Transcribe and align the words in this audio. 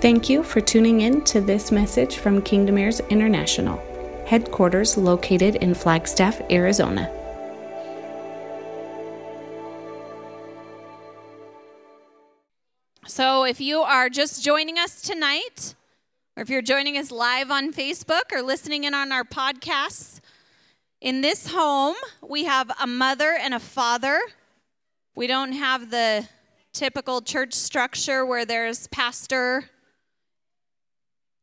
Thank 0.00 0.30
you 0.30 0.42
for 0.42 0.62
tuning 0.62 1.02
in 1.02 1.22
to 1.24 1.42
this 1.42 1.70
message 1.70 2.16
from 2.16 2.40
Kingdom 2.40 2.78
Heirs 2.78 3.00
International, 3.10 3.76
headquarters 4.26 4.96
located 4.96 5.56
in 5.56 5.74
Flagstaff, 5.74 6.40
Arizona. 6.50 7.12
So, 13.06 13.44
if 13.44 13.60
you 13.60 13.80
are 13.82 14.08
just 14.08 14.42
joining 14.42 14.78
us 14.78 15.02
tonight, 15.02 15.74
or 16.34 16.44
if 16.44 16.48
you're 16.48 16.62
joining 16.62 16.96
us 16.96 17.10
live 17.10 17.50
on 17.50 17.70
Facebook 17.70 18.32
or 18.32 18.40
listening 18.40 18.84
in 18.84 18.94
on 18.94 19.12
our 19.12 19.24
podcasts, 19.24 20.20
in 21.02 21.20
this 21.20 21.48
home, 21.48 21.96
we 22.26 22.44
have 22.44 22.70
a 22.80 22.86
mother 22.86 23.36
and 23.38 23.52
a 23.52 23.60
father. 23.60 24.18
We 25.14 25.26
don't 25.26 25.52
have 25.52 25.90
the 25.90 26.26
typical 26.72 27.20
church 27.20 27.52
structure 27.52 28.24
where 28.24 28.46
there's 28.46 28.86
pastor, 28.86 29.68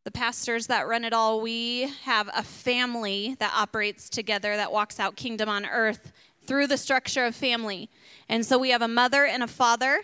the 0.07 0.11
pastors 0.11 0.67
that 0.67 0.87
run 0.87 1.03
it 1.03 1.11
all. 1.11 1.41
We 1.41 1.91
have 2.03 2.29
a 2.33 2.41
family 2.41 3.35
that 3.39 3.51
operates 3.53 4.07
together 4.07 4.55
that 4.55 4.71
walks 4.71 5.01
out 5.01 5.17
kingdom 5.17 5.49
on 5.49 5.65
earth 5.65 6.13
through 6.45 6.67
the 6.67 6.77
structure 6.77 7.25
of 7.25 7.35
family. 7.35 7.89
And 8.29 8.45
so 8.45 8.57
we 8.57 8.69
have 8.69 8.81
a 8.81 8.87
mother 8.87 9.25
and 9.25 9.43
a 9.43 9.47
father 9.47 10.03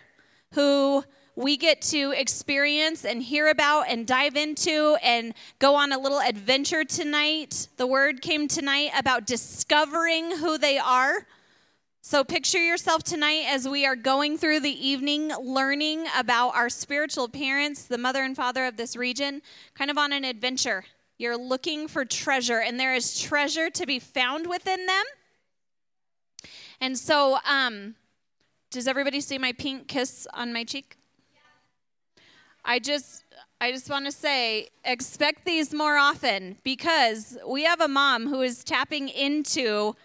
who 0.55 1.05
we 1.37 1.55
get 1.55 1.81
to 1.83 2.11
experience 2.17 3.05
and 3.05 3.23
hear 3.23 3.47
about 3.47 3.83
and 3.87 4.05
dive 4.05 4.35
into 4.35 4.97
and 5.01 5.33
go 5.59 5.73
on 5.73 5.93
a 5.93 5.97
little 5.97 6.19
adventure 6.19 6.83
tonight. 6.83 7.69
The 7.77 7.87
word 7.87 8.21
came 8.21 8.49
tonight 8.49 8.91
about 8.99 9.25
discovering 9.25 10.35
who 10.35 10.57
they 10.57 10.79
are. 10.79 11.25
So, 12.05 12.25
picture 12.25 12.61
yourself 12.61 13.01
tonight 13.03 13.45
as 13.47 13.65
we 13.65 13.85
are 13.85 13.95
going 13.95 14.37
through 14.37 14.59
the 14.59 14.87
evening 14.87 15.31
learning 15.41 16.05
about 16.17 16.49
our 16.49 16.67
spiritual 16.67 17.29
parents, 17.29 17.83
the 17.85 17.97
mother 17.97 18.23
and 18.23 18.35
father 18.35 18.65
of 18.65 18.75
this 18.75 18.97
region, 18.97 19.41
kind 19.73 19.89
of 19.89 19.97
on 19.97 20.11
an 20.11 20.25
adventure. 20.25 20.83
You're 21.17 21.37
looking 21.37 21.87
for 21.87 22.03
treasure, 22.03 22.59
and 22.59 22.77
there 22.77 22.93
is 22.93 23.21
treasure 23.21 23.69
to 23.69 23.85
be 23.85 23.99
found 23.99 24.47
within 24.47 24.85
them. 24.85 25.05
And 26.81 26.97
so, 26.97 27.37
um, 27.49 27.95
does 28.69 28.85
everybody 28.85 29.21
see 29.21 29.37
my 29.37 29.53
pink 29.53 29.87
kiss 29.87 30.27
on 30.33 30.51
my 30.51 30.65
cheek? 30.65 30.97
I 32.65 32.79
just 32.79 33.23
I 33.61 33.71
just 33.71 33.89
want 33.89 34.07
to 34.07 34.11
say 34.11 34.67
expect 34.83 35.45
these 35.45 35.73
more 35.73 35.95
often 35.95 36.57
because 36.65 37.37
we 37.47 37.63
have 37.63 37.79
a 37.79 37.87
mom 37.87 38.27
who 38.27 38.41
is 38.41 38.65
tapping 38.65 39.07
into 39.07 39.95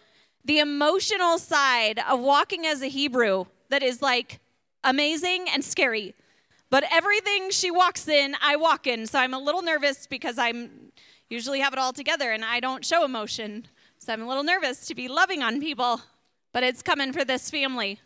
the 0.44 0.58
emotional 0.58 1.38
side 1.38 2.00
of 2.08 2.20
walking 2.20 2.66
as 2.66 2.82
a 2.82 2.88
Hebrew 2.88 3.46
that 3.68 3.82
is 3.82 4.00
like 4.00 4.40
amazing 4.84 5.46
and 5.52 5.64
scary. 5.64 6.14
But 6.70 6.84
everything 6.90 7.50
she 7.50 7.70
walks 7.70 8.08
in, 8.08 8.36
I 8.42 8.56
walk 8.56 8.86
in. 8.86 9.06
So 9.06 9.18
I'm 9.18 9.34
a 9.34 9.38
little 9.38 9.62
nervous 9.62 10.06
because 10.06 10.38
I'm 10.38 10.92
usually 11.30 11.60
have 11.60 11.72
it 11.72 11.78
all 11.78 11.92
together 11.92 12.30
and 12.30 12.44
I 12.44 12.60
don't 12.60 12.84
show 12.84 13.04
emotion. 13.04 13.66
So 13.98 14.12
I'm 14.12 14.22
a 14.22 14.28
little 14.28 14.42
nervous 14.42 14.86
to 14.86 14.94
be 14.94 15.08
loving 15.08 15.42
on 15.42 15.60
people, 15.60 16.00
but 16.52 16.62
it's 16.62 16.82
coming 16.82 17.12
for 17.12 17.24
this 17.24 17.50
family 17.50 18.00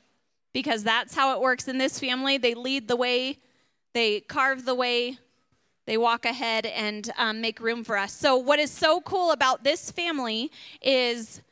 because 0.53 0.85
that's 0.85 1.15
how 1.15 1.35
it 1.35 1.41
works 1.41 1.69
in 1.69 1.79
this 1.79 1.99
family. 1.99 2.39
They 2.39 2.55
lead 2.55 2.89
the 2.89 2.97
way, 2.97 3.39
they 3.93 4.21
carve 4.21 4.65
the 4.65 4.75
way, 4.75 5.19
they 5.87 5.97
walk 5.97 6.25
ahead 6.25 6.67
and 6.67 7.11
um, 7.17 7.41
make 7.41 7.61
room 7.61 7.85
for 7.85 7.97
us. 7.99 8.13
So, 8.13 8.37
what 8.37 8.59
is 8.59 8.71
so 8.71 9.01
cool 9.01 9.33
about 9.33 9.65
this 9.65 9.91
family 9.91 10.51
is 10.81 11.43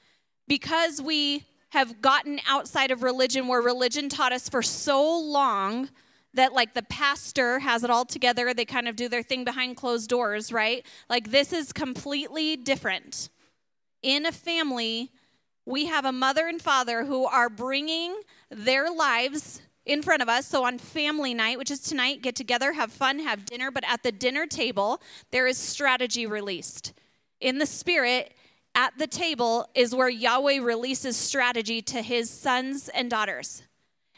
because 0.50 1.00
we 1.00 1.44
have 1.68 2.02
gotten 2.02 2.40
outside 2.48 2.90
of 2.90 3.04
religion 3.04 3.46
where 3.46 3.62
religion 3.62 4.08
taught 4.08 4.32
us 4.32 4.48
for 4.48 4.62
so 4.62 5.16
long 5.16 5.88
that 6.34 6.52
like 6.52 6.74
the 6.74 6.82
pastor 6.82 7.60
has 7.60 7.84
it 7.84 7.90
all 7.90 8.04
together 8.04 8.52
they 8.52 8.64
kind 8.64 8.88
of 8.88 8.96
do 8.96 9.08
their 9.08 9.22
thing 9.22 9.44
behind 9.44 9.76
closed 9.76 10.10
doors 10.10 10.52
right 10.52 10.84
like 11.08 11.30
this 11.30 11.52
is 11.52 11.72
completely 11.72 12.56
different 12.56 13.28
in 14.02 14.26
a 14.26 14.32
family 14.32 15.12
we 15.66 15.86
have 15.86 16.05
a 16.05 16.10
mother 16.10 16.48
and 16.48 16.60
father 16.60 17.05
who 17.05 17.27
are 17.27 17.48
bringing 17.48 18.20
their 18.50 18.90
lives 18.90 19.62
in 19.86 20.02
front 20.02 20.20
of 20.20 20.28
us. 20.28 20.46
So 20.46 20.64
on 20.64 20.78
family 20.78 21.33
night, 21.33 21.58
which 21.58 21.70
is 21.70 21.80
tonight, 21.80 22.22
get 22.22 22.34
together, 22.34 22.72
have 22.72 22.92
fun, 22.92 23.18
have 23.20 23.44
dinner. 23.44 23.70
But 23.70 23.84
at 23.86 24.02
the 24.02 24.12
dinner 24.12 24.46
table, 24.46 25.00
there 25.30 25.46
is 25.46 25.58
strategy 25.58 26.27
released. 26.27 26.92
In 27.40 27.58
the 27.58 27.66
spirit, 27.66 28.34
at 28.75 28.97
the 28.98 29.07
table 29.07 29.69
is 29.75 29.95
where 29.95 30.08
Yahweh 30.08 30.61
releases 30.61 31.17
strategy 31.17 31.83
to 31.83 32.03
his 32.03 32.31
sons 32.31 32.89
and 32.89 33.11
daughters. 33.11 33.63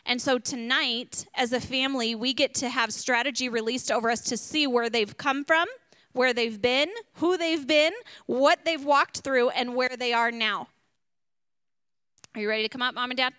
And 0.04 0.20
so 0.20 0.38
tonight, 0.38 1.26
as 1.34 1.52
a 1.52 1.60
family, 1.60 2.14
we 2.14 2.34
get 2.34 2.54
to 2.54 2.68
have 2.68 2.92
strategy 2.92 3.48
released 3.48 3.90
over 3.90 4.10
us 4.10 4.20
to 4.22 4.36
see 4.36 4.66
where 4.66 4.90
they've 4.90 5.16
come 5.16 5.44
from, 5.44 5.68
where 6.12 6.32
they've 6.32 6.60
been, 6.60 6.90
who 7.14 7.36
they've 7.36 7.66
been, 7.66 7.92
what 8.26 8.64
they've 8.64 8.84
walked 8.84 9.20
through, 9.20 9.50
and 9.50 9.74
where 9.76 9.96
they 9.96 10.12
are 10.12 10.30
now. 10.30 10.68
Are 12.34 12.40
you 12.40 12.48
ready 12.48 12.62
to 12.62 12.68
come 12.68 12.82
up, 12.82 12.94
mom 12.94 13.10
and 13.10 13.16
dad? 13.16 13.32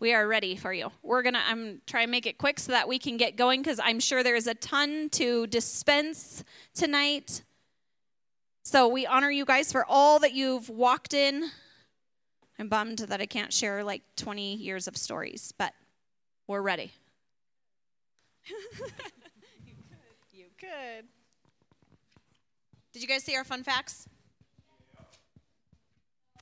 We 0.00 0.14
are 0.14 0.26
ready 0.26 0.56
for 0.56 0.72
you. 0.72 0.90
We're 1.02 1.22
gonna. 1.22 1.42
I'm 1.46 1.82
trying 1.86 2.06
to 2.06 2.10
make 2.10 2.24
it 2.24 2.38
quick 2.38 2.58
so 2.58 2.72
that 2.72 2.88
we 2.88 2.98
can 2.98 3.18
get 3.18 3.36
going 3.36 3.60
because 3.60 3.78
I'm 3.82 4.00
sure 4.00 4.22
there 4.22 4.34
is 4.34 4.46
a 4.46 4.54
ton 4.54 5.10
to 5.10 5.46
dispense 5.46 6.42
tonight. 6.74 7.42
So 8.70 8.86
we 8.86 9.04
honor 9.04 9.32
you 9.32 9.44
guys 9.44 9.72
for 9.72 9.84
all 9.84 10.20
that 10.20 10.32
you've 10.32 10.68
walked 10.68 11.12
in. 11.12 11.50
I'm 12.56 12.68
bummed 12.68 12.98
that 12.98 13.20
I 13.20 13.26
can't 13.26 13.52
share 13.52 13.82
like 13.82 14.02
20 14.14 14.54
years 14.54 14.86
of 14.86 14.96
stories, 14.96 15.52
but 15.58 15.74
we're 16.46 16.62
ready. 16.62 16.92
you 18.48 18.56
could. 18.78 18.92
You 20.32 20.44
could. 20.56 21.04
Did 22.92 23.02
you 23.02 23.08
guys 23.08 23.24
see 23.24 23.34
our 23.34 23.42
fun 23.42 23.64
facts? 23.64 24.08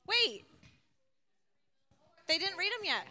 Wait. 0.05 0.45
They 2.27 2.37
didn't 2.37 2.57
read 2.57 2.71
them 2.73 2.85
yet. 2.85 3.07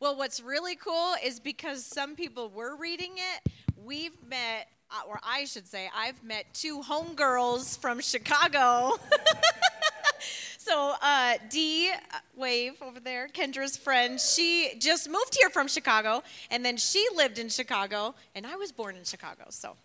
Well, 0.00 0.16
what's 0.16 0.40
really 0.40 0.76
cool 0.76 1.12
is 1.22 1.40
because 1.40 1.84
some 1.84 2.16
people 2.16 2.48
were 2.48 2.74
reading 2.74 3.16
it, 3.16 3.52
we've 3.76 4.16
met, 4.26 4.66
or 5.08 5.20
I 5.22 5.44
should 5.44 5.66
say, 5.66 5.88
I've 5.94 6.22
met 6.22 6.46
two 6.52 6.80
homegirls 6.80 7.78
from 7.78 8.00
Chicago. 8.00 8.98
so, 10.58 10.94
uh, 11.00 11.36
uh, 11.40 11.96
wave 12.36 12.74
over 12.82 13.00
there, 13.00 13.28
Kendra's 13.28 13.76
friend, 13.76 14.20
she 14.20 14.72
just 14.78 15.08
moved 15.08 15.36
here 15.38 15.50
from 15.50 15.68
Chicago, 15.68 16.22
and 16.50 16.64
then 16.64 16.76
she 16.76 17.06
lived 17.14 17.38
in 17.38 17.48
Chicago, 17.48 18.14
and 18.34 18.46
I 18.46 18.56
was 18.56 18.72
born 18.72 18.96
in 18.96 19.04
Chicago. 19.04 19.44
So, 19.50 19.76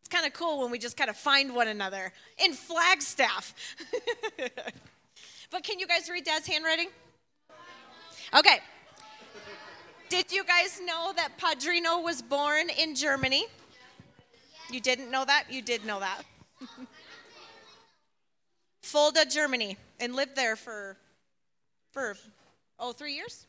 it's 0.00 0.08
kind 0.08 0.26
of 0.26 0.32
cool 0.32 0.60
when 0.60 0.70
we 0.70 0.78
just 0.78 0.96
kind 0.96 1.10
of 1.10 1.16
find 1.16 1.54
one 1.54 1.68
another 1.68 2.12
in 2.38 2.52
Flagstaff. 2.52 3.54
but 5.50 5.62
can 5.62 5.78
you 5.78 5.86
guys 5.86 6.08
read 6.10 6.24
Dad's 6.24 6.46
handwriting? 6.46 6.88
Okay. 8.36 8.58
Did 10.08 10.30
you 10.30 10.44
guys 10.44 10.80
know 10.84 11.12
that 11.16 11.38
Padrino 11.38 12.02
was 12.02 12.20
born 12.20 12.68
in 12.68 12.94
Germany? 12.94 13.46
You 14.70 14.80
didn't 14.80 15.10
know 15.10 15.24
that? 15.24 15.44
You 15.50 15.62
did 15.62 15.84
know 15.84 16.00
that. 16.00 16.22
Fulda, 18.82 19.24
Germany, 19.26 19.76
and 20.00 20.14
lived 20.14 20.36
there 20.36 20.56
for, 20.56 20.96
for, 21.92 22.16
oh, 22.78 22.92
three 22.92 23.14
years? 23.14 23.46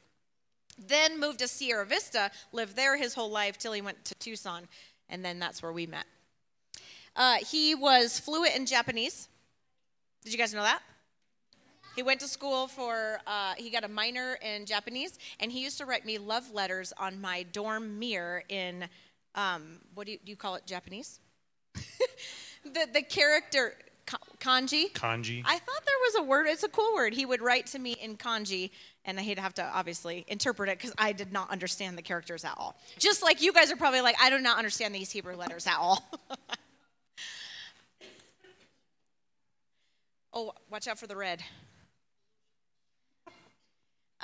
Then 0.77 1.19
moved 1.19 1.39
to 1.39 1.47
Sierra 1.47 1.85
Vista, 1.85 2.31
lived 2.51 2.75
there 2.75 2.97
his 2.97 3.13
whole 3.13 3.29
life 3.29 3.57
till 3.57 3.73
he 3.73 3.81
went 3.81 4.03
to 4.05 4.15
Tucson, 4.15 4.67
and 5.09 5.23
then 5.23 5.39
that's 5.39 5.61
where 5.61 5.71
we 5.71 5.87
met. 5.87 6.05
Uh, 7.15 7.35
he 7.49 7.75
was 7.75 8.19
fluent 8.19 8.55
in 8.55 8.65
Japanese. 8.65 9.29
Did 10.23 10.33
you 10.33 10.39
guys 10.39 10.53
know 10.53 10.63
that? 10.63 10.81
He 11.95 12.03
went 12.03 12.19
to 12.19 12.27
school 12.27 12.67
for, 12.67 13.19
uh, 13.25 13.53
he 13.57 13.69
got 13.69 13.85
a 13.85 13.87
minor 13.87 14.37
in 14.41 14.65
Japanese, 14.65 15.17
and 15.39 15.49
he 15.49 15.63
used 15.63 15.77
to 15.77 15.85
write 15.85 16.05
me 16.05 16.17
love 16.17 16.51
letters 16.53 16.91
on 16.97 17.21
my 17.21 17.43
dorm 17.43 17.99
mirror 17.99 18.43
in, 18.49 18.89
um, 19.35 19.79
what 19.93 20.07
do 20.07 20.13
you, 20.13 20.19
do 20.23 20.31
you 20.31 20.37
call 20.37 20.55
it, 20.55 20.65
Japanese? 20.65 21.19
the, 22.63 22.87
the 22.93 23.01
character, 23.01 23.73
kanji? 24.39 24.91
Kanji. 24.93 25.43
I 25.45 25.59
thought 25.59 25.85
there 25.85 25.99
was 26.05 26.15
a 26.15 26.23
word, 26.23 26.47
it's 26.47 26.63
a 26.63 26.69
cool 26.69 26.95
word. 26.95 27.13
He 27.13 27.25
would 27.25 27.41
write 27.41 27.67
to 27.67 27.79
me 27.79 27.93
in 27.93 28.15
kanji, 28.15 28.71
and 29.03 29.19
he'd 29.19 29.39
have 29.39 29.53
to 29.55 29.63
obviously 29.63 30.25
interpret 30.27 30.69
it 30.69 30.77
because 30.77 30.93
I 30.97 31.11
did 31.11 31.33
not 31.33 31.51
understand 31.51 31.97
the 31.97 32.01
characters 32.01 32.45
at 32.45 32.53
all. 32.57 32.75
Just 32.97 33.21
like 33.21 33.41
you 33.41 33.51
guys 33.51 33.71
are 33.71 33.75
probably 33.75 34.01
like, 34.01 34.15
I 34.21 34.29
do 34.29 34.39
not 34.39 34.57
understand 34.57 34.95
these 34.95 35.11
Hebrew 35.11 35.35
letters 35.35 35.67
at 35.67 35.77
all. 35.77 36.09
oh, 40.33 40.53
watch 40.71 40.87
out 40.87 40.97
for 40.97 41.07
the 41.07 41.15
red. 41.15 41.43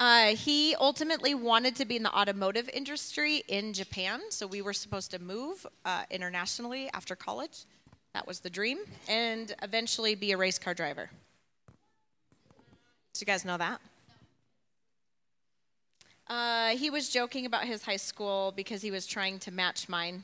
Uh, 0.02 0.36
he 0.36 0.74
ultimately 0.78 1.36
wanted 1.36 1.76
to 1.76 1.86
be 1.86 1.96
in 1.96 2.02
the 2.02 2.12
automotive 2.12 2.68
industry 2.74 3.44
in 3.48 3.72
Japan, 3.72 4.20
so 4.30 4.48
we 4.48 4.60
were 4.60 4.74
supposed 4.74 5.12
to 5.12 5.20
move 5.20 5.64
uh, 5.86 6.02
internationally 6.10 6.90
after 6.96 7.16
college. 7.16 7.66
That 8.16 8.26
was 8.26 8.40
the 8.40 8.50
dream, 8.50 8.80
and 9.08 9.54
eventually 9.62 10.16
be 10.16 10.32
a 10.32 10.38
race 10.38 10.58
car 10.58 10.74
driver. 10.74 11.12
Do 11.68 13.20
you 13.20 13.28
guys 13.28 13.46
know 13.46 13.58
that? 13.58 13.80
Uh, 16.26 16.70
he 16.70 16.90
was 16.90 17.08
joking 17.10 17.46
about 17.46 17.66
his 17.66 17.84
high 17.84 17.98
school 17.98 18.54
because 18.56 18.82
he 18.82 18.90
was 18.90 19.06
trying 19.06 19.38
to 19.38 19.52
match 19.52 19.88
mine. 19.88 20.24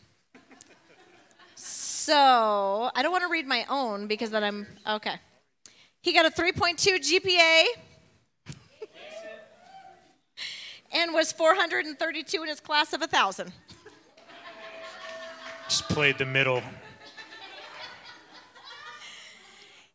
So 1.53 2.89
I 2.95 3.03
don't 3.03 3.11
want 3.11 3.25
to 3.25 3.29
read 3.29 3.45
my 3.45 3.63
own 3.69 4.07
because 4.07 4.31
then 4.31 4.43
I'm 4.43 4.65
okay. 4.87 5.17
He 6.01 6.13
got 6.13 6.25
a 6.25 6.31
3.2 6.31 6.77
GPA 6.95 7.65
and 10.97 11.13
was 11.13 11.31
432 11.31 12.41
in 12.41 12.49
his 12.49 12.59
class 12.59 12.91
of 12.91 13.01
1,000. 13.01 13.51
Just 15.69 15.87
played 15.89 16.17
the 16.17 16.25
middle. 16.25 16.63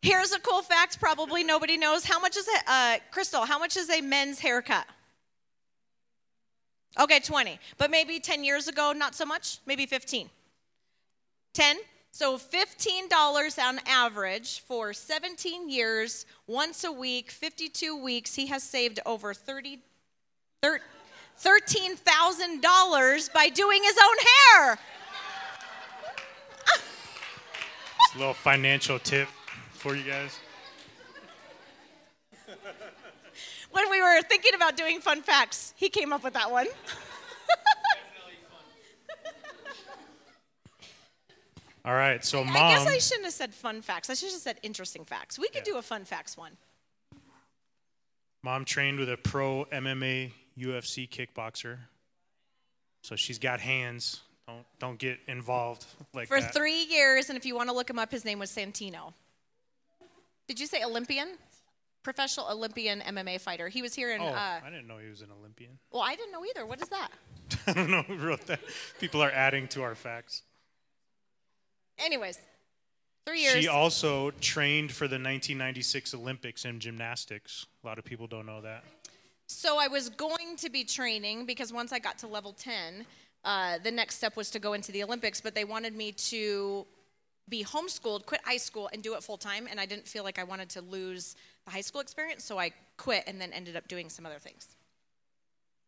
Here's 0.01 0.33
a 0.33 0.39
cool 0.41 0.63
fact 0.63 1.01
probably 1.01 1.43
nobody 1.43 1.77
knows. 1.77 2.05
How 2.05 2.21
much 2.21 2.37
is 2.37 2.47
a, 2.47 2.71
uh, 2.71 2.97
Crystal, 3.11 3.45
how 3.45 3.59
much 3.59 3.77
is 3.77 3.91
a 3.91 4.01
men's 4.01 4.39
haircut? 4.39 4.87
Okay, 7.01 7.21
20. 7.21 7.59
But 7.79 7.91
maybe 7.91 8.21
10 8.21 8.45
years 8.45 8.69
ago, 8.69 8.93
not 8.93 9.15
so 9.15 9.25
much? 9.25 9.59
Maybe 9.67 9.87
15. 9.87 10.29
10? 11.55 11.77
So 12.11 12.37
$15 12.37 13.59
on 13.59 13.81
average 13.87 14.61
for 14.61 14.93
17 14.93 15.71
years, 15.71 16.27
once 16.47 16.85
a 16.85 16.93
week, 16.93 17.31
52 17.31 17.97
weeks. 17.97 18.35
He 18.35 18.47
has 18.49 18.63
saved 18.63 19.01
over 19.07 19.33
30, 19.33 19.79
$13,000 21.93 23.33
by 23.33 23.49
doing 23.49 23.83
his 23.83 23.97
own 23.99 24.17
hair. 24.65 24.79
a 28.15 28.19
little 28.19 28.35
financial 28.35 28.99
tip 28.99 29.27
for 29.71 29.95
you 29.97 30.05
guys. 30.05 30.39
when 33.71 33.91
we 33.91 34.03
were 34.03 34.21
thinking 34.23 34.55
about 34.55 34.77
doing 34.77 35.01
fun 35.01 35.23
facts, 35.23 35.73
he 35.77 35.89
came 35.89 36.13
up 36.13 36.23
with 36.23 36.35
that 36.35 36.51
one. 36.51 36.67
All 41.85 41.95
right, 41.95 42.25
so 42.25 42.45
mom. 42.45 42.55
I 42.57 42.75
guess 42.77 42.87
I 42.87 42.99
shouldn't 42.99 43.25
have 43.25 43.35
said 43.35 43.53
fun 43.53 43.83
facts. 43.83 44.09
I 44.09 44.15
should 44.15 44.31
have 44.31 44.41
said 44.41 44.59
interesting 44.63 45.05
facts. 45.05 45.37
We 45.39 45.49
could 45.49 45.67
Yeah. 45.67 45.73
do 45.73 45.79
a 45.79 45.83
fun 45.83 46.05
facts 46.05 46.37
one. 46.37 46.57
Mom 48.45 48.65
trained 48.65 48.99
with 49.01 49.09
a 49.11 49.17
pro 49.17 49.65
MMA 49.73 50.33
UFC 50.59 51.09
kickboxer. 51.09 51.79
So 53.03 53.17
she's 53.17 53.39
got 53.39 53.61
hands. 53.61 54.21
Don't 54.47 54.65
don't 54.79 54.99
get 54.99 55.19
involved 55.29 55.85
like 56.15 56.29
For 56.29 56.41
that. 56.41 56.53
three 56.55 56.85
years, 56.85 57.29
and 57.29 57.37
if 57.39 57.45
you 57.47 57.55
want 57.55 57.69
to 57.69 57.75
look 57.75 57.89
him 57.89 57.99
up, 57.99 58.11
his 58.11 58.25
name 58.25 58.39
was 58.39 58.51
Santino. 58.51 59.13
Did 60.49 60.59
you 60.61 60.67
say 60.67 60.83
Olympian? 60.85 61.37
Professional 62.03 62.49
Olympian 62.51 63.01
MMA 63.01 63.41
fighter. 63.41 63.69
He 63.69 63.81
was 63.81 63.95
here 63.95 64.13
in. 64.13 64.21
oh, 64.21 64.27
Uh, 64.27 64.61
I 64.65 64.71
didn't 64.71 64.89
know 64.89 64.99
he 64.99 65.09
was 65.09 65.21
an 65.23 65.29
Olympian. 65.39 65.79
well, 65.93 66.03
I 66.03 66.17
didn't 66.17 66.33
know 66.33 66.45
either. 66.45 66.67
What 66.67 66.83
is 66.83 66.89
that? 66.89 67.09
I 67.69 67.73
don't 67.75 67.91
know 67.91 68.03
who 68.03 68.17
wrote 68.17 68.47
that. 68.47 68.61
People 68.99 69.23
are 69.23 69.31
adding 69.31 69.69
to 69.69 69.83
our 69.83 69.95
facts. 69.95 70.43
Anyways, 71.99 72.41
three 73.25 73.43
years. 73.43 73.55
She 73.63 73.69
also 73.69 74.31
trained 74.41 74.91
for 74.91 75.07
the 75.07 75.15
1996 75.15 76.15
Olympics 76.15 76.65
in 76.65 76.81
gymnastics. 76.81 77.67
A 77.85 77.87
lot 77.87 77.99
of 77.99 78.05
people 78.05 78.27
don't 78.27 78.47
know 78.47 78.61
that. 78.63 78.83
So 79.53 79.79
I 79.79 79.87
was 79.87 80.09
going 80.09 80.57
to 80.57 80.71
be 80.71 80.83
training 80.83 81.47
because 81.47 81.73
once 81.73 81.93
I 81.93 81.99
got 81.99 82.19
to 82.19 82.27
level 82.27 82.53
10, 82.53 83.05
uh, 83.45 83.79
the 83.85 83.91
next 83.91 84.17
step 84.17 84.37
was 84.37 84.51
to 84.51 84.59
go 84.59 84.73
into 84.73 84.93
the 84.93 85.05
Olympics, 85.05 85.41
but 85.41 85.55
they 85.55 85.65
wanted 85.65 85.95
me 85.95 86.13
to 86.13 86.87
be 87.49 87.63
homeschooled, 87.63 88.25
quit 88.25 88.41
high 88.45 88.57
school, 88.57 88.89
and 88.93 89.03
do 89.03 89.15
it 89.15 89.23
full 89.23 89.37
time. 89.37 89.69
And 89.71 89.79
I 89.79 89.87
didn't 89.87 90.09
feel 90.09 90.25
like 90.25 90.39
I 90.39 90.45
wanted 90.45 90.71
to 90.71 90.81
lose 90.81 91.37
the 91.67 91.71
high 91.71 91.83
school 91.83 92.01
experience, 92.01 92.45
so 92.45 92.59
I 92.59 92.73
quit 92.97 93.25
and 93.27 93.41
then 93.41 93.53
ended 93.53 93.77
up 93.77 93.89
doing 93.89 94.09
some 94.09 94.25
other 94.25 94.39
things. 94.39 94.75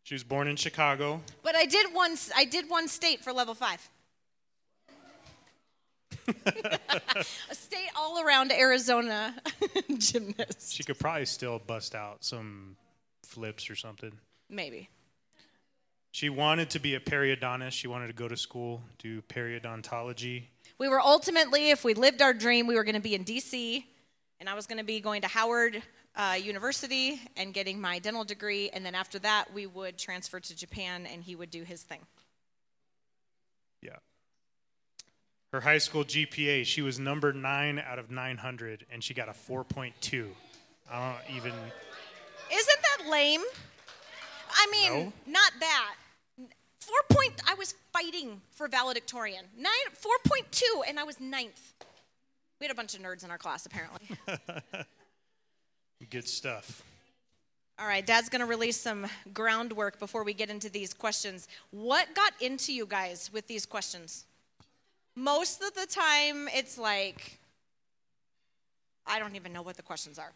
She 0.03 0.15
was 0.15 0.23
born 0.23 0.47
in 0.47 0.57
Chicago. 0.57 1.23
But 1.43 1.57
I 1.57 1.65
did 1.65 1.95
one. 1.95 2.17
I 2.37 2.45
did 2.45 2.69
one 2.69 2.87
state 2.87 3.25
for 3.25 3.33
level 3.33 3.55
five. 3.55 3.89
A 6.29 7.55
state 7.55 7.91
all 7.97 8.23
around 8.23 8.53
Arizona 8.53 9.35
gymnast. 9.99 10.73
She 10.73 10.85
could 10.85 10.99
probably 10.99 11.25
still 11.25 11.59
bust 11.59 11.95
out 11.95 12.23
some 12.25 12.77
flips 13.35 13.69
or 13.69 13.75
something. 13.75 14.13
Maybe. 14.49 14.89
She 16.13 16.29
wanted 16.29 16.71
to 16.71 16.79
be 16.79 16.95
a 16.95 17.01
periodontist. 17.01 17.73
She 17.73 17.89
wanted 17.89 18.07
to 18.07 18.13
go 18.13 18.29
to 18.29 18.37
school, 18.37 18.83
do 18.99 19.21
periodontology. 19.23 20.45
We 20.79 20.89
were 20.89 21.01
ultimately, 21.01 21.71
if 21.71 21.83
we 21.83 21.95
lived 21.95 22.23
our 22.23 22.33
dream, 22.33 22.69
we 22.69 22.77
were 22.77 22.85
going 22.85 22.95
to 22.95 23.01
be 23.01 23.17
in 23.17 23.25
DC, 23.25 23.83
and 24.39 24.49
I 24.49 24.55
was 24.55 24.67
going 24.67 24.79
to 24.79 24.85
be 24.85 25.01
going 25.01 25.23
to 25.23 25.29
Howard 25.29 25.83
uh, 26.15 26.37
University 26.41 27.21
and 27.37 27.53
getting 27.53 27.81
my 27.81 27.99
dental 27.99 28.23
degree, 28.23 28.71
and 28.71 28.87
then 28.87 28.95
after 28.95 29.19
that, 29.21 29.53
we 29.53 29.67
would 29.67 29.99
transfer 29.99 30.39
to 30.39 30.57
Japan, 30.57 31.07
and 31.07 31.25
he 31.25 31.35
would 31.35 31.51
do 31.51 31.65
his 31.65 31.83
thing. 31.83 32.01
Yeah. 33.83 33.97
Her 35.53 35.61
high 35.61 35.79
school 35.79 36.05
GPA, 36.05 36.65
she 36.65 36.81
was 36.81 37.01
number 37.01 37.33
nine 37.33 37.83
out 37.85 37.99
of 37.99 38.13
900, 38.13 38.87
and 38.93 39.03
she 39.03 39.15
got 39.15 39.29
a 39.29 39.33
4.2. 39.33 40.29
I 40.89 41.13
don't 41.13 41.37
even. 41.37 41.53
Isn't 42.53 42.84
that 43.05 43.11
lame? 43.11 43.41
I 44.51 44.67
mean, 44.71 44.93
No. 45.27 45.33
not 45.33 45.53
that. 45.61 45.95
Four 46.81 46.99
point. 47.11 47.33
I 47.49 47.55
was 47.55 47.75
fighting 47.93 48.41
for 48.51 48.69
valedictorian. 48.69 49.45
Nine, 49.57 49.73
four 49.95 50.13
point 50.27 50.51
two, 50.53 50.83
and 50.87 50.99
I 51.01 51.05
was 51.05 51.19
ninth. 51.19 51.73
We 52.61 52.67
had 52.67 52.71
a 52.71 52.75
bunch 52.75 52.95
of 52.95 53.01
nerds 53.01 53.25
in 53.25 53.31
our 53.31 53.39
class, 53.39 53.67
apparently. 53.67 54.07
Good 56.11 56.29
stuff. 56.29 56.83
All 57.79 57.87
right, 57.87 58.07
Dad's 58.07 58.29
going 58.29 58.41
to 58.41 58.47
release 58.47 58.77
some 58.81 59.07
groundwork 59.33 59.99
before 59.99 60.23
we 60.23 60.33
get 60.35 60.49
into 60.51 60.69
these 60.71 60.95
questions. 60.95 61.49
What 61.71 62.15
got 62.15 62.33
into 62.41 62.73
you 62.73 62.87
guys 62.87 63.31
with 63.33 63.49
these 63.49 63.67
questions? 63.67 64.27
Most 65.17 65.61
of 65.63 65.75
the 65.75 65.87
time, 65.87 66.49
it's 66.55 66.79
like, 66.79 67.39
I 69.07 69.19
don't 69.19 69.35
even 69.35 69.53
know 69.53 69.63
what 69.63 69.77
the 69.77 69.83
questions 69.83 70.19
are. 70.19 70.33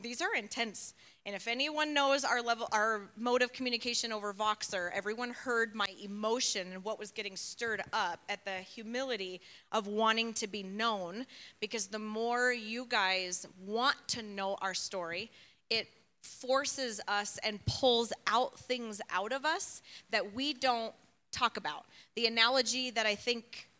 These 0.00 0.20
are 0.20 0.34
intense. 0.34 0.92
And 1.26 1.34
if 1.34 1.48
anyone 1.48 1.94
knows 1.94 2.22
our 2.22 2.42
level, 2.42 2.68
our 2.70 3.08
mode 3.16 3.40
of 3.40 3.52
communication 3.52 4.12
over 4.12 4.34
Voxer, 4.34 4.90
everyone 4.92 5.30
heard 5.30 5.74
my 5.74 5.88
emotion 6.02 6.72
and 6.72 6.84
what 6.84 6.98
was 6.98 7.10
getting 7.10 7.34
stirred 7.34 7.80
up 7.94 8.20
at 8.28 8.44
the 8.44 8.50
humility 8.50 9.40
of 9.72 9.86
wanting 9.86 10.34
to 10.34 10.46
be 10.46 10.62
known. 10.62 11.24
Because 11.60 11.86
the 11.86 11.98
more 11.98 12.52
you 12.52 12.84
guys 12.90 13.46
want 13.64 13.96
to 14.08 14.22
know 14.22 14.58
our 14.60 14.74
story, 14.74 15.30
it 15.70 15.88
forces 16.20 17.00
us 17.08 17.38
and 17.42 17.64
pulls 17.64 18.12
out 18.26 18.58
things 18.58 19.00
out 19.10 19.32
of 19.32 19.46
us 19.46 19.80
that 20.10 20.34
we 20.34 20.52
don't 20.52 20.92
talk 21.32 21.56
about. 21.56 21.86
The 22.16 22.26
analogy 22.26 22.90
that 22.90 23.06
I 23.06 23.14
think, 23.14 23.70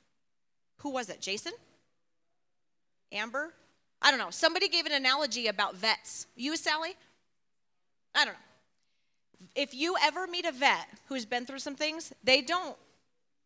who 0.79 0.91
was 0.91 1.11
it? 1.11 1.21
Jason? 1.21 1.53
Amber? 3.13 3.53
I 4.01 4.11
don't 4.11 4.19
know. 4.19 4.31
Somebody 4.31 4.69
gave 4.69 4.87
an 4.87 4.93
analogy 4.93 5.47
about 5.47 5.77
vets. 5.77 6.27
You, 6.37 6.57
Sally? 6.57 6.95
I 8.15 8.25
don't 8.25 8.35
know. 8.35 8.41
If 9.55 9.75
you 9.75 9.97
ever 10.03 10.27
meet 10.27 10.47
a 10.47 10.53
vet 10.53 10.89
who's 11.07 11.27
been 11.27 11.47
through 11.47 11.59
some 11.59 11.75
things, 11.75 12.13
they 12.23 12.41
don't 12.41 12.77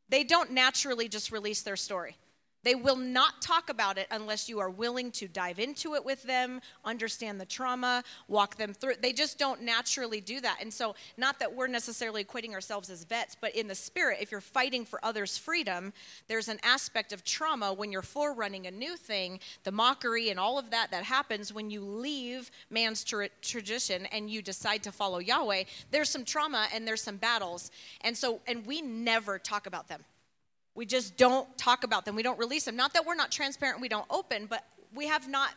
they 0.09 0.25
don't 0.25 0.53
naturally 0.53 1.09
just 1.09 1.31
release 1.31 1.63
their 1.63 1.77
story. 1.77 2.17
They 2.65 2.75
will 2.75 2.97
not 2.97 3.41
talk 3.41 3.71
about 3.71 3.99
it 3.99 4.09
unless 4.11 4.49
you 4.49 4.59
are 4.59 4.71
willing 4.71 5.11
to 5.12 5.29
dive 5.29 5.59
into 5.59 5.95
it 5.95 6.05
with 6.05 6.23
them, 6.25 6.61
understand 6.85 7.41
the 7.41 7.47
trauma, 7.47 8.03
walk 8.27 8.57
them 8.57 8.75
through. 8.75 8.95
They 9.00 9.12
just 9.12 9.38
don't 9.38 9.62
naturally 9.62 10.21
do 10.21 10.41
that. 10.41 10.59
And 10.61 10.73
so, 10.73 10.95
not 11.17 11.38
that 11.38 11.55
we're 11.55 11.69
necessarily 11.69 12.25
equating 12.25 12.53
ourselves 12.53 12.91
as 12.91 13.05
vets, 13.05 13.37
but 13.41 13.55
in 13.55 13.69
the 13.69 13.75
spirit, 13.75 14.19
if 14.21 14.33
you're 14.33 14.41
fighting 14.41 14.85
for 14.85 15.05
others' 15.05 15.38
freedom, 15.38 15.93
there's 16.27 16.49
an 16.49 16.59
aspect 16.62 17.12
of 17.12 17.25
trauma 17.25 17.73
when 17.73 17.93
you're 17.93 18.03
forerunning 18.03 18.67
a 18.67 18.71
new 18.71 18.97
thing, 18.97 19.38
the 19.62 19.73
mockery 19.73 20.31
and 20.31 20.41
all 20.41 20.59
of 20.59 20.71
that 20.71 20.91
that 20.91 21.05
happens 21.05 21.53
when 21.53 21.71
you 21.71 21.81
leave 21.81 22.50
man's 22.71 23.05
tra- 23.05 23.29
tradition 23.41 24.07
and 24.07 24.31
you 24.31 24.43
decide 24.43 24.83
to 24.83 24.93
follow 24.93 25.19
Yahweh. 25.19 25.65
There's 25.91 26.11
some 26.11 26.25
trauma 26.25 26.67
and 26.75 26.87
there's 26.87 27.03
some 27.03 27.17
battles. 27.17 27.71
And 28.00 28.17
so, 28.17 28.41
and 28.47 28.67
we 28.67 28.83
never 28.83 29.38
talk 29.38 29.67
about 29.67 29.88
them. 29.88 30.05
We 30.79 30.87
just 30.87 31.17
don't 31.17 31.59
talk 31.59 31.83
about 31.83 32.05
them. 32.05 32.15
We 32.15 32.23
don't 32.23 32.39
release 32.39 32.65
them. 32.65 32.77
Not 32.77 32.93
that 32.93 33.05
we're 33.05 33.17
not 33.17 33.33
transparent, 33.33 33.81
we 33.81 33.89
don't 33.89 34.07
open, 34.11 34.47
but 34.47 34.65
we 34.95 35.09
have 35.09 35.27
not 35.27 35.51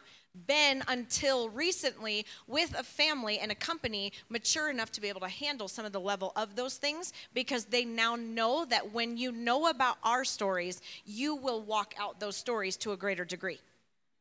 been 0.47 0.81
until 0.87 1.47
recently 1.49 2.25
with 2.47 2.73
a 2.75 2.81
family 2.81 3.37
and 3.37 3.51
a 3.51 3.55
company 3.55 4.13
mature 4.29 4.71
enough 4.71 4.91
to 4.93 4.99
be 4.99 5.09
able 5.09 5.19
to 5.19 5.27
handle 5.27 5.67
some 5.67 5.85
of 5.85 5.91
the 5.91 5.99
level 5.99 6.31
of 6.35 6.55
those 6.55 6.77
things 6.77 7.13
because 7.35 7.65
they 7.65 7.85
now 7.85 8.15
know 8.15 8.65
that 8.65 8.93
when 8.93 9.15
you 9.15 9.31
know 9.31 9.67
about 9.67 9.97
our 10.03 10.25
stories, 10.25 10.81
you 11.05 11.35
will 11.35 11.61
walk 11.61 11.93
out 11.99 12.19
those 12.19 12.35
stories 12.35 12.75
to 12.77 12.91
a 12.91 12.97
greater 12.97 13.23
degree. 13.23 13.59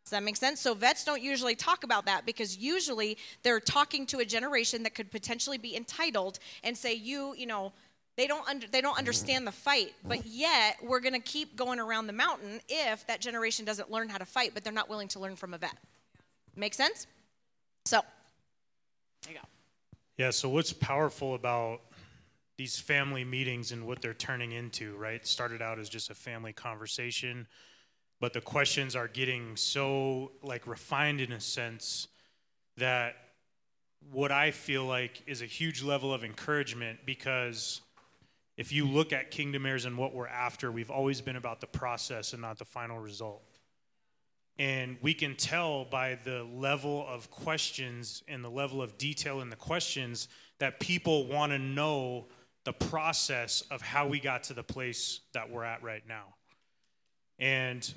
Does 0.04 0.10
that 0.10 0.22
make 0.22 0.36
sense? 0.36 0.60
So 0.60 0.74
vets 0.74 1.04
don't 1.04 1.22
usually 1.22 1.54
talk 1.54 1.82
about 1.82 2.04
that 2.06 2.26
because 2.26 2.58
usually 2.58 3.16
they're 3.42 3.58
talking 3.58 4.04
to 4.06 4.18
a 4.18 4.24
generation 4.26 4.82
that 4.82 4.94
could 4.94 5.10
potentially 5.10 5.56
be 5.56 5.74
entitled 5.74 6.40
and 6.62 6.76
say, 6.76 6.92
"You, 6.92 7.34
you 7.36 7.46
know, 7.46 7.72
they 8.20 8.26
don't 8.26 8.46
under, 8.46 8.66
they 8.66 8.82
don't 8.82 8.98
understand 8.98 9.46
the 9.46 9.52
fight, 9.52 9.94
but 10.04 10.26
yet 10.26 10.76
we're 10.82 11.00
going 11.00 11.14
to 11.14 11.20
keep 11.20 11.56
going 11.56 11.80
around 11.80 12.06
the 12.06 12.12
mountain 12.12 12.60
if 12.68 13.06
that 13.06 13.18
generation 13.22 13.64
doesn't 13.64 13.90
learn 13.90 14.10
how 14.10 14.18
to 14.18 14.26
fight, 14.26 14.50
but 14.52 14.62
they're 14.62 14.74
not 14.74 14.90
willing 14.90 15.08
to 15.08 15.18
learn 15.18 15.36
from 15.36 15.54
a 15.54 15.58
vet." 15.58 15.76
Make 16.54 16.74
sense? 16.74 17.06
So, 17.86 18.02
there 19.22 19.32
you 19.32 19.38
go. 19.38 19.46
Yeah, 20.18 20.30
so 20.32 20.50
what's 20.50 20.70
powerful 20.70 21.34
about 21.34 21.80
these 22.58 22.78
family 22.78 23.24
meetings 23.24 23.72
and 23.72 23.86
what 23.86 24.02
they're 24.02 24.12
turning 24.12 24.52
into, 24.52 24.94
right? 24.96 25.26
Started 25.26 25.62
out 25.62 25.78
as 25.78 25.88
just 25.88 26.10
a 26.10 26.14
family 26.14 26.52
conversation. 26.52 27.46
but 28.20 28.34
the 28.34 28.40
questions 28.40 28.94
are 28.94 29.08
getting 29.08 29.56
so 29.56 30.30
like 30.42 30.66
refined 30.66 31.20
in 31.20 31.32
a 31.32 31.40
sense 31.40 32.06
that 32.76 33.16
what 34.12 34.30
I 34.30 34.50
feel 34.50 34.84
like 34.84 35.22
is 35.26 35.42
a 35.42 35.46
huge 35.46 35.82
level 35.82 36.12
of 36.12 36.22
encouragement 36.22 37.00
because 37.04 37.80
if 38.60 38.72
you 38.72 38.86
look 38.86 39.14
at 39.14 39.30
Kingdom 39.30 39.64
Heirs 39.64 39.86
and 39.86 39.96
what 39.96 40.14
we're 40.14 40.26
after, 40.26 40.70
we've 40.70 40.90
always 40.90 41.22
been 41.22 41.36
about 41.36 41.62
the 41.62 41.66
process 41.66 42.34
and 42.34 42.42
not 42.42 42.58
the 42.58 42.66
final 42.66 42.98
result. 42.98 43.42
And 44.58 44.98
we 45.00 45.14
can 45.14 45.34
tell 45.34 45.86
by 45.86 46.18
the 46.24 46.46
level 46.54 47.06
of 47.08 47.30
questions 47.30 48.22
and 48.28 48.44
the 48.44 48.50
level 48.50 48.82
of 48.82 48.98
detail 48.98 49.40
in 49.40 49.48
the 49.48 49.56
questions 49.56 50.28
that 50.58 50.78
people 50.78 51.26
want 51.26 51.52
to 51.52 51.58
know 51.58 52.26
the 52.64 52.74
process 52.74 53.62
of 53.70 53.80
how 53.80 54.06
we 54.06 54.20
got 54.20 54.42
to 54.44 54.52
the 54.52 54.62
place 54.62 55.20
that 55.32 55.50
we're 55.50 55.64
at 55.64 55.82
right 55.82 56.02
now. 56.06 56.34
And 57.38 57.90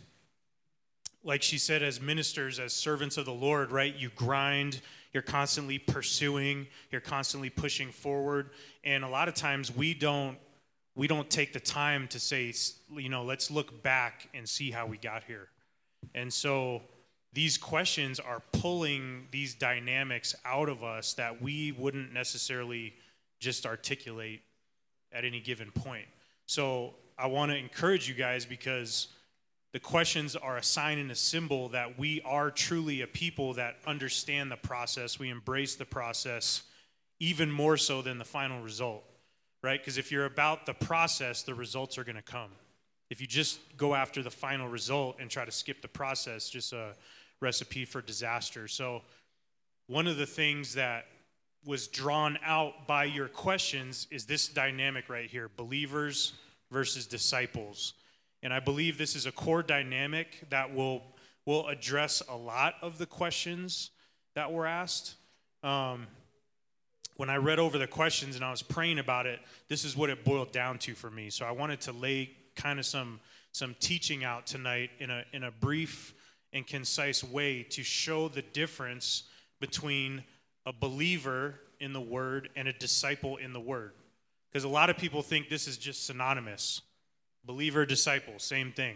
like 1.25 1.43
she 1.43 1.57
said, 1.57 1.83
as 1.83 1.99
ministers, 1.99 2.57
as 2.57 2.71
servants 2.71 3.17
of 3.17 3.25
the 3.25 3.33
Lord, 3.33 3.73
right, 3.73 3.93
you 3.93 4.11
grind, 4.15 4.79
you're 5.11 5.23
constantly 5.23 5.77
pursuing, 5.77 6.67
you're 6.89 7.01
constantly 7.01 7.49
pushing 7.49 7.91
forward. 7.91 8.51
And 8.85 9.03
a 9.03 9.09
lot 9.09 9.27
of 9.27 9.33
times 9.33 9.75
we 9.75 9.93
don't 9.93 10.37
we 10.95 11.07
don't 11.07 11.29
take 11.29 11.53
the 11.53 11.59
time 11.59 12.07
to 12.09 12.19
say, 12.19 12.53
you 12.95 13.09
know, 13.09 13.23
let's 13.23 13.49
look 13.49 13.81
back 13.81 14.29
and 14.33 14.47
see 14.47 14.71
how 14.71 14.85
we 14.85 14.97
got 14.97 15.23
here. 15.23 15.47
And 16.13 16.31
so 16.31 16.81
these 17.33 17.57
questions 17.57 18.19
are 18.19 18.41
pulling 18.51 19.27
these 19.31 19.55
dynamics 19.55 20.35
out 20.45 20.69
of 20.69 20.83
us 20.83 21.13
that 21.15 21.41
we 21.41 21.71
wouldn't 21.71 22.13
necessarily 22.13 22.93
just 23.39 23.65
articulate 23.65 24.41
at 25.11 25.25
any 25.25 25.39
given 25.39 25.71
point. 25.71 26.05
So 26.45 26.93
I 27.17 27.27
want 27.27 27.51
to 27.51 27.57
encourage 27.57 28.07
you 28.07 28.13
guys 28.13 28.45
because 28.45 29.07
the 29.71 29.79
questions 29.79 30.35
are 30.35 30.57
a 30.57 30.63
sign 30.63 30.99
and 30.99 31.09
a 31.09 31.15
symbol 31.15 31.69
that 31.69 31.97
we 31.97 32.21
are 32.21 32.51
truly 32.51 33.01
a 33.01 33.07
people 33.07 33.53
that 33.55 33.77
understand 33.87 34.51
the 34.51 34.57
process. 34.57 35.17
We 35.17 35.29
embrace 35.29 35.75
the 35.75 35.85
process 35.85 36.61
even 37.19 37.49
more 37.51 37.77
so 37.77 38.03
than 38.03 38.19
the 38.19 38.25
final 38.25 38.61
result, 38.61 39.03
right? 39.63 39.79
Because 39.79 39.97
if 39.97 40.11
you're 40.11 40.25
about 40.25 40.65
the 40.67 40.73
process, 40.73 41.41
the 41.41 41.55
results 41.55 41.97
are 41.97 42.03
going 42.03 42.17
to 42.17 42.21
come. 42.21 42.51
If 43.09 43.21
you 43.21 43.27
just 43.27 43.59
go 43.77 43.95
after 43.95 44.21
the 44.21 44.29
final 44.29 44.67
result 44.67 45.17
and 45.19 45.29
try 45.29 45.45
to 45.45 45.51
skip 45.51 45.81
the 45.81 45.87
process, 45.87 46.49
just 46.49 46.73
a 46.73 46.93
recipe 47.39 47.85
for 47.85 48.01
disaster. 48.01 48.67
So, 48.67 49.01
one 49.87 50.07
of 50.07 50.17
the 50.17 50.25
things 50.25 50.75
that 50.75 51.05
was 51.65 51.87
drawn 51.87 52.37
out 52.45 52.87
by 52.87 53.05
your 53.05 53.27
questions 53.27 54.07
is 54.11 54.25
this 54.25 54.47
dynamic 54.47 55.09
right 55.09 55.29
here 55.29 55.49
believers 55.55 56.33
versus 56.71 57.05
disciples. 57.05 57.93
And 58.41 58.53
I 58.53 58.59
believe 58.59 58.97
this 58.97 59.15
is 59.15 59.25
a 59.25 59.31
core 59.31 59.63
dynamic 59.63 60.43
that 60.49 60.73
will, 60.73 61.03
will 61.45 61.67
address 61.67 62.21
a 62.27 62.35
lot 62.35 62.75
of 62.81 62.97
the 62.97 63.05
questions 63.05 63.91
that 64.35 64.51
were 64.51 64.65
asked. 64.65 65.15
Um, 65.63 66.07
when 67.15 67.29
I 67.29 67.35
read 67.35 67.59
over 67.59 67.77
the 67.77 67.87
questions 67.87 68.35
and 68.35 68.43
I 68.43 68.51
was 68.51 68.61
praying 68.61 68.99
about 68.99 69.25
it, 69.25 69.39
this 69.67 69.85
is 69.85 69.95
what 69.95 70.09
it 70.09 70.23
boiled 70.23 70.51
down 70.51 70.77
to 70.79 70.93
for 70.93 71.11
me. 71.11 71.29
So 71.29 71.45
I 71.45 71.51
wanted 71.51 71.81
to 71.81 71.91
lay 71.91 72.31
kind 72.55 72.79
of 72.79 72.85
some, 72.85 73.19
some 73.51 73.75
teaching 73.79 74.23
out 74.23 74.47
tonight 74.47 74.89
in 74.99 75.09
a, 75.09 75.23
in 75.31 75.43
a 75.43 75.51
brief 75.51 76.13
and 76.51 76.65
concise 76.65 77.23
way 77.23 77.63
to 77.63 77.83
show 77.83 78.27
the 78.27 78.41
difference 78.41 79.23
between 79.59 80.23
a 80.65 80.73
believer 80.73 81.59
in 81.79 81.93
the 81.93 82.01
Word 82.01 82.49
and 82.55 82.67
a 82.67 82.73
disciple 82.73 83.37
in 83.37 83.53
the 83.53 83.59
Word. 83.59 83.93
Because 84.51 84.63
a 84.63 84.69
lot 84.69 84.89
of 84.89 84.97
people 84.97 85.21
think 85.21 85.49
this 85.49 85.67
is 85.67 85.77
just 85.77 86.05
synonymous. 86.05 86.81
Believer, 87.45 87.85
disciple, 87.85 88.35
same 88.37 88.71
thing. 88.71 88.95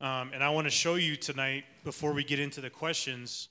Um, 0.00 0.32
and 0.34 0.44
I 0.44 0.50
want 0.50 0.66
to 0.66 0.70
show 0.70 0.96
you 0.96 1.16
tonight, 1.16 1.64
before 1.84 2.12
we 2.12 2.22
get 2.22 2.38
into 2.38 2.60
the 2.60 2.68
questions, 2.68 3.48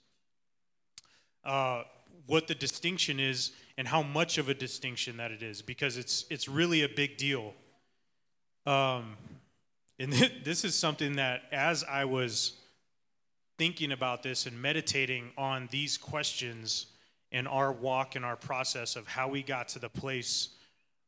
uh, 1.44 1.84
what 2.28 2.48
the 2.48 2.56
distinction 2.56 3.20
is 3.20 3.52
and 3.78 3.88
how 3.88 4.02
much 4.02 4.38
of 4.38 4.50
a 4.50 4.54
distinction 4.54 5.18
that 5.18 5.32
it 5.32 5.44
is, 5.44 5.62
because 5.62 5.98
it's, 5.98 6.26
it's 6.30 6.48
really 6.48 6.84
a 6.84 6.90
big 6.90 7.18
deal. 7.18 7.54
Um, 8.66 9.18
and 10.00 10.12
this 10.44 10.64
is 10.64 10.76
something 10.76 11.18
that, 11.18 11.44
as 11.52 11.84
I 11.84 12.06
was 12.06 12.54
thinking 13.58 13.92
about 13.92 14.24
this 14.24 14.46
and 14.46 14.62
meditating 14.62 15.32
on 15.38 15.70
these 15.72 15.98
questions 15.98 16.88
in 17.32 17.48
our 17.48 17.72
walk 17.72 18.16
and 18.16 18.26
our 18.26 18.36
process 18.36 18.96
of 18.96 19.08
how 19.08 19.28
we 19.28 19.44
got 19.44 19.70
to 19.70 19.80
the 19.80 19.90
place 19.90 20.50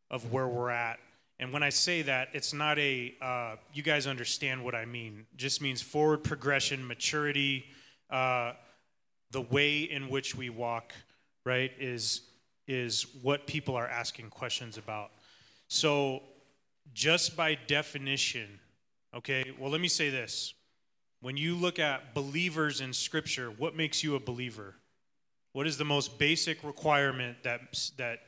of 0.10 0.32
where 0.32 0.48
we're 0.48 0.70
at 0.70 1.00
and 1.40 1.54
when 1.54 1.62
I 1.62 1.70
say 1.70 2.02
that, 2.04 2.30
it's 2.34 2.54
not 2.54 2.80
a, 2.80 3.14
uh, 3.22 3.56
you 3.74 3.84
guys 3.84 4.08
understand 4.08 4.64
what 4.64 4.74
I 4.74 4.86
mean. 4.86 5.26
It 5.34 5.38
just 5.38 5.62
means 5.62 5.82
forward 5.82 6.24
progression, 6.24 6.86
maturity, 6.86 7.66
uh, 8.10 8.54
the 9.32 9.42
way 9.42 9.82
in 9.82 10.10
which 10.10 10.36
we 10.36 10.50
walk, 10.50 10.94
right, 11.48 11.72
is, 11.80 12.22
is 12.68 13.08
what 13.22 13.48
people 13.48 13.76
are 13.76 13.88
asking 13.88 14.30
questions 14.30 14.78
about. 14.78 15.12
So, 15.70 16.22
just 16.94 17.36
by 17.36 17.58
definition, 17.68 18.60
okay, 19.16 19.52
well, 19.60 19.72
let 19.72 19.82
me 19.82 19.88
say 19.88 20.10
this. 20.10 20.54
When 21.22 21.38
you 21.38 21.56
look 21.56 21.80
at 21.80 22.14
believers 22.14 22.82
in 22.82 22.94
Scripture, 22.94 23.50
what 23.50 23.76
makes 23.76 24.04
you 24.04 24.16
a 24.16 24.20
believer? 24.20 24.76
What 25.54 25.66
is 25.66 25.78
the 25.78 25.86
most 25.86 26.20
basic 26.20 26.64
requirement 26.64 27.38
that, 27.44 27.62
that 27.98 28.20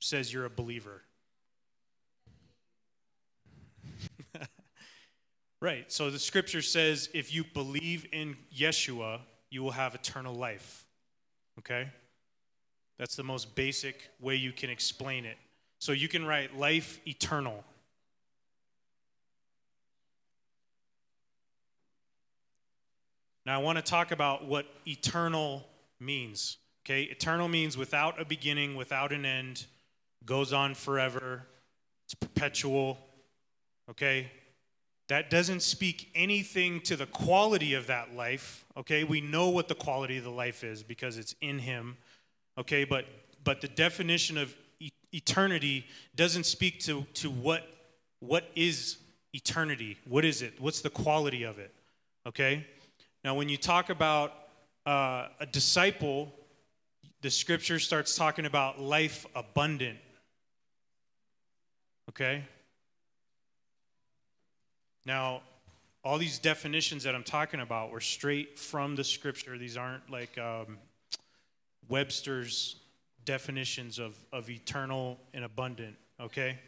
says 0.00 0.32
you're 0.32 0.44
a 0.44 0.50
believer? 0.50 1.02
Right. 5.60 5.90
So 5.90 6.10
the 6.10 6.20
scripture 6.20 6.62
says 6.62 7.08
if 7.14 7.34
you 7.34 7.42
believe 7.42 8.06
in 8.12 8.36
Yeshua, 8.56 9.20
you 9.50 9.62
will 9.62 9.72
have 9.72 9.94
eternal 9.94 10.34
life. 10.34 10.86
Okay? 11.58 11.88
That's 12.98 13.16
the 13.16 13.22
most 13.22 13.54
basic 13.54 14.10
way 14.20 14.34
you 14.34 14.52
can 14.52 14.70
explain 14.70 15.24
it. 15.24 15.36
So 15.78 15.92
you 15.92 16.08
can 16.08 16.26
write 16.26 16.58
life 16.58 17.00
eternal. 17.06 17.64
Now 23.46 23.60
I 23.60 23.62
want 23.62 23.76
to 23.76 23.82
talk 23.82 24.10
about 24.10 24.44
what 24.46 24.66
eternal 24.86 25.64
means. 26.00 26.58
Okay? 26.84 27.04
Eternal 27.04 27.48
means 27.48 27.78
without 27.78 28.20
a 28.20 28.24
beginning, 28.24 28.74
without 28.74 29.12
an 29.12 29.24
end, 29.24 29.66
goes 30.26 30.52
on 30.52 30.74
forever, 30.74 31.46
it's 32.04 32.14
perpetual. 32.14 32.98
Okay? 33.88 34.30
that 35.08 35.30
doesn't 35.30 35.62
speak 35.62 36.10
anything 36.14 36.80
to 36.82 36.94
the 36.94 37.06
quality 37.06 37.74
of 37.74 37.86
that 37.86 38.14
life 38.14 38.64
okay 38.76 39.04
we 39.04 39.20
know 39.20 39.48
what 39.48 39.68
the 39.68 39.74
quality 39.74 40.18
of 40.18 40.24
the 40.24 40.30
life 40.30 40.62
is 40.62 40.82
because 40.82 41.18
it's 41.18 41.34
in 41.40 41.58
him 41.58 41.96
okay 42.58 42.84
but 42.84 43.06
but 43.44 43.60
the 43.60 43.68
definition 43.68 44.36
of 44.36 44.54
e- 44.80 44.90
eternity 45.12 45.86
doesn't 46.16 46.44
speak 46.44 46.80
to 46.80 47.06
to 47.14 47.30
what 47.30 47.66
what 48.20 48.50
is 48.56 48.98
eternity? 49.32 49.96
What 50.04 50.24
is 50.24 50.42
it? 50.42 50.60
What's 50.60 50.80
the 50.80 50.90
quality 50.90 51.44
of 51.44 51.58
it? 51.58 51.72
Okay? 52.26 52.66
Now 53.24 53.34
when 53.34 53.48
you 53.48 53.56
talk 53.56 53.90
about 53.90 54.32
uh, 54.86 55.28
a 55.38 55.46
disciple 55.46 56.32
the 57.20 57.30
scripture 57.30 57.78
starts 57.78 58.14
talking 58.14 58.46
about 58.46 58.80
life 58.80 59.26
abundant. 59.34 59.98
Okay? 62.10 62.44
Now, 65.04 65.42
all 66.04 66.18
these 66.18 66.38
definitions 66.38 67.02
that 67.04 67.14
I'm 67.14 67.24
talking 67.24 67.60
about 67.60 67.90
were 67.90 68.00
straight 68.00 68.58
from 68.58 68.94
the 68.94 69.02
scripture. 69.02 69.58
These 69.58 69.76
aren't 69.76 70.08
like 70.10 70.38
um, 70.38 70.78
Webster's 71.88 72.76
definitions 73.24 73.98
of, 73.98 74.16
of 74.32 74.48
eternal 74.50 75.18
and 75.34 75.44
abundant, 75.44 75.96
okay? 76.20 76.58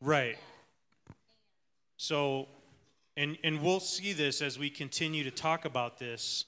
Right. 0.00 0.36
So, 1.96 2.48
and, 3.16 3.38
and 3.42 3.62
we'll 3.62 3.80
see 3.80 4.12
this 4.12 4.42
as 4.42 4.58
we 4.58 4.68
continue 4.68 5.24
to 5.24 5.30
talk 5.30 5.64
about 5.64 5.98
this, 5.98 6.44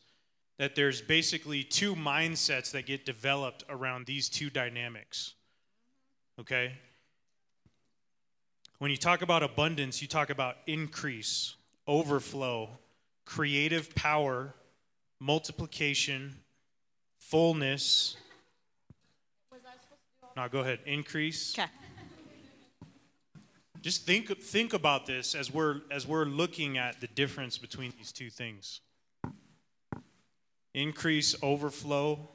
that 0.59 0.75
there's 0.75 1.01
basically 1.01 1.63
two 1.63 1.95
mindsets 1.95 2.71
that 2.73 2.87
get 2.87 3.07
developed 3.07 3.65
around 3.69 4.07
these 4.07 4.29
two 4.29 4.51
dynamics, 4.51 5.35
okay? 6.41 6.73
When 8.79 8.91
you 8.91 8.97
talk 8.99 9.23
about 9.23 9.43
abundance, 9.43 10.03
you 10.03 10.09
talk 10.09 10.29
about 10.29 10.57
increase, 10.67 11.57
overflow, 11.87 12.69
creative 13.25 13.95
power, 13.95 14.55
multiplication, 15.21 16.35
fullness. 17.19 18.17
No, 20.37 20.49
go 20.49 20.61
ahead. 20.61 20.81
Increase. 20.85 21.59
Okay. 21.59 21.69
Just 23.81 24.05
think 24.05 24.43
think 24.43 24.75
about 24.75 25.07
this 25.07 25.35
as 25.35 25.53
we're 25.53 25.81
as 25.91 26.07
we're 26.07 26.25
looking 26.25 26.77
at 26.77 27.01
the 27.01 27.07
difference 27.07 27.57
between 27.57 27.93
these 27.97 28.13
two 28.13 28.31
things. 28.31 28.81
Increase, 30.75 31.35
overflow, 31.43 32.29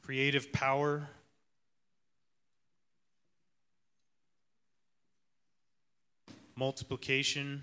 creative 0.00 0.50
power, 0.52 1.08
multiplication, 6.56 7.62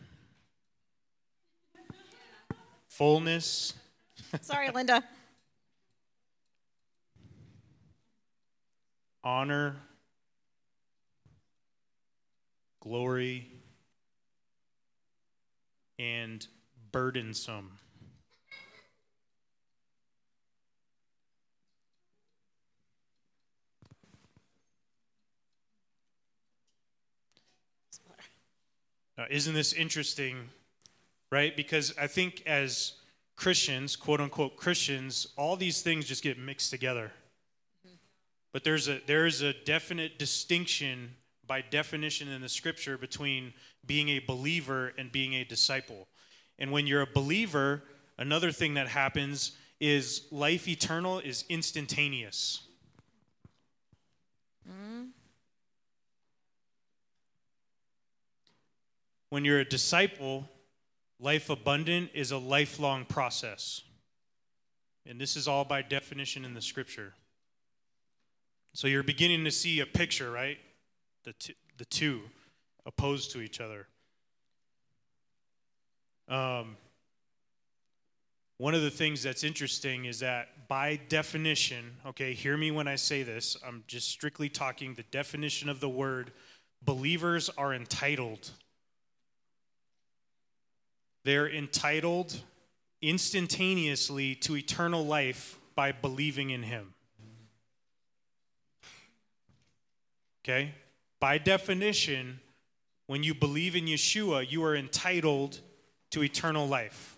fullness, 2.97 3.73
Sorry, 4.41 4.71
Linda. 4.71 5.03
honor, 9.23 9.75
glory, 12.79 13.51
and 15.99 16.47
burdensome. 16.91 17.77
Now, 29.15 29.25
isn't 29.29 29.53
this 29.53 29.71
interesting, 29.73 30.49
right? 31.31 31.55
Because 31.55 31.93
I 31.99 32.07
think 32.07 32.43
as 32.45 32.93
Christians, 33.35 33.95
quote 33.95 34.19
unquote 34.19 34.57
Christians, 34.57 35.27
all 35.37 35.55
these 35.55 35.81
things 35.81 36.05
just 36.05 36.23
get 36.23 36.37
mixed 36.37 36.71
together. 36.71 37.11
Mm-hmm. 37.85 37.95
But 38.51 38.63
there's 38.63 38.87
a 38.87 38.99
there 39.05 39.25
is 39.25 39.41
a 39.41 39.53
definite 39.53 40.17
distinction 40.17 41.15
by 41.45 41.61
definition 41.61 42.27
in 42.27 42.41
the 42.41 42.49
scripture 42.49 42.97
between 42.97 43.53
being 43.85 44.09
a 44.09 44.19
believer 44.19 44.93
and 44.97 45.11
being 45.11 45.33
a 45.35 45.45
disciple. 45.45 46.07
And 46.59 46.71
when 46.71 46.87
you're 46.87 47.01
a 47.01 47.07
believer, 47.07 47.83
another 48.17 48.51
thing 48.51 48.73
that 48.73 48.87
happens 48.87 49.53
is 49.79 50.23
life 50.31 50.67
eternal 50.67 51.19
is 51.19 51.45
instantaneous. 51.49 52.61
Mm-hmm. 54.67 55.05
When 59.29 59.45
you're 59.45 59.59
a 59.59 59.65
disciple, 59.65 60.49
life 61.19 61.49
abundant 61.49 62.11
is 62.13 62.31
a 62.31 62.37
lifelong 62.37 63.05
process. 63.05 63.81
And 65.05 65.19
this 65.19 65.35
is 65.35 65.47
all 65.47 65.63
by 65.63 65.81
definition 65.81 66.43
in 66.45 66.53
the 66.53 66.61
scripture. 66.61 67.13
So 68.73 68.87
you're 68.87 69.03
beginning 69.03 69.43
to 69.45 69.51
see 69.51 69.79
a 69.79 69.85
picture, 69.85 70.29
right? 70.29 70.57
The, 71.23 71.33
t- 71.33 71.55
the 71.77 71.85
two 71.85 72.21
opposed 72.85 73.31
to 73.31 73.41
each 73.41 73.59
other. 73.59 73.87
Um, 76.27 76.77
one 78.57 78.73
of 78.73 78.81
the 78.81 78.89
things 78.89 79.23
that's 79.23 79.43
interesting 79.43 80.05
is 80.05 80.19
that 80.19 80.67
by 80.67 80.99
definition, 81.09 81.91
okay, 82.07 82.33
hear 82.33 82.57
me 82.57 82.71
when 82.71 82.87
I 82.87 82.95
say 82.95 83.23
this, 83.23 83.55
I'm 83.65 83.83
just 83.87 84.09
strictly 84.09 84.49
talking 84.49 84.93
the 84.93 85.03
definition 85.03 85.69
of 85.69 85.79
the 85.79 85.89
word 85.89 86.31
believers 86.83 87.49
are 87.57 87.73
entitled. 87.73 88.51
They're 91.27 91.49
entitled 91.49 92.39
instantaneously 93.01 94.33
to 94.35 94.55
eternal 94.55 95.05
life 95.05 95.59
by 95.75 95.91
believing 95.91 96.51
in 96.51 96.63
Him. 96.63 96.93
Okay? 100.41 100.73
By 101.19 101.37
definition, 101.37 102.39
when 103.07 103.23
you 103.23 103.33
believe 103.33 103.75
in 103.75 103.87
Yeshua, 103.87 104.49
you 104.49 104.63
are 104.63 104.73
entitled 104.73 105.59
to 106.11 106.23
eternal 106.23 106.65
life. 106.65 107.17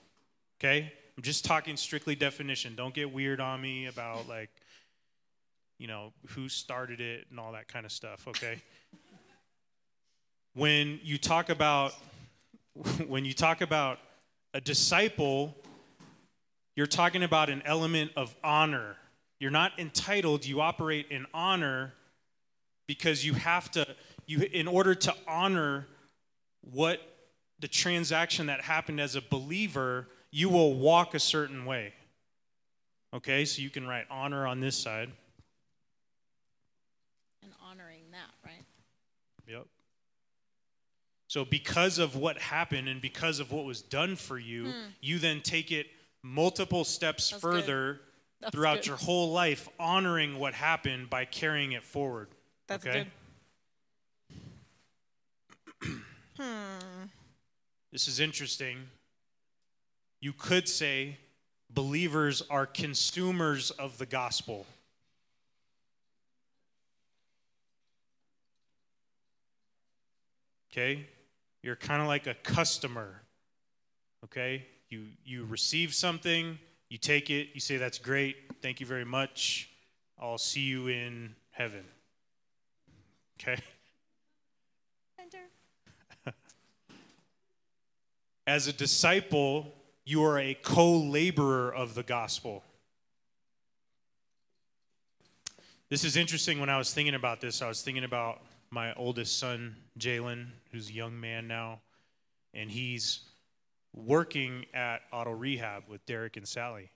Okay? 0.60 0.92
I'm 1.16 1.22
just 1.22 1.46
talking 1.46 1.78
strictly 1.78 2.16
definition. 2.16 2.74
Don't 2.74 2.96
get 2.96 3.14
weird 3.14 3.40
on 3.40 3.62
me 3.62 3.86
about, 3.86 4.28
like, 4.28 4.50
you 5.78 5.86
know, 5.86 6.14
who 6.30 6.50
started 6.50 7.00
it 7.00 7.28
and 7.30 7.40
all 7.40 7.52
that 7.52 7.68
kind 7.68 7.86
of 7.86 7.92
stuff, 7.92 8.28
okay? 8.28 8.60
when 10.56 11.00
you 11.04 11.20
talk 11.20 11.50
about 11.50 11.94
when 13.08 13.26
you 13.26 13.34
talk 13.34 13.62
about 13.62 14.00
a 14.54 14.62
disciple, 14.62 15.56
you're 16.76 16.88
talking 16.88 17.24
about 17.24 17.50
an 17.50 17.62
element 17.66 18.12
of 18.16 18.36
honor. 18.44 18.96
You're 19.40 19.52
not 19.52 19.78
entitled, 19.78 20.46
you 20.46 20.62
operate 20.62 21.08
in 21.10 21.26
honor 21.34 21.94
because 22.88 23.26
you 23.26 23.34
have 23.34 23.70
to 23.72 23.86
you 24.26 24.42
in 24.42 24.68
order 24.68 24.94
to 24.94 25.16
honor 25.28 25.88
what 26.62 27.02
the 27.60 27.68
transaction 27.68 28.46
that 28.48 28.62
happened 28.62 29.00
as 29.00 29.16
a 29.16 29.22
believer, 29.22 30.08
you 30.32 30.50
will 30.50 30.74
walk 30.74 31.14
a 31.14 31.20
certain 31.20 31.66
way. 31.66 31.94
Okay? 33.14 33.44
So 33.46 33.62
you 33.62 33.70
can 33.70 33.88
write 33.88 34.06
honor 34.10 34.46
on 34.46 34.60
this 34.60 34.76
side. 34.76 35.12
And 37.42 37.52
honoring 37.70 38.04
that, 38.12 38.30
right? 38.46 38.64
Yep. 39.48 39.66
So, 41.30 41.46
because 41.46 42.00
of 42.00 42.16
what 42.16 42.40
happened 42.40 42.90
and 42.90 43.00
because 43.00 43.40
of 43.40 43.52
what 43.52 43.64
was 43.64 43.84
done 43.84 44.16
for 44.16 44.40
you, 44.40 44.74
you 45.00 45.20
then 45.20 45.42
take 45.42 45.72
it 45.72 45.86
multiple 46.24 46.84
steps. 46.84 47.30
That's 47.30 47.40
further 47.40 48.02
throughout 48.52 48.78
good. 48.78 48.88
your 48.88 48.96
whole 48.96 49.32
life, 49.32 49.70
honoring 49.80 50.40
what 50.40 50.56
happened 50.56 51.08
by 51.08 51.26
carrying 51.26 51.74
it 51.74 51.84
forward. 51.84 52.30
That's 52.68 52.84
okay? 52.86 53.08
good. 55.82 55.92
Hmm. 56.40 57.08
This 57.92 58.08
is 58.08 58.22
interesting. 58.22 58.78
You 60.22 60.32
could 60.32 60.70
say 60.70 61.18
believers 61.70 62.42
are 62.50 62.66
consumers 62.66 63.72
of 63.72 63.98
the 63.98 64.06
gospel. 64.06 64.66
Okay? 70.72 71.08
You're 71.62 71.76
kind 71.76 72.02
of 72.02 72.08
like 72.08 72.28
a 72.28 72.34
customer. 72.36 73.22
Okay? 74.24 74.66
You 74.90 75.06
you 75.24 75.46
receive 75.46 75.94
something, 75.94 76.58
you 76.90 76.98
take 76.98 77.30
it, 77.30 77.50
you 77.54 77.60
say 77.60 77.78
that's 77.78 78.00
great. 78.00 78.36
Thank 78.62 78.80
you 78.80 78.86
very 78.86 79.06
much. 79.06 79.70
I'll 80.20 80.38
see 80.38 80.62
you 80.62 80.88
in 80.88 81.36
heaven. 81.52 81.86
Okay? 83.40 83.62
Enter. 85.20 86.34
As 88.48 88.68
a 88.68 88.74
disciple, 88.74 89.74
you 90.06 90.24
are 90.24 90.40
a 90.40 90.56
co 90.56 90.98
laborer 90.98 91.74
of 91.74 91.96
the 91.96 92.04
gospel. 92.04 92.64
This 95.90 96.04
is 96.04 96.18
interesting 96.18 96.60
when 96.60 96.70
I 96.70 96.78
was 96.78 96.94
thinking 96.94 97.16
about 97.16 97.42
this. 97.42 97.62
I 97.62 97.68
was 97.68 97.82
thinking 97.82 98.04
about 98.04 98.42
my 98.72 98.94
oldest 98.94 99.40
son, 99.40 99.76
Jalen, 99.98 100.48
who's 100.72 100.90
a 100.90 100.94
young 100.94 101.20
man 101.20 101.48
now, 101.48 101.80
and 102.54 102.70
he's 102.70 103.22
working 103.96 104.66
at 104.74 105.02
auto 105.12 105.32
rehab 105.32 105.84
with 105.88 106.06
Derek 106.06 106.38
and 106.38 106.48
Sally. 106.48 106.92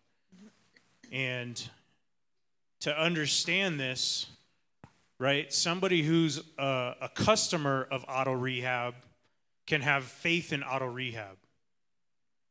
And 1.12 1.62
to 2.82 2.98
understand 2.98 3.80
this, 3.80 4.28
right, 5.20 5.52
somebody 5.52 6.04
who's 6.04 6.42
a, 6.58 6.96
a 7.02 7.10
customer 7.14 7.88
of 7.92 8.06
auto 8.08 8.34
rehab 8.34 8.96
can 9.66 9.82
have 9.82 10.04
faith 10.04 10.54
in 10.54 10.64
auto 10.64 10.88
rehab 10.88 11.38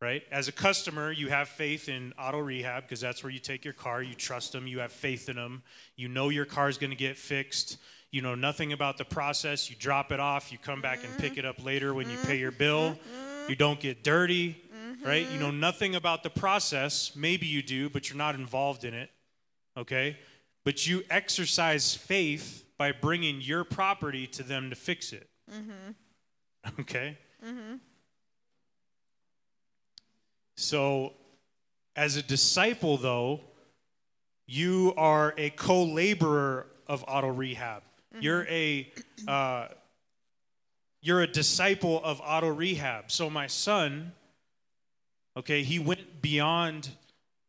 right 0.01 0.25
as 0.33 0.49
a 0.49 0.53
customer 0.53 1.13
you 1.13 1.29
have 1.29 1.49
faith 1.49 1.89
in 1.89 2.13
auto 2.19 2.39
rehab 2.39 2.83
because 2.83 3.01
that's 3.01 3.23
where 3.23 3.31
you 3.31 3.39
take 3.39 3.65
your 3.65 3.73
car 3.73 4.03
you 4.03 4.15
trust 4.15 4.53
them 4.53 4.67
you 4.67 4.81
have 4.81 4.91
faith 4.91 5.29
in 5.29 5.37
them 5.37 5.63
you 5.97 6.09
know 6.09 6.29
your 6.29 6.45
car 6.45 6.69
is 6.69 6.77
going 6.77 6.91
to 6.91 6.97
get 6.97 7.17
fixed 7.17 7.79
you 8.13 8.23
know 8.23 8.35
nothing 8.37 8.73
about 8.73 8.97
the 8.99 9.05
process 9.05 9.69
you 9.69 9.75
drop 9.77 10.13
it 10.13 10.21
off 10.21 10.53
you 10.53 10.59
come 10.59 10.81
back 10.81 11.01
and 11.05 11.19
pick 11.19 11.37
it 11.37 11.45
up 11.45 11.65
later 11.65 11.93
when 11.95 12.09
you 12.09 12.17
pay 12.19 12.39
your 12.39 12.53
bill 12.53 12.97
you 13.49 13.57
don't 13.57 13.81
get 13.81 14.05
dirty 14.05 14.57
right 15.05 15.27
you 15.33 15.39
know 15.41 15.51
nothing 15.51 15.97
about 15.97 16.23
the 16.23 16.31
process 16.31 17.13
maybe 17.17 17.47
you 17.47 17.63
do 17.63 17.89
but 17.89 18.09
you're 18.09 18.19
not 18.19 18.35
involved 18.37 18.85
in 18.85 18.95
it 18.95 19.11
okay 19.77 20.17
but 20.65 20.87
you 20.87 21.03
exercise 21.11 21.95
faith 21.95 22.65
by 22.79 22.93
bringing 22.93 23.41
your 23.41 23.65
property 23.65 24.27
to 24.27 24.43
them 24.45 24.71
to 24.71 24.77
fix 24.77 25.13
it 25.13 25.29
Okay? 26.81 27.19
So, 30.57 31.15
as 31.97 32.17
a 32.17 32.23
disciple, 32.23 32.97
though, 32.97 33.41
you 34.47 34.95
are 34.97 35.35
a 35.37 35.51
co 35.51 35.83
laborer 35.83 36.67
of 36.87 37.05
auto 37.09 37.29
rehab. 37.29 37.83
You're 38.21 38.47
a. 38.49 38.93
Uh, 39.27 39.69
you're 41.03 41.21
a 41.21 41.27
disciple 41.27 42.01
of 42.05 42.21
auto 42.25 42.49
rehab. 42.49 43.11
So 43.11 43.29
my 43.29 43.49
son, 43.49 44.13
okay, 45.37 45.65
he 45.65 45.81
went 45.81 46.23
beyond 46.23 46.91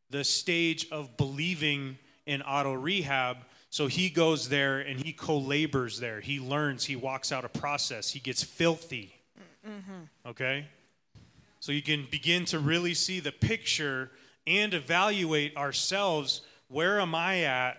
the 0.10 0.24
stage 0.24 0.88
of 0.92 1.16
believing 1.18 2.00
in 2.26 2.42
auto 2.42 2.74
rehab. 2.74 3.38
So 3.70 3.88
he 3.88 4.10
goes 4.10 4.50
there 4.50 4.80
and 4.80 5.00
he 5.00 5.14
co 5.14 5.38
labors 5.38 6.00
there. 6.00 6.20
He 6.20 6.40
learns, 6.40 6.86
he 6.86 6.96
walks 6.96 7.32
out 7.32 7.46
a 7.46 7.50
process, 7.50 8.10
he 8.10 8.20
gets 8.20 8.44
filthy. 8.44 9.14
Okay? 10.26 10.68
So 11.60 11.72
you 11.72 11.84
can 11.84 12.08
begin 12.10 12.46
to 12.46 12.60
really 12.60 12.94
see 12.96 13.20
the 13.20 13.32
picture 13.32 14.12
and 14.46 14.74
evaluate 14.74 15.56
ourselves. 15.56 16.42
Where 16.70 17.00
am 17.00 17.14
I 17.14 17.42
at? 17.42 17.78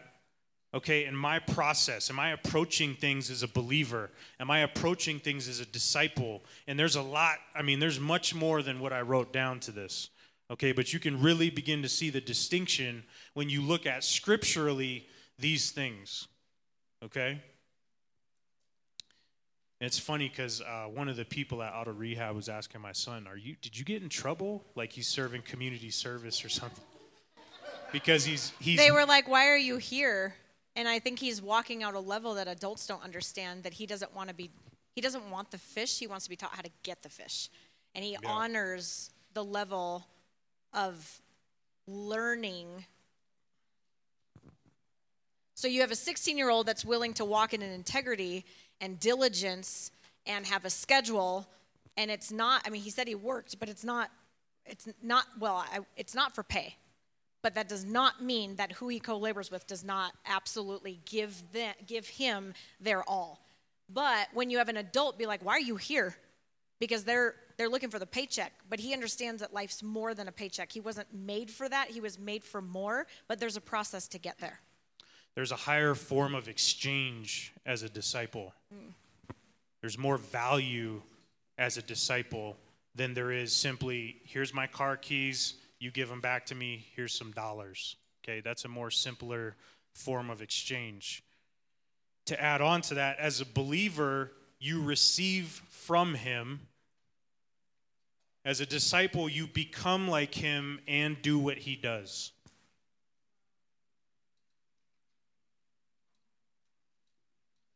Okay, 0.75 1.05
in 1.05 1.15
my 1.15 1.39
process, 1.39 2.11
am 2.11 2.19
I 2.19 2.31
approaching 2.31 2.95
things 2.97 3.31
as 3.31 3.45
a 3.45 3.49
believer? 3.49 4.11
Am 4.41 4.51
I 4.51 4.59
approaching 4.59 5.21
things 5.21 5.47
as 5.47 5.61
a 5.61 5.67
disciple? 5.67 6.43
And 6.67 6.77
there's 6.77 6.97
a 6.97 7.03
lot, 7.03 7.37
I 7.55 7.63
mean, 7.63 7.79
there's 7.79 8.01
much 8.01 8.35
more 8.35 8.61
than 8.61 8.81
what 8.81 8.93
I 8.93 9.03
wrote 9.03 9.33
down 9.33 9.61
to 9.61 9.71
this. 9.71 10.11
Okay, 10.51 10.73
but 10.73 10.93
you 10.93 10.99
can 10.99 11.23
really 11.23 11.49
begin 11.49 11.83
to 11.83 11.89
see 11.89 12.11
the 12.11 12.21
distinction 12.21 13.05
when 13.35 13.49
you 13.49 13.63
look 13.63 13.87
at 13.87 14.03
scripturally 14.03 15.07
these 15.39 15.71
things. 15.71 16.27
Okay? 17.05 17.41
It's 19.81 19.99
funny 19.99 20.29
because 20.29 20.61
uh, 20.61 20.87
one 20.93 21.09
of 21.09 21.15
the 21.15 21.25
people 21.25 21.63
at 21.63 21.73
auto 21.73 21.93
rehab 21.93 22.35
was 22.35 22.49
asking 22.49 22.81
my 22.81 22.93
son, 22.93 23.27
"Are 23.27 23.37
you? 23.37 23.57
Did 23.61 23.79
you 23.79 23.85
get 23.85 24.03
in 24.03 24.09
trouble? 24.09 24.65
Like 24.75 24.93
he's 24.93 25.07
serving 25.07 25.43
community 25.43 25.91
service 25.91 26.45
or 26.45 26.49
something?" 26.49 26.85
Because 27.93 28.25
he's 28.25 28.53
he's. 28.61 28.79
They 28.79 28.91
were 28.91 29.05
like, 29.05 29.29
"Why 29.29 29.49
are 29.49 29.57
you 29.57 29.77
here?" 29.77 30.35
And 30.77 30.89
I 30.89 30.99
think 30.99 31.19
he's 31.19 31.41
walking 31.41 31.83
out 31.83 31.95
a 31.95 32.01
level 32.01 32.35
that 32.35 32.49
adults 32.49 32.87
don't 32.87 33.03
understand. 33.03 33.63
That 33.63 33.75
he 33.75 33.87
doesn't 33.87 34.15
want 34.15 34.29
to 34.29 34.35
be. 34.35 34.51
He 34.95 35.01
doesn't 35.01 35.31
want 35.31 35.51
the 35.51 35.59
fish. 35.59 35.99
He 35.99 36.07
wants 36.07 36.25
to 36.25 36.31
be 36.31 36.37
taught 36.37 36.55
how 36.55 36.63
to 36.63 36.71
get 36.83 37.03
the 37.03 37.09
fish, 37.09 37.51
and 37.95 38.05
he 38.05 38.13
Yeah. 38.13 38.19
honors 38.25 39.11
the 39.33 39.45
level 39.45 40.07
of 40.73 41.21
learning. 41.87 42.87
So 45.55 45.69
you 45.69 45.81
have 45.81 45.91
a 45.91 45.97
16 45.97 46.37
year 46.37 46.51
old 46.51 46.67
that's 46.67 46.85
willing 46.85 47.15
to 47.15 47.25
walk 47.25 47.55
in 47.55 47.63
an 47.63 47.71
integrity 47.71 48.45
and 48.81 48.99
diligence 48.99 49.91
and 50.27 50.47
have 50.47 50.65
a 50.65 50.71
schedule 50.71 51.47
and 51.97 52.11
it's 52.11 52.33
not 52.33 52.63
i 52.67 52.71
mean 52.71 52.83
he 52.83 52.91
said 52.91 53.07
he 53.07 53.15
worked 53.15 53.59
but 53.61 53.69
it's 53.69 53.85
not 53.85 54.11
it's 54.67 54.89
not 55.03 55.27
well 55.39 55.57
I, 55.57 55.81
it's 55.97 56.15
not 56.15 56.35
for 56.35 56.43
pay 56.43 56.77
but 57.45 57.55
that 57.57 57.69
does 57.69 57.85
not 57.85 58.23
mean 58.23 58.57
that 58.57 58.73
who 58.73 58.89
he 58.89 58.99
co-labors 58.99 59.51
with 59.51 59.67
does 59.67 59.85
not 59.85 60.13
absolutely 60.25 60.99
give 61.05 61.43
them, 61.53 61.75
give 61.87 62.09
him 62.09 62.55
their 62.81 63.05
all. 63.07 63.45
But 63.91 64.29
when 64.33 64.49
you 64.49 64.57
have 64.57 64.71
an 64.71 64.79
adult 64.79 65.19
be 65.19 65.27
like 65.27 65.45
why 65.45 65.53
are 65.53 65.61
you 65.61 65.77
here? 65.77 66.17
Because 66.81 67.05
they're 67.05 67.35
they're 67.59 67.69
looking 67.69 67.91
for 67.91 67.99
the 67.99 68.07
paycheck. 68.07 68.53
But 68.71 68.81
he 68.81 68.95
understands 68.95 69.43
that 69.43 69.53
life's 69.53 69.83
more 69.83 70.15
than 70.15 70.27
a 70.27 70.33
paycheck. 70.33 70.73
He 70.73 70.81
wasn't 70.81 71.07
made 71.13 71.51
for 71.51 71.69
that. 71.69 71.91
He 71.91 72.01
was 72.01 72.19
made 72.19 72.43
for 72.43 72.63
more. 72.63 73.07
But 73.29 73.39
there's 73.39 73.59
a 73.59 73.61
process 73.61 74.09
to 74.09 74.19
get 74.19 74.39
there. 74.39 74.59
There's 75.35 75.53
a 75.53 75.57
higher 75.57 75.95
form 75.95 76.35
of 76.35 76.49
exchange 76.49 77.53
as 77.67 77.83
a 77.83 77.91
disciple. 77.91 78.55
Mm. 78.75 78.93
There's 79.83 79.99
more 79.99 80.17
value 80.17 81.03
as 81.59 81.77
a 81.77 81.83
disciple 81.83 82.57
than 82.95 83.13
there 83.13 83.31
is 83.31 83.53
simply, 83.53 84.17
here's 84.25 84.55
my 84.55 84.67
car 84.67 84.97
keys, 84.97 85.55
you 85.85 85.91
give 85.91 86.09
them 86.09 86.23
back 86.23 86.47
to 86.47 86.55
me, 86.55 86.87
here's 86.97 87.13
some 87.13 87.31
dollars. 87.33 87.97
Okay, 88.25 88.41
that's 88.41 88.65
a 88.65 88.69
more 88.69 88.91
simpler 88.91 89.55
form 89.93 90.31
of 90.31 90.41
exchange. 90.41 91.23
To 92.27 92.43
add 92.43 92.63
on 92.63 92.81
to 92.83 92.95
that, 92.95 93.19
as 93.19 93.43
a 93.43 93.45
believer, 93.45 94.33
you 94.59 94.83
receive 94.83 95.61
from 95.69 96.15
him. 96.15 96.61
As 98.47 98.63
a 98.63 98.67
disciple, 98.67 99.29
you 99.29 99.47
become 99.47 100.09
like 100.09 100.35
him 100.35 100.81
and 100.89 101.21
do 101.21 101.39
what 101.39 101.59
he 101.59 101.77
does. 101.77 102.33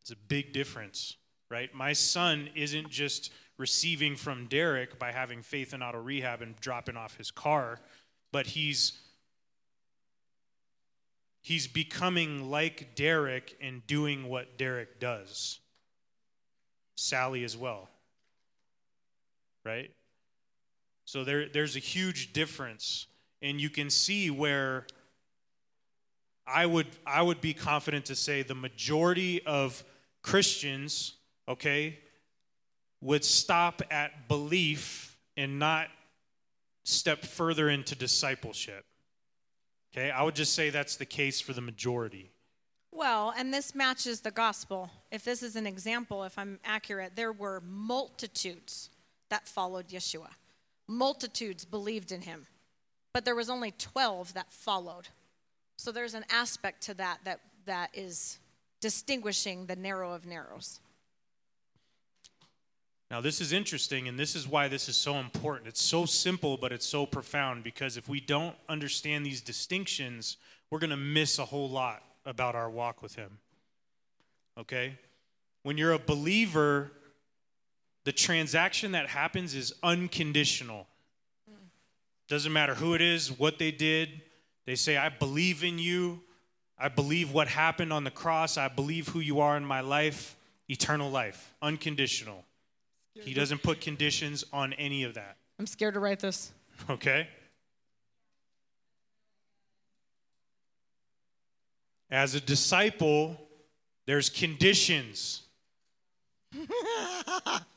It's 0.00 0.12
a 0.12 0.16
big 0.16 0.54
difference, 0.54 1.18
right? 1.50 1.74
My 1.74 1.92
son 1.92 2.48
isn't 2.54 2.88
just 2.88 3.30
receiving 3.58 4.16
from 4.16 4.46
Derek 4.46 4.98
by 4.98 5.12
having 5.12 5.42
faith 5.42 5.74
in 5.74 5.82
auto 5.82 6.00
rehab 6.00 6.40
and 6.40 6.56
dropping 6.60 6.96
off 6.96 7.18
his 7.18 7.30
car, 7.30 7.80
but 8.32 8.48
he's 8.48 8.92
he's 11.40 11.66
becoming 11.66 12.50
like 12.50 12.94
Derek 12.94 13.56
and 13.60 13.86
doing 13.86 14.28
what 14.28 14.58
Derek 14.58 15.00
does. 15.00 15.60
Sally 16.96 17.44
as 17.44 17.56
well. 17.56 17.88
Right? 19.64 19.90
So 21.04 21.24
there, 21.24 21.48
there's 21.48 21.74
a 21.74 21.80
huge 21.80 22.34
difference. 22.34 23.06
And 23.40 23.60
you 23.60 23.70
can 23.70 23.88
see 23.88 24.30
where 24.30 24.86
I 26.46 26.66
would, 26.66 26.88
I 27.06 27.22
would 27.22 27.40
be 27.40 27.54
confident 27.54 28.06
to 28.06 28.14
say 28.14 28.42
the 28.42 28.54
majority 28.54 29.42
of 29.46 29.82
Christians, 30.22 31.14
okay, 31.48 31.98
would 33.00 33.24
stop 33.24 33.80
at 33.90 34.28
belief 34.28 35.16
and 35.36 35.58
not 35.58 35.88
step 36.88 37.24
further 37.24 37.68
into 37.68 37.94
discipleship. 37.94 38.84
Okay, 39.92 40.10
I 40.10 40.22
would 40.22 40.34
just 40.34 40.54
say 40.54 40.70
that's 40.70 40.96
the 40.96 41.06
case 41.06 41.40
for 41.40 41.52
the 41.52 41.60
majority. 41.60 42.30
Well, 42.90 43.32
and 43.36 43.52
this 43.52 43.74
matches 43.74 44.20
the 44.20 44.30
gospel. 44.30 44.90
If 45.10 45.24
this 45.24 45.42
is 45.42 45.56
an 45.56 45.66
example, 45.66 46.24
if 46.24 46.38
I'm 46.38 46.58
accurate, 46.64 47.12
there 47.14 47.32
were 47.32 47.62
multitudes 47.66 48.90
that 49.28 49.46
followed 49.46 49.88
Yeshua. 49.88 50.30
Multitudes 50.86 51.64
believed 51.64 52.12
in 52.12 52.22
him. 52.22 52.46
But 53.12 53.24
there 53.24 53.34
was 53.34 53.50
only 53.50 53.72
12 53.72 54.34
that 54.34 54.52
followed. 54.52 55.08
So 55.76 55.92
there's 55.92 56.14
an 56.14 56.24
aspect 56.30 56.82
to 56.84 56.94
that 56.94 57.18
that, 57.24 57.40
that 57.66 57.90
is 57.92 58.38
distinguishing 58.80 59.66
the 59.66 59.76
narrow 59.76 60.12
of 60.12 60.26
narrows. 60.26 60.80
Now, 63.10 63.22
this 63.22 63.40
is 63.40 63.52
interesting, 63.52 64.06
and 64.06 64.18
this 64.18 64.36
is 64.36 64.46
why 64.46 64.68
this 64.68 64.88
is 64.88 64.96
so 64.96 65.16
important. 65.16 65.66
It's 65.66 65.82
so 65.82 66.04
simple, 66.04 66.58
but 66.58 66.72
it's 66.72 66.86
so 66.86 67.06
profound 67.06 67.64
because 67.64 67.96
if 67.96 68.06
we 68.06 68.20
don't 68.20 68.54
understand 68.68 69.24
these 69.24 69.40
distinctions, 69.40 70.36
we're 70.70 70.78
going 70.78 70.90
to 70.90 70.96
miss 70.96 71.38
a 71.38 71.46
whole 71.46 71.70
lot 71.70 72.02
about 72.26 72.54
our 72.54 72.68
walk 72.68 73.02
with 73.02 73.14
Him. 73.14 73.38
Okay? 74.58 74.98
When 75.62 75.78
you're 75.78 75.92
a 75.92 75.98
believer, 75.98 76.92
the 78.04 78.12
transaction 78.12 78.92
that 78.92 79.08
happens 79.08 79.54
is 79.54 79.72
unconditional. 79.82 80.86
Doesn't 82.28 82.52
matter 82.52 82.74
who 82.74 82.92
it 82.94 83.00
is, 83.00 83.38
what 83.38 83.58
they 83.58 83.70
did. 83.70 84.20
They 84.66 84.74
say, 84.74 84.98
I 84.98 85.08
believe 85.08 85.64
in 85.64 85.78
you. 85.78 86.20
I 86.78 86.88
believe 86.88 87.32
what 87.32 87.48
happened 87.48 87.90
on 87.90 88.04
the 88.04 88.10
cross. 88.10 88.58
I 88.58 88.68
believe 88.68 89.08
who 89.08 89.20
you 89.20 89.40
are 89.40 89.56
in 89.56 89.64
my 89.64 89.80
life. 89.80 90.36
Eternal 90.68 91.10
life, 91.10 91.54
unconditional. 91.62 92.44
He 93.20 93.34
doesn't 93.34 93.62
put 93.62 93.80
conditions 93.80 94.44
on 94.52 94.72
any 94.74 95.02
of 95.04 95.14
that. 95.14 95.36
I'm 95.58 95.66
scared 95.66 95.94
to 95.94 96.00
write 96.00 96.20
this. 96.20 96.52
Okay? 96.88 97.28
As 102.10 102.34
a 102.34 102.40
disciple, 102.40 103.36
there's 104.06 104.30
conditions. 104.30 105.42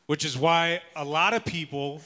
Which 0.06 0.24
is 0.26 0.38
why 0.38 0.82
a 0.96 1.04
lot 1.04 1.34
of 1.34 1.44
people 1.46 2.02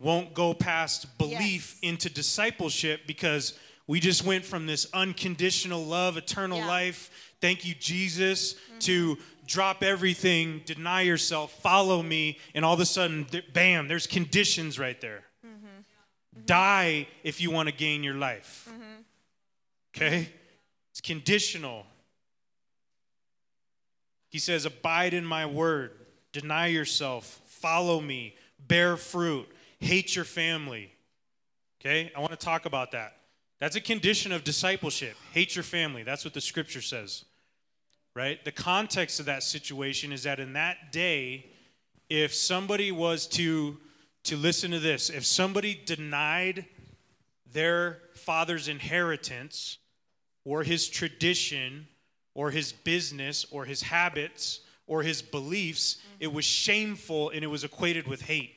won't 0.00 0.34
go 0.34 0.54
past 0.54 1.16
belief 1.18 1.38
Yes. 1.40 1.78
into 1.82 2.10
discipleship 2.10 3.02
because 3.06 3.58
we 3.86 4.00
just 4.00 4.24
went 4.24 4.44
from 4.44 4.66
this 4.66 4.86
unconditional 4.92 5.84
love, 5.84 6.16
eternal 6.16 6.58
Yeah. 6.58 6.66
life, 6.66 7.10
thank 7.44 7.66
you, 7.66 7.74
Jesus, 7.74 8.54
to 8.78 9.18
drop 9.46 9.82
everything, 9.82 10.62
deny 10.64 11.02
yourself, 11.02 11.52
follow 11.60 12.02
me, 12.02 12.38
and 12.54 12.64
all 12.64 12.72
of 12.72 12.80
a 12.80 12.86
sudden, 12.86 13.26
bam, 13.52 13.86
there's 13.86 14.06
conditions 14.06 14.78
right 14.78 14.98
there. 15.02 15.24
Mm-hmm. 15.46 16.46
Die 16.46 17.06
if 17.22 17.42
you 17.42 17.50
want 17.50 17.68
to 17.68 17.74
gain 17.74 18.02
your 18.02 18.14
life. 18.14 18.66
Mm-hmm. 18.72 18.82
Okay? 19.94 20.28
It's 20.90 21.02
conditional. 21.02 21.84
He 24.30 24.38
says, 24.38 24.64
Abide 24.64 25.12
in 25.12 25.26
my 25.26 25.44
word, 25.44 25.90
deny 26.32 26.68
yourself, 26.68 27.42
follow 27.44 28.00
me, 28.00 28.36
bear 28.68 28.96
fruit, 28.96 29.46
hate 29.80 30.16
your 30.16 30.24
family. 30.24 30.92
Okay? 31.78 32.10
I 32.16 32.20
want 32.20 32.32
to 32.32 32.38
talk 32.38 32.64
about 32.64 32.92
that. 32.92 33.18
That's 33.60 33.76
a 33.76 33.82
condition 33.82 34.32
of 34.32 34.44
discipleship. 34.44 35.14
Hate 35.32 35.54
your 35.54 35.62
family. 35.62 36.04
That's 36.04 36.24
what 36.24 36.32
the 36.32 36.40
scripture 36.40 36.80
says. 36.80 37.26
Right? 38.14 38.44
The 38.44 38.52
context 38.52 39.18
of 39.18 39.26
that 39.26 39.42
situation 39.42 40.12
is 40.12 40.22
that 40.22 40.38
in 40.38 40.52
that 40.52 40.92
day, 40.92 41.46
if 42.08 42.32
somebody 42.34 42.92
was 42.92 43.26
to 43.28 43.78
to 44.24 44.36
listen 44.36 44.70
to 44.70 44.78
this, 44.78 45.10
if 45.10 45.26
somebody 45.26 45.78
denied 45.84 46.64
their 47.52 48.00
father's 48.14 48.68
inheritance 48.68 49.76
or 50.46 50.62
his 50.62 50.88
tradition 50.88 51.86
or 52.34 52.50
his 52.50 52.72
business 52.72 53.44
or 53.50 53.66
his 53.66 53.82
habits 53.82 54.60
or 54.86 55.02
his 55.02 55.20
beliefs, 55.20 55.98
it 56.20 56.32
was 56.32 56.44
shameful 56.44 57.28
and 57.30 57.44
it 57.44 57.48
was 57.48 57.64
equated 57.64 58.06
with 58.08 58.22
hate. 58.22 58.54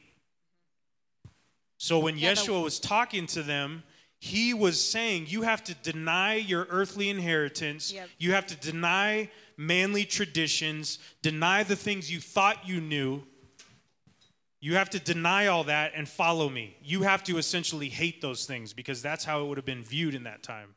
So 1.77 1.99
when 1.99 2.17
Yeah, 2.17 2.33
the- 2.33 2.41
Yeshua 2.41 2.63
was 2.63 2.79
talking 2.79 3.27
to 3.27 3.43
them, 3.43 3.83
he 4.19 4.53
was 4.53 4.83
saying, 4.83 5.27
You 5.27 5.43
have 5.43 5.63
to 5.65 5.73
deny 5.75 6.35
your 6.35 6.65
earthly 6.69 7.09
inheritance. 7.09 7.91
Yep. 7.91 8.09
You 8.17 8.31
have 8.33 8.47
to 8.47 8.55
deny 8.55 9.29
manly 9.57 10.05
traditions, 10.05 10.99
deny 11.21 11.63
the 11.63 11.75
things 11.75 12.11
you 12.11 12.19
thought 12.19 12.67
you 12.67 12.79
knew. 12.79 13.23
You 14.59 14.75
have 14.75 14.89
to 14.91 14.99
deny 14.99 15.47
all 15.47 15.65
that 15.65 15.93
and 15.95 16.07
follow 16.07 16.49
me. 16.49 16.77
You 16.81 17.03
have 17.03 17.23
to 17.25 17.37
essentially 17.37 17.89
hate 17.89 18.21
those 18.21 18.45
things 18.45 18.73
because 18.73 19.01
that's 19.01 19.25
how 19.25 19.43
it 19.43 19.47
would 19.47 19.57
have 19.57 19.65
been 19.65 19.83
viewed 19.83 20.15
in 20.15 20.23
that 20.23 20.43
time. 20.43 20.75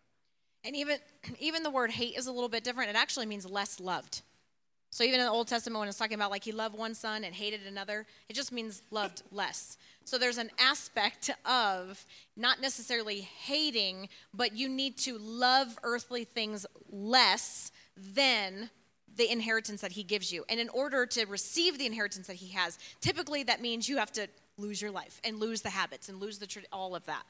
And 0.64 0.76
even 0.76 0.98
even 1.38 1.62
the 1.62 1.70
word 1.70 1.90
hate 1.90 2.16
is 2.16 2.26
a 2.26 2.32
little 2.32 2.48
bit 2.48 2.64
different. 2.64 2.90
It 2.90 2.96
actually 2.96 3.26
means 3.26 3.46
less 3.46 3.80
loved. 3.80 4.22
So 4.92 5.04
even 5.04 5.20
in 5.20 5.26
the 5.26 5.32
Old 5.32 5.46
Testament, 5.46 5.78
when 5.78 5.88
it's 5.88 5.98
talking 5.98 6.16
about 6.16 6.32
like 6.32 6.42
he 6.42 6.50
loved 6.50 6.76
one 6.76 6.94
son 6.94 7.22
and 7.22 7.32
hated 7.32 7.64
another, 7.66 8.06
it 8.28 8.32
just 8.34 8.50
means 8.50 8.82
loved 8.90 9.22
less. 9.30 9.78
So 10.04 10.18
there's 10.18 10.38
an 10.38 10.50
aspect 10.58 11.30
of 11.44 12.04
not 12.36 12.60
necessarily 12.60 13.20
hating, 13.20 14.08
but 14.34 14.52
you 14.52 14.68
need 14.68 14.98
to 14.98 15.16
love 15.18 15.78
earthly 15.84 16.24
things 16.24 16.66
less 16.90 17.70
than 17.96 18.70
the 19.16 19.30
inheritance 19.30 19.80
that 19.80 19.92
he 19.92 20.02
gives 20.02 20.32
you. 20.32 20.44
And 20.48 20.60
in 20.60 20.68
order 20.70 21.06
to 21.06 21.24
receive 21.26 21.78
the 21.78 21.86
inheritance 21.86 22.26
that 22.26 22.36
he 22.36 22.48
has, 22.52 22.78
typically 23.00 23.42
that 23.44 23.60
means 23.60 23.88
you 23.88 23.98
have 23.98 24.12
to 24.12 24.28
lose 24.56 24.80
your 24.80 24.90
life 24.90 25.20
and 25.24 25.38
lose 25.38 25.62
the 25.62 25.70
habits 25.70 26.08
and 26.08 26.20
lose 26.20 26.38
the 26.38 26.46
tr- 26.46 26.60
all 26.72 26.94
of 26.94 27.04
that. 27.06 27.24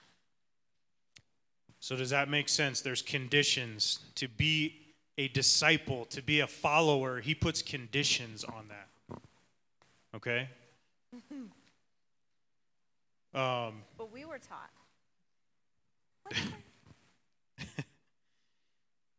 So, 1.82 1.96
does 1.96 2.10
that 2.10 2.28
make 2.28 2.50
sense? 2.50 2.82
There's 2.82 3.00
conditions 3.00 4.00
to 4.16 4.28
be 4.28 4.76
a 5.16 5.28
disciple, 5.28 6.04
to 6.06 6.20
be 6.22 6.40
a 6.40 6.46
follower. 6.46 7.20
He 7.20 7.34
puts 7.34 7.62
conditions 7.62 8.44
on 8.44 8.68
that. 8.68 8.88
Okay? 10.14 10.48
Um, 13.32 13.82
but 13.96 14.12
we 14.12 14.24
were 14.24 14.40
taught. 14.40 14.70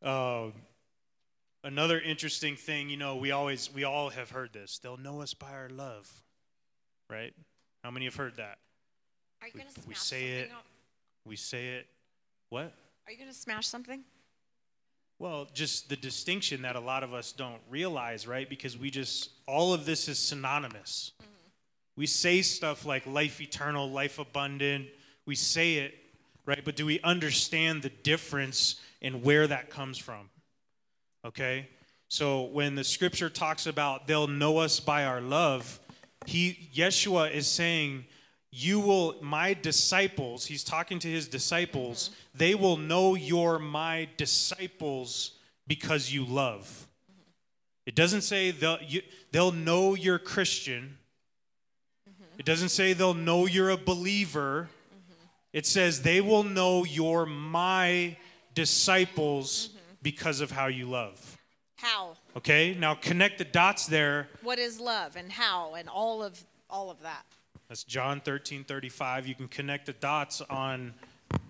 um, 0.45 0.53
another 1.63 1.99
interesting 1.99 2.55
thing, 2.55 2.89
you 2.89 2.97
know, 2.97 3.15
we 3.15 3.31
always, 3.31 3.73
we 3.73 3.83
all 3.83 4.09
have 4.09 4.31
heard 4.31 4.53
this. 4.53 4.79
They'll 4.79 4.97
know 4.97 5.21
us 5.21 5.33
by 5.33 5.51
our 5.51 5.69
love, 5.69 6.09
right? 7.09 7.33
How 7.83 7.91
many 7.91 8.05
have 8.05 8.15
heard 8.15 8.37
that? 8.37 8.57
Are 9.41 9.47
you 9.47 9.53
We- 9.55 9.61
to 9.63 9.71
smash 9.71 9.85
we 9.87 9.93
say 9.95 10.19
something 10.29 10.51
it. 10.51 10.51
up? 10.51 10.65
We 11.25 11.35
say 11.35 11.67
it. 11.69 11.87
What? 12.49 12.73
Are 13.05 13.11
you 13.11 13.17
going 13.17 13.29
to 13.29 13.35
smash 13.35 13.67
something? 13.67 14.03
Well, 15.19 15.47
just 15.53 15.89
the 15.89 15.95
distinction 15.95 16.63
that 16.63 16.75
a 16.75 16.79
lot 16.79 17.03
of 17.03 17.13
us 17.13 17.31
don't 17.31 17.61
realize, 17.69 18.25
right? 18.27 18.49
Because 18.49 18.75
we 18.77 18.89
just, 18.89 19.29
all 19.47 19.73
of 19.73 19.85
this 19.85 20.07
is 20.07 20.17
synonymous. 20.17 21.11
Mm-hmm. 21.21 21.31
We 21.95 22.07
say 22.07 22.41
stuff 22.41 22.85
like 22.85 23.05
life 23.05 23.39
eternal, 23.39 23.89
life 23.89 24.17
abundant. 24.17 24.87
We 25.27 25.35
say 25.35 25.75
it, 25.75 25.93
right? 26.45 26.63
But 26.65 26.75
do 26.75 26.85
we 26.87 26.99
understand 27.01 27.83
the 27.83 27.89
difference 27.89 28.81
in 28.99 29.21
where 29.21 29.45
that 29.45 29.69
comes 29.69 29.97
from? 29.99 30.29
Okay? 31.25 31.67
So 32.07 32.41
when 32.41 32.75
the 32.75 32.83
scripture 32.83 33.29
talks 33.29 33.67
about 33.67 34.05
they'll 34.05 34.27
know 34.27 34.57
us 34.57 34.81
by 34.81 35.05
our 35.05 35.21
love, 35.21 35.79
he 36.25 36.69
Yeshua 36.75 37.31
is 37.31 37.47
saying, 37.47 38.05
You 38.51 38.79
will, 38.79 39.15
my 39.21 39.53
disciples, 39.53 40.45
he's 40.45 40.63
talking 40.63 40.99
to 40.99 41.07
his 41.07 41.27
disciples, 41.27 42.09
mm-hmm. 42.09 42.37
they 42.37 42.55
will 42.55 42.77
know 42.77 43.15
you're 43.15 43.59
my 43.59 44.09
disciples 44.17 45.37
because 45.67 46.11
you 46.11 46.25
love. 46.25 46.65
Mm-hmm. 46.65 47.21
It 47.85 47.95
doesn't 47.95 48.21
say 48.21 48.51
they'll, 48.51 48.79
you, 48.85 49.03
they'll 49.31 49.53
know 49.53 49.95
you're 49.95 50.19
Christian. 50.19 50.97
Mm-hmm. 52.09 52.39
It 52.39 52.45
doesn't 52.45 52.69
say 52.69 52.91
they'll 52.91 53.13
know 53.13 53.45
you're 53.45 53.69
a 53.69 53.77
believer. 53.77 54.69
It 55.53 55.65
says 55.65 56.01
they 56.01 56.19
will 56.19 56.43
know 56.43 56.83
you're 56.83 57.25
my 57.25 58.17
disciples 58.53 59.69
because 60.01 60.41
of 60.41 60.51
how 60.51 60.67
you 60.67 60.85
love. 60.85 61.37
How? 61.75 62.15
Okay? 62.37 62.75
Now 62.77 62.93
connect 62.93 63.37
the 63.37 63.43
dots 63.43 63.87
there. 63.87 64.27
What 64.43 64.59
is 64.59 64.79
love 64.79 65.15
and 65.15 65.31
how 65.31 65.73
and 65.73 65.89
all 65.89 66.23
of 66.23 66.43
all 66.69 66.89
of 66.89 67.01
that? 67.01 67.25
That's 67.69 67.83
John 67.83 68.21
13 68.21 68.63
35. 68.63 69.27
You 69.27 69.35
can 69.35 69.47
connect 69.47 69.85
the 69.85 69.93
dots 69.93 70.41
on, 70.41 70.93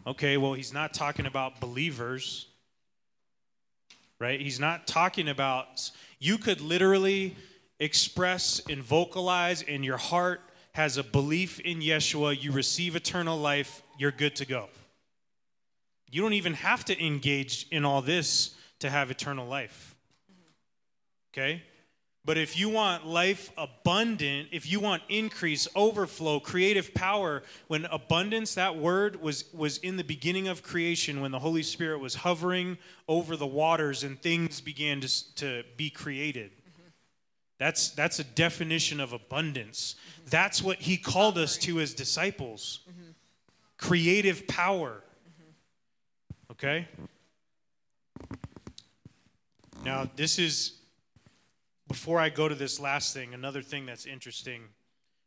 okay, 0.06 0.38
well, 0.38 0.54
he's 0.54 0.74
not 0.74 0.94
talking 0.94 1.26
about 1.26 1.60
believers, 1.60 2.48
right? 4.20 4.40
He's 4.40 4.60
not 4.60 4.88
talking 4.88 5.28
about, 5.28 5.92
you 6.20 6.38
could 6.38 6.62
literally 6.62 7.36
express 7.80 8.62
and 8.70 8.84
vocalize 8.84 9.64
in 9.64 9.84
your 9.84 9.98
heart 9.98 10.42
has 10.74 10.98
a 10.98 11.04
belief 11.04 11.60
in 11.60 11.80
Yeshua, 11.80 12.42
you 12.42 12.52
receive 12.52 12.96
eternal 12.96 13.38
life, 13.38 13.84
you're 13.98 14.12
good 14.12 14.36
to 14.38 14.46
go. 14.46 14.70
You 16.12 16.22
don't 16.22 16.34
even 16.34 16.54
have 16.54 16.86
to 16.86 17.04
engage 17.04 17.68
in 17.72 17.86
all 17.86 18.02
this 18.02 18.56
to 18.80 18.90
have 18.90 19.10
eternal 19.10 19.48
life. 19.48 19.96
Okay? 21.34 21.64
But 22.24 22.38
if 22.38 22.58
you 22.58 22.70
want 22.70 23.08
life 23.08 23.52
abundant, 23.58 24.50
if 24.52 24.72
you 24.72 24.80
want 24.80 25.02
increase, 25.10 25.68
overflow, 25.76 26.40
creative 26.40 26.94
power, 26.94 27.42
when 27.68 27.86
abundance, 27.86 28.54
that 28.56 28.78
word 28.78 29.22
was, 29.22 29.46
was 29.54 29.80
in 29.80 29.98
the 29.98 30.04
beginning 30.04 30.48
of 30.48 30.62
creation, 30.62 31.22
when 31.22 31.32
the 31.32 31.40
Holy 31.40 31.64
Spirit 31.64 32.00
was 32.00 32.16
hovering 32.16 32.78
over 33.08 33.36
the 33.36 33.48
waters 33.48 34.04
and 34.04 34.22
things 34.22 34.62
began 34.62 35.02
to, 35.02 35.36
to 35.36 35.64
be 35.78 35.90
created. 35.90 36.52
That's, 37.58 37.90
that's 37.90 38.20
a 38.20 38.24
definition 38.24 39.00
of 39.00 39.14
abundance. 39.14 39.96
That's 40.30 40.62
what 40.62 40.78
he 40.78 40.98
called 40.98 41.38
us 41.38 41.58
to 41.60 41.80
as 41.80 41.94
disciples 41.94 42.82
creative 43.78 44.48
power. 44.48 45.04
Okay? 46.52 46.86
Now, 49.86 50.10
this 50.18 50.38
is, 50.38 50.74
before 51.88 52.20
I 52.20 52.28
go 52.28 52.50
to 52.50 52.56
this 52.56 52.78
last 52.78 53.14
thing, 53.14 53.34
another 53.34 53.62
thing 53.62 53.86
that's 53.86 54.06
interesting. 54.06 54.64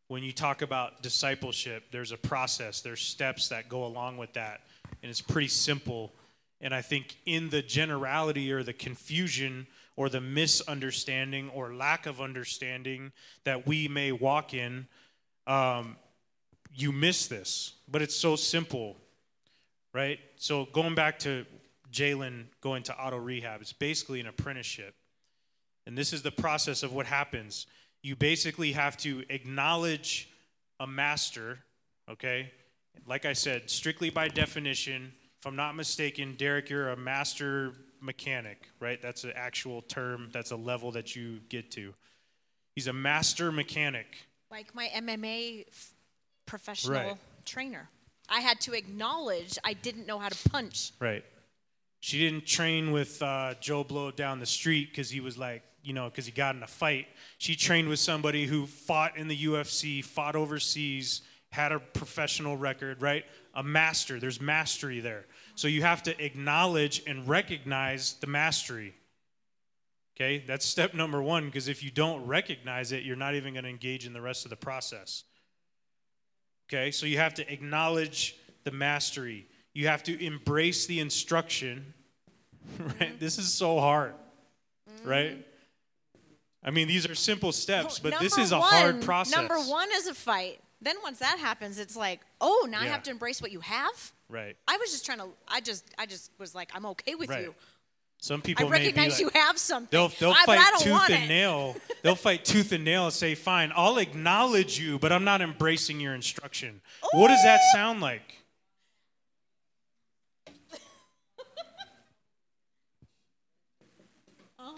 When 0.09 0.23
you 0.23 0.33
talk 0.33 0.61
about 0.61 1.03
discipleship, 1.03 1.85
there's 1.91 2.13
a 2.13 2.19
process, 2.19 2.83
there's 2.83 3.01
steps 3.01 3.49
that 3.49 3.71
go 3.71 3.87
along 3.87 4.19
with 4.19 4.35
that, 4.35 4.61
and 5.03 5.11
it's 5.11 5.23
pretty 5.23 5.49
simple. 5.49 6.13
And 6.61 6.75
I 6.75 6.83
think 6.83 7.17
in 7.25 7.49
the 7.49 7.63
generality 7.63 8.53
or 8.53 8.63
the 8.63 8.75
confusion 8.75 9.67
or 9.97 10.11
the 10.11 10.21
misunderstanding 10.21 11.49
or 11.51 11.75
lack 11.75 12.05
of 12.05 12.21
understanding 12.21 13.13
that 13.45 13.67
we 13.67 13.89
may 13.89 14.13
walk 14.13 14.53
in, 14.53 14.89
um, 15.47 15.97
you 16.75 16.93
miss 16.93 17.29
this. 17.29 17.73
But 17.89 18.03
it's 18.03 18.15
so 18.15 18.37
simple, 18.37 18.97
right? 19.95 20.19
So 20.37 20.67
going 20.73 20.95
back 20.95 21.19
to 21.21 21.47
Jalen 21.93 22.47
going 22.61 22.83
to 22.85 22.99
auto 22.99 23.17
rehab, 23.17 23.61
it's 23.63 23.73
basically 23.73 24.21
an 24.21 24.27
apprenticeship. 24.27 24.95
And 25.87 25.97
this 25.97 26.13
is 26.13 26.23
the 26.23 26.31
process 26.33 26.83
of 26.83 26.93
what 26.93 27.07
happens. 27.07 27.67
You 28.03 28.17
basically 28.17 28.73
have 28.73 28.97
to 28.99 29.25
acknowledge 29.31 30.29
a 30.81 30.87
master, 30.87 31.61
okay? 32.11 32.51
Like 33.07 33.25
I 33.25 33.33
said, 33.33 33.71
strictly 33.71 34.11
by 34.11 34.29
definition, 34.29 35.13
if 35.41 35.47
I'm 35.47 35.57
not 35.57 35.77
mistaken, 35.77 36.35
Derek, 36.37 36.69
you're 36.71 36.89
a 36.89 36.97
master 36.97 37.73
mechanic, 38.01 38.69
right? 38.81 39.01
That's 39.01 39.25
an 39.25 39.33
actual 39.35 39.83
term, 39.83 40.31
that's 40.33 40.51
a 40.51 40.57
level 40.57 40.91
that 40.93 41.15
you 41.15 41.41
get 41.49 41.71
to. 41.73 41.95
He's 42.75 42.87
a 42.89 42.93
master 42.93 43.53
mechanic. 43.53 44.07
Like 44.51 44.75
my 44.75 44.89
MMA 44.95 45.67
f- 45.69 45.93
professional 46.47 46.95
Right. 46.95 47.17
trainer. 47.45 47.89
I 48.29 48.41
had 48.41 48.61
to 48.63 48.73
acknowledge 48.73 49.59
I 49.65 49.75
didn't 49.75 50.07
know 50.07 50.19
how 50.19 50.29
to 50.29 50.49
punch. 50.49 50.93
Right. 51.01 51.25
She 52.01 52.19
didn't 52.19 52.47
train 52.47 52.93
with 52.93 53.23
uh, 53.23 53.55
Joe 53.61 53.85
Blow 53.85 54.11
down 54.11 54.39
the 54.39 54.47
street 54.47 54.91
because 54.91 55.11
he 55.11 55.21
was 55.21 55.39
like, 55.39 55.63
you 55.83 55.93
know, 55.93 56.09
because 56.09 56.27
he 56.27 56.33
got 56.33 56.55
in 56.55 56.63
a 56.63 56.67
fight. 56.67 57.07
She 57.39 57.57
trained 57.57 57.89
with 57.89 57.99
somebody 57.99 58.47
who 58.47 58.67
fought 58.67 59.17
in 59.17 59.29
the 59.29 59.37
UFC, 59.37 60.05
fought 60.05 60.37
overseas, 60.37 61.23
had 61.51 61.73
a 61.73 61.79
professional 61.79 62.57
record, 62.57 63.01
right? 63.01 63.25
A 63.55 63.63
master. 63.63 64.19
There's 64.19 64.41
mastery 64.41 65.01
there. 65.01 65.25
So 65.55 65.69
you 65.69 65.83
have 65.83 66.03
to 66.05 66.25
acknowledge 66.25 67.03
and 67.07 67.29
recognize 67.29 68.15
the 68.15 68.27
mastery. 68.27 68.95
Okay? 70.17 70.45
That's 70.47 70.67
step 70.67 70.95
number 70.95 71.23
one 71.23 71.47
because 71.47 71.69
if 71.69 71.83
you 71.83 71.91
don't 71.91 72.27
recognize 72.27 72.93
it, 72.93 73.05
you're 73.05 73.17
not 73.17 73.35
even 73.35 73.55
going 73.55 73.65
to 73.65 73.71
engage 73.71 74.07
in 74.07 74.13
the 74.13 74.21
rest 74.21 74.45
of 74.45 74.51
the 74.51 74.57
process. 74.57 75.25
Okay? 76.69 76.91
So 76.91 77.07
you 77.07 77.19
have 77.19 77.35
to 77.35 77.53
acknowledge 77.53 78.37
the 78.65 78.71
mastery. 78.71 79.47
You 79.73 79.89
have 79.89 80.03
to 80.05 80.25
embrace 80.25 80.87
the 80.87 81.01
instruction. 81.01 81.95
Right? 82.79 82.99
Mm-hmm. 82.99 83.19
This 83.19 83.37
is 83.37 83.53
so 83.53 83.79
hard. 83.79 84.15
Mm-hmm. 84.91 85.09
Right? 85.09 85.47
I 86.65 86.71
mean, 86.71 86.89
these 86.89 87.07
are 87.07 87.15
simple 87.15 87.51
oh, 87.51 87.53
steps, 87.53 87.99
but 87.99 88.19
this 88.21 88.39
is 88.39 88.53
a 88.53 88.59
one- 88.59 88.73
hard 88.73 89.03
process. 89.03 89.37
Number 89.37 89.59
one 89.59 89.89
is 89.93 90.07
a 90.07 90.15
fight. 90.15 90.61
Then 90.81 90.97
once 91.03 91.19
that 91.19 91.39
happens, 91.39 91.79
it's 91.79 91.95
like, 91.95 92.21
oh, 92.41 92.67
now 92.71 92.81
I 92.81 92.87
have 92.87 93.03
to 93.05 93.11
embrace 93.11 93.43
what 93.43 93.53
you 93.53 93.61
have. 93.61 94.13
Right. 94.29 94.57
I 94.67 94.77
was 94.79 94.91
just 94.91 95.05
trying 95.05 95.19
to. 95.19 95.29
I 95.47 95.61
just, 95.61 95.85
I 95.99 96.07
just 96.07 96.31
was 96.39 96.55
like, 96.55 96.71
I'm 96.75 96.87
okay 96.87 97.15
with 97.15 97.31
Right. 97.31 97.43
you. 97.43 97.55
Some 98.25 98.41
I 98.41 98.43
people 98.43 98.71
may 98.71 98.79
be 98.79 98.85
recognize 98.85 99.11
like, 99.11 99.21
you 99.21 99.39
have 99.39 99.59
something. 99.59 99.89
They'll, 99.91 100.09
they'll 100.09 100.31
I, 100.31 100.45
I 100.45 100.47
fight 100.47 100.81
tooth 100.81 101.11
and 101.11 101.25
it. 101.25 101.29
nail. 101.29 101.77
They'll 102.01 102.15
fight 102.15 102.43
tooth 102.43 102.73
and 102.73 102.83
nail 102.83 103.05
and 103.05 103.13
say, 103.13 103.35
fine, 103.35 103.71
I'll 103.77 103.99
acknowledge 103.99 104.81
you, 104.81 104.99
but 104.99 105.13
I'm 105.13 105.25
not 105.25 105.43
embracing 105.43 106.01
your 106.01 106.15
instruction. 106.15 106.81
What 107.13 107.29
does 107.29 107.43
that 107.43 107.61
sound 107.75 108.01
like? 108.01 108.23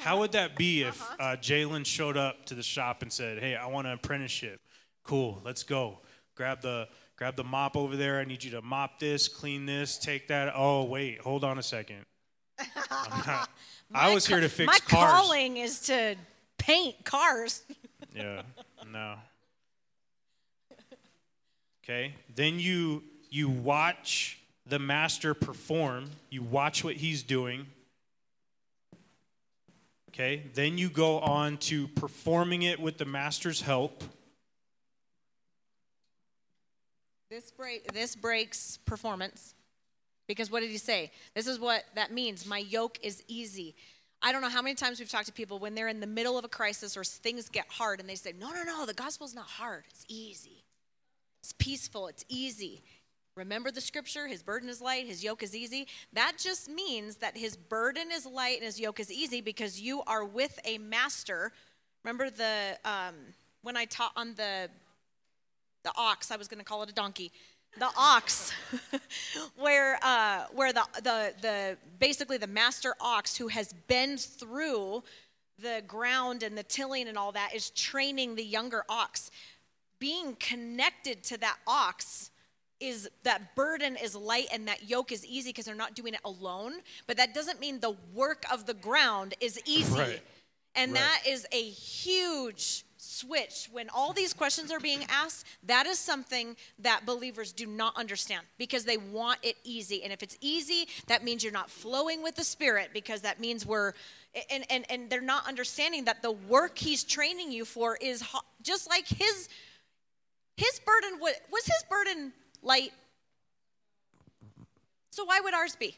How 0.00 0.18
would 0.18 0.32
that 0.32 0.56
be 0.56 0.82
if 0.82 1.00
uh, 1.20 1.36
Jalen 1.36 1.86
showed 1.86 2.16
up 2.16 2.46
to 2.46 2.54
the 2.54 2.64
shop 2.64 3.02
and 3.02 3.12
said, 3.12 3.38
"Hey, 3.38 3.54
I 3.54 3.66
want 3.66 3.86
an 3.86 3.92
apprenticeship. 3.92 4.60
Cool, 5.04 5.40
let's 5.44 5.62
go. 5.62 6.00
Grab 6.34 6.62
the 6.62 6.88
grab 7.16 7.36
the 7.36 7.44
mop 7.44 7.76
over 7.76 7.96
there. 7.96 8.18
I 8.18 8.24
need 8.24 8.42
you 8.44 8.50
to 8.52 8.62
mop 8.62 8.98
this, 8.98 9.26
clean 9.26 9.66
this, 9.66 9.98
take 9.98 10.28
that. 10.28 10.52
Oh, 10.54 10.84
wait, 10.84 11.20
hold 11.20 11.44
on 11.44 11.58
a 11.58 11.62
second. 11.62 12.04
Not, 12.90 13.48
I 13.94 14.14
was 14.14 14.26
here 14.26 14.40
to 14.40 14.48
fix 14.48 14.66
my 14.66 14.78
cars. 14.86 15.12
calling 15.12 15.56
is 15.56 15.80
to 15.82 16.16
paint 16.58 17.04
cars. 17.04 17.62
Yeah, 18.14 18.42
no. 18.90 19.16
Okay, 21.84 22.14
then 22.34 22.58
you 22.58 23.02
you 23.28 23.50
watch 23.50 24.38
the 24.66 24.78
master 24.78 25.34
perform. 25.34 26.08
You 26.30 26.42
watch 26.42 26.82
what 26.82 26.96
he's 26.96 27.22
doing. 27.22 27.66
Okay, 30.08 30.44
then 30.54 30.78
you 30.78 30.88
go 30.88 31.18
on 31.18 31.58
to 31.58 31.88
performing 31.88 32.62
it 32.62 32.80
with 32.80 32.96
the 32.96 33.04
master's 33.04 33.60
help. 33.60 34.02
This 37.28 37.50
break 37.50 37.92
this 37.92 38.16
breaks 38.16 38.78
performance. 38.86 39.55
Because 40.26 40.50
what 40.50 40.60
did 40.60 40.70
he 40.70 40.78
say? 40.78 41.10
This 41.34 41.46
is 41.46 41.58
what 41.58 41.84
that 41.94 42.12
means. 42.12 42.46
My 42.46 42.58
yoke 42.58 42.98
is 43.02 43.22
easy. 43.28 43.74
I 44.22 44.32
don't 44.32 44.42
know 44.42 44.48
how 44.48 44.62
many 44.62 44.74
times 44.74 44.98
we've 44.98 45.10
talked 45.10 45.26
to 45.26 45.32
people 45.32 45.58
when 45.58 45.74
they're 45.74 45.88
in 45.88 46.00
the 46.00 46.06
middle 46.06 46.38
of 46.38 46.44
a 46.44 46.48
crisis 46.48 46.96
or 46.96 47.04
things 47.04 47.48
get 47.48 47.66
hard 47.68 48.00
and 48.00 48.08
they 48.08 48.14
say, 48.14 48.32
"No, 48.32 48.50
no, 48.50 48.64
no, 48.64 48.86
the 48.86 48.94
gospel's 48.94 49.34
not 49.34 49.46
hard. 49.46 49.84
It's 49.90 50.04
easy. 50.08 50.64
It's 51.42 51.52
peaceful. 51.52 52.08
It's 52.08 52.24
easy." 52.28 52.82
Remember 53.36 53.70
the 53.70 53.82
scripture, 53.82 54.26
his 54.26 54.42
burden 54.42 54.70
is 54.70 54.80
light, 54.80 55.06
his 55.06 55.22
yoke 55.22 55.42
is 55.42 55.54
easy. 55.54 55.86
That 56.14 56.38
just 56.38 56.70
means 56.70 57.16
that 57.16 57.36
his 57.36 57.54
burden 57.54 58.10
is 58.10 58.24
light 58.24 58.56
and 58.56 58.64
his 58.64 58.80
yoke 58.80 58.98
is 58.98 59.12
easy 59.12 59.42
because 59.42 59.78
you 59.78 60.02
are 60.06 60.24
with 60.24 60.58
a 60.64 60.78
master. 60.78 61.52
Remember 62.02 62.30
the 62.30 62.78
um, 62.86 63.14
when 63.62 63.76
I 63.76 63.84
taught 63.84 64.12
on 64.16 64.34
the 64.34 64.70
the 65.84 65.92
ox, 65.96 66.30
I 66.30 66.36
was 66.36 66.48
going 66.48 66.58
to 66.58 66.64
call 66.64 66.82
it 66.82 66.90
a 66.90 66.94
donkey. 66.94 67.30
The 67.78 67.88
ox, 67.96 68.52
where 69.56 69.98
uh, 70.02 70.44
where 70.52 70.72
the, 70.72 70.84
the 71.02 71.34
the 71.42 71.76
basically 71.98 72.38
the 72.38 72.46
master 72.46 72.94
ox 73.00 73.36
who 73.36 73.48
has 73.48 73.74
been 73.86 74.16
through 74.16 75.02
the 75.58 75.82
ground 75.86 76.42
and 76.42 76.56
the 76.56 76.62
tilling 76.62 77.08
and 77.08 77.18
all 77.18 77.32
that 77.32 77.54
is 77.54 77.70
training 77.70 78.34
the 78.34 78.44
younger 78.44 78.84
ox. 78.88 79.30
Being 79.98 80.36
connected 80.36 81.22
to 81.24 81.38
that 81.38 81.56
ox 81.66 82.30
is 82.80 83.08
that 83.22 83.54
burden 83.54 83.96
is 83.96 84.14
light 84.14 84.48
and 84.52 84.68
that 84.68 84.88
yoke 84.88 85.10
is 85.12 85.24
easy 85.24 85.50
because 85.50 85.64
they're 85.64 85.74
not 85.74 85.94
doing 85.94 86.12
it 86.14 86.20
alone. 86.24 86.74
But 87.06 87.16
that 87.16 87.32
doesn't 87.34 87.60
mean 87.60 87.80
the 87.80 87.96
work 88.14 88.44
of 88.52 88.66
the 88.66 88.74
ground 88.74 89.34
is 89.40 89.58
easy. 89.64 89.98
Right. 89.98 90.22
And 90.74 90.92
Right. 90.92 91.00
that 91.00 91.22
is 91.26 91.46
a 91.52 91.62
huge 91.70 92.84
switch. 92.96 93.68
When 93.72 93.88
all 93.90 94.12
these 94.12 94.32
questions 94.32 94.70
are 94.70 94.80
being 94.80 95.04
asked, 95.08 95.46
that 95.64 95.86
is 95.86 95.98
something 95.98 96.56
that 96.78 97.06
believers 97.06 97.52
do 97.52 97.66
not 97.66 97.96
understand 97.96 98.42
because 98.58 98.84
they 98.84 98.96
want 98.96 99.38
it 99.42 99.56
easy. 99.64 100.02
And 100.02 100.12
if 100.12 100.22
it's 100.22 100.36
easy, 100.40 100.88
that 101.06 101.24
means 101.24 101.42
you're 101.42 101.52
not 101.52 101.70
flowing 101.70 102.22
with 102.22 102.36
the 102.36 102.44
Spirit 102.44 102.90
because 102.92 103.20
that 103.22 103.40
means 103.40 103.66
we're, 103.66 103.92
and, 104.50 104.64
and, 104.70 104.84
and 104.90 105.10
they're 105.10 105.20
not 105.20 105.46
understanding 105.46 106.04
that 106.04 106.22
the 106.22 106.32
work 106.32 106.78
He's 106.78 107.04
training 107.04 107.52
you 107.52 107.64
for 107.64 107.96
is 108.00 108.24
just 108.62 108.88
like 108.88 109.06
His. 109.06 109.48
His 110.56 110.80
burden 110.86 111.18
was, 111.20 111.34
was 111.52 111.66
his 111.66 111.84
burden 111.90 112.32
light. 112.62 112.90
So 115.10 115.24
why 115.24 115.40
would 115.40 115.52
ours 115.52 115.76
be? 115.76 115.96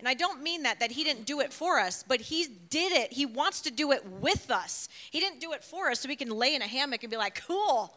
And 0.00 0.08
I 0.08 0.14
don't 0.14 0.42
mean 0.42 0.62
that 0.62 0.80
that 0.80 0.90
he 0.90 1.04
didn't 1.04 1.26
do 1.26 1.40
it 1.40 1.52
for 1.52 1.78
us, 1.78 2.02
but 2.02 2.22
he 2.22 2.46
did 2.70 2.90
it. 2.92 3.12
He 3.12 3.26
wants 3.26 3.60
to 3.60 3.70
do 3.70 3.92
it 3.92 4.04
with 4.04 4.50
us. 4.50 4.88
He 5.10 5.20
didn't 5.20 5.40
do 5.40 5.52
it 5.52 5.62
for 5.62 5.90
us 5.90 6.00
so 6.00 6.08
we 6.08 6.16
can 6.16 6.30
lay 6.30 6.54
in 6.54 6.62
a 6.62 6.66
hammock 6.66 7.02
and 7.04 7.10
be 7.10 7.18
like, 7.18 7.40
"Cool." 7.46 7.94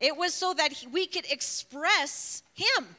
It 0.00 0.16
was 0.16 0.34
so 0.34 0.54
that 0.54 0.70
he- 0.70 0.86
we 0.86 1.06
could 1.06 1.24
express 1.32 2.42
him. 2.52 2.96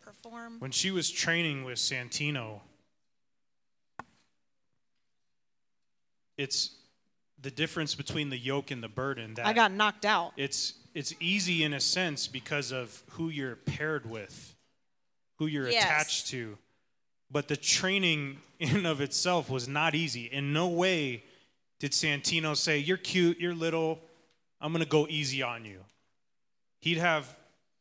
Perform. 0.00 0.58
When 0.58 0.72
she 0.72 0.90
was 0.90 1.10
training 1.10 1.64
with 1.64 1.78
Santino, 1.78 2.62
it's 6.36 6.70
the 7.38 7.50
difference 7.50 7.94
between 7.94 8.30
the 8.30 8.38
yoke 8.38 8.70
and 8.70 8.82
the 8.82 8.88
burden 8.88 9.34
that 9.34 9.46
I 9.46 9.52
got 9.52 9.70
knocked 9.70 10.04
out. 10.04 10.32
it's 10.36 10.74
it's 10.94 11.14
easy 11.20 11.62
in 11.62 11.72
a 11.72 11.80
sense 11.80 12.26
because 12.26 12.72
of 12.72 13.02
who 13.10 13.28
you're 13.28 13.56
paired 13.56 14.06
with, 14.06 14.49
who 15.40 15.46
you're 15.46 15.70
Yes. 15.70 15.84
attached 15.84 16.26
to. 16.28 16.56
But 17.30 17.48
the 17.48 17.56
training 17.56 18.40
in 18.60 18.84
of 18.86 19.00
itself 19.00 19.48
was 19.48 19.66
not 19.66 19.94
easy. 19.94 20.26
In 20.26 20.52
no 20.52 20.68
way 20.68 21.24
did 21.80 21.92
Santino 21.92 22.54
say, 22.56 22.76
"You're 22.78 22.98
cute, 22.98 23.40
you're 23.40 23.54
little, 23.54 23.98
I'm 24.60 24.70
going 24.72 24.84
to 24.84 24.88
go 24.88 25.06
easy 25.08 25.42
on 25.42 25.64
you." 25.64 25.82
He'd 26.80 26.98
have 26.98 27.26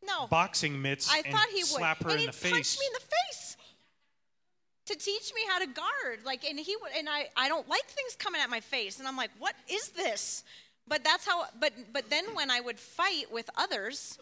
No. 0.01 0.27
boxing 0.27 0.81
mitts 0.81 1.11
I 1.11 1.17
and 1.19 1.33
thought 1.33 1.49
he 1.49 1.57
would. 1.63 1.67
slap 1.67 2.01
her 2.03 2.11
and 2.11 2.19
in 2.21 2.25
the 2.27 2.31
face. 2.31 2.51
punch 2.51 2.79
me 2.79 2.85
in 2.87 2.93
the 2.93 2.99
face 3.15 3.57
to 4.85 4.95
teach 4.95 5.33
me 5.35 5.41
how 5.49 5.59
to 5.59 5.67
guard. 5.67 6.23
Like, 6.25 6.45
and 6.45 6.57
he 6.59 6.75
would, 6.81 6.93
and 6.97 7.09
I, 7.09 7.29
I 7.35 7.49
don't 7.49 7.67
like 7.67 7.85
things 7.87 8.15
coming 8.15 8.39
at 8.41 8.49
my 8.49 8.61
face, 8.61 8.99
and 8.99 9.07
I'm 9.07 9.17
like, 9.17 9.31
what 9.37 9.53
is 9.69 9.89
this? 9.89 10.43
But 10.87 11.03
that's 11.03 11.25
how. 11.27 11.43
But 11.59 11.73
but 11.91 12.09
then 12.09 12.23
when 12.35 12.49
I 12.49 12.61
would 12.61 12.79
fight 12.79 13.29
with 13.31 13.49
others, 13.57 14.17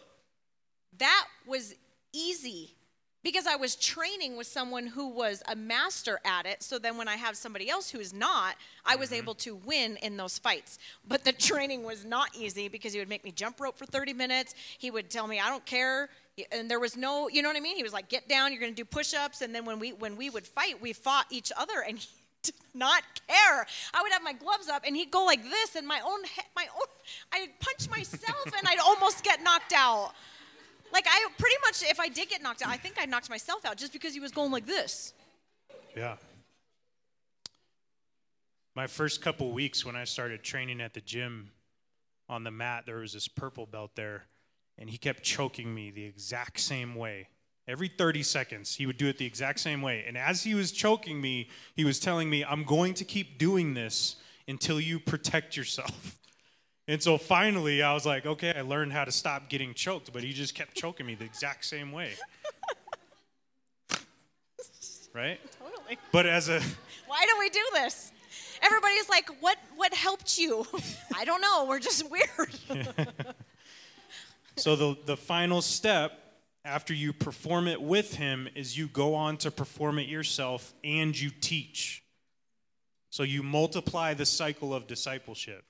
that 0.98 1.26
was 1.46 1.74
easy 2.12 2.74
because 3.22 3.46
I 3.46 3.56
was 3.56 3.74
training 3.74 4.36
with 4.36 4.46
someone 4.46 4.86
who 4.86 5.08
was 5.08 5.42
a 5.48 5.56
master 5.56 6.20
at 6.24 6.46
it. 6.46 6.62
So 6.62 6.78
then 6.78 6.96
when 6.96 7.08
I 7.08 7.16
have 7.16 7.36
somebody 7.36 7.68
else 7.68 7.90
who's 7.90 8.12
not, 8.12 8.56
I 8.84 8.96
was 8.96 9.10
mm-hmm. 9.10 9.18
able 9.18 9.34
to 9.36 9.56
win 9.56 9.96
in 10.02 10.16
those 10.16 10.38
fights. 10.38 10.78
But 11.06 11.24
the 11.24 11.32
training 11.48 11.82
was 11.82 12.04
not 12.04 12.34
easy 12.36 12.68
because 12.68 12.92
he 12.92 12.98
would 12.98 13.08
make 13.08 13.24
me 13.24 13.32
jump 13.32 13.60
rope 13.60 13.76
for 13.76 13.86
30 13.86 14.12
minutes. 14.12 14.54
He 14.78 14.90
would 14.90 15.10
tell 15.10 15.26
me, 15.26 15.40
I 15.40 15.48
don't 15.48 15.66
care. 15.66 16.08
And 16.52 16.70
there 16.70 16.78
was 16.78 16.96
no, 16.96 17.28
you 17.28 17.42
know 17.42 17.48
what 17.48 17.56
I 17.56 17.60
mean? 17.60 17.76
He 17.76 17.82
was 17.82 17.92
like, 17.92 18.08
get 18.08 18.28
down, 18.28 18.52
you're 18.52 18.60
going 18.60 18.72
to 18.72 18.76
do 18.76 18.84
push 18.84 19.12
ups. 19.12 19.40
And 19.40 19.52
then 19.52 19.64
when 19.64 19.80
we, 19.80 19.92
when 19.92 20.16
we 20.16 20.30
would 20.30 20.46
fight, 20.46 20.80
we 20.80 20.92
fought 20.92 21.26
each 21.30 21.50
other 21.56 21.84
and 21.86 21.98
he 21.98 22.06
did 22.44 22.54
not 22.72 23.02
care. 23.26 23.66
I 23.92 24.02
would 24.02 24.12
have 24.12 24.22
my 24.22 24.34
gloves 24.34 24.68
up 24.68 24.84
and 24.86 24.94
he'd 24.94 25.10
go 25.10 25.24
like 25.24 25.42
this 25.42 25.74
and 25.74 25.88
my 25.88 26.00
own, 26.06 26.20
my 26.54 26.66
own, 26.76 26.86
I'd 27.32 27.48
punch 27.58 27.90
myself 27.90 28.46
and 28.46 28.68
I'd 28.68 28.78
almost 28.78 29.24
get 29.24 29.42
knocked 29.42 29.72
out. 29.74 30.12
Like 30.92 31.06
I 31.08 31.26
pretty 31.38 31.56
much, 31.64 31.82
if 31.82 32.00
I 32.00 32.08
did 32.08 32.28
get 32.28 32.42
knocked 32.42 32.62
out, 32.62 32.68
I 32.68 32.76
think 32.76 32.96
I 33.00 33.04
knocked 33.04 33.30
myself 33.30 33.64
out 33.64 33.76
just 33.76 33.92
because 33.92 34.14
he 34.14 34.20
was 34.20 34.32
going 34.32 34.50
like 34.50 34.66
this. 34.66 35.12
Yeah. 35.96 36.16
My 38.74 38.86
first 38.86 39.20
couple 39.20 39.50
weeks 39.52 39.84
when 39.84 39.96
I 39.96 40.04
started 40.04 40.42
training 40.42 40.80
at 40.80 40.94
the 40.94 41.00
gym 41.00 41.50
on 42.28 42.44
the 42.44 42.50
mat, 42.50 42.84
there 42.86 42.98
was 42.98 43.12
this 43.12 43.26
purple 43.26 43.66
belt 43.66 43.92
there, 43.96 44.26
and 44.78 44.88
he 44.88 44.98
kept 44.98 45.22
choking 45.22 45.74
me 45.74 45.90
the 45.90 46.04
exact 46.04 46.60
same 46.60 46.94
way. 46.94 47.28
Every 47.66 47.88
30 47.88 48.22
seconds, 48.22 48.76
he 48.76 48.86
would 48.86 48.96
do 48.96 49.08
it 49.08 49.18
the 49.18 49.26
exact 49.26 49.60
same 49.60 49.82
way. 49.82 50.04
And 50.06 50.16
as 50.16 50.44
he 50.44 50.54
was 50.54 50.72
choking 50.72 51.20
me, 51.20 51.48
he 51.74 51.84
was 51.84 51.98
telling 51.98 52.30
me, 52.30 52.44
I'm 52.44 52.64
going 52.64 52.94
to 52.94 53.04
keep 53.04 53.36
doing 53.36 53.74
this 53.74 54.16
until 54.46 54.80
you 54.80 54.98
protect 54.98 55.56
yourself. 55.56 56.18
And 56.88 57.02
so 57.02 57.18
finally, 57.18 57.82
I 57.82 57.92
was 57.92 58.06
like, 58.06 58.24
okay, 58.24 58.54
I 58.56 58.62
learned 58.62 58.94
how 58.94 59.04
to 59.04 59.12
stop 59.12 59.50
getting 59.50 59.74
choked, 59.74 60.10
but 60.10 60.22
he 60.22 60.32
just 60.32 60.54
kept 60.54 60.74
choking 60.74 61.04
me 61.04 61.14
the 61.14 61.26
exact 61.26 61.66
same 61.66 61.92
way. 61.92 62.12
right? 65.12 65.38
Totally. 65.58 65.98
But 66.12 66.24
as 66.24 66.48
a 66.48 66.62
Why 67.06 67.26
do 67.26 67.36
we 67.38 67.50
do 67.50 67.64
this? 67.74 68.10
Everybody's 68.62 69.08
like, 69.10 69.28
what 69.40 69.58
what 69.76 69.92
helped 69.92 70.38
you? 70.38 70.66
I 71.14 71.26
don't 71.26 71.42
know. 71.42 71.66
We're 71.68 71.78
just 71.78 72.10
weird. 72.10 72.86
so 74.56 74.74
the 74.74 74.96
the 75.04 75.16
final 75.16 75.60
step 75.60 76.12
after 76.64 76.94
you 76.94 77.12
perform 77.12 77.68
it 77.68 77.82
with 77.82 78.14
him 78.14 78.48
is 78.54 78.78
you 78.78 78.88
go 78.88 79.14
on 79.14 79.36
to 79.38 79.50
perform 79.50 79.98
it 79.98 80.08
yourself 80.08 80.72
and 80.82 81.18
you 81.18 81.30
teach. 81.40 82.02
So 83.10 83.22
you 83.24 83.42
multiply 83.42 84.14
the 84.14 84.26
cycle 84.26 84.74
of 84.74 84.86
discipleship. 84.86 85.64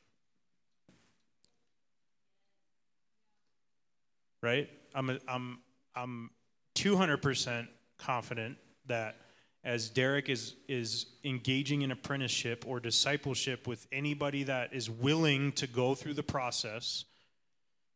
Right? 4.42 4.68
I'm 4.94 5.10
a, 5.10 5.18
I'm 5.28 5.58
I'm 5.94 6.30
200% 6.76 7.68
confident 7.98 8.56
that 8.86 9.16
as 9.64 9.90
Derek 9.90 10.28
is 10.28 10.54
is 10.68 11.06
engaging 11.24 11.82
in 11.82 11.90
apprenticeship 11.90 12.64
or 12.66 12.80
discipleship 12.80 13.66
with 13.66 13.86
anybody 13.90 14.44
that 14.44 14.72
is 14.72 14.88
willing 14.88 15.52
to 15.52 15.66
go 15.66 15.94
through 15.94 16.14
the 16.14 16.22
process, 16.22 17.04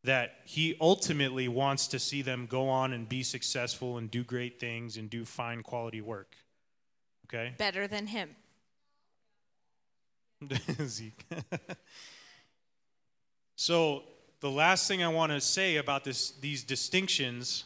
that 0.05 0.35
he 0.45 0.77
ultimately 0.81 1.49
wants 1.49 1.87
to 1.89 1.99
see 1.99 2.23
them 2.23 2.47
go 2.47 2.69
on 2.69 2.93
and 2.93 3.09
be 3.09 3.23
successful 3.23 3.99
and 3.99 4.11
do 4.11 4.25
great 4.25 4.59
things 4.59 4.97
and 4.97 5.09
do 5.09 5.25
fine 5.25 5.63
quality 5.63 6.01
work. 6.01 6.35
Okay? 7.27 7.55
Better 7.57 7.87
than 7.87 8.09
him. 8.09 8.31
Zeke. 10.85 11.25
so 13.57 14.03
the 14.43 14.51
last 14.51 14.89
thing 14.89 15.05
I 15.05 15.09
want 15.09 15.31
to 15.31 15.41
say 15.41 15.77
about 15.77 16.03
this, 16.03 16.33
these 16.33 16.65
distinctions 16.65 17.65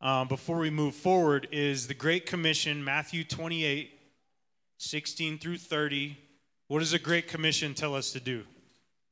um, 0.00 0.26
before 0.26 0.58
we 0.58 0.68
move 0.68 0.96
forward 0.96 1.46
is 1.52 1.86
the 1.86 1.94
Great 1.94 2.26
Commission, 2.26 2.82
Matthew 2.82 3.22
28, 3.22 3.96
16 4.78 5.38
through 5.38 5.58
30. 5.58 6.18
What 6.66 6.80
does 6.80 6.90
the 6.90 6.98
Great 6.98 7.28
Commission 7.28 7.72
tell 7.72 7.94
us 7.94 8.12
to 8.12 8.20
do 8.20 8.42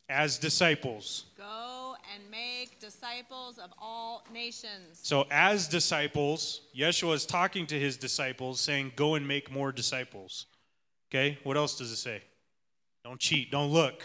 as 0.08 0.36
disciples? 0.36 1.26
Go 1.38 1.94
and 2.12 2.28
make 2.28 2.80
disciples 2.80 3.58
of 3.58 3.70
all 3.78 4.26
nations. 4.32 4.98
So, 5.02 5.26
as 5.30 5.68
disciples, 5.68 6.62
Yeshua 6.76 7.14
is 7.14 7.24
talking 7.24 7.68
to 7.68 7.78
his 7.78 7.96
disciples, 7.96 8.60
saying, 8.60 8.92
Go 8.96 9.14
and 9.14 9.28
make 9.28 9.48
more 9.48 9.70
disciples. 9.70 10.46
Okay, 11.08 11.38
what 11.44 11.56
else 11.56 11.78
does 11.78 11.92
it 11.92 11.96
say? 11.96 12.22
Don't 13.04 13.20
cheat, 13.20 13.52
don't 13.52 13.70
look. 13.70 14.02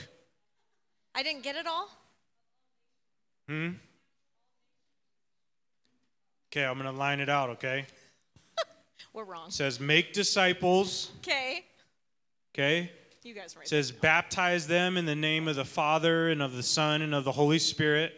I 1.15 1.23
didn't 1.23 1.41
get 1.41 1.55
it 1.55 1.65
all. 1.65 1.89
Hmm? 3.47 3.69
Okay, 6.51 6.65
I'm 6.65 6.77
going 6.79 6.91
to 6.91 6.97
line 6.97 7.19
it 7.19 7.29
out, 7.29 7.51
okay? 7.51 7.85
We're 9.13 9.23
wrong. 9.23 9.47
It 9.47 9.53
says, 9.53 9.79
Make 9.79 10.13
disciples, 10.13 11.11
Okay. 11.19 11.65
okay? 12.53 12.91
You 13.23 13.33
guys 13.33 13.55
right. 13.55 13.67
Says, 13.67 13.91
Baptize 13.91 14.67
them 14.67 14.97
in 14.97 15.05
the 15.05 15.15
name 15.15 15.47
of 15.47 15.55
the 15.55 15.65
Father 15.65 16.29
and 16.29 16.41
of 16.41 16.53
the 16.55 16.63
Son 16.63 17.01
and 17.01 17.15
of 17.15 17.23
the 17.23 17.31
Holy 17.31 17.59
Spirit, 17.59 18.13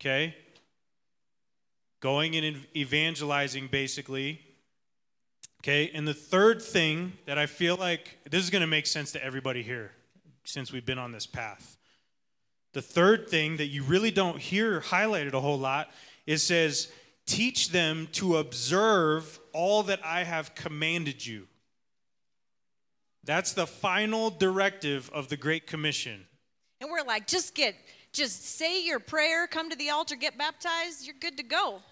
okay? 0.00 0.34
Going 2.00 2.34
and 2.36 2.64
evangelizing, 2.74 3.68
basically. 3.68 4.40
Okay, 5.62 5.90
and 5.92 6.08
the 6.08 6.14
third 6.14 6.62
thing 6.62 7.12
that 7.26 7.36
I 7.36 7.44
feel 7.44 7.76
like 7.76 8.16
this 8.30 8.42
is 8.42 8.48
going 8.48 8.62
to 8.62 8.66
make 8.66 8.86
sense 8.86 9.12
to 9.12 9.22
everybody 9.22 9.62
here 9.62 9.92
since 10.44 10.72
we've 10.72 10.86
been 10.86 10.98
on 10.98 11.12
this 11.12 11.26
path. 11.26 11.76
The 12.72 12.82
third 12.82 13.28
thing 13.28 13.56
that 13.56 13.66
you 13.66 13.82
really 13.82 14.10
don't 14.10 14.38
hear 14.38 14.80
highlighted 14.80 15.32
a 15.32 15.40
whole 15.40 15.58
lot 15.58 15.90
it 16.30 16.38
says, 16.38 16.92
teach 17.26 17.70
them 17.70 18.06
to 18.12 18.36
observe 18.36 19.40
all 19.52 19.82
that 19.84 19.98
I 20.04 20.22
have 20.22 20.54
commanded 20.54 21.26
you. 21.26 21.48
That's 23.24 23.52
the 23.52 23.66
final 23.66 24.30
directive 24.30 25.10
of 25.12 25.28
the 25.28 25.36
Great 25.36 25.66
Commission. 25.66 26.26
And 26.80 26.88
we're 26.90 27.02
like, 27.02 27.26
just 27.26 27.54
get, 27.54 27.74
just 28.12 28.44
say 28.44 28.84
your 28.84 29.00
prayer, 29.00 29.48
come 29.48 29.70
to 29.70 29.76
the 29.76 29.90
altar, 29.90 30.14
get 30.14 30.38
baptized, 30.38 31.04
you're 31.04 31.16
good 31.18 31.36
to 31.36 31.42
go. 31.42 31.82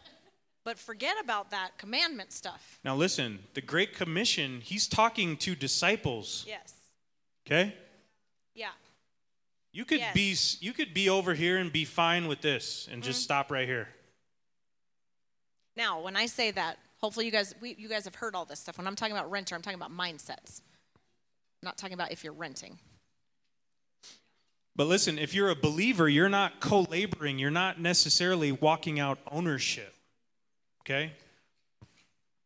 But 0.64 0.79
forget 0.79 1.16
about 1.22 1.51
that 1.51 1.79
commandment 1.79 2.33
stuff. 2.33 2.79
Now, 2.85 2.95
listen, 2.95 3.41
the 3.55 3.61
Great 3.61 3.95
Commission, 3.95 4.61
he's 4.62 4.87
talking 4.87 5.37
to 5.39 5.55
disciples, 5.55 6.45
Yes. 6.47 6.74
okay? 7.47 7.74
Yeah. 8.55 8.70
You 9.73 9.85
could 9.85 10.01
Yes. 10.01 10.14
be 10.14 10.66
you 10.66 10.73
could 10.73 10.95
be 10.95 11.09
over 11.09 11.35
here 11.35 11.59
and 11.59 11.73
be 11.73 11.85
fine 11.85 12.27
with 12.27 12.41
this 12.41 12.89
and 12.91 13.03
just 13.03 13.21
mm-hmm. 13.21 13.25
stop 13.25 13.51
right 13.51 13.69
here. 13.69 13.89
Now, 15.77 16.01
when 16.01 16.16
I 16.16 16.27
say 16.27 16.51
that, 16.51 16.79
hopefully 16.97 17.27
you 17.27 17.31
guys, 17.31 17.55
we, 17.61 17.77
you 17.79 17.89
guys 17.89 18.05
have 18.05 18.16
heard 18.16 18.35
all 18.35 18.45
this 18.45 18.59
stuff. 18.59 18.79
When 18.79 18.87
I'm 18.87 18.97
talking 18.97 19.14
about 19.16 19.31
renter, 19.31 19.55
I'm 19.55 19.62
talking 19.62 19.79
about 19.81 19.93
mindsets. 19.93 20.61
I'm 21.62 21.66
not 21.66 21.79
talking 21.79 21.95
about 21.95 22.11
if 22.11 22.25
you're 22.25 22.33
renting. 22.33 22.79
But 24.75 24.87
listen, 24.87 25.19
if 25.19 25.35
you're 25.35 25.51
a 25.51 25.57
believer, 25.57 26.09
you're 26.09 26.29
not 26.29 26.61
co-laboring, 26.61 27.39
you're 27.39 27.51
not 27.51 27.81
necessarily 27.81 28.53
walking 28.53 29.01
out 29.01 29.19
ownership. 29.31 29.95
Okay? 30.83 31.12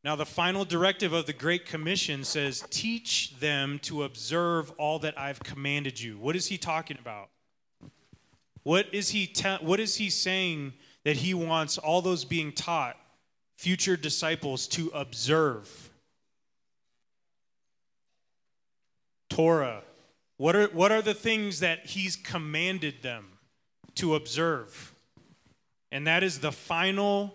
Now, 0.05 0.17
the 0.17 0.27
final 0.27 0.65
directive 0.65 1.13
of 1.13 1.27
the 1.27 1.33
Great 1.33 1.65
Commission 1.65 2.25
says, 2.25 2.65
Teach 2.71 3.39
them 3.39 3.79
to 3.83 4.03
observe 4.03 4.73
all 4.73 4.99
that 5.01 5.19
I've 5.19 5.41
commanded 5.41 6.01
you. 6.01 6.19
What 6.19 6.35
is 6.35 6.49
he 6.49 6.59
talking 6.59 6.99
about? 7.01 7.29
What 8.65 8.93
is 8.93 9.11
he, 9.11 9.27
te- 9.27 9.59
what 9.61 9.79
is 9.79 9.97
he 9.97 10.11
saying 10.11 10.73
that 11.05 11.17
he 11.17 11.35
wants 11.35 11.79
all 11.79 12.03
those 12.03 12.25
being 12.25 12.53
taught, 12.53 12.97
future 13.57 13.97
disciples, 13.97 14.67
to 14.69 14.91
observe? 14.93 15.91
Torah. 19.31 19.83
What 20.37 20.57
are, 20.57 20.67
what 20.69 20.91
are 20.91 21.03
the 21.03 21.15
things 21.15 21.61
that 21.61 21.87
he's 21.87 22.17
commanded 22.17 23.03
them 23.03 23.39
to 23.95 24.17
observe? 24.17 24.95
And 25.93 26.07
that 26.09 26.25
is 26.25 26.41
the 26.41 26.53
final 26.53 27.35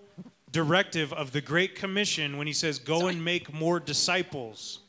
directive 0.51 1.11
of 1.13 1.31
the 1.31 1.41
Great 1.41 1.75
Commission 1.75 2.37
when 2.37 2.47
he 2.47 2.53
says, 2.53 2.79
Go 2.79 3.07
and 3.07 3.23
make 3.23 3.53
more 3.53 3.79
disciples. 3.79 4.79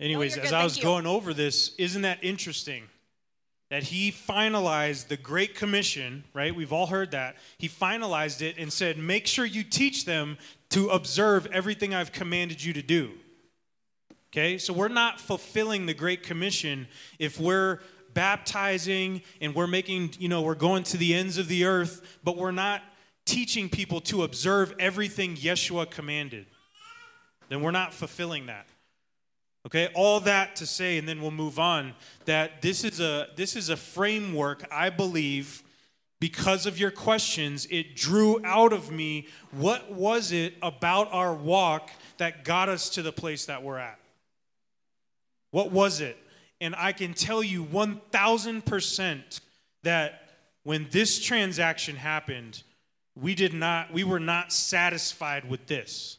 Anyways, 0.00 0.36
you're 0.36 0.44
as 0.44 0.52
I 0.52 0.62
was 0.62 0.76
going 0.76 1.06
over 1.06 1.34
this, 1.34 1.74
isn't 1.76 2.02
that 2.02 2.22
interesting? 2.22 2.84
That 3.70 3.82
he 3.82 4.10
finalized 4.12 5.08
the 5.08 5.16
Great 5.16 5.54
Commission, 5.54 6.24
right? 6.32 6.54
We've 6.54 6.72
all 6.72 6.86
heard 6.86 7.10
that. 7.10 7.36
He 7.58 7.68
finalized 7.68 8.40
it 8.40 8.56
and 8.58 8.72
said, 8.72 8.96
Make 8.96 9.26
sure 9.26 9.44
you 9.44 9.64
teach 9.64 10.04
them 10.04 10.38
to 10.70 10.88
observe 10.90 11.46
everything 11.46 11.94
I've 11.94 12.12
commanded 12.12 12.62
you 12.62 12.72
to 12.74 12.82
do. 12.82 13.12
Okay, 14.30 14.58
so 14.58 14.72
we're 14.72 14.88
not 14.88 15.20
fulfilling 15.20 15.86
the 15.86 15.94
Great 15.94 16.22
Commission 16.22 16.86
if 17.18 17.40
we're 17.40 17.80
baptizing 18.12 19.22
and 19.40 19.54
we're 19.54 19.66
making, 19.66 20.12
you 20.18 20.28
know, 20.28 20.42
we're 20.42 20.54
going 20.54 20.82
to 20.84 20.96
the 20.96 21.14
ends 21.14 21.38
of 21.38 21.48
the 21.48 21.64
earth, 21.64 22.18
but 22.22 22.36
we're 22.36 22.50
not 22.50 22.82
teaching 23.28 23.68
people 23.68 24.00
to 24.00 24.22
observe 24.22 24.74
everything 24.78 25.36
Yeshua 25.36 25.90
commanded. 25.90 26.46
Then 27.48 27.60
we're 27.60 27.70
not 27.70 27.92
fulfilling 27.92 28.46
that. 28.46 28.66
Okay, 29.66 29.90
all 29.94 30.20
that 30.20 30.56
to 30.56 30.66
say, 30.66 30.96
and 30.96 31.06
then 31.06 31.20
we'll 31.20 31.30
move 31.30 31.58
on, 31.58 31.92
that 32.24 32.62
this 32.62 32.84
is 32.84 33.00
a 33.00 33.28
this 33.36 33.54
is 33.54 33.68
a 33.68 33.76
framework, 33.76 34.64
I 34.72 34.88
believe, 34.88 35.62
because 36.20 36.64
of 36.64 36.78
your 36.78 36.90
questions, 36.90 37.66
it 37.70 37.94
drew 37.94 38.42
out 38.44 38.72
of 38.72 38.90
me 38.90 39.26
what 39.50 39.92
was 39.92 40.32
it 40.32 40.54
about 40.62 41.12
our 41.12 41.34
walk 41.34 41.90
that 42.16 42.44
got 42.44 42.70
us 42.70 42.88
to 42.90 43.02
the 43.02 43.12
place 43.12 43.44
that 43.46 43.62
we're 43.62 43.78
at. 43.78 43.98
What 45.50 45.70
was 45.70 46.00
it? 46.00 46.16
And 46.60 46.74
I 46.74 46.92
can 46.92 47.12
tell 47.12 47.42
you 47.42 47.64
1000% 47.64 49.40
that 49.82 50.28
when 50.64 50.88
this 50.90 51.20
transaction 51.20 51.96
happened, 51.96 52.62
we 53.20 53.34
did 53.34 53.52
not 53.52 53.92
we 53.92 54.04
were 54.04 54.20
not 54.20 54.52
satisfied 54.52 55.48
with 55.48 55.66
this. 55.66 56.18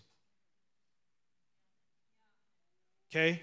Okay? 3.11 3.41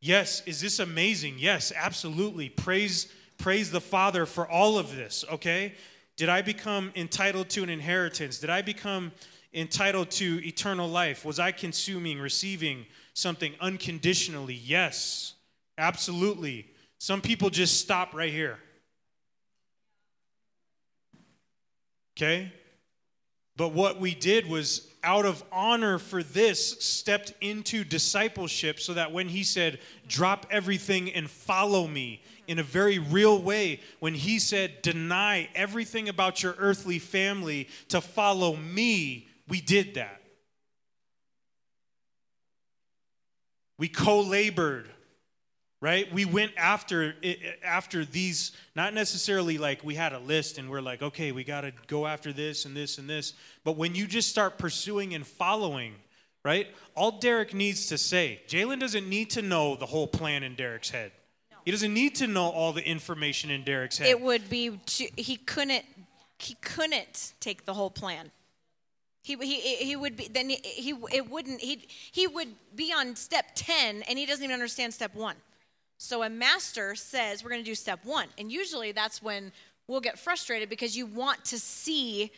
Yes, 0.00 0.42
is 0.46 0.60
this 0.60 0.78
amazing? 0.78 1.36
Yes, 1.38 1.72
absolutely. 1.74 2.48
Praise 2.48 3.12
praise 3.38 3.70
the 3.70 3.80
Father 3.80 4.24
for 4.24 4.48
all 4.48 4.78
of 4.78 4.94
this, 4.94 5.24
okay? 5.30 5.74
Did 6.16 6.28
I 6.28 6.42
become 6.42 6.92
entitled 6.94 7.48
to 7.50 7.62
an 7.62 7.68
inheritance? 7.68 8.38
Did 8.38 8.50
I 8.50 8.62
become 8.62 9.12
entitled 9.52 10.10
to 10.12 10.46
eternal 10.46 10.88
life? 10.88 11.24
Was 11.24 11.38
I 11.40 11.50
consuming, 11.52 12.20
receiving 12.20 12.86
something 13.14 13.54
unconditionally? 13.60 14.54
Yes, 14.54 15.34
absolutely. 15.76 16.68
Some 16.98 17.20
people 17.20 17.50
just 17.50 17.80
stop 17.80 18.14
right 18.14 18.32
here. 18.32 18.58
Okay? 22.16 22.52
But 23.56 23.72
what 23.72 24.00
we 24.00 24.14
did 24.14 24.48
was, 24.48 24.88
out 25.04 25.26
of 25.26 25.42
honor 25.52 25.98
for 25.98 26.22
this, 26.22 26.82
stepped 26.82 27.34
into 27.40 27.84
discipleship 27.84 28.80
so 28.80 28.94
that 28.94 29.12
when 29.12 29.28
he 29.28 29.42
said, 29.42 29.78
drop 30.06 30.46
everything 30.50 31.12
and 31.12 31.28
follow 31.28 31.86
me 31.86 32.22
in 32.46 32.58
a 32.58 32.62
very 32.62 32.98
real 32.98 33.40
way, 33.40 33.80
when 34.00 34.14
he 34.14 34.38
said, 34.38 34.80
deny 34.82 35.48
everything 35.54 36.08
about 36.08 36.42
your 36.42 36.54
earthly 36.58 36.98
family 36.98 37.68
to 37.88 38.00
follow 38.00 38.56
me, 38.56 39.28
we 39.48 39.60
did 39.60 39.94
that. 39.94 40.22
We 43.78 43.88
co 43.88 44.20
labored 44.20 44.91
right? 45.82 46.10
We 46.14 46.24
went 46.24 46.52
after 46.56 47.14
after 47.62 48.06
these 48.06 48.52
not 48.74 48.94
necessarily 48.94 49.58
like 49.58 49.84
we 49.84 49.96
had 49.96 50.14
a 50.14 50.18
list 50.20 50.56
and 50.56 50.70
we're 50.70 50.80
like 50.80 51.02
okay 51.02 51.32
we 51.32 51.44
got 51.44 51.62
to 51.62 51.72
go 51.88 52.06
after 52.06 52.32
this 52.32 52.64
and 52.64 52.74
this 52.74 52.96
and 52.96 53.10
this. 53.10 53.34
But 53.64 53.76
when 53.76 53.94
you 53.94 54.06
just 54.06 54.30
start 54.30 54.56
pursuing 54.56 55.12
and 55.12 55.26
following 55.26 55.96
right? 56.44 56.68
All 56.94 57.18
derek 57.18 57.52
needs 57.52 57.88
to 57.88 57.98
say 57.98 58.40
jalen 58.48 58.80
doesn't 58.80 59.06
need 59.06 59.28
to 59.30 59.42
know 59.42 59.76
the 59.76 59.86
whole 59.86 60.06
plan 60.06 60.42
in 60.44 60.54
derek's 60.54 60.88
head. 60.88 61.12
He 61.64 61.70
doesn't 61.70 61.92
need 61.92 62.14
to 62.16 62.26
know 62.26 62.48
all 62.48 62.72
the 62.72 62.84
information 62.84 63.50
in 63.50 63.62
derek's 63.64 63.98
head. 63.98 64.08
It 64.08 64.20
would 64.20 64.48
be 64.48 64.80
he 64.86 65.36
couldn't 65.36 65.84
he 66.38 66.54
couldn't 66.54 67.34
take 67.40 67.66
the 67.66 67.74
whole 67.74 67.90
plan. 67.90 68.30
He, 69.24 69.36
he, 69.36 69.76
he 69.76 69.94
would 69.94 70.16
be 70.16 70.28
then 70.28 70.48
he, 70.48 70.56
he 70.62 70.94
it 71.12 71.28
wouldn't 71.28 71.60
he 71.60 71.88
he 72.12 72.28
would 72.28 72.54
be 72.76 72.92
on 72.92 73.16
step 73.16 73.46
10 73.56 74.02
and 74.02 74.16
he 74.16 74.26
doesn't 74.26 74.44
even 74.44 74.54
understand 74.54 74.94
step 74.94 75.14
1. 75.16 75.34
So 76.02 76.24
a 76.24 76.28
master 76.28 76.96
says 76.96 77.44
we're 77.44 77.50
going 77.50 77.62
to 77.62 77.70
do 77.70 77.76
step 77.76 78.04
1 78.04 78.26
and 78.36 78.50
usually 78.50 78.90
that's 78.90 79.22
when 79.22 79.52
we'll 79.86 80.00
get 80.00 80.18
frustrated 80.18 80.68
because 80.68 80.96
you 80.96 81.06
want 81.06 81.44
to 81.44 81.60
see 81.60 82.32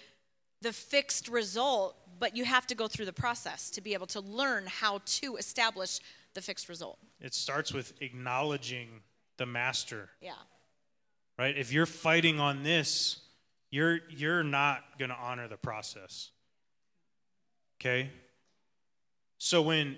the 0.61 0.71
fixed 0.71 1.29
result 1.29 1.97
but 2.19 2.37
you 2.37 2.45
have 2.45 2.67
to 2.67 2.75
go 2.75 2.89
through 2.89 3.07
the 3.07 3.13
process 3.13 3.71
to 3.71 3.81
be 3.81 3.95
able 3.95 4.07
to 4.09 4.21
learn 4.21 4.67
how 4.67 5.01
to 5.07 5.37
establish 5.37 6.01
the 6.35 6.43
fixed 6.43 6.69
result. 6.69 6.99
it 7.23 7.33
starts 7.33 7.73
with 7.73 7.95
acknowledging 8.03 9.01
the 9.39 9.47
master. 9.47 10.11
Yeah. 10.21 10.33
right? 11.39 11.57
If 11.57 11.73
you're 11.73 11.87
fighting 11.87 12.39
on 12.39 12.65
this 12.65 13.19
you're 13.71 14.01
you're 14.11 14.45
not 14.45 14.99
going 14.99 15.11
to 15.11 15.17
honor 15.17 15.49
the 15.49 15.57
process. 15.57 16.33
Okay? 17.81 18.11
So 19.39 19.63
when 19.63 19.97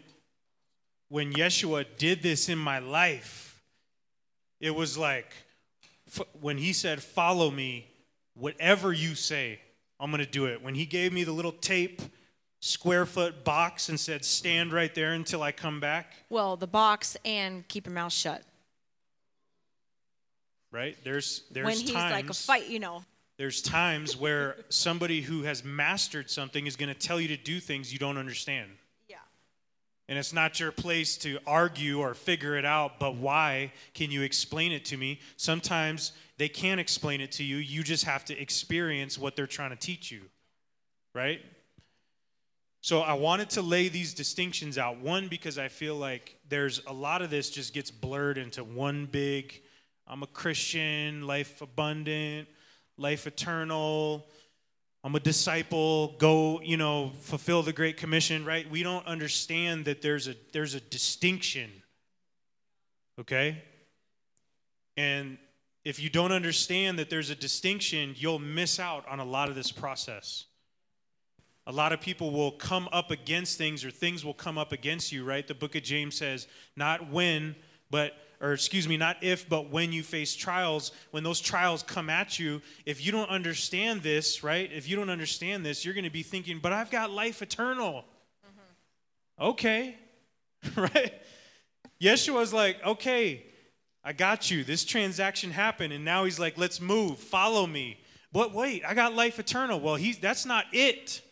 when 1.08 1.32
yeshua 1.32 1.84
did 1.98 2.22
this 2.22 2.48
in 2.48 2.58
my 2.58 2.78
life 2.78 3.54
it 4.60 4.74
was 4.74 4.96
like 4.98 5.32
f- 6.08 6.26
when 6.40 6.58
he 6.58 6.72
said 6.72 7.02
follow 7.02 7.50
me 7.50 7.88
whatever 8.34 8.92
you 8.92 9.14
say, 9.14 9.60
I'm 9.98 10.10
going 10.10 10.24
to 10.24 10.30
do 10.30 10.46
it. 10.46 10.62
When 10.62 10.74
he 10.74 10.84
gave 10.86 11.12
me 11.12 11.24
the 11.24 11.32
little 11.32 11.52
tape 11.52 12.02
square 12.60 13.06
foot 13.06 13.44
box 13.44 13.88
and 13.88 13.98
said, 13.98 14.24
stand 14.24 14.72
right 14.72 14.94
there 14.94 15.12
until 15.12 15.42
I 15.42 15.52
come 15.52 15.80
back, 15.80 16.12
Well, 16.28 16.56
the 16.56 16.66
box 16.66 17.16
and 17.24 17.66
keep 17.68 17.86
your 17.86 17.94
mouth 17.94 18.12
shut. 18.12 18.42
right? 20.72 20.96
There's, 21.04 21.42
there's 21.50 21.64
when 21.64 21.76
he's 21.76 21.92
times, 21.92 22.12
like 22.12 22.30
a 22.30 22.34
fight, 22.34 22.68
you 22.68 22.78
know. 22.78 23.04
There's 23.38 23.60
times 23.62 24.16
where 24.16 24.56
somebody 24.68 25.20
who 25.20 25.42
has 25.42 25.64
mastered 25.64 26.30
something 26.30 26.66
is 26.66 26.76
going 26.76 26.88
to 26.88 26.94
tell 26.98 27.20
you 27.20 27.28
to 27.28 27.36
do 27.36 27.60
things 27.60 27.92
you 27.92 27.98
don't 27.98 28.16
understand. 28.18 28.70
And 30.08 30.18
it's 30.18 30.32
not 30.32 30.60
your 30.60 30.70
place 30.70 31.16
to 31.18 31.38
argue 31.46 32.00
or 32.00 32.14
figure 32.14 32.56
it 32.56 32.64
out, 32.64 33.00
but 33.00 33.16
why 33.16 33.72
can 33.92 34.10
you 34.10 34.22
explain 34.22 34.70
it 34.70 34.84
to 34.86 34.96
me? 34.96 35.20
Sometimes 35.36 36.12
they 36.38 36.48
can't 36.48 36.78
explain 36.78 37.20
it 37.20 37.32
to 37.32 37.44
you. 37.44 37.56
You 37.56 37.82
just 37.82 38.04
have 38.04 38.24
to 38.26 38.40
experience 38.40 39.18
what 39.18 39.34
they're 39.34 39.48
trying 39.48 39.70
to 39.70 39.76
teach 39.76 40.12
you, 40.12 40.22
right? 41.12 41.40
So 42.82 43.00
I 43.00 43.14
wanted 43.14 43.50
to 43.50 43.62
lay 43.62 43.88
these 43.88 44.14
distinctions 44.14 44.78
out. 44.78 45.00
One, 45.00 45.26
because 45.26 45.58
I 45.58 45.66
feel 45.66 45.96
like 45.96 46.36
there's 46.48 46.80
a 46.86 46.92
lot 46.92 47.20
of 47.20 47.30
this 47.30 47.50
just 47.50 47.74
gets 47.74 47.90
blurred 47.90 48.38
into 48.38 48.62
one 48.62 49.06
big 49.06 49.60
I'm 50.08 50.22
a 50.22 50.28
Christian, 50.28 51.26
life 51.26 51.62
abundant, 51.62 52.46
life 52.96 53.26
eternal. 53.26 54.26
I'm 55.06 55.14
a 55.14 55.20
disciple, 55.20 56.16
go, 56.18 56.60
you 56.62 56.76
know, 56.76 57.12
fulfill 57.20 57.62
the 57.62 57.72
great 57.72 57.96
commission, 57.96 58.44
right? 58.44 58.68
We 58.68 58.82
don't 58.82 59.06
understand 59.06 59.84
that 59.84 60.02
there's 60.02 60.26
a 60.26 60.34
there's 60.52 60.74
a 60.74 60.80
distinction. 60.80 61.70
Okay? 63.20 63.62
And 64.96 65.38
if 65.84 66.00
you 66.00 66.10
don't 66.10 66.32
understand 66.32 66.98
that 66.98 67.08
there's 67.08 67.30
a 67.30 67.36
distinction, 67.36 68.16
you'll 68.16 68.40
miss 68.40 68.80
out 68.80 69.08
on 69.08 69.20
a 69.20 69.24
lot 69.24 69.48
of 69.48 69.54
this 69.54 69.70
process. 69.70 70.46
A 71.68 71.72
lot 71.72 71.92
of 71.92 72.00
people 72.00 72.32
will 72.32 72.50
come 72.50 72.88
up 72.90 73.12
against 73.12 73.58
things 73.58 73.84
or 73.84 73.92
things 73.92 74.24
will 74.24 74.34
come 74.34 74.58
up 74.58 74.72
against 74.72 75.12
you, 75.12 75.24
right? 75.24 75.46
The 75.46 75.54
book 75.54 75.76
of 75.76 75.84
James 75.84 76.16
says, 76.16 76.48
not 76.74 77.12
when, 77.12 77.54
but 77.92 78.14
or 78.40 78.52
excuse 78.52 78.86
me, 78.86 78.96
not 78.96 79.16
if, 79.22 79.48
but 79.48 79.70
when 79.70 79.92
you 79.92 80.02
face 80.02 80.34
trials, 80.34 80.92
when 81.10 81.22
those 81.22 81.40
trials 81.40 81.82
come 81.82 82.10
at 82.10 82.38
you, 82.38 82.60
if 82.84 83.04
you 83.04 83.12
don't 83.12 83.30
understand 83.30 84.02
this, 84.02 84.42
right? 84.42 84.70
If 84.72 84.88
you 84.88 84.96
don't 84.96 85.10
understand 85.10 85.64
this, 85.64 85.84
you're 85.84 85.94
going 85.94 86.04
to 86.04 86.10
be 86.10 86.22
thinking, 86.22 86.58
but 86.58 86.72
I've 86.72 86.90
got 86.90 87.10
life 87.10 87.42
eternal. 87.42 88.04
Mm-hmm. 88.46 89.44
Okay, 89.48 89.96
right? 90.76 91.14
Yeshua's 92.00 92.52
like, 92.52 92.84
okay, 92.84 93.44
I 94.04 94.12
got 94.12 94.50
you. 94.50 94.64
This 94.64 94.84
transaction 94.84 95.50
happened, 95.50 95.92
and 95.92 96.04
now 96.04 96.24
he's 96.24 96.38
like, 96.38 96.58
let's 96.58 96.80
move, 96.80 97.18
follow 97.18 97.66
me. 97.66 97.98
But 98.32 98.52
wait, 98.52 98.84
I 98.86 98.94
got 98.94 99.14
life 99.14 99.38
eternal. 99.38 99.80
Well, 99.80 99.96
he's 99.96 100.18
that's 100.18 100.44
not 100.44 100.66
it 100.72 101.22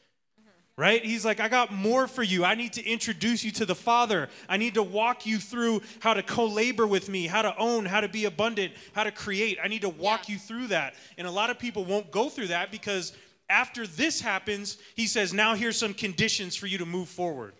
right? 0.76 1.04
He's 1.04 1.24
like, 1.24 1.40
I 1.40 1.48
got 1.48 1.72
more 1.72 2.06
for 2.08 2.22
you. 2.22 2.44
I 2.44 2.54
need 2.54 2.72
to 2.74 2.84
introduce 2.84 3.44
you 3.44 3.50
to 3.52 3.66
the 3.66 3.74
Father. 3.74 4.28
I 4.48 4.56
need 4.56 4.74
to 4.74 4.82
walk 4.82 5.26
you 5.26 5.38
through 5.38 5.82
how 6.00 6.14
to 6.14 6.22
co 6.22 6.46
labor 6.46 6.86
with 6.86 7.08
me, 7.08 7.26
how 7.26 7.42
to 7.42 7.56
own, 7.56 7.84
how 7.84 8.00
to 8.00 8.08
be 8.08 8.24
abundant, 8.24 8.72
how 8.92 9.04
to 9.04 9.12
create. 9.12 9.58
I 9.62 9.68
need 9.68 9.82
to 9.82 9.88
walk 9.88 10.28
yeah. 10.28 10.34
you 10.34 10.38
through 10.38 10.66
that. 10.68 10.94
And 11.16 11.26
a 11.26 11.30
lot 11.30 11.50
of 11.50 11.58
people 11.58 11.84
won't 11.84 12.10
go 12.10 12.28
through 12.28 12.48
that 12.48 12.70
because 12.70 13.12
after 13.48 13.86
this 13.86 14.20
happens, 14.20 14.78
he 14.96 15.06
says, 15.06 15.32
Now 15.32 15.54
here's 15.54 15.78
some 15.78 15.94
conditions 15.94 16.56
for 16.56 16.66
you 16.66 16.78
to 16.78 16.86
move 16.86 17.08
forward. 17.08 17.54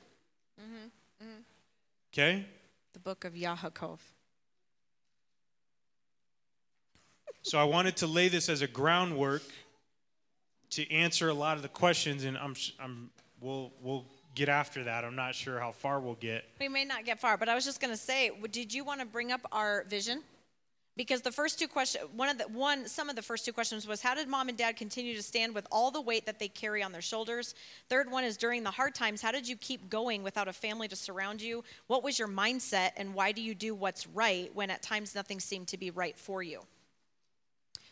Mm-hmm. 0.61 1.27
Mm-hmm. 1.27 1.41
Okay? 2.13 2.47
The 2.95 3.01
book 3.01 3.25
of 3.25 3.35
Yaakov. 3.35 3.99
so 7.43 7.59
I 7.59 7.65
wanted 7.65 7.99
to 7.99 8.07
lay 8.07 8.29
this 8.29 8.49
as 8.49 8.63
a 8.63 8.67
groundwork 8.67 9.43
to 10.77 10.91
answer 10.91 11.29
a 11.29 11.35
lot 11.35 11.57
of 11.57 11.63
the 11.63 11.69
questions, 11.69 12.25
and 12.25 12.37
I'm, 12.37 12.55
I'm 12.81 13.11
we'll 13.41 13.73
we'll 13.83 14.05
get 14.35 14.49
after 14.49 14.85
that. 14.85 15.05
I'm 15.05 15.17
not 15.17 15.35
sure 15.35 15.61
how 15.61 15.73
far 15.73 16.01
we'll 16.01 16.15
get. 16.15 16.45
We 16.61 16.69
may 16.69 16.85
not 16.85 17.05
get 17.05 17.21
far, 17.21 17.37
but 17.37 17.49
I 17.49 17.55
was 17.55 17.65
just 17.65 17.81
going 17.81 17.93
to 17.93 17.97
say, 17.97 18.31
did 18.51 18.75
you 18.75 18.85
want 18.85 19.01
to 19.01 19.07
bring 19.07 19.33
up 19.33 19.43
our 19.53 19.85
vision? 19.85 20.23
Because 20.97 21.23
the 21.23 21.33
first 21.33 21.59
two 21.59 21.67
questions, 21.67 22.05
one 22.15 22.29
of 22.29 22.39
the 22.39 22.45
one, 22.45 22.87
some 22.87 23.09
of 23.09 23.17
the 23.17 23.23
first 23.23 23.45
two 23.45 23.53
questions 23.53 23.87
was, 23.87 24.01
how 24.01 24.15
did 24.15 24.29
mom 24.29 24.49
and 24.49 24.57
dad 24.57 24.77
continue 24.77 25.17
to 25.17 25.23
stand 25.23 25.53
with 25.53 25.67
all 25.73 25.91
the 25.91 26.01
weight 26.01 26.25
that 26.27 26.39
they 26.39 26.47
carry 26.47 26.85
on 26.85 26.93
their 26.93 27.03
shoulders? 27.03 27.57
Third 27.89 28.09
one 28.11 28.23
is, 28.23 28.37
during 28.37 28.63
the 28.63 28.71
hard 28.71 28.95
times, 28.95 29.21
how 29.21 29.33
did 29.33 29.49
you 29.49 29.57
keep 29.57 29.91
going 29.91 30.23
without 30.23 30.47
a 30.47 30.53
family 30.53 30.87
to 30.87 30.95
surround 30.95 31.43
you? 31.43 31.65
What 31.89 32.05
was 32.05 32.17
your 32.17 32.29
mindset, 32.29 32.91
and 32.97 33.13
why 33.13 33.33
do 33.33 33.43
you 33.43 33.57
do 33.57 33.75
what's 33.75 34.07
right 34.07 34.55
when 34.55 34.71
at 34.71 34.83
times 34.83 35.17
nothing 35.17 35.41
seemed 35.41 35.67
to 35.69 35.77
be 35.77 35.91
right 35.91 36.17
for 36.17 36.45
you? 36.45 36.61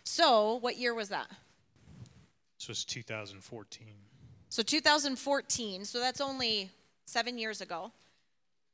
So, 0.04 0.56
what 0.56 0.76
year 0.76 0.94
was 0.94 1.08
that? 1.08 1.28
This 2.62 2.68
was 2.68 2.84
2014. 2.84 3.88
So 4.48 4.62
2014, 4.62 5.84
so 5.84 5.98
that's 5.98 6.20
only 6.20 6.70
seven 7.06 7.36
years 7.36 7.60
ago. 7.60 7.90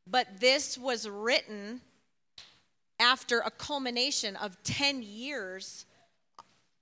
But 0.06 0.26
this 0.40 0.76
was 0.76 1.08
written 1.08 1.80
after 3.00 3.38
a 3.38 3.50
culmination 3.50 4.36
of 4.36 4.62
10 4.62 5.02
years. 5.02 5.86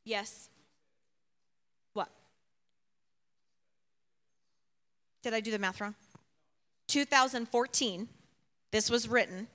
Yes? 0.05 0.49
What? 1.93 2.09
Did 5.23 5.33
I 5.33 5.39
do 5.39 5.53
the 5.53 5.61
math 5.61 5.81
wrong? 5.81 5.95
2014, 6.89 8.09
this 8.73 8.91
was 8.91 9.09
written. 9.09 9.47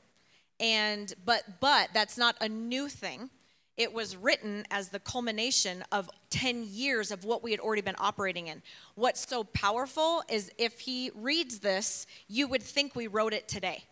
And 0.58 1.14
but 1.26 1.60
but 1.60 1.90
that's 1.94 2.18
not 2.18 2.38
a 2.40 2.48
new 2.48 2.88
thing 2.88 3.30
it 3.78 3.94
was 3.94 4.16
written 4.16 4.66
as 4.70 4.90
the 4.90 5.00
culmination 5.00 5.84
of 5.92 6.10
10 6.30 6.66
years 6.70 7.12
of 7.12 7.24
what 7.24 7.42
we 7.44 7.52
had 7.52 7.60
already 7.60 7.82
been 7.82 7.96
operating 7.98 8.48
in. 8.48 8.62
What's 8.96 9.28
so 9.28 9.44
powerful 9.44 10.24
is 10.30 10.52
if 10.58 10.82
he 10.82 11.12
reads 11.16 11.60
this, 11.60 12.06
you 12.28 12.48
would 12.48 12.62
think 12.64 12.96
we 12.96 13.08
wrote 13.08 13.34
it 13.34 13.48
today. 13.48 13.86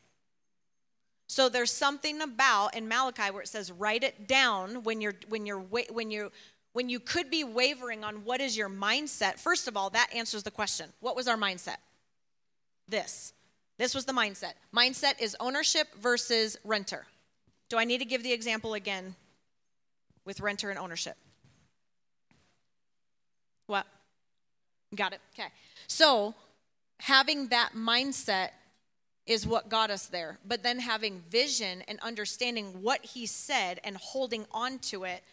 So 1.27 1.47
there's 1.47 1.71
something 1.71 2.21
about 2.21 2.75
in 2.75 2.87
Malachi 2.87 3.31
where 3.31 3.43
it 3.43 3.47
says 3.47 3.71
write 3.71 4.03
it 4.03 4.27
down 4.27 4.83
when 4.83 4.99
you're 4.99 5.13
when 5.27 5.45
you're 5.45 5.59
when 5.59 6.09
you 6.09 6.31
when 6.73 6.89
you 6.89 6.99
could 6.99 7.29
be 7.29 7.43
wavering 7.43 8.03
on 8.03 8.25
what 8.25 8.41
is 8.41 8.57
your 8.57 8.69
mindset. 8.69 9.39
First 9.39 9.67
of 9.67 9.77
all, 9.77 9.91
that 9.91 10.09
answers 10.13 10.43
the 10.43 10.51
question. 10.51 10.89
What 11.01 11.15
was 11.15 11.27
our 11.27 11.37
mindset? 11.37 11.77
This. 12.87 13.33
This 13.77 13.95
was 13.95 14.05
the 14.05 14.11
mindset. 14.11 14.53
Mindset 14.75 15.21
is 15.21 15.37
ownership 15.39 15.87
versus 16.01 16.57
renter. 16.63 17.05
Do 17.69 17.77
I 17.77 17.85
need 17.85 17.99
to 17.99 18.05
give 18.05 18.23
the 18.23 18.33
example 18.33 18.73
again 18.73 19.15
with 20.25 20.39
renter 20.39 20.69
and 20.69 20.79
ownership. 20.79 21.15
What? 23.67 23.85
Got 24.95 25.13
it. 25.13 25.19
Okay. 25.33 25.49
So, 25.87 26.33
having 26.99 27.47
that 27.47 27.71
mindset 27.75 28.49
is 29.25 29.45
what 29.45 29.69
got 29.69 29.91
us 29.91 30.07
there. 30.07 30.39
But 30.45 30.63
then 30.63 30.79
having 30.79 31.21
vision 31.29 31.83
and 31.87 31.99
understanding 31.99 32.81
what 32.81 33.05
he 33.05 33.27
said 33.27 33.79
and 33.83 33.95
holding 33.97 34.45
on 34.51 34.79
to 34.79 35.03
it 35.03 35.23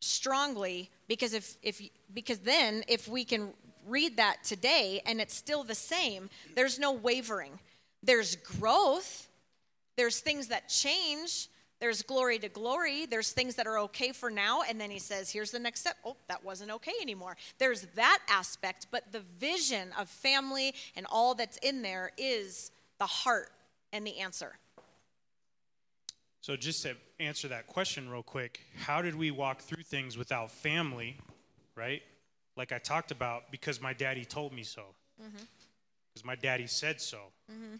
strongly 0.00 0.90
because 1.08 1.34
if 1.34 1.56
if 1.62 1.82
because 2.14 2.38
then 2.38 2.82
if 2.88 3.06
we 3.08 3.24
can 3.24 3.52
read 3.86 4.16
that 4.16 4.42
today 4.44 5.02
and 5.06 5.20
it's 5.20 5.34
still 5.34 5.64
the 5.64 5.74
same, 5.74 6.30
there's 6.54 6.78
no 6.78 6.92
wavering. 6.92 7.58
There's 8.02 8.36
growth. 8.36 9.28
There's 9.96 10.20
things 10.20 10.48
that 10.48 10.68
change, 10.68 11.48
there's 11.80 12.02
glory 12.02 12.38
to 12.38 12.48
glory. 12.48 13.06
There's 13.06 13.32
things 13.32 13.54
that 13.54 13.66
are 13.66 13.78
okay 13.80 14.12
for 14.12 14.30
now. 14.30 14.62
And 14.68 14.80
then 14.80 14.90
he 14.90 14.98
says, 14.98 15.30
here's 15.30 15.50
the 15.50 15.58
next 15.58 15.80
step. 15.80 15.96
Oh, 16.04 16.16
that 16.28 16.44
wasn't 16.44 16.70
okay 16.72 16.92
anymore. 17.00 17.36
There's 17.58 17.82
that 17.96 18.18
aspect. 18.28 18.88
But 18.90 19.10
the 19.12 19.20
vision 19.38 19.88
of 19.98 20.08
family 20.08 20.74
and 20.94 21.06
all 21.10 21.34
that's 21.34 21.56
in 21.58 21.82
there 21.82 22.12
is 22.18 22.70
the 22.98 23.06
heart 23.06 23.50
and 23.92 24.06
the 24.06 24.18
answer. 24.18 24.52
So, 26.42 26.56
just 26.56 26.82
to 26.84 26.96
answer 27.18 27.48
that 27.48 27.66
question 27.66 28.08
real 28.08 28.22
quick, 28.22 28.60
how 28.78 29.02
did 29.02 29.14
we 29.14 29.30
walk 29.30 29.60
through 29.60 29.82
things 29.82 30.16
without 30.16 30.50
family, 30.50 31.18
right? 31.74 32.02
Like 32.56 32.72
I 32.72 32.78
talked 32.78 33.10
about, 33.10 33.50
because 33.50 33.80
my 33.80 33.92
daddy 33.92 34.24
told 34.24 34.52
me 34.52 34.62
so. 34.62 34.82
Because 35.18 35.40
mm-hmm. 36.18 36.26
my 36.26 36.34
daddy 36.36 36.66
said 36.66 37.00
so. 37.00 37.18
Mm-hmm. 37.50 37.76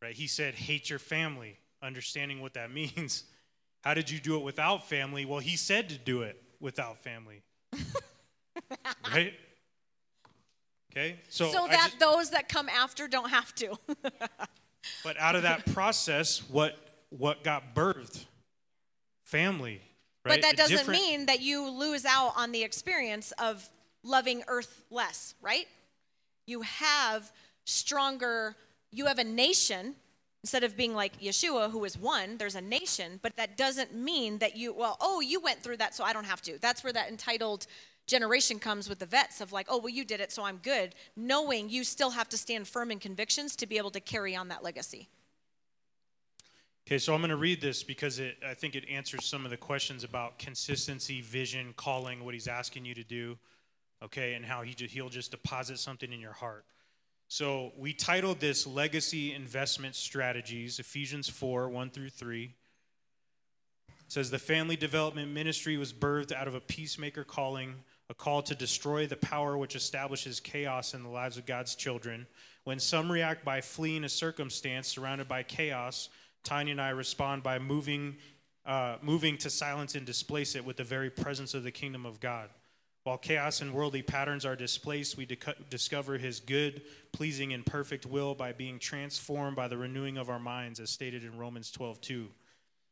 Right? 0.00 0.14
He 0.14 0.26
said, 0.26 0.54
hate 0.54 0.90
your 0.90 0.98
family, 0.98 1.58
understanding 1.80 2.40
what 2.40 2.54
that 2.54 2.70
means. 2.74 3.24
How 3.82 3.94
did 3.94 4.10
you 4.10 4.18
do 4.18 4.36
it 4.36 4.42
without 4.42 4.88
family? 4.88 5.24
Well, 5.24 5.40
he 5.40 5.56
said 5.56 5.88
to 5.90 5.98
do 5.98 6.22
it 6.22 6.40
without 6.60 6.98
family. 6.98 7.42
right? 9.12 9.34
Okay? 10.92 11.18
So, 11.28 11.50
so 11.50 11.66
that 11.68 11.90
just, 11.90 11.98
those 11.98 12.30
that 12.30 12.48
come 12.48 12.68
after 12.68 13.08
don't 13.08 13.30
have 13.30 13.54
to. 13.56 13.76
but 15.04 15.18
out 15.18 15.36
of 15.36 15.42
that 15.42 15.66
process, 15.72 16.42
what 16.48 16.78
what 17.10 17.42
got 17.44 17.74
birthed? 17.74 18.24
Family. 19.24 19.80
Right? 20.24 20.40
But 20.40 20.42
that 20.42 20.56
doesn't 20.56 20.76
Different... 20.76 21.00
mean 21.00 21.26
that 21.26 21.40
you 21.40 21.68
lose 21.68 22.04
out 22.04 22.34
on 22.36 22.52
the 22.52 22.62
experience 22.62 23.32
of 23.32 23.68
loving 24.04 24.42
earth 24.46 24.84
less, 24.90 25.34
right? 25.42 25.66
You 26.46 26.62
have 26.62 27.32
stronger, 27.64 28.54
you 28.90 29.06
have 29.06 29.18
a 29.18 29.24
nation 29.24 29.96
Instead 30.44 30.64
of 30.64 30.76
being 30.76 30.94
like 30.94 31.20
Yeshua, 31.20 31.70
who 31.70 31.84
is 31.84 31.96
one, 31.96 32.36
there's 32.36 32.56
a 32.56 32.60
nation, 32.60 33.20
but 33.22 33.36
that 33.36 33.56
doesn't 33.56 33.94
mean 33.94 34.38
that 34.38 34.56
you, 34.56 34.72
well, 34.72 34.96
oh, 35.00 35.20
you 35.20 35.40
went 35.40 35.62
through 35.62 35.76
that, 35.76 35.94
so 35.94 36.02
I 36.02 36.12
don't 36.12 36.24
have 36.24 36.42
to. 36.42 36.58
That's 36.60 36.82
where 36.82 36.92
that 36.92 37.08
entitled 37.08 37.66
generation 38.08 38.58
comes 38.58 38.88
with 38.88 38.98
the 38.98 39.06
vets 39.06 39.40
of 39.40 39.52
like, 39.52 39.66
oh, 39.70 39.78
well, 39.78 39.88
you 39.88 40.04
did 40.04 40.20
it, 40.20 40.32
so 40.32 40.42
I'm 40.42 40.56
good, 40.58 40.96
knowing 41.14 41.70
you 41.70 41.84
still 41.84 42.10
have 42.10 42.28
to 42.30 42.36
stand 42.36 42.66
firm 42.66 42.90
in 42.90 42.98
convictions 42.98 43.54
to 43.56 43.66
be 43.66 43.78
able 43.78 43.92
to 43.92 44.00
carry 44.00 44.34
on 44.34 44.48
that 44.48 44.64
legacy. 44.64 45.08
Okay, 46.88 46.98
so 46.98 47.14
I'm 47.14 47.20
going 47.20 47.30
to 47.30 47.36
read 47.36 47.60
this 47.60 47.84
because 47.84 48.18
it, 48.18 48.36
I 48.44 48.54
think 48.54 48.74
it 48.74 48.84
answers 48.90 49.24
some 49.24 49.44
of 49.44 49.52
the 49.52 49.56
questions 49.56 50.02
about 50.02 50.40
consistency, 50.40 51.20
vision, 51.20 51.72
calling, 51.76 52.24
what 52.24 52.34
he's 52.34 52.48
asking 52.48 52.84
you 52.84 52.94
to 52.94 53.04
do, 53.04 53.38
okay, 54.02 54.34
and 54.34 54.44
how 54.44 54.62
he, 54.62 54.74
he'll 54.88 55.08
just 55.08 55.30
deposit 55.30 55.78
something 55.78 56.12
in 56.12 56.18
your 56.18 56.32
heart. 56.32 56.64
So 57.34 57.72
we 57.78 57.94
titled 57.94 58.40
this 58.40 58.66
Legacy 58.66 59.32
Investment 59.32 59.94
Strategies, 59.94 60.78
Ephesians 60.78 61.30
4 61.30 61.70
1 61.70 61.88
through 61.88 62.10
3. 62.10 62.44
It 63.88 63.94
says, 64.08 64.30
The 64.30 64.38
family 64.38 64.76
development 64.76 65.32
ministry 65.32 65.78
was 65.78 65.94
birthed 65.94 66.30
out 66.30 66.46
of 66.46 66.54
a 66.54 66.60
peacemaker 66.60 67.24
calling, 67.24 67.76
a 68.10 68.14
call 68.14 68.42
to 68.42 68.54
destroy 68.54 69.06
the 69.06 69.16
power 69.16 69.56
which 69.56 69.74
establishes 69.74 70.40
chaos 70.40 70.92
in 70.92 71.02
the 71.02 71.08
lives 71.08 71.38
of 71.38 71.46
God's 71.46 71.74
children. 71.74 72.26
When 72.64 72.78
some 72.78 73.10
react 73.10 73.46
by 73.46 73.62
fleeing 73.62 74.04
a 74.04 74.10
circumstance 74.10 74.86
surrounded 74.88 75.26
by 75.26 75.42
chaos, 75.42 76.10
Tanya 76.44 76.72
and 76.72 76.82
I 76.82 76.90
respond 76.90 77.42
by 77.42 77.58
moving, 77.58 78.16
uh, 78.66 78.96
moving 79.00 79.38
to 79.38 79.48
silence 79.48 79.94
and 79.94 80.04
displace 80.04 80.54
it 80.54 80.66
with 80.66 80.76
the 80.76 80.84
very 80.84 81.08
presence 81.08 81.54
of 81.54 81.62
the 81.62 81.72
kingdom 81.72 82.04
of 82.04 82.20
God. 82.20 82.50
While 83.04 83.18
chaos 83.18 83.60
and 83.60 83.74
worldly 83.74 84.02
patterns 84.02 84.46
are 84.46 84.54
displaced, 84.54 85.16
we 85.16 85.26
discover 85.68 86.18
his 86.18 86.38
good, 86.38 86.82
pleasing, 87.10 87.52
and 87.52 87.66
perfect 87.66 88.06
will 88.06 88.34
by 88.34 88.52
being 88.52 88.78
transformed 88.78 89.56
by 89.56 89.66
the 89.66 89.76
renewing 89.76 90.18
of 90.18 90.30
our 90.30 90.38
minds, 90.38 90.78
as 90.78 90.90
stated 90.90 91.24
in 91.24 91.36
Romans 91.36 91.72
12 91.72 92.00
2. 92.00 92.28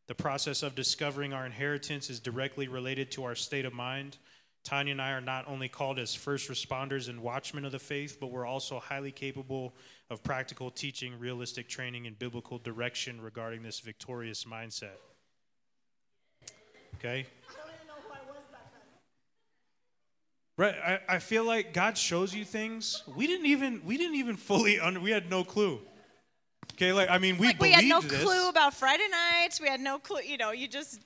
The 0.08 0.14
process 0.16 0.64
of 0.64 0.74
discovering 0.74 1.32
our 1.32 1.46
inheritance 1.46 2.10
is 2.10 2.18
directly 2.18 2.66
related 2.66 3.12
to 3.12 3.24
our 3.24 3.36
state 3.36 3.64
of 3.64 3.72
mind. 3.72 4.18
Tanya 4.64 4.90
and 4.90 5.00
I 5.00 5.12
are 5.12 5.20
not 5.20 5.46
only 5.46 5.68
called 5.68 6.00
as 6.00 6.14
first 6.14 6.50
responders 6.50 7.08
and 7.08 7.20
watchmen 7.20 7.64
of 7.64 7.70
the 7.70 7.78
faith, 7.78 8.18
but 8.20 8.32
we're 8.32 8.44
also 8.44 8.80
highly 8.80 9.12
capable 9.12 9.74
of 10.10 10.24
practical 10.24 10.72
teaching, 10.72 11.18
realistic 11.20 11.68
training, 11.68 12.08
and 12.08 12.18
biblical 12.18 12.58
direction 12.58 13.20
regarding 13.20 13.62
this 13.62 13.78
victorious 13.78 14.44
mindset. 14.44 14.98
Okay? 16.96 17.26
Right, 20.60 20.74
I, 20.74 21.00
I 21.08 21.18
feel 21.20 21.44
like 21.44 21.72
God 21.72 21.96
shows 21.96 22.34
you 22.34 22.44
things 22.44 23.02
we 23.16 23.26
didn't 23.26 23.46
even 23.46 23.80
we 23.82 23.96
didn't 23.96 24.16
even 24.16 24.36
fully 24.36 24.78
under 24.78 25.00
we 25.00 25.10
had 25.10 25.30
no 25.30 25.42
clue. 25.42 25.80
Okay, 26.74 26.92
like 26.92 27.08
I 27.08 27.16
mean 27.16 27.38
we 27.38 27.46
like 27.46 27.60
we 27.62 27.70
had 27.70 27.86
no 27.86 28.02
this. 28.02 28.22
clue 28.22 28.50
about 28.50 28.74
Friday 28.74 29.06
nights. 29.10 29.58
We 29.58 29.68
had 29.68 29.80
no 29.80 29.98
clue. 29.98 30.20
You 30.20 30.36
know, 30.36 30.50
you 30.50 30.68
just 30.68 31.00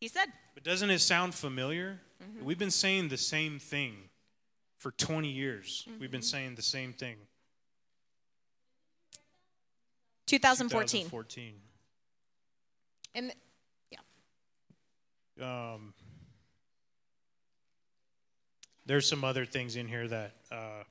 he 0.00 0.08
said. 0.08 0.26
But 0.54 0.64
doesn't 0.64 0.90
it 0.90 0.98
sound 0.98 1.32
familiar? 1.32 2.00
Mm-hmm. 2.20 2.44
We've 2.44 2.58
been 2.58 2.72
saying 2.72 3.10
the 3.10 3.16
same 3.16 3.60
thing 3.60 3.94
for 4.78 4.90
20 4.90 5.28
years. 5.28 5.86
Mm-hmm. 5.88 6.00
We've 6.00 6.10
been 6.10 6.20
mm-hmm. 6.20 6.24
saying 6.24 6.54
the 6.56 6.62
same 6.62 6.92
thing. 6.92 7.18
2014. 10.26 11.04
2014. 11.04 11.54
And 13.14 13.32
yeah. 15.38 15.74
Um, 15.74 15.94
there's 18.90 19.06
some 19.06 19.22
other 19.22 19.44
things 19.44 19.76
in 19.76 19.86
here 19.86 20.08
that 20.08 20.32
uh, 20.50 20.82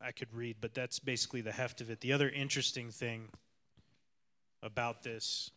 I 0.00 0.12
could 0.12 0.32
read, 0.32 0.58
but 0.60 0.72
that's 0.72 1.00
basically 1.00 1.40
the 1.40 1.50
heft 1.50 1.80
of 1.80 1.90
it. 1.90 2.00
The 2.00 2.12
other 2.12 2.28
interesting 2.28 2.92
thing 2.92 3.26
about 4.62 5.02
this 5.02 5.50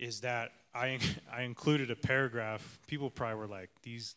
is 0.00 0.22
that 0.22 0.50
I, 0.74 0.98
I 1.32 1.42
included 1.42 1.92
a 1.92 1.94
paragraph. 1.94 2.80
People 2.88 3.08
probably 3.08 3.36
were 3.36 3.46
like, 3.46 3.70
these 3.84 4.16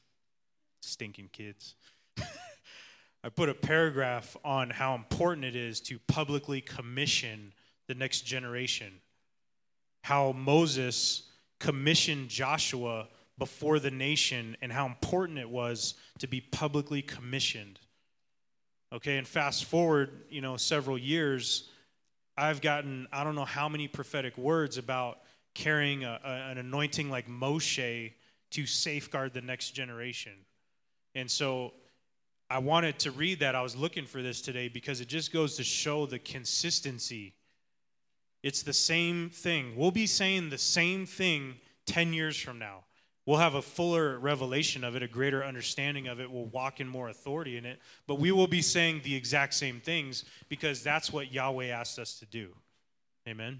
stinking 0.81 1.29
kids. 1.31 1.75
I 3.23 3.29
put 3.29 3.49
a 3.49 3.53
paragraph 3.53 4.35
on 4.43 4.71
how 4.71 4.95
important 4.95 5.45
it 5.45 5.55
is 5.55 5.79
to 5.81 5.99
publicly 6.07 6.59
commission 6.59 7.53
the 7.87 7.93
next 7.93 8.21
generation. 8.21 8.93
How 10.05 10.31
Moses 10.31 11.29
commissioned 11.59 12.29
Joshua 12.29 13.09
before 13.39 13.79
the 13.79 13.89
nation 13.89 14.55
and 14.61 14.71
how 14.71 14.85
important 14.85 15.39
it 15.39 15.49
was 15.49 15.95
to 16.19 16.27
be 16.27 16.41
publicly 16.41 17.01
commissioned. 17.01 17.79
Okay, 18.93 19.17
and 19.17 19.27
fast 19.27 19.65
forward, 19.65 20.25
you 20.29 20.41
know, 20.41 20.57
several 20.57 20.97
years, 20.97 21.69
I've 22.37 22.61
gotten 22.61 23.07
I 23.11 23.23
don't 23.23 23.35
know 23.35 23.45
how 23.45 23.69
many 23.69 23.87
prophetic 23.87 24.37
words 24.37 24.77
about 24.77 25.19
carrying 25.55 26.03
a, 26.03 26.19
a, 26.23 26.29
an 26.51 26.57
anointing 26.57 27.09
like 27.09 27.27
Moshe 27.27 28.13
to 28.51 28.65
safeguard 28.65 29.33
the 29.33 29.41
next 29.41 29.71
generation. 29.71 30.33
And 31.15 31.29
so 31.29 31.73
I 32.49 32.59
wanted 32.59 32.99
to 32.99 33.11
read 33.11 33.39
that. 33.39 33.55
I 33.55 33.61
was 33.61 33.75
looking 33.75 34.05
for 34.05 34.21
this 34.21 34.41
today 34.41 34.67
because 34.67 35.01
it 35.01 35.07
just 35.07 35.31
goes 35.31 35.55
to 35.57 35.63
show 35.63 36.05
the 36.05 36.19
consistency. 36.19 37.35
It's 38.41 38.63
the 38.63 38.73
same 38.73 39.29
thing. 39.29 39.73
We'll 39.75 39.91
be 39.91 40.07
saying 40.07 40.49
the 40.49 40.57
same 40.57 41.05
thing 41.05 41.55
10 41.85 42.13
years 42.13 42.37
from 42.37 42.57
now 42.57 42.85
we'll 43.29 43.37
have 43.37 43.53
a 43.53 43.61
fuller 43.61 44.17
revelation 44.17 44.83
of 44.83 44.95
it, 44.95 45.03
a 45.03 45.07
greater 45.07 45.45
understanding 45.45 46.07
of 46.07 46.19
it. 46.19 46.31
We'll 46.31 46.45
walk 46.45 46.79
in 46.79 46.87
more 46.87 47.09
authority 47.09 47.57
in 47.57 47.65
it. 47.65 47.79
But 48.07 48.15
we 48.15 48.31
will 48.31 48.47
be 48.47 48.63
saying 48.63 49.01
the 49.03 49.13
exact 49.13 49.53
same 49.53 49.79
things 49.79 50.25
because 50.49 50.81
that's 50.81 51.13
what 51.13 51.31
Yahweh 51.31 51.67
asked 51.67 51.99
us 51.99 52.17
to 52.17 52.25
do. 52.25 52.55
Amen. 53.27 53.59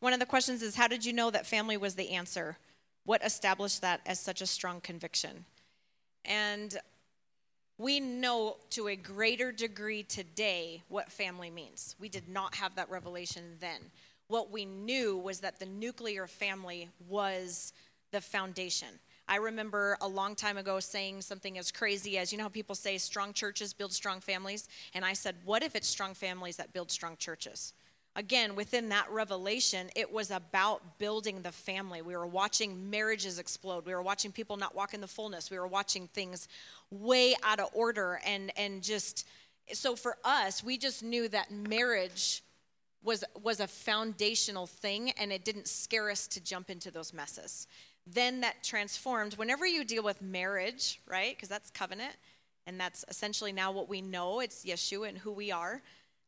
One 0.00 0.12
of 0.12 0.20
the 0.20 0.26
questions 0.26 0.60
is 0.60 0.74
How 0.74 0.88
did 0.88 1.06
you 1.06 1.14
know 1.14 1.30
that 1.30 1.46
family 1.46 1.78
was 1.78 1.94
the 1.94 2.10
answer? 2.10 2.58
What 3.06 3.24
established 3.24 3.80
that 3.80 4.02
as 4.04 4.20
such 4.20 4.42
a 4.42 4.46
strong 4.46 4.82
conviction? 4.82 5.46
And 6.26 6.76
we 7.78 7.98
know 7.98 8.58
to 8.70 8.88
a 8.88 8.96
greater 8.96 9.52
degree 9.52 10.02
today 10.02 10.82
what 10.88 11.10
family 11.10 11.48
means. 11.48 11.96
We 11.98 12.10
did 12.10 12.28
not 12.28 12.56
have 12.56 12.74
that 12.74 12.90
revelation 12.90 13.56
then 13.58 13.80
what 14.30 14.50
we 14.50 14.64
knew 14.64 15.16
was 15.16 15.40
that 15.40 15.58
the 15.58 15.66
nuclear 15.66 16.26
family 16.26 16.88
was 17.08 17.72
the 18.12 18.20
foundation. 18.20 18.88
I 19.28 19.36
remember 19.36 19.96
a 20.00 20.08
long 20.08 20.34
time 20.34 20.56
ago 20.56 20.80
saying 20.80 21.22
something 21.22 21.58
as 21.58 21.70
crazy 21.70 22.18
as 22.18 22.32
you 22.32 22.38
know 22.38 22.44
how 22.44 22.48
people 22.48 22.74
say 22.74 22.98
strong 22.98 23.32
churches 23.32 23.72
build 23.72 23.92
strong 23.92 24.20
families? 24.20 24.68
And 24.94 25.04
I 25.04 25.12
said, 25.12 25.36
what 25.44 25.62
if 25.62 25.76
it's 25.76 25.88
strong 25.88 26.14
families 26.14 26.56
that 26.56 26.72
build 26.72 26.90
strong 26.90 27.16
churches? 27.16 27.72
Again, 28.16 28.56
within 28.56 28.88
that 28.88 29.08
revelation, 29.10 29.88
it 29.94 30.12
was 30.12 30.32
about 30.32 30.98
building 30.98 31.42
the 31.42 31.52
family. 31.52 32.02
We 32.02 32.16
were 32.16 32.26
watching 32.26 32.90
marriages 32.90 33.38
explode. 33.38 33.86
We 33.86 33.94
were 33.94 34.02
watching 34.02 34.32
people 34.32 34.56
not 34.56 34.74
walk 34.74 34.94
in 34.94 35.00
the 35.00 35.06
fullness. 35.06 35.48
We 35.48 35.60
were 35.60 35.68
watching 35.68 36.08
things 36.08 36.48
way 36.90 37.36
out 37.44 37.60
of 37.60 37.68
order. 37.72 38.20
And, 38.26 38.50
and 38.56 38.82
just, 38.82 39.28
so 39.72 39.94
for 39.94 40.16
us, 40.24 40.64
we 40.64 40.76
just 40.76 41.04
knew 41.04 41.28
that 41.28 41.52
marriage 41.52 42.42
was 43.02 43.24
was 43.42 43.60
a 43.60 43.66
foundational 43.66 44.66
thing 44.66 45.10
and 45.12 45.32
it 45.32 45.44
didn't 45.44 45.68
scare 45.68 46.10
us 46.10 46.26
to 46.28 46.40
jump 46.42 46.70
into 46.70 46.90
those 46.90 47.12
messes. 47.12 47.66
Then 48.06 48.40
that 48.40 48.62
transformed. 48.62 49.34
Whenever 49.34 49.66
you 49.66 49.84
deal 49.84 50.02
with 50.02 50.20
marriage 50.20 51.00
right 51.06 51.36
because 51.36 51.48
that's 51.48 51.70
covenant 51.70 52.16
and 52.66 52.78
that's 52.78 53.04
essentially 53.08 53.52
now 53.52 53.72
what 53.72 53.88
we 53.88 54.00
know 54.00 54.40
it's 54.40 54.64
yeshua 54.64 55.08
and 55.08 55.18
who 55.18 55.32
we 55.32 55.50
are 55.50 55.82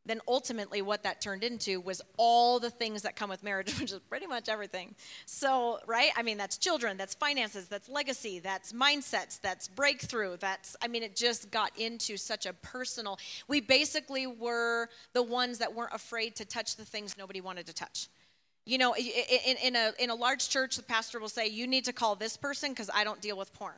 then 0.05 0.21
ultimately 0.27 0.81
what 0.81 1.03
that 1.03 1.21
turned 1.21 1.43
into 1.43 1.79
was 1.79 2.01
all 2.17 2.59
the 2.59 2.69
things 2.69 3.03
that 3.03 3.15
come 3.15 3.29
with 3.29 3.43
marriage 3.43 3.71
which 3.79 3.91
is 3.91 3.99
pretty 4.09 4.27
much 4.27 4.49
everything. 4.49 4.95
So 5.25 5.79
right? 5.85 6.11
I 6.15 6.23
mean 6.23 6.37
that's 6.37 6.57
children 6.57 6.97
that's 6.97 7.13
finances 7.13 7.67
that's 7.67 7.89
legacy 7.89 8.39
that's 8.39 8.73
mindsets 8.73 9.39
that's 9.39 9.67
breakthrough 9.67 10.37
that's 10.37 10.75
i 10.81 10.87
mean 10.87 11.03
it 11.03 11.15
just 11.15 11.51
got 11.51 11.77
into 11.77 12.17
such 12.17 12.45
a 12.45 12.53
personal 12.53 13.17
we 13.47 13.61
basically 13.61 14.27
were 14.27 14.89
the 15.13 15.23
ones 15.23 15.59
that 15.59 15.73
weren't 15.73 15.93
afraid 15.93 16.35
to 16.35 16.45
touch 16.45 16.75
the 16.75 16.85
things 16.85 17.15
nobody 17.17 17.41
wanted 17.41 17.65
to 17.67 17.73
touch. 17.73 18.07
You 18.65 18.77
know 18.77 18.95
in, 18.95 19.57
in 19.63 19.75
a 19.75 19.91
in 19.99 20.09
a 20.09 20.15
large 20.15 20.49
church 20.49 20.77
the 20.77 20.83
pastor 20.83 21.19
will 21.19 21.29
say 21.29 21.47
you 21.47 21.67
need 21.67 21.85
to 21.85 21.93
call 21.93 22.15
this 22.15 22.37
person 22.37 22.71
because 22.71 22.89
i 22.93 23.03
don't 23.03 23.21
deal 23.21 23.37
with 23.37 23.53
porn 23.53 23.75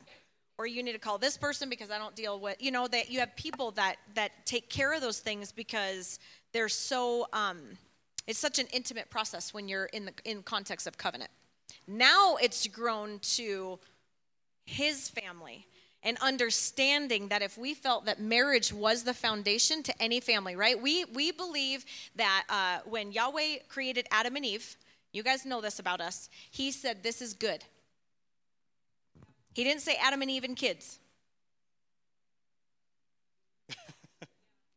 or 0.58 0.66
you 0.66 0.82
need 0.82 0.92
to 0.92 0.98
call 0.98 1.18
this 1.18 1.36
person 1.36 1.68
because 1.68 1.90
I 1.90 1.98
don't 1.98 2.14
deal 2.14 2.40
with, 2.40 2.56
you 2.60 2.70
know, 2.70 2.88
that 2.88 3.10
you 3.10 3.20
have 3.20 3.34
people 3.36 3.72
that 3.72 3.96
that 4.14 4.46
take 4.46 4.68
care 4.70 4.92
of 4.94 5.00
those 5.00 5.18
things 5.18 5.52
because 5.52 6.18
they're 6.52 6.68
so 6.68 7.26
um, 7.32 7.58
it's 8.26 8.38
such 8.38 8.58
an 8.58 8.66
intimate 8.72 9.10
process 9.10 9.52
when 9.52 9.68
you're 9.68 9.86
in 9.86 10.06
the 10.06 10.12
in 10.24 10.42
context 10.42 10.86
of 10.86 10.96
covenant. 10.98 11.30
Now 11.86 12.36
it's 12.36 12.66
grown 12.66 13.18
to 13.20 13.78
his 14.64 15.08
family 15.08 15.66
and 16.02 16.16
understanding 16.20 17.28
that 17.28 17.42
if 17.42 17.58
we 17.58 17.74
felt 17.74 18.06
that 18.06 18.20
marriage 18.20 18.72
was 18.72 19.02
the 19.02 19.14
foundation 19.14 19.82
to 19.82 20.02
any 20.02 20.20
family, 20.20 20.56
right? 20.56 20.80
We 20.80 21.04
we 21.04 21.32
believe 21.32 21.84
that 22.16 22.44
uh, 22.48 22.78
when 22.88 23.12
Yahweh 23.12 23.58
created 23.68 24.06
Adam 24.10 24.36
and 24.36 24.46
Eve, 24.46 24.76
you 25.12 25.22
guys 25.22 25.44
know 25.44 25.60
this 25.60 25.78
about 25.78 26.00
us. 26.00 26.28
He 26.50 26.70
said, 26.70 27.02
"This 27.02 27.20
is 27.20 27.34
good." 27.34 27.64
He 29.56 29.64
didn't 29.64 29.80
say 29.80 29.96
Adam 30.02 30.20
and 30.20 30.30
Eve 30.30 30.44
and 30.44 30.54
kids. 30.54 30.98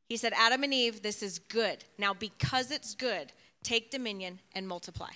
He 0.07 0.15
said, 0.15 0.32
Adam 0.38 0.63
and 0.63 0.73
Eve, 0.73 1.01
this 1.01 1.21
is 1.21 1.38
good. 1.38 1.84
Now, 1.97 2.13
because 2.13 2.71
it's 2.71 2.95
good, 2.95 3.34
take 3.61 3.91
dominion 3.91 4.39
and 4.55 4.65
multiply. 4.65 5.11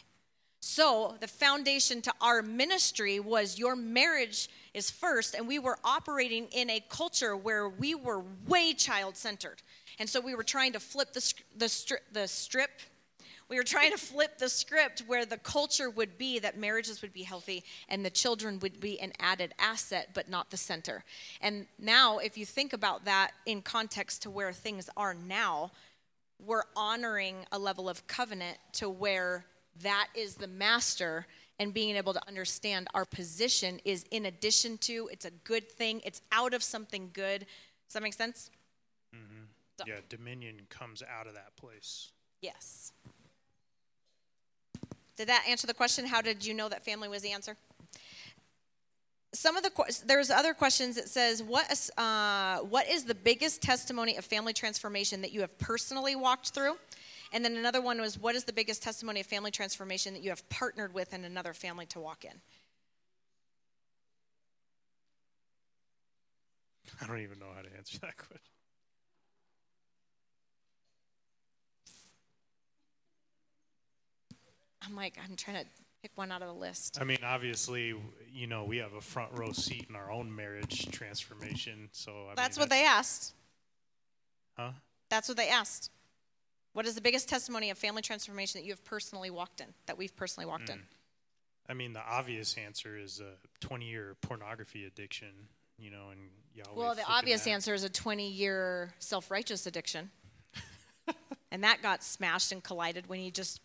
So, 0.59 1.15
the 1.21 1.29
foundation 1.29 2.01
to 2.01 2.13
our 2.19 2.41
ministry 2.41 3.21
was 3.21 3.57
your 3.57 3.77
marriage 3.77 4.49
is 4.73 4.91
first, 4.91 5.33
and 5.33 5.47
we 5.47 5.59
were 5.59 5.79
operating 5.85 6.47
in 6.51 6.69
a 6.69 6.81
culture 6.89 7.37
where 7.37 7.69
we 7.69 7.95
were 7.95 8.21
way 8.45 8.73
child 8.73 9.15
centered. 9.15 9.61
And 9.97 10.09
so, 10.09 10.19
we 10.19 10.35
were 10.35 10.43
trying 10.43 10.73
to 10.73 10.79
flip 10.81 11.13
the, 11.13 11.33
the, 11.55 11.67
stri- 11.67 12.05
the 12.11 12.27
strip. 12.27 12.81
We 13.53 13.59
were 13.59 13.63
trying 13.63 13.91
to 13.91 13.99
flip 13.99 14.39
the 14.39 14.49
script 14.49 15.03
where 15.05 15.27
the 15.27 15.37
culture 15.37 15.87
would 15.87 16.17
be 16.17 16.39
that 16.39 16.57
marriages 16.57 17.03
would 17.03 17.13
be 17.13 17.21
healthy 17.21 17.63
and 17.87 18.03
the 18.03 18.09
children 18.09 18.57
would 18.61 18.79
be 18.79 18.99
an 18.99 19.13
added 19.19 19.53
asset, 19.59 20.09
but 20.15 20.27
not 20.27 20.49
the 20.49 20.57
center. 20.57 21.03
And 21.39 21.67
now, 21.77 22.17
if 22.17 22.35
you 22.35 22.47
think 22.47 22.73
about 22.73 23.05
that 23.05 23.29
in 23.45 23.61
context 23.61 24.23
to 24.23 24.31
where 24.31 24.51
things 24.53 24.89
are 24.97 25.13
now, 25.13 25.69
we're 26.43 26.63
honoring 26.75 27.45
a 27.51 27.59
level 27.59 27.87
of 27.87 28.07
covenant 28.07 28.57
to 28.71 28.89
where 28.89 29.45
that 29.83 30.07
is 30.15 30.33
the 30.33 30.47
master 30.47 31.27
and 31.59 31.75
being 31.75 31.95
able 31.95 32.13
to 32.13 32.27
understand 32.27 32.87
our 32.95 33.05
position 33.05 33.79
is 33.85 34.03
in 34.09 34.25
addition 34.25 34.79
to 34.79 35.09
it's 35.11 35.25
a 35.25 35.31
good 35.43 35.71
thing 35.71 36.01
it's 36.03 36.21
out 36.31 36.55
of 36.55 36.63
something 36.63 37.11
good 37.13 37.41
does 37.85 37.93
that 37.93 38.01
make 38.01 38.13
sense 38.13 38.49
Mm-hmm. 39.15 39.43
So. 39.77 39.85
Yeah, 39.87 39.99
dominion 40.09 40.61
comes 40.69 41.03
out 41.03 41.27
of 41.27 41.33
that 41.33 41.55
place. 41.55 42.11
Yes. 42.43 42.91
Did 45.15 45.29
that 45.29 45.45
answer 45.47 45.67
the 45.67 45.73
question? 45.73 46.05
How 46.05 46.21
did 46.21 46.45
you 46.45 46.53
know 46.53 46.69
that 46.69 46.83
family 46.83 47.07
was 47.07 47.21
the 47.21 47.31
answer? 47.31 47.55
Some 49.33 49.57
of 49.57 49.63
the 49.63 50.03
there's 50.05 50.29
other 50.29 50.53
questions. 50.53 50.97
It 50.97 51.09
says, 51.09 51.41
"What 51.41 51.71
is, 51.71 51.91
uh, 51.97 52.59
what 52.59 52.87
is 52.87 53.03
the 53.03 53.15
biggest 53.15 53.61
testimony 53.61 54.15
of 54.17 54.25
family 54.25 54.53
transformation 54.53 55.21
that 55.21 55.31
you 55.31 55.41
have 55.41 55.57
personally 55.57 56.15
walked 56.15 56.49
through?" 56.49 56.77
And 57.31 57.43
then 57.43 57.57
another 57.57 57.81
one 57.81 57.99
was, 57.99 58.17
"What 58.17 58.35
is 58.35 58.43
the 58.43 58.53
biggest 58.53 58.83
testimony 58.83 59.21
of 59.21 59.25
family 59.25 59.49
transformation 59.49 60.13
that 60.13 60.21
you 60.21 60.29
have 60.29 60.47
partnered 60.49 60.93
with 60.93 61.13
in 61.13 61.25
another 61.25 61.53
family 61.53 61.87
to 61.87 61.99
walk 61.99 62.25
in?" 62.25 62.41
I 67.01 67.07
don't 67.07 67.21
even 67.21 67.39
know 67.39 67.51
how 67.55 67.63
to 67.63 67.75
answer 67.75 67.97
that 67.99 68.17
question. 68.17 68.52
I'm 74.85 74.95
like, 74.95 75.17
I'm 75.23 75.35
trying 75.35 75.63
to 75.63 75.65
pick 76.01 76.11
one 76.15 76.31
out 76.31 76.41
of 76.41 76.47
the 76.47 76.53
list. 76.53 76.97
I 76.99 77.05
mean, 77.05 77.19
obviously, 77.23 77.95
you 78.31 78.47
know, 78.47 78.65
we 78.65 78.77
have 78.77 78.93
a 78.93 79.01
front 79.01 79.31
row 79.37 79.51
seat 79.51 79.87
in 79.89 79.95
our 79.95 80.11
own 80.11 80.33
marriage 80.35 80.91
transformation. 80.91 81.89
So 81.91 82.27
I 82.31 82.35
that's 82.35 82.57
mean, 82.57 82.63
what 82.63 82.69
they 82.69 82.85
asked. 82.85 83.33
Huh? 84.57 84.71
That's 85.09 85.27
what 85.27 85.37
they 85.37 85.49
asked. 85.49 85.89
What 86.73 86.85
is 86.85 86.95
the 86.95 87.01
biggest 87.01 87.29
testimony 87.29 87.69
of 87.69 87.77
family 87.77 88.01
transformation 88.01 88.59
that 88.59 88.65
you 88.65 88.73
have 88.73 88.83
personally 88.83 89.29
walked 89.29 89.61
in, 89.61 89.67
that 89.85 89.97
we've 89.97 90.15
personally 90.15 90.47
walked 90.47 90.69
mm. 90.69 90.73
in? 90.73 90.79
I 91.69 91.73
mean, 91.73 91.93
the 91.93 92.01
obvious 92.01 92.55
answer 92.57 92.97
is 92.97 93.21
a 93.21 93.65
20 93.65 93.85
year 93.85 94.15
pornography 94.21 94.85
addiction, 94.85 95.29
you 95.77 95.91
know, 95.91 96.09
and 96.11 96.19
Yahweh. 96.53 96.75
Well, 96.75 96.95
the 96.95 97.05
obvious 97.07 97.47
answer 97.47 97.73
is 97.73 97.83
a 97.83 97.89
20 97.89 98.27
year 98.29 98.93
self 98.99 99.31
righteous 99.31 99.65
addiction. 99.65 100.11
and 101.51 101.63
that 101.63 101.81
got 101.81 102.03
smashed 102.03 102.51
and 102.51 102.63
collided 102.63 103.07
when 103.07 103.19
he 103.19 103.31
just 103.31 103.61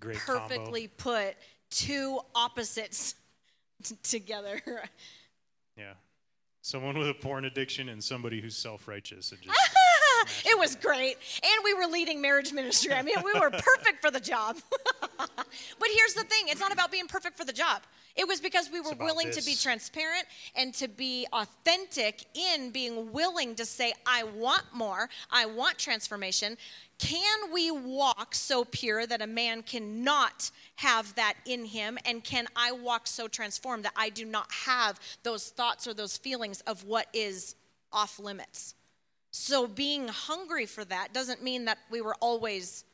perfectly 0.00 0.14
combo. 0.24 0.48
Perfectly 0.48 0.88
put 0.88 1.34
two 1.70 2.20
opposites 2.34 3.14
t- 3.82 3.96
together. 4.02 4.60
yeah. 5.76 5.94
Someone 6.60 6.96
with 6.96 7.08
a 7.08 7.14
porn 7.14 7.44
addiction 7.44 7.88
and 7.88 8.02
somebody 8.02 8.40
who's 8.40 8.56
self 8.56 8.86
righteous. 8.86 9.32
It, 10.24 10.46
it 10.46 10.58
was 10.58 10.76
great. 10.76 11.16
And 11.42 11.64
we 11.64 11.74
were 11.74 11.86
leading 11.86 12.20
marriage 12.20 12.52
ministry. 12.52 12.92
I 12.92 13.02
mean, 13.02 13.16
we 13.24 13.32
were 13.40 13.50
perfect 13.50 14.00
for 14.00 14.10
the 14.10 14.20
job. 14.20 14.56
but 15.18 15.88
here's 15.96 16.14
the 16.14 16.22
thing 16.22 16.46
it's 16.46 16.60
not 16.60 16.72
about 16.72 16.92
being 16.92 17.08
perfect 17.08 17.36
for 17.36 17.44
the 17.44 17.52
job. 17.52 17.82
It 18.14 18.28
was 18.28 18.40
because 18.40 18.70
we 18.70 18.80
were 18.80 18.94
willing 18.98 19.28
this. 19.28 19.36
to 19.36 19.44
be 19.44 19.56
transparent 19.56 20.26
and 20.54 20.74
to 20.74 20.86
be 20.86 21.26
authentic 21.32 22.26
in 22.34 22.70
being 22.70 23.10
willing 23.10 23.54
to 23.54 23.64
say, 23.64 23.94
I 24.06 24.24
want 24.24 24.64
more, 24.72 25.08
I 25.30 25.46
want 25.46 25.78
transformation. 25.78 26.56
Can 27.02 27.52
we 27.52 27.72
walk 27.72 28.32
so 28.32 28.64
pure 28.64 29.08
that 29.08 29.20
a 29.20 29.26
man 29.26 29.64
cannot 29.64 30.52
have 30.76 31.12
that 31.16 31.34
in 31.44 31.64
him? 31.64 31.98
And 32.04 32.22
can 32.22 32.46
I 32.54 32.70
walk 32.70 33.08
so 33.08 33.26
transformed 33.26 33.84
that 33.86 33.92
I 33.96 34.08
do 34.08 34.24
not 34.24 34.46
have 34.52 35.00
those 35.24 35.48
thoughts 35.48 35.88
or 35.88 35.94
those 35.94 36.16
feelings 36.16 36.60
of 36.60 36.84
what 36.84 37.08
is 37.12 37.56
off 37.92 38.20
limits? 38.20 38.76
So, 39.32 39.66
being 39.66 40.06
hungry 40.06 40.64
for 40.64 40.84
that 40.84 41.12
doesn't 41.12 41.42
mean 41.42 41.64
that 41.64 41.78
we 41.90 42.00
were 42.00 42.14
always 42.20 42.84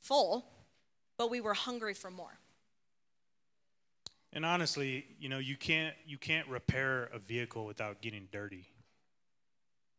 full, 0.00 0.44
but 1.18 1.30
we 1.30 1.40
were 1.40 1.54
hungry 1.54 1.94
for 1.94 2.10
more. 2.10 2.40
And 4.32 4.44
honestly, 4.44 5.06
you 5.20 5.28
know, 5.28 5.38
you 5.38 5.56
can't 5.56 5.94
you 6.06 6.18
can't 6.18 6.48
repair 6.48 7.04
a 7.14 7.20
vehicle 7.20 7.66
without 7.66 8.02
getting 8.02 8.26
dirty. 8.32 8.66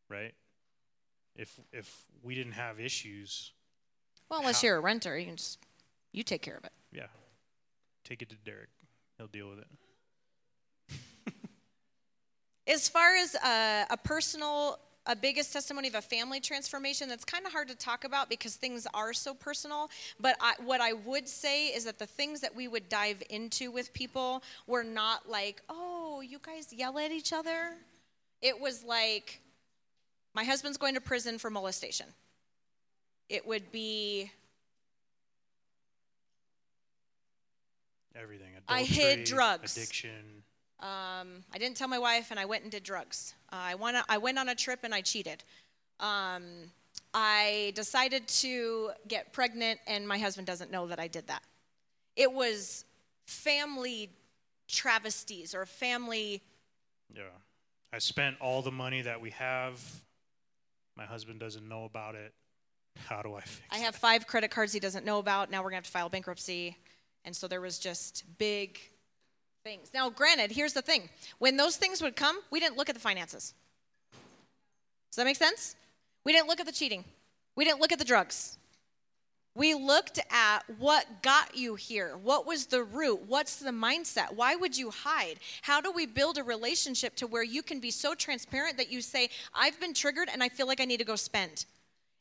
Right? 0.10 0.34
If 1.36 1.60
if 1.72 2.06
we 2.22 2.36
didn't 2.36 2.54
have 2.54 2.80
issues. 2.80 3.52
Well, 4.30 4.40
unless 4.40 4.62
how, 4.62 4.68
you're 4.68 4.78
a 4.78 4.82
renter, 4.82 5.18
you 5.18 5.26
can 5.26 5.38
just 5.38 5.60
you 6.12 6.24
take 6.24 6.42
care 6.42 6.56
of 6.56 6.64
it. 6.64 6.72
Yeah, 6.92 7.08
take 8.04 8.22
it 8.22 8.30
to 8.30 8.36
Derek. 8.36 8.70
He'll 9.18 9.28
deal 9.28 9.50
with 9.50 9.60
it. 9.60 9.68
as 12.68 12.88
far 12.90 13.16
as 13.16 13.36
a, 13.36 13.86
a 13.90 13.98
personal 13.98 14.80
a 15.06 15.16
biggest 15.16 15.52
testimony 15.52 15.90
of 15.90 15.96
a 15.96 16.02
family 16.02 16.40
transformation 16.40 17.10
that's 17.10 17.26
kind 17.26 17.46
of 17.46 17.52
hard 17.52 17.68
to 17.68 17.76
talk 17.76 18.06
about 18.06 18.30
because 18.30 18.56
things 18.56 18.88
are 18.94 19.12
so 19.12 19.34
personal 19.34 19.90
but 20.20 20.38
I, 20.40 20.54
what 20.64 20.80
i 20.80 20.94
would 20.94 21.28
say 21.28 21.68
is 21.68 21.84
that 21.86 22.00
the 22.00 22.06
things 22.06 22.40
that 22.42 22.56
we 22.56 22.68
would 22.68 22.88
dive 22.88 23.22
into 23.30 23.70
with 23.70 23.94
people 23.94 24.44
were 24.66 24.84
not 24.84 25.30
like 25.30 25.62
oh 25.68 26.22
you 26.22 26.40
guys 26.42 26.72
yell 26.72 26.98
at 27.00 27.12
each 27.12 27.34
other 27.34 27.74
it 28.42 28.60
was 28.60 28.84
like 28.84 29.42
my 30.34 30.44
husband's 30.44 30.78
going 30.78 30.96
to 30.96 31.02
prison 31.02 31.38
for 31.38 31.50
molestation. 31.50 32.08
It 33.30 33.48
would 33.48 33.72
be 33.72 34.32
everything. 38.16 38.50
Adultery, 38.58 38.84
I 38.84 38.84
hid 38.84 39.24
drugs. 39.26 39.78
Addiction. 39.78 40.44
Um, 40.80 41.44
I 41.54 41.58
didn't 41.58 41.78
tell 41.78 41.88
my 41.88 42.00
wife, 42.00 42.32
and 42.32 42.40
I 42.40 42.46
went 42.46 42.64
and 42.64 42.72
did 42.72 42.84
drugs. 42.84 43.34
Uh, 43.52 43.56
I 43.58 43.76
went. 43.76 43.98
I 44.10 44.18
went 44.18 44.38
on 44.38 44.50
a 44.50 44.56
trip 44.56 44.80
and 44.84 44.94
I 44.94 45.02
cheated. 45.02 45.44
Um, 46.00 46.44
I 47.14 47.72
decided 47.76 48.28
to 48.28 48.92
get 49.08 49.32
pregnant, 49.34 49.80
and 49.88 50.08
my 50.08 50.18
husband 50.18 50.48
doesn't 50.48 50.72
know 50.72 50.88
that 50.88 51.00
I 51.00 51.08
did 51.08 51.28
that. 51.28 51.44
It 52.16 52.32
was 52.32 52.86
family 53.26 54.10
travesties 54.68 55.56
or 55.56 55.66
family. 55.66 56.42
Yeah, 57.16 57.24
I 57.94 58.00
spent 58.00 58.38
all 58.42 58.62
the 58.62 58.72
money 58.72 59.02
that 59.02 59.22
we 59.22 59.30
have 59.32 59.80
my 60.96 61.06
husband 61.06 61.40
doesn't 61.40 61.68
know 61.68 61.86
about 61.86 62.16
it. 62.16 62.34
How 63.08 63.22
do 63.22 63.36
I 63.36 63.42
fix 63.42 63.62
I 63.72 63.78
have 63.80 63.96
five 63.96 64.28
credit 64.28 64.52
cards 64.52 64.72
he 64.72 64.80
doesn't 64.80 65.06
know 65.06 65.20
about. 65.20 65.50
Now 65.50 65.60
we're 65.60 65.72
going 65.72 65.82
to 65.82 65.86
have 65.86 65.86
to 65.86 65.92
file 65.92 66.10
bankruptcy. 66.10 66.78
And 67.26 67.36
so 67.36 67.48
there 67.48 67.62
was 67.62 67.80
just 67.80 68.24
big 68.38 68.80
things. 69.64 69.92
Now, 69.94 70.10
granted, 70.10 70.52
here's 70.52 70.74
the 70.74 70.82
thing 70.82 71.10
when 71.40 71.58
those 71.58 71.78
things 71.78 72.02
would 72.02 72.16
come, 72.16 72.38
we 72.52 72.60
didn't 72.60 72.78
look 72.78 72.90
at 72.90 72.96
the 72.96 73.02
finances. 73.02 73.54
Does 75.12 75.18
that 75.18 75.26
make 75.26 75.38
sense? 75.38 75.76
We 76.24 76.34
didn't 76.34 76.48
look 76.48 76.60
at 76.60 76.66
the 76.66 76.72
cheating, 76.72 77.04
we 77.56 77.66
didn't 77.66 77.80
look 77.80 77.92
at 77.92 78.00
the 78.00 78.06
drugs. 78.06 78.58
We 79.56 79.76
looked 79.76 80.20
at 80.32 80.62
what 80.80 81.22
got 81.22 81.56
you 81.56 81.76
here. 81.76 82.18
What 82.18 82.48
was 82.48 82.66
the 82.66 82.84
root? 82.84 83.22
What's 83.28 83.58
the 83.58 83.70
mindset? 83.70 84.34
Why 84.36 84.56
would 84.56 84.76
you 84.76 84.90
hide? 84.90 85.36
How 85.62 85.80
do 85.80 85.92
we 85.92 86.08
build 86.08 86.40
a 86.40 86.44
relationship 86.44 87.16
to 87.18 87.28
where 87.28 87.44
you 87.44 87.62
can 87.62 87.80
be 87.80 87.92
so 87.92 88.16
transparent 88.16 88.78
that 88.78 88.92
you 88.92 89.00
say, 89.00 89.30
I've 89.54 89.80
been 89.80 89.94
triggered 89.94 90.30
and 90.32 90.42
I 90.42 90.50
feel 90.50 90.66
like 90.66 90.82
I 90.82 90.86
need 90.86 90.98
to 90.98 91.06
go 91.06 91.16
spend? 91.16 91.66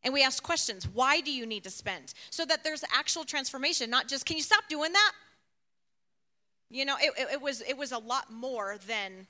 And 0.04 0.12
we 0.12 0.22
ask 0.22 0.42
questions 0.42 0.86
why 0.92 1.20
do 1.20 1.32
you 1.32 1.46
need 1.46 1.64
to 1.64 1.70
spend? 1.70 2.12
So 2.30 2.44
that 2.44 2.64
there's 2.64 2.84
actual 2.94 3.24
transformation, 3.24 3.88
not 3.88 4.08
just, 4.08 4.26
can 4.26 4.36
you 4.36 4.42
stop 4.42 4.64
doing 4.68 4.92
that? 4.92 5.12
You 6.70 6.84
know, 6.84 6.96
it, 7.00 7.12
it, 7.18 7.28
it 7.34 7.42
was, 7.42 7.62
it 7.62 7.76
was 7.76 7.92
a 7.92 7.98
lot 7.98 8.30
more 8.30 8.76
than, 8.86 9.26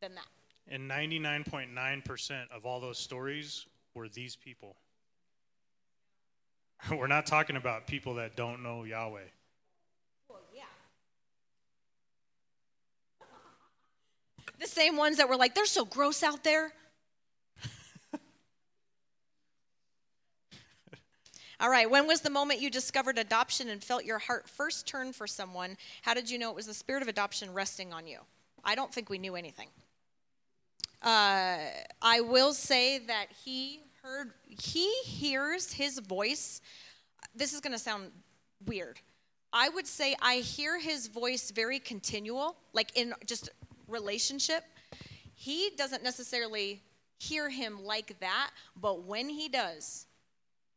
than 0.00 0.14
that. 0.14 0.26
And 0.68 0.90
99.9% 0.90 2.50
of 2.50 2.64
all 2.66 2.80
those 2.80 2.98
stories 2.98 3.66
were 3.94 4.08
these 4.08 4.36
people. 4.36 4.76
We're 6.90 7.06
not 7.06 7.26
talking 7.26 7.56
about 7.56 7.86
people 7.86 8.14
that 8.14 8.34
don't 8.36 8.62
know 8.62 8.84
Yahweh. 8.84 9.20
Well, 10.28 10.40
yeah. 10.54 10.62
the 14.58 14.66
same 14.66 14.96
ones 14.96 15.16
that 15.18 15.28
were 15.28 15.36
like, 15.36 15.54
they're 15.54 15.64
so 15.66 15.84
gross 15.84 16.24
out 16.24 16.42
there. 16.42 16.72
All 21.60 21.70
right, 21.70 21.88
when 21.88 22.06
was 22.08 22.20
the 22.22 22.30
moment 22.30 22.60
you 22.60 22.68
discovered 22.70 23.18
adoption 23.18 23.68
and 23.68 23.82
felt 23.82 24.04
your 24.04 24.18
heart 24.18 24.48
first 24.48 24.86
turn 24.86 25.12
for 25.12 25.28
someone? 25.28 25.76
How 26.02 26.14
did 26.14 26.28
you 26.30 26.38
know 26.38 26.50
it 26.50 26.56
was 26.56 26.66
the 26.66 26.74
spirit 26.74 27.02
of 27.02 27.08
adoption 27.08 27.52
resting 27.52 27.92
on 27.92 28.06
you? 28.08 28.18
I 28.64 28.74
don't 28.74 28.92
think 28.92 29.08
we 29.08 29.18
knew 29.18 29.36
anything. 29.36 29.68
uh, 31.02 31.58
I 32.00 32.20
will 32.20 32.52
say 32.52 32.98
that 32.98 33.26
he 33.44 33.80
heard, 34.02 34.32
he 34.48 34.92
hears 35.04 35.72
his 35.72 35.98
voice. 36.00 36.60
This 37.34 37.52
is 37.52 37.60
going 37.60 37.72
to 37.72 37.78
sound 37.78 38.10
weird. 38.66 39.00
I 39.52 39.68
would 39.68 39.86
say 39.86 40.16
I 40.20 40.36
hear 40.36 40.78
his 40.78 41.06
voice 41.06 41.50
very 41.50 41.78
continual, 41.78 42.56
like 42.72 42.96
in 42.96 43.14
just 43.26 43.50
relationship. 43.86 44.64
He 45.34 45.70
doesn't 45.76 46.02
necessarily 46.02 46.82
hear 47.18 47.48
him 47.48 47.84
like 47.84 48.18
that, 48.20 48.50
but 48.80 49.04
when 49.04 49.28
he 49.28 49.48
does, 49.48 50.06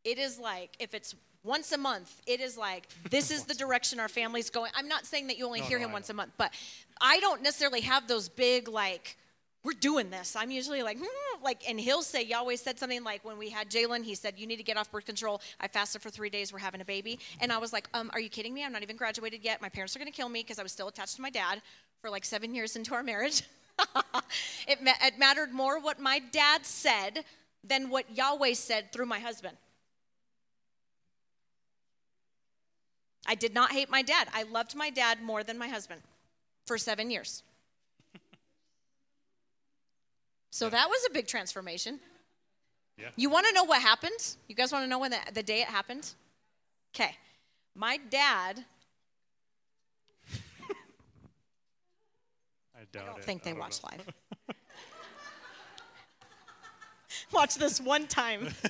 it 0.03 0.19
is 0.19 0.37
like 0.37 0.75
if 0.79 0.93
it's 0.93 1.15
once 1.43 1.71
a 1.71 1.77
month, 1.77 2.21
it 2.27 2.41
is 2.41 2.57
like 2.57 2.87
this 3.09 3.31
is 3.31 3.45
the 3.45 3.53
direction 3.53 3.99
our 3.99 4.07
family's 4.07 4.49
going. 4.49 4.71
I'm 4.75 4.87
not 4.87 5.05
saying 5.05 5.27
that 5.27 5.37
you 5.37 5.45
only 5.45 5.61
No, 5.61 5.65
hear 5.65 5.79
no, 5.79 5.85
him 5.85 5.91
once 5.91 6.09
a 6.09 6.13
month, 6.13 6.31
but 6.37 6.53
I 7.01 7.19
don't 7.21 7.41
necessarily 7.41 7.81
have 7.81 8.07
those 8.07 8.29
big 8.29 8.67
like 8.67 9.17
we're 9.65 9.73
doing 9.73 10.11
this. 10.11 10.35
I'm 10.35 10.51
usually 10.51 10.83
like, 10.83 10.97
hmm, 10.99 11.43
like, 11.43 11.67
and 11.67 11.79
he'll 11.79 12.03
say, 12.03 12.23
Yahweh 12.23 12.55
said 12.55 12.77
something 12.77 13.03
like 13.03 13.25
when 13.25 13.39
we 13.39 13.49
had 13.49 13.67
Jalen, 13.69 14.03
he 14.03 14.13
said, 14.13 14.35
you 14.37 14.45
need 14.45 14.57
to 14.57 14.63
get 14.63 14.77
off 14.77 14.91
birth 14.91 15.05
control. 15.05 15.41
I 15.59 15.67
fasted 15.67 16.03
for 16.03 16.11
three 16.11 16.29
days. 16.29 16.53
We're 16.53 16.59
having 16.59 16.81
a 16.81 16.85
baby. 16.85 17.17
And 17.41 17.51
I 17.51 17.57
was 17.57 17.73
like, 17.73 17.89
um, 17.95 18.11
are 18.13 18.19
you 18.19 18.29
kidding 18.29 18.53
me? 18.53 18.63
I'm 18.63 18.71
not 18.71 18.83
even 18.83 18.95
graduated 18.95 19.43
yet. 19.43 19.63
My 19.63 19.69
parents 19.69 19.95
are 19.95 19.99
going 19.99 20.11
to 20.11 20.15
kill 20.15 20.29
me 20.29 20.41
because 20.41 20.59
I 20.59 20.63
was 20.63 20.71
still 20.71 20.87
attached 20.87 21.15
to 21.15 21.21
my 21.21 21.31
dad 21.31 21.63
for 21.99 22.11
like 22.11 22.25
seven 22.25 22.53
years 22.53 22.75
into 22.75 22.93
our 22.93 23.01
marriage. 23.01 23.41
it, 24.67 24.83
ma- 24.83 24.91
it 25.01 25.17
mattered 25.17 25.51
more 25.51 25.79
what 25.79 25.99
my 25.99 26.19
dad 26.31 26.63
said 26.63 27.25
than 27.63 27.89
what 27.89 28.05
Yahweh 28.15 28.53
said 28.53 28.93
through 28.93 29.07
my 29.07 29.19
husband. 29.19 29.57
I 33.25 33.33
did 33.33 33.55
not 33.55 33.71
hate 33.71 33.89
my 33.89 34.03
dad. 34.03 34.27
I 34.31 34.43
loved 34.43 34.75
my 34.75 34.91
dad 34.91 35.23
more 35.23 35.43
than 35.43 35.57
my 35.57 35.67
husband 35.67 36.01
for 36.67 36.77
seven 36.77 37.09
years. 37.09 37.41
So 40.51 40.69
that 40.69 40.89
was 40.89 41.05
a 41.09 41.13
big 41.13 41.27
transformation. 41.27 41.99
Yeah. 42.97 43.09
You 43.17 43.29
want 43.29 43.45
to 43.47 43.53
know 43.53 43.63
what 43.65 43.81
happened? 43.81 44.35
You 44.47 44.55
guys 44.55 44.71
want 44.71 44.83
to 44.85 44.89
know 44.89 44.99
when 44.99 45.11
the, 45.11 45.19
the 45.33 45.43
day 45.43 45.61
it 45.61 45.67
happened? 45.67 46.13
Okay. 46.95 47.15
My 47.75 47.97
dad, 48.09 48.63
I 52.73 52.83
doubt 52.91 53.03
I 53.03 53.05
don't 53.07 53.17
it. 53.19 53.25
think 53.25 53.43
they 53.43 53.51
don't 53.51 53.59
watch 53.59 53.79
know. 53.83 53.89
live. 53.97 54.07
Watch 57.31 57.55
this 57.55 57.81
one 57.81 58.07
time. 58.07 58.47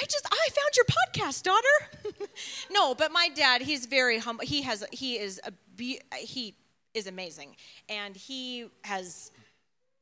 I 0.00 0.04
just 0.04 0.26
I 0.30 0.48
found 0.50 0.76
your 0.76 0.84
podcast, 0.86 1.42
daughter. 1.42 2.28
no, 2.70 2.94
but 2.94 3.10
my 3.12 3.28
dad, 3.34 3.62
he's 3.62 3.86
very 3.86 4.18
humble. 4.18 4.44
He 4.46 4.62
has 4.62 4.84
he 4.92 5.18
is 5.18 5.40
a 5.44 5.52
he 6.16 6.54
is 6.94 7.06
amazing, 7.06 7.56
and 7.88 8.14
he 8.16 8.66
has 8.84 9.30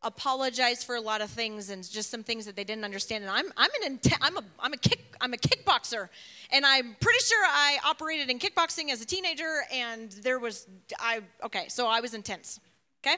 apologized 0.02 0.84
for 0.84 0.94
a 0.94 1.00
lot 1.00 1.20
of 1.20 1.30
things 1.30 1.70
and 1.70 1.88
just 1.88 2.10
some 2.10 2.22
things 2.22 2.46
that 2.46 2.56
they 2.56 2.64
didn't 2.64 2.84
understand. 2.84 3.24
And 3.24 3.30
I'm 3.30 3.46
I'm 3.56 3.70
an 3.84 4.00
I'm 4.20 4.36
a 4.36 4.44
I'm 4.60 4.72
a 4.72 4.76
kick 4.76 5.16
I'm 5.20 5.32
a 5.32 5.36
kickboxer, 5.36 6.08
and 6.50 6.64
I'm 6.66 6.96
pretty 7.00 7.20
sure 7.24 7.44
I 7.44 7.78
operated 7.84 8.30
in 8.30 8.38
kickboxing 8.38 8.90
as 8.90 9.00
a 9.00 9.06
teenager. 9.06 9.62
And 9.72 10.10
there 10.22 10.38
was 10.38 10.66
I 10.98 11.20
okay, 11.44 11.66
so 11.68 11.86
I 11.86 12.00
was 12.00 12.14
intense. 12.14 12.60
Okay. 13.04 13.16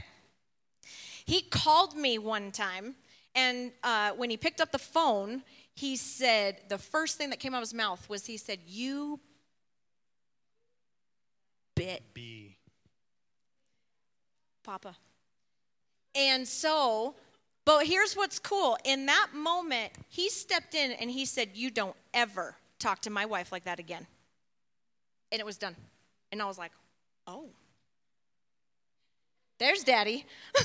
He 1.25 1.43
called 1.43 1.95
me 1.95 2.19
one 2.19 2.51
time, 2.53 2.95
and 3.35 3.73
uh, 3.85 4.13
when 4.13 4.31
he 4.31 4.37
picked 4.37 4.61
up 4.61 4.73
the 4.73 4.79
phone, 4.79 5.43
he 5.79 5.95
said, 5.95 6.63
the 6.69 6.77
first 6.77 7.19
thing 7.19 7.31
that 7.31 7.39
came 7.39 7.55
out 7.55 7.59
of 7.59 7.69
his 7.69 7.75
mouth 7.75 8.09
was, 8.09 8.27
he 8.27 8.37
said, 8.37 8.59
You 8.67 9.21
bit 11.77 12.03
B. 12.13 12.57
Papa. 14.65 14.97
And 16.19 16.47
so, 16.47 17.15
but 17.65 17.87
here's 17.87 18.15
what's 18.15 18.41
cool. 18.41 18.77
In 18.85 19.07
that 19.07 19.29
moment, 19.33 19.93
he 20.09 20.29
stepped 20.29 20.75
in 20.75 20.91
and 20.93 21.09
he 21.09 21.25
said, 21.25 21.51
You 21.55 21.71
don't 21.71 21.95
ever 22.13 22.57
talk 22.81 23.01
to 23.03 23.11
my 23.11 23.25
wife 23.25 23.53
like 23.53 23.65
that 23.65 23.79
again. 23.79 24.05
And 25.31 25.39
it 25.39 25.47
was 25.47 25.57
done. 25.57 25.77
And 26.33 26.43
I 26.43 26.47
was 26.47 26.59
like, 26.59 26.73
Oh. 27.27 27.47
There's 29.59 29.85
daddy. 29.85 30.27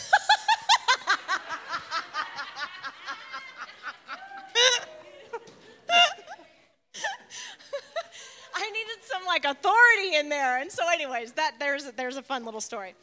I 8.55 8.71
needed 8.71 9.03
some 9.03 9.25
like 9.25 9.45
authority 9.45 10.15
in 10.15 10.29
there. 10.29 10.59
And 10.59 10.71
so, 10.71 10.87
anyways, 10.89 11.33
that 11.33 11.55
there's 11.59 11.91
there's 11.91 12.17
a 12.17 12.23
fun 12.23 12.43
little 12.43 12.61
story. 12.61 12.95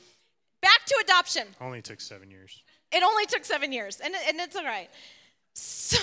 To 0.91 1.05
adoption. 1.05 1.47
Only 1.61 1.82
took 1.82 2.01
seven 2.01 2.32
years. 2.32 2.64
It 2.91 3.05
only 3.05 3.24
took 3.26 3.45
seven 3.45 3.70
years, 3.70 4.01
and, 4.01 4.12
and 4.26 4.41
it's 4.41 4.57
all 4.57 4.64
right. 4.64 4.91
So, 5.55 5.99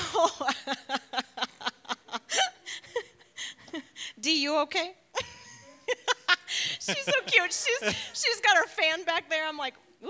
D, 4.21 4.41
you 4.41 4.57
okay? 4.59 4.93
she's 6.47 7.03
so 7.03 7.19
cute. 7.25 7.51
She's 7.51 7.95
she's 8.13 8.39
got 8.39 8.55
her 8.55 8.65
fan 8.65 9.03
back 9.03 9.29
there. 9.29 9.45
I'm 9.45 9.57
like, 9.57 9.73
woo! 10.01 10.09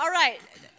All 0.00 0.10
right. 0.10 0.38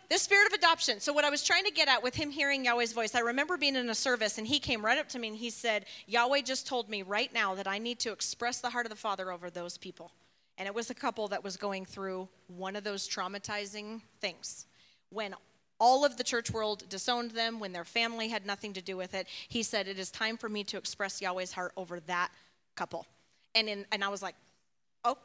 The 0.10 0.18
spirit 0.18 0.48
of 0.48 0.54
adoption. 0.54 1.00
So, 1.00 1.14
what 1.14 1.26
I 1.26 1.30
was 1.30 1.44
trying 1.44 1.66
to 1.66 1.72
get 1.72 1.88
at 1.90 2.02
with 2.02 2.16
him 2.16 2.32
hearing 2.32 2.66
Yahweh's 2.66 2.94
voice, 2.94 3.14
I 3.14 3.20
remember 3.20 3.56
being 3.56 3.76
in 3.76 3.88
a 3.92 3.96
service 3.96 4.40
and 4.40 4.48
he 4.48 4.58
came 4.58 4.84
right 4.84 4.98
up 4.98 5.10
to 5.10 5.20
me 5.20 5.28
and 5.28 5.38
he 5.38 5.52
said, 5.52 5.86
Yahweh 6.08 6.42
just 6.42 6.66
told 6.66 6.90
me 6.90 7.04
right 7.04 7.32
now 7.32 7.54
that 7.54 7.68
I 7.68 7.78
need 7.78 8.00
to 8.00 8.12
express 8.12 8.62
the 8.62 8.72
heart 8.72 8.88
of 8.88 8.90
the 8.90 8.96
Father 8.96 9.32
over 9.32 9.52
those 9.52 9.78
people. 9.78 10.12
And 10.60 10.68
it 10.68 10.76
was 10.76 10.90
a 10.90 10.94
couple 10.94 11.30
that 11.30 11.44
was 11.44 11.56
going 11.58 11.86
through 11.86 12.28
one 12.48 12.76
of 12.76 12.84
those 12.84 13.08
traumatizing 13.08 14.02
things. 14.20 14.68
When 15.10 15.34
all 15.80 16.04
of 16.04 16.18
the 16.18 16.24
church 16.24 16.52
world 16.52 16.84
disowned 16.90 17.32
them, 17.32 17.62
when 17.62 17.72
their 17.72 17.86
family 17.86 18.28
had 18.28 18.46
nothing 18.46 18.74
to 18.74 18.82
do 18.82 18.98
with 18.98 19.14
it, 19.14 19.28
he 19.48 19.64
said, 19.64 19.88
It 19.88 19.98
is 19.98 20.12
time 20.12 20.36
for 20.36 20.50
me 20.50 20.66
to 20.66 20.78
express 20.78 21.22
Yahweh's 21.22 21.54
heart 21.54 21.72
over 21.78 22.02
that 22.02 22.30
couple. 22.76 23.08
And, 23.56 23.70
in, 23.70 23.86
and 23.94 24.04
I 24.04 24.10
was 24.10 24.22
like, 24.22 24.36
Oh, 25.06 25.18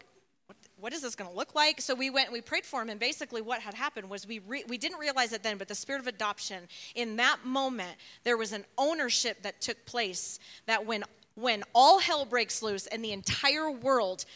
what, 0.78 0.92
is 0.92 1.02
this 1.02 1.16
going 1.16 1.28
to 1.28 1.36
look 1.36 1.54
like? 1.54 1.80
So 1.80 1.94
we 1.94 2.10
went 2.10 2.26
and 2.26 2.32
we 2.32 2.40
prayed 2.40 2.64
for 2.64 2.80
him. 2.80 2.88
And 2.88 3.00
basically, 3.00 3.42
what 3.42 3.60
had 3.60 3.74
happened 3.74 4.08
was 4.08 4.28
we, 4.28 4.38
re, 4.40 4.62
we 4.68 4.78
didn't 4.78 4.98
realize 4.98 5.32
it 5.32 5.42
then, 5.42 5.56
but 5.56 5.66
the 5.66 5.74
spirit 5.74 6.00
of 6.00 6.06
adoption, 6.06 6.68
in 6.94 7.16
that 7.16 7.38
moment, 7.44 7.96
there 8.22 8.36
was 8.36 8.52
an 8.52 8.64
ownership 8.78 9.42
that 9.42 9.60
took 9.60 9.84
place 9.86 10.38
that 10.66 10.86
when, 10.86 11.02
when 11.34 11.64
all 11.74 11.98
hell 11.98 12.24
breaks 12.24 12.62
loose 12.62 12.86
and 12.86 13.04
the 13.04 13.12
entire 13.12 13.70
world 13.70 14.26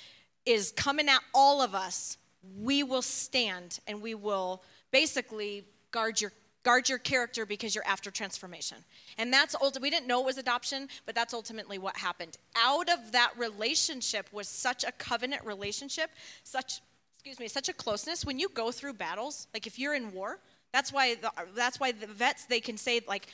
is 0.49 0.73
coming 0.73 1.09
at 1.09 1.21
all 1.35 1.61
of 1.61 1.75
us, 1.75 2.17
we 2.59 2.83
will 2.83 3.03
stand 3.03 3.81
and 3.87 4.01
we 4.01 4.15
will 4.15 4.63
basically 4.91 5.65
guard 5.91 6.21
your 6.21 6.33
guard 6.65 6.89
your 6.89 6.99
character 6.99 7.47
because 7.47 7.75
you're 7.75 7.87
after 7.87 8.11
transformation. 8.11 8.79
And 9.17 9.33
that's 9.33 9.55
ultimately 9.55 9.87
we 9.87 9.91
didn't 9.91 10.07
know 10.07 10.21
it 10.21 10.27
was 10.27 10.39
adoption, 10.39 10.89
but 11.07 11.15
that's 11.15 11.33
ultimately 11.33 11.79
what 11.79 11.97
happened. 11.97 12.37
Out 12.57 12.91
of 12.91 13.13
that 13.13 13.33
relationship 13.37 14.29
was 14.33 14.49
such 14.49 14.85
a 14.85 14.93
covenant 14.93 15.45
relationship, 15.45 16.11
such 16.43 16.81
excuse 17.15 17.39
me, 17.39 17.49
such 17.49 17.69
a 17.69 17.73
closeness 17.73 18.25
when 18.25 18.39
you 18.39 18.49
go 18.51 18.71
through 18.71 18.95
battles, 18.95 19.49
like 19.53 19.67
if 19.67 19.79
you're 19.79 19.95
in 19.95 20.13
war, 20.13 20.41
that's 20.73 20.93
why 20.93 21.15
the, 21.15 21.31
that's 21.55 21.79
why 21.79 21.93
the 21.93 22.07
vets 22.07 22.47
they 22.47 22.61
can 22.61 22.77
say 22.77 23.01
like 23.07 23.27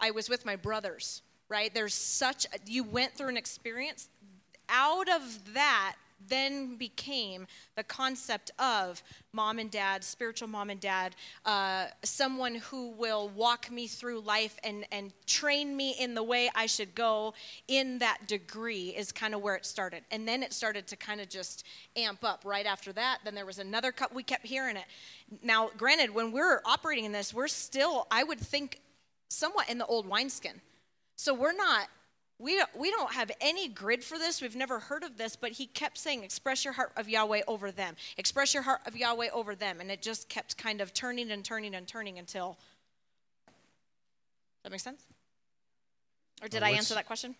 I 0.00 0.10
was 0.10 0.28
with 0.28 0.44
my 0.44 0.56
brothers, 0.56 1.22
right? 1.48 1.72
There's 1.72 1.94
such 1.94 2.46
you 2.66 2.84
went 2.84 3.14
through 3.14 3.28
an 3.28 3.36
experience 3.36 4.08
out 4.68 5.08
of 5.08 5.54
that 5.54 5.96
then 6.26 6.76
became 6.76 7.46
the 7.76 7.84
concept 7.84 8.50
of 8.58 9.02
mom 9.32 9.58
and 9.58 9.70
dad, 9.70 10.02
spiritual 10.02 10.48
mom 10.48 10.70
and 10.70 10.80
dad, 10.80 11.14
uh, 11.44 11.86
someone 12.02 12.56
who 12.56 12.90
will 12.92 13.28
walk 13.30 13.70
me 13.70 13.86
through 13.86 14.20
life 14.20 14.58
and, 14.64 14.84
and 14.90 15.12
train 15.26 15.76
me 15.76 15.94
in 15.98 16.14
the 16.14 16.22
way 16.22 16.50
I 16.54 16.66
should 16.66 16.94
go 16.94 17.34
in 17.68 17.98
that 17.98 18.26
degree 18.26 18.88
is 18.88 19.12
kind 19.12 19.34
of 19.34 19.42
where 19.42 19.54
it 19.54 19.64
started. 19.64 20.02
And 20.10 20.26
then 20.26 20.42
it 20.42 20.52
started 20.52 20.86
to 20.88 20.96
kind 20.96 21.20
of 21.20 21.28
just 21.28 21.64
amp 21.96 22.24
up 22.24 22.42
right 22.44 22.66
after 22.66 22.92
that. 22.94 23.18
Then 23.24 23.34
there 23.34 23.46
was 23.46 23.58
another 23.58 23.92
cut, 23.92 24.14
we 24.14 24.22
kept 24.22 24.46
hearing 24.46 24.76
it. 24.76 24.84
Now, 25.42 25.70
granted, 25.76 26.14
when 26.14 26.32
we're 26.32 26.60
operating 26.64 27.04
in 27.04 27.12
this, 27.12 27.32
we're 27.32 27.48
still, 27.48 28.06
I 28.10 28.24
would 28.24 28.40
think, 28.40 28.80
somewhat 29.28 29.68
in 29.68 29.78
the 29.78 29.86
old 29.86 30.06
wineskin. 30.06 30.60
So 31.16 31.34
we're 31.34 31.52
not 31.52 31.88
we 32.38 32.56
don't, 32.56 32.76
we 32.76 32.90
don't 32.90 33.12
have 33.12 33.30
any 33.40 33.68
grid 33.68 34.04
for 34.04 34.18
this. 34.18 34.40
We've 34.40 34.54
never 34.54 34.78
heard 34.78 35.02
of 35.02 35.16
this, 35.16 35.34
but 35.34 35.52
he 35.52 35.66
kept 35.66 35.98
saying, 35.98 36.22
express 36.22 36.64
your 36.64 36.72
heart 36.74 36.92
of 36.96 37.08
Yahweh 37.08 37.42
over 37.48 37.72
them. 37.72 37.96
Express 38.16 38.54
your 38.54 38.62
heart 38.62 38.80
of 38.86 38.96
Yahweh 38.96 39.28
over 39.32 39.54
them. 39.54 39.80
And 39.80 39.90
it 39.90 40.02
just 40.02 40.28
kept 40.28 40.56
kind 40.56 40.80
of 40.80 40.94
turning 40.94 41.30
and 41.30 41.44
turning 41.44 41.74
and 41.74 41.86
turning 41.86 42.18
until. 42.18 42.56
Does 43.46 43.54
that 44.64 44.72
make 44.72 44.80
sense? 44.80 45.02
Or 46.42 46.48
did 46.48 46.62
Uh, 46.62 46.66
I 46.66 46.70
answer 46.70 46.94
that 46.94 47.06
question? 47.06 47.34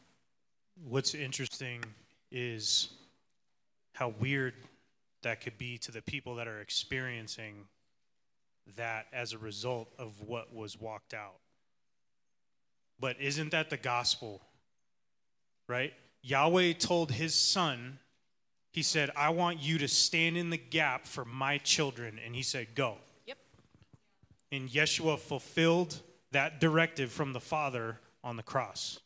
What's 0.88 1.14
interesting 1.14 1.84
is 2.32 2.88
how 3.92 4.08
weird 4.20 4.54
that 5.22 5.40
could 5.40 5.58
be 5.58 5.78
to 5.78 5.92
the 5.92 6.02
people 6.02 6.36
that 6.36 6.48
are 6.48 6.60
experiencing 6.60 7.66
that 8.76 9.06
as 9.12 9.32
a 9.32 9.38
result 9.38 9.92
of 9.98 10.20
what 10.22 10.54
was 10.54 10.78
walked 10.78 11.14
out. 11.14 11.38
But 13.00 13.20
isn't 13.20 13.50
that 13.50 13.70
the 13.70 13.76
gospel? 13.76 14.42
Right? 15.68 15.92
Yahweh 16.22 16.72
told 16.74 17.12
his 17.12 17.34
son, 17.34 17.98
he 18.72 18.82
said, 18.82 19.10
I 19.16 19.30
want 19.30 19.60
you 19.60 19.78
to 19.78 19.88
stand 19.88 20.36
in 20.36 20.50
the 20.50 20.58
gap 20.58 21.06
for 21.06 21.24
my 21.24 21.58
children. 21.58 22.18
And 22.24 22.34
he 22.34 22.42
said, 22.42 22.74
Go. 22.74 22.98
Yep. 23.26 23.38
And 24.52 24.68
Yeshua 24.68 25.18
fulfilled 25.18 26.00
that 26.32 26.60
directive 26.60 27.10
from 27.10 27.32
the 27.32 27.40
Father 27.40 27.98
on 28.22 28.36
the 28.36 28.42
cross. 28.42 29.00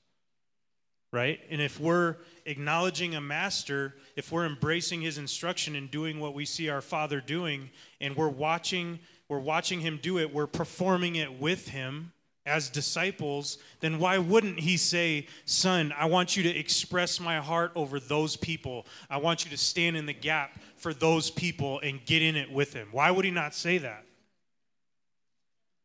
Right? 1.12 1.40
And 1.50 1.60
if 1.60 1.78
we're 1.78 2.16
acknowledging 2.46 3.14
a 3.14 3.20
master, 3.20 3.94
if 4.16 4.32
we're 4.32 4.46
embracing 4.46 5.02
his 5.02 5.18
instruction 5.18 5.76
and 5.76 5.90
doing 5.90 6.20
what 6.20 6.34
we 6.34 6.44
see 6.44 6.70
our 6.70 6.80
Father 6.80 7.20
doing, 7.20 7.70
and 8.00 8.16
we're 8.16 8.28
watching, 8.28 8.98
we're 9.28 9.38
watching 9.38 9.80
him 9.80 9.98
do 10.02 10.18
it, 10.18 10.32
we're 10.32 10.46
performing 10.46 11.16
it 11.16 11.38
with 11.38 11.68
him 11.68 12.12
as 12.44 12.68
disciples, 12.68 13.58
then 13.80 13.98
why 13.98 14.18
wouldn't 14.18 14.58
he 14.58 14.76
say, 14.76 15.26
Son, 15.44 15.92
I 15.96 16.06
want 16.06 16.36
you 16.36 16.42
to 16.42 16.48
express 16.48 17.20
my 17.20 17.38
heart 17.38 17.72
over 17.76 18.00
those 18.00 18.36
people. 18.36 18.86
I 19.08 19.18
want 19.18 19.44
you 19.44 19.50
to 19.52 19.56
stand 19.56 19.96
in 19.96 20.06
the 20.06 20.12
gap 20.12 20.60
for 20.76 20.92
those 20.92 21.30
people 21.30 21.80
and 21.80 22.04
get 22.04 22.22
in 22.22 22.34
it 22.34 22.50
with 22.50 22.72
him? 22.72 22.88
Why 22.90 23.10
would 23.10 23.24
he 23.24 23.30
not 23.30 23.54
say 23.54 23.78
that? 23.78 24.04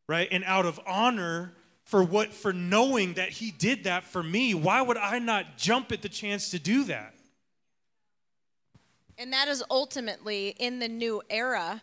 Right? 0.08 0.28
And 0.32 0.44
out 0.46 0.66
of 0.66 0.80
honor 0.88 1.54
for 1.84 2.04
what 2.04 2.34
for 2.34 2.52
knowing 2.52 3.14
that 3.14 3.30
he 3.30 3.52
did 3.52 3.84
that 3.84 4.04
for 4.04 4.24
me, 4.24 4.54
why 4.54 4.82
would 4.82 4.98
I 4.98 5.20
not 5.20 5.58
jump 5.58 5.92
at 5.92 6.02
the 6.02 6.10
chance 6.10 6.50
to 6.52 6.60
do 6.60 6.84
that? 6.86 7.14
And 9.18 9.32
that 9.34 9.48
is 9.48 9.64
ultimately 9.70 10.50
in 10.60 10.80
the 10.80 10.88
new 10.88 11.22
era. 11.30 11.82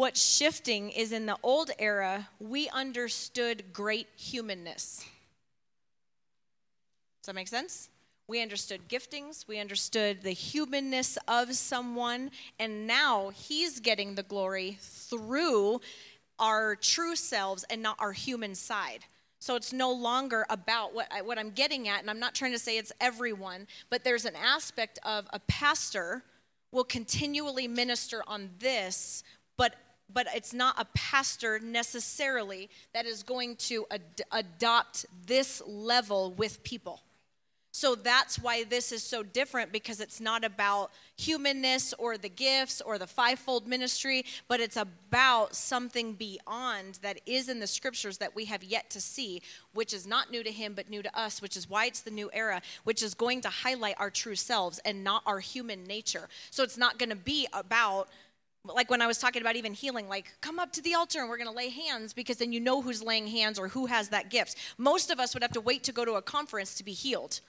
What's 0.00 0.34
shifting 0.34 0.88
is 0.88 1.12
in 1.12 1.26
the 1.26 1.36
old 1.42 1.72
era, 1.78 2.26
we 2.40 2.70
understood 2.70 3.64
great 3.74 4.08
humanness. 4.16 5.04
Does 7.20 7.26
that 7.26 7.34
make 7.34 7.48
sense? 7.48 7.90
We 8.26 8.40
understood 8.40 8.88
giftings, 8.88 9.46
we 9.46 9.58
understood 9.58 10.22
the 10.22 10.30
humanness 10.30 11.18
of 11.28 11.54
someone, 11.54 12.30
and 12.58 12.86
now 12.86 13.28
he's 13.34 13.78
getting 13.78 14.14
the 14.14 14.22
glory 14.22 14.78
through 14.80 15.82
our 16.38 16.76
true 16.76 17.14
selves 17.14 17.66
and 17.68 17.82
not 17.82 17.96
our 17.98 18.12
human 18.12 18.54
side. 18.54 19.04
So 19.38 19.54
it's 19.54 19.70
no 19.70 19.92
longer 19.92 20.46
about 20.48 20.94
what, 20.94 21.08
I, 21.12 21.20
what 21.20 21.38
I'm 21.38 21.50
getting 21.50 21.88
at, 21.88 22.00
and 22.00 22.08
I'm 22.08 22.20
not 22.20 22.34
trying 22.34 22.52
to 22.52 22.58
say 22.58 22.78
it's 22.78 22.90
everyone, 23.02 23.66
but 23.90 24.02
there's 24.02 24.24
an 24.24 24.36
aspect 24.42 24.98
of 25.02 25.26
a 25.34 25.40
pastor 25.40 26.22
will 26.72 26.84
continually 26.84 27.68
minister 27.68 28.22
on 28.26 28.48
this, 28.60 29.24
but 29.58 29.74
but 30.12 30.26
it's 30.34 30.52
not 30.52 30.74
a 30.78 30.86
pastor 30.94 31.58
necessarily 31.58 32.68
that 32.92 33.06
is 33.06 33.22
going 33.22 33.56
to 33.56 33.86
ad- 33.90 34.22
adopt 34.32 35.06
this 35.26 35.62
level 35.66 36.32
with 36.32 36.62
people. 36.62 37.02
So 37.72 37.94
that's 37.94 38.38
why 38.38 38.64
this 38.64 38.90
is 38.90 39.02
so 39.02 39.22
different 39.22 39.70
because 39.70 40.00
it's 40.00 40.20
not 40.20 40.44
about 40.44 40.90
humanness 41.16 41.94
or 41.98 42.18
the 42.18 42.28
gifts 42.28 42.80
or 42.80 42.98
the 42.98 43.06
fivefold 43.06 43.68
ministry, 43.68 44.24
but 44.48 44.58
it's 44.58 44.76
about 44.76 45.54
something 45.54 46.14
beyond 46.14 46.98
that 47.02 47.20
is 47.26 47.48
in 47.48 47.60
the 47.60 47.68
scriptures 47.68 48.18
that 48.18 48.34
we 48.34 48.46
have 48.46 48.64
yet 48.64 48.90
to 48.90 49.00
see, 49.00 49.40
which 49.72 49.94
is 49.94 50.04
not 50.04 50.32
new 50.32 50.42
to 50.42 50.50
him 50.50 50.74
but 50.74 50.90
new 50.90 51.00
to 51.00 51.18
us, 51.18 51.40
which 51.40 51.56
is 51.56 51.70
why 51.70 51.86
it's 51.86 52.00
the 52.00 52.10
new 52.10 52.28
era, 52.32 52.60
which 52.82 53.04
is 53.04 53.14
going 53.14 53.40
to 53.42 53.48
highlight 53.48 53.94
our 54.00 54.10
true 54.10 54.34
selves 54.34 54.80
and 54.84 55.04
not 55.04 55.22
our 55.24 55.38
human 55.38 55.84
nature. 55.84 56.28
So 56.50 56.64
it's 56.64 56.78
not 56.78 56.98
going 56.98 57.10
to 57.10 57.16
be 57.16 57.46
about 57.52 58.08
like 58.64 58.90
when 58.90 59.00
I 59.00 59.06
was 59.06 59.18
talking 59.18 59.40
about 59.42 59.56
even 59.56 59.72
healing, 59.72 60.08
like 60.08 60.32
come 60.40 60.58
up 60.58 60.72
to 60.72 60.82
the 60.82 60.94
altar 60.94 61.20
and 61.20 61.28
we're 61.28 61.38
going 61.38 61.48
to 61.48 61.56
lay 61.56 61.70
hands 61.70 62.12
because 62.12 62.36
then 62.36 62.52
you 62.52 62.60
know 62.60 62.82
who's 62.82 63.02
laying 63.02 63.26
hands 63.26 63.58
or 63.58 63.68
who 63.68 63.86
has 63.86 64.10
that 64.10 64.30
gift. 64.30 64.56
Most 64.76 65.10
of 65.10 65.18
us 65.18 65.34
would 65.34 65.42
have 65.42 65.52
to 65.52 65.60
wait 65.60 65.82
to 65.84 65.92
go 65.92 66.04
to 66.04 66.14
a 66.14 66.22
conference 66.22 66.74
to 66.74 66.84
be 66.84 66.92
healed. 66.92 67.40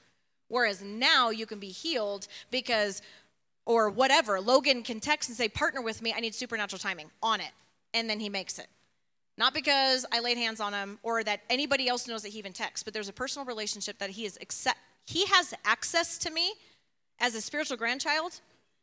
Whereas 0.47 0.81
now 0.81 1.29
you 1.29 1.45
can 1.45 1.59
be 1.59 1.69
healed 1.69 2.27
because, 2.49 3.01
or 3.65 3.89
whatever, 3.89 4.39
Logan 4.39 4.83
can 4.83 4.99
text 4.99 5.29
and 5.29 5.37
say, 5.37 5.47
partner 5.47 5.81
with 5.81 6.01
me, 6.01 6.13
I 6.15 6.19
need 6.19 6.35
supernatural 6.35 6.79
timing 6.79 7.09
on 7.21 7.41
it. 7.41 7.51
And 7.93 8.09
then 8.09 8.19
he 8.19 8.29
makes 8.29 8.59
it. 8.59 8.67
Not 9.37 9.53
because 9.53 10.05
I 10.11 10.19
laid 10.19 10.37
hands 10.37 10.59
on 10.59 10.73
him 10.73 10.99
or 11.03 11.23
that 11.23 11.41
anybody 11.49 11.87
else 11.87 12.07
knows 12.07 12.21
that 12.23 12.29
he 12.29 12.39
even 12.39 12.53
texts, 12.53 12.83
but 12.83 12.93
there's 12.93 13.09
a 13.09 13.13
personal 13.13 13.45
relationship 13.45 13.97
that 13.99 14.09
he 14.09 14.25
is 14.25 14.37
accept, 14.41 14.77
he 15.05 15.25
has 15.25 15.53
access 15.65 16.17
to 16.19 16.31
me 16.31 16.53
as 17.19 17.33
a 17.35 17.41
spiritual 17.41 17.77
grandchild, 17.77 18.39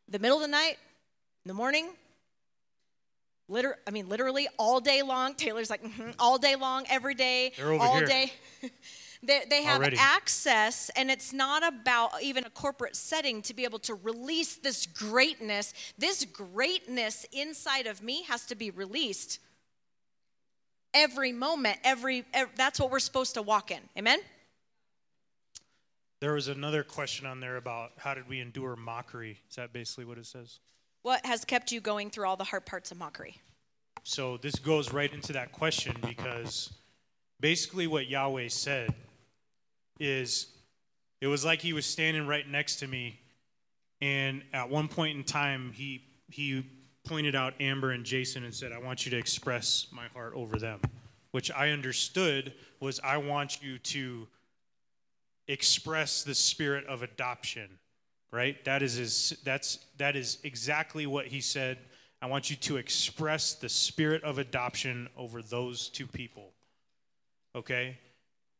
the 0.07 0.19
middle 0.19 0.37
of 0.37 0.41
the 0.41 0.47
night, 0.47 0.77
in 1.45 1.49
the 1.49 1.53
morning, 1.53 1.89
liter- 3.49 3.79
I 3.85 3.91
mean, 3.91 4.07
literally 4.07 4.47
all 4.57 4.79
day 4.79 5.01
long. 5.01 5.33
Taylor's 5.35 5.69
like, 5.69 5.83
mm-hmm, 5.83 6.11
all 6.19 6.37
day 6.37 6.55
long, 6.55 6.85
every 6.89 7.15
day, 7.15 7.51
all 7.61 7.97
here. 7.97 8.07
day. 8.07 8.33
they, 9.23 9.43
they 9.49 9.63
have 9.63 9.79
Already. 9.79 9.97
access, 9.99 10.89
and 10.95 11.11
it's 11.11 11.33
not 11.33 11.67
about 11.67 12.21
even 12.21 12.45
a 12.45 12.49
corporate 12.49 12.95
setting 12.95 13.41
to 13.43 13.53
be 13.53 13.63
able 13.63 13.79
to 13.79 13.95
release 13.95 14.55
this 14.55 14.85
greatness. 14.85 15.73
This 15.97 16.23
greatness 16.25 17.25
inside 17.31 17.87
of 17.87 18.01
me 18.01 18.23
has 18.23 18.45
to 18.47 18.55
be 18.55 18.71
released 18.71 19.39
every 20.93 21.31
moment. 21.31 21.77
Every, 21.83 22.25
ev 22.33 22.49
that's 22.55 22.79
what 22.79 22.91
we're 22.91 22.99
supposed 22.99 23.33
to 23.33 23.41
walk 23.41 23.71
in. 23.71 23.79
Amen. 23.97 24.19
There 26.21 26.33
was 26.33 26.49
another 26.49 26.83
question 26.83 27.25
on 27.25 27.39
there 27.39 27.55
about 27.55 27.91
how 27.97 28.13
did 28.13 28.27
we 28.27 28.41
endure 28.41 28.75
mockery? 28.75 29.39
Is 29.49 29.55
that 29.55 29.71
basically 29.71 30.03
what 30.03 30.17
it 30.17 30.25
says? 30.25 30.59
What 31.01 31.25
has 31.25 31.45
kept 31.45 31.71
you 31.71 31.81
going 31.81 32.09
through 32.09 32.27
all 32.27 32.35
the 32.35 32.43
hard 32.43 32.65
parts 32.65 32.91
of 32.91 32.97
mockery? 32.97 33.37
So 34.03 34.37
this 34.37 34.55
goes 34.55 34.91
right 34.93 35.11
into 35.11 35.33
that 35.33 35.51
question 35.51 35.95
because 36.01 36.73
basically 37.39 37.87
what 37.87 38.07
Yahweh 38.07 38.47
said 38.49 38.93
is 39.99 40.47
it 41.21 41.27
was 41.27 41.43
like 41.45 41.61
he 41.61 41.73
was 41.73 41.85
standing 41.85 42.27
right 42.27 42.47
next 42.47 42.77
to 42.77 42.87
me 42.87 43.19
and 44.01 44.43
at 44.53 44.69
one 44.69 44.87
point 44.87 45.17
in 45.17 45.23
time 45.23 45.71
he 45.73 46.03
he 46.29 46.65
pointed 47.05 47.35
out 47.35 47.53
Amber 47.59 47.91
and 47.91 48.05
Jason 48.05 48.45
and 48.45 48.53
said 48.53 48.71
I 48.71 48.79
want 48.79 49.05
you 49.05 49.11
to 49.11 49.17
express 49.17 49.87
my 49.91 50.07
heart 50.13 50.33
over 50.35 50.57
them 50.57 50.79
which 51.31 51.51
I 51.51 51.69
understood 51.69 52.53
was 52.79 52.99
I 53.03 53.17
want 53.17 53.61
you 53.61 53.77
to 53.79 54.27
express 55.47 56.23
the 56.23 56.35
spirit 56.35 56.85
of 56.87 57.03
adoption 57.03 57.69
right 58.31 58.63
that 58.65 58.81
is 58.81 58.95
his, 58.95 59.37
that's 59.43 59.79
that 59.97 60.15
is 60.15 60.37
exactly 60.43 61.05
what 61.05 61.27
he 61.27 61.41
said 61.41 61.77
I 62.21 62.25
want 62.25 62.49
you 62.49 62.57
to 62.57 62.75
express 62.77 63.53
the 63.53 63.69
spirit 63.69 64.23
of 64.23 64.39
adoption 64.39 65.07
over 65.15 65.41
those 65.41 65.89
two 65.89 66.05
people 66.05 66.51
Okay? 67.55 67.97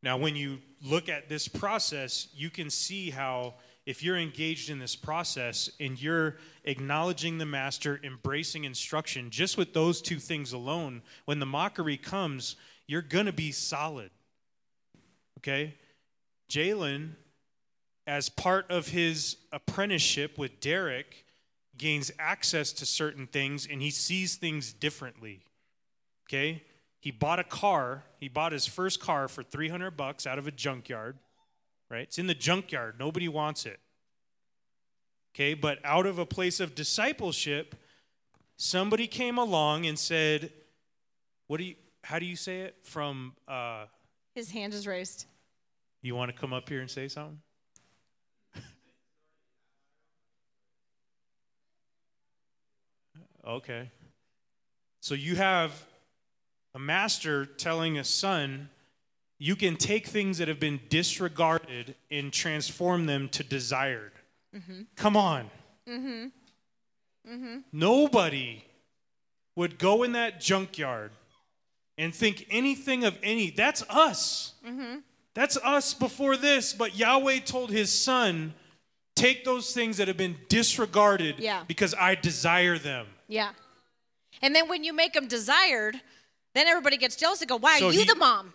Now, 0.02 0.18
when 0.18 0.36
you 0.36 0.60
look 0.84 1.10
at 1.10 1.30
this 1.30 1.48
process, 1.48 2.28
you 2.34 2.50
can 2.50 2.70
see 2.70 3.10
how 3.10 3.56
if 3.86 4.04
you're 4.04 4.18
engaged 4.18 4.70
in 4.70 4.80
this 4.80 4.96
process 4.96 5.70
and 5.80 6.02
you're 6.02 6.38
acknowledging 6.64 7.38
the 7.38 7.46
master, 7.46 8.00
embracing 8.04 8.64
instruction, 8.64 9.30
just 9.30 9.58
with 9.58 9.74
those 9.74 10.02
two 10.02 10.20
things 10.20 10.54
alone, 10.54 11.02
when 11.26 11.40
the 11.40 11.46
mockery 11.46 11.98
comes, 11.98 12.56
you're 12.88 13.02
going 13.02 13.26
to 13.26 13.34
be 13.34 13.52
solid. 13.52 14.12
Okay? 15.40 15.76
Jalen, 16.50 17.12
as 18.10 18.28
part 18.28 18.66
of 18.72 18.88
his 18.88 19.38
apprenticeship 19.52 20.36
with 20.36 20.60
Derek, 20.60 21.26
gains 21.78 22.12
access 22.18 22.74
to 22.74 22.84
certain 22.84 23.28
things 23.28 23.68
and 23.70 23.84
he 23.84 23.92
sees 23.92 24.36
things 24.36 24.74
differently. 24.74 25.42
Okay? 26.28 26.64
He 27.00 27.12
bought 27.12 27.38
a 27.38 27.44
car. 27.44 28.06
He 28.20 28.28
bought 28.28 28.52
his 28.52 28.66
first 28.66 29.00
car 29.00 29.28
for 29.28 29.44
300 29.44 29.92
bucks 29.92 30.26
out 30.26 30.40
of 30.40 30.48
a 30.48 30.52
junkyard. 30.52 31.20
Right? 31.88 32.02
It's 32.02 32.18
in 32.18 32.26
the 32.26 32.34
junkyard. 32.34 32.96
Nobody 32.98 33.28
wants 33.28 33.68
it. 33.68 33.80
Okay, 35.36 35.54
but 35.54 35.78
out 35.84 36.08
of 36.08 36.18
a 36.18 36.26
place 36.26 36.60
of 36.60 36.74
discipleship, 36.74 37.76
somebody 38.58 39.06
came 39.06 39.38
along 39.38 39.86
and 39.86 39.98
said, 39.98 40.52
"What 41.46 41.58
do 41.58 41.64
you? 41.64 41.76
How 42.04 42.18
do 42.18 42.26
you 42.26 42.36
say 42.36 42.62
it? 42.62 42.76
From 42.82 43.34
uh, 43.48 43.86
His 44.34 44.50
hand 44.50 44.74
is 44.74 44.88
raised. 44.88 45.26
you 46.02 46.16
want 46.16 46.34
to 46.34 46.38
come 46.38 46.52
up 46.52 46.68
here 46.68 46.82
and 46.82 46.90
say 46.90 47.08
something? 47.08 47.40
Okay. 53.46 53.90
So 55.02 55.16
you 55.16 55.36
have 55.36 55.86
a 56.76 56.80
master 56.80 57.46
telling 57.46 57.98
a 57.98 58.04
son, 58.04 58.70
you 59.38 59.56
can 59.56 59.78
take 59.78 60.08
things 60.08 60.38
that 60.40 60.48
have 60.48 60.60
been 60.60 60.80
disregarded 60.90 61.96
and 62.12 62.32
transform 62.34 63.06
them 63.06 63.30
to 63.30 63.44
desired. 63.44 64.12
Mm-hmm. 64.56 64.82
Come 64.96 65.16
on. 65.16 65.50
Mm-hmm. 65.88 66.26
Mm-hmm. 67.32 67.58
Nobody 67.72 68.66
would 69.56 69.78
go 69.78 70.04
in 70.04 70.12
that 70.14 70.40
junkyard 70.42 71.12
and 71.98 72.14
think 72.14 72.46
anything 72.50 73.04
of 73.06 73.18
any. 73.24 73.50
That's 73.50 73.84
us. 73.90 74.54
That's 75.34 75.58
us 75.58 75.94
before 75.94 76.38
this. 76.38 76.74
But 76.74 76.98
Yahweh 76.98 77.40
told 77.40 77.72
his 77.72 77.92
son, 77.92 78.54
take 79.16 79.46
those 79.46 79.74
things 79.74 79.98
that 79.98 80.08
have 80.08 80.18
been 80.18 80.38
disregarded 80.48 81.36
Yeah. 81.40 81.64
because 81.68 81.94
I 81.94 82.16
desire 82.16 82.78
them. 82.78 83.08
Yeah. 83.30 83.52
And 84.42 84.54
then 84.54 84.68
when 84.68 84.84
you 84.84 84.92
make 84.92 85.14
them 85.14 85.28
desired, 85.28 86.02
then 86.56 86.68
everybody 86.68 86.98
gets 86.98 87.16
jealous 87.16 87.40
and 87.40 87.48
go, 87.48 87.56
Why 87.56 87.80
are 87.80 87.92
you 87.92 88.02
he- 88.02 88.06
the 88.06 88.16
mom? 88.16 88.54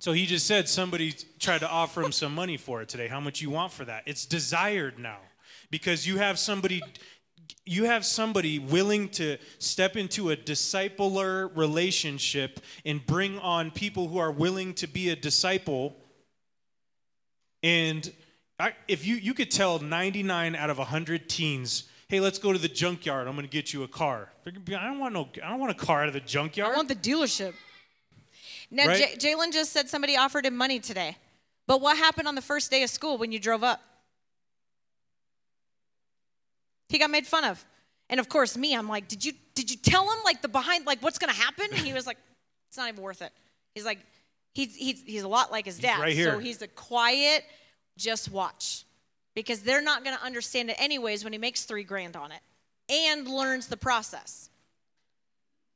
So 0.00 0.12
he 0.12 0.26
just 0.26 0.46
said 0.46 0.68
somebody 0.68 1.14
tried 1.38 1.60
to 1.60 1.68
offer 1.68 2.02
him 2.02 2.12
some 2.12 2.34
money 2.34 2.56
for 2.56 2.82
it 2.82 2.88
today. 2.88 3.08
How 3.08 3.20
much 3.20 3.40
you 3.40 3.50
want 3.50 3.72
for 3.72 3.84
that? 3.84 4.02
It's 4.06 4.26
desired 4.26 4.98
now 4.98 5.18
because 5.70 6.06
you 6.06 6.18
have 6.18 6.38
somebody 6.38 6.82
you 7.66 7.84
have 7.84 8.04
somebody 8.04 8.58
willing 8.58 9.08
to 9.08 9.38
step 9.58 9.96
into 9.96 10.30
a 10.30 10.36
discipler 10.36 11.54
relationship 11.56 12.60
and 12.84 13.04
bring 13.06 13.38
on 13.38 13.70
people 13.70 14.08
who 14.08 14.18
are 14.18 14.30
willing 14.30 14.74
to 14.74 14.86
be 14.86 15.08
a 15.10 15.16
disciple 15.16 15.96
and 17.62 18.12
I, 18.58 18.74
if 18.88 19.06
you 19.06 19.16
you 19.16 19.32
could 19.32 19.50
tell 19.50 19.78
99 19.78 20.54
out 20.54 20.70
of 20.70 20.78
100 20.78 21.28
teens 21.28 21.84
hey 22.08 22.20
let's 22.20 22.38
go 22.38 22.52
to 22.52 22.58
the 22.58 22.68
junkyard 22.68 23.26
i'm 23.26 23.34
going 23.34 23.46
to 23.46 23.50
get 23.50 23.72
you 23.72 23.82
a 23.82 23.88
car 23.88 24.30
be, 24.64 24.74
i 24.74 24.84
don't 24.86 24.98
want 24.98 25.12
no 25.14 25.28
i 25.42 25.48
don't 25.50 25.58
want 25.60 25.70
a 25.72 25.74
car 25.74 26.02
out 26.02 26.08
of 26.08 26.14
the 26.14 26.20
junkyard 26.20 26.72
I 26.72 26.76
want 26.76 26.88
the 26.88 26.94
dealership. 26.94 27.54
Now, 28.70 28.86
Right? 28.88 29.18
J- 29.18 29.34
Jalen 29.34 29.52
just 29.52 29.72
said 29.72 29.88
somebody 29.88 30.16
offered 30.16 30.46
him 30.46 30.56
money 30.56 30.80
today. 30.80 31.16
But 31.66 31.80
what 31.80 31.96
happened 31.96 32.26
on 32.28 32.34
the 32.34 32.42
first 32.42 32.70
day 32.70 32.82
of 32.82 32.90
school 32.90 33.18
when 33.18 33.30
you 33.30 33.38
drove 33.38 33.62
up? 33.62 33.80
He 36.88 36.98
got 36.98 37.10
made 37.10 37.26
fun 37.26 37.44
of. 37.44 37.64
And 38.10 38.20
of 38.20 38.28
course, 38.28 38.56
me, 38.56 38.74
I'm 38.74 38.88
like, 38.88 39.08
did 39.08 39.24
you 39.24 39.32
did 39.54 39.70
you 39.70 39.76
tell 39.76 40.10
him 40.10 40.18
like 40.24 40.42
the 40.42 40.48
behind 40.48 40.86
like 40.86 41.02
what's 41.02 41.18
gonna 41.18 41.32
happen? 41.32 41.66
And 41.70 41.80
he 41.80 41.92
was 41.92 42.06
like, 42.06 42.18
it's 42.68 42.76
not 42.76 42.88
even 42.88 43.02
worth 43.02 43.22
it. 43.22 43.32
He's 43.74 43.84
like, 43.84 43.98
he's 44.52 44.74
he's 44.74 45.02
he's 45.02 45.22
a 45.22 45.28
lot 45.28 45.50
like 45.50 45.64
his 45.64 45.78
dad. 45.78 46.00
right 46.00 46.12
here. 46.14 46.32
So 46.32 46.38
he's 46.38 46.60
a 46.62 46.68
quiet, 46.68 47.44
just 47.96 48.30
watch. 48.30 48.84
Because 49.34 49.60
they're 49.62 49.82
not 49.82 50.04
gonna 50.04 50.20
understand 50.22 50.70
it 50.70 50.76
anyways 50.78 51.24
when 51.24 51.32
he 51.32 51.38
makes 51.38 51.64
three 51.64 51.84
grand 51.84 52.16
on 52.16 52.30
it 52.32 52.40
and 52.88 53.26
learns 53.28 53.66
the 53.68 53.76
process. 53.76 54.50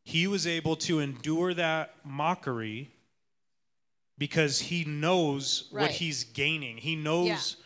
he 0.04 0.26
was 0.26 0.46
able 0.46 0.74
to 0.74 1.00
endure 1.00 1.52
that 1.52 1.94
mockery 2.02 2.90
because 4.16 4.58
he 4.58 4.82
knows 4.84 5.68
Right. 5.70 5.82
what 5.82 5.90
he's 5.90 6.24
gaining. 6.24 6.78
He 6.78 6.96
knows 6.96 7.56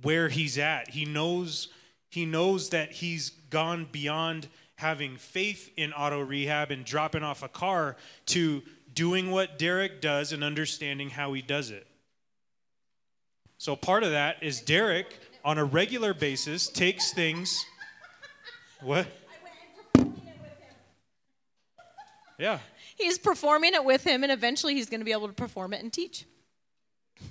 where 0.00 0.30
he's 0.30 0.56
at. 0.56 0.88
He 0.90 1.04
knows 1.04 1.68
he 2.08 2.24
knows 2.24 2.70
that 2.70 2.92
he's 2.92 3.28
gone 3.50 3.84
beyond 3.92 4.48
having 4.76 5.18
faith 5.18 5.70
in 5.76 5.92
auto 5.92 6.20
rehab 6.20 6.70
and 6.70 6.82
dropping 6.84 7.22
off 7.22 7.42
a 7.42 7.48
car 7.48 7.96
to 8.26 8.62
doing 8.92 9.30
what 9.30 9.58
Derek 9.58 10.00
does 10.00 10.32
and 10.32 10.42
understanding 10.42 11.10
how 11.10 11.34
he 11.34 11.42
does 11.42 11.70
it. 11.70 11.86
So 13.58 13.76
part 13.76 14.02
of 14.02 14.10
that 14.12 14.42
is 14.42 14.60
Derek 14.62 15.18
on 15.44 15.58
a 15.58 15.64
regular 15.64 16.14
basis 16.14 16.68
takes 16.68 17.12
things 17.12 17.64
what? 18.82 19.06
Yeah. 22.38 22.58
He's 22.96 23.18
performing 23.18 23.74
it 23.74 23.84
with 23.84 24.04
him, 24.04 24.22
and 24.24 24.32
eventually 24.32 24.74
he's 24.74 24.88
going 24.88 25.00
to 25.00 25.04
be 25.04 25.12
able 25.12 25.28
to 25.28 25.32
perform 25.32 25.72
it 25.72 25.82
and 25.82 25.92
teach. 25.92 26.24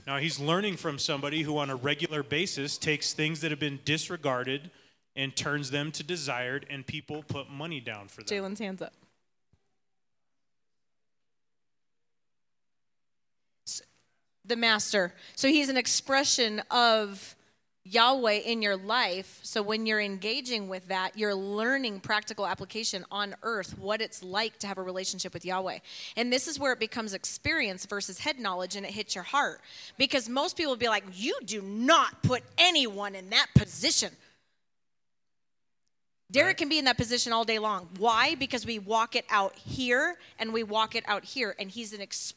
Now 0.08 0.18
he's 0.18 0.40
learning 0.40 0.78
from 0.78 0.98
somebody 0.98 1.42
who, 1.42 1.58
on 1.58 1.70
a 1.70 1.76
regular 1.76 2.24
basis, 2.24 2.78
takes 2.78 3.14
things 3.14 3.42
that 3.42 3.52
have 3.52 3.60
been 3.60 3.80
disregarded 3.84 4.72
and 5.16 5.36
turns 5.36 5.72
them 5.72 5.92
to 5.92 6.04
desired, 6.04 6.66
and 6.70 6.88
people 6.88 7.24
put 7.28 7.50
money 7.50 7.82
down 7.82 8.08
for 8.08 8.24
them. 8.24 8.38
Jalen's 8.38 8.60
hands 8.60 8.82
up. 8.82 8.94
The 14.46 14.56
master. 14.56 15.14
So 15.36 15.50
he's 15.50 15.68
an 15.68 15.78
expression 15.78 16.62
of 16.72 17.36
Yahweh 17.84 18.42
in 18.46 18.62
your 18.62 18.78
life. 18.78 19.40
So 19.42 19.62
when 19.64 19.86
you're 19.86 20.00
engaging 20.00 20.68
with 20.70 20.88
that, 20.90 21.18
you're 21.18 21.34
learning 21.34 22.00
practical 22.02 22.46
application 22.46 23.04
on 23.10 23.36
earth, 23.42 23.78
what 23.80 24.02
it's 24.02 24.24
like 24.24 24.60
to 24.60 24.68
have 24.68 24.78
a 24.78 24.84
relationship 24.84 25.34
with 25.34 25.46
Yahweh. 25.46 25.80
And 26.16 26.32
this 26.32 26.48
is 26.48 26.60
where 26.60 26.74
it 26.74 26.80
becomes 26.80 27.14
experience 27.14 27.86
versus 27.88 28.20
head 28.20 28.40
knowledge 28.40 28.76
and 28.76 28.86
it 28.86 28.92
hits 28.92 29.16
your 29.16 29.24
heart. 29.24 29.62
Because 29.98 30.30
most 30.30 30.58
people 30.58 30.74
will 30.74 30.78
be 30.78 30.90
like, 30.90 31.04
You 31.14 31.38
do 31.44 31.62
not 31.62 32.22
put 32.22 32.44
anyone 32.58 33.16
in 33.16 33.32
that 33.32 33.48
position. 33.56 34.12
Derek 36.32 36.58
can 36.58 36.70
be 36.70 36.80
in 36.80 36.86
that 36.86 36.98
position 36.98 37.34
all 37.34 37.44
day 37.44 37.60
long. 37.60 37.90
Why? 37.98 38.36
Because 38.36 38.66
we 38.66 38.80
walk 38.80 39.18
it 39.18 39.26
out 39.30 39.54
here 39.56 40.16
and 40.40 40.54
we 40.54 40.64
walk 40.64 40.96
it 40.96 41.04
out 41.06 41.26
here. 41.26 41.56
And 41.60 41.70
he's 41.70 41.92
an 41.92 42.02
ex- 42.02 42.34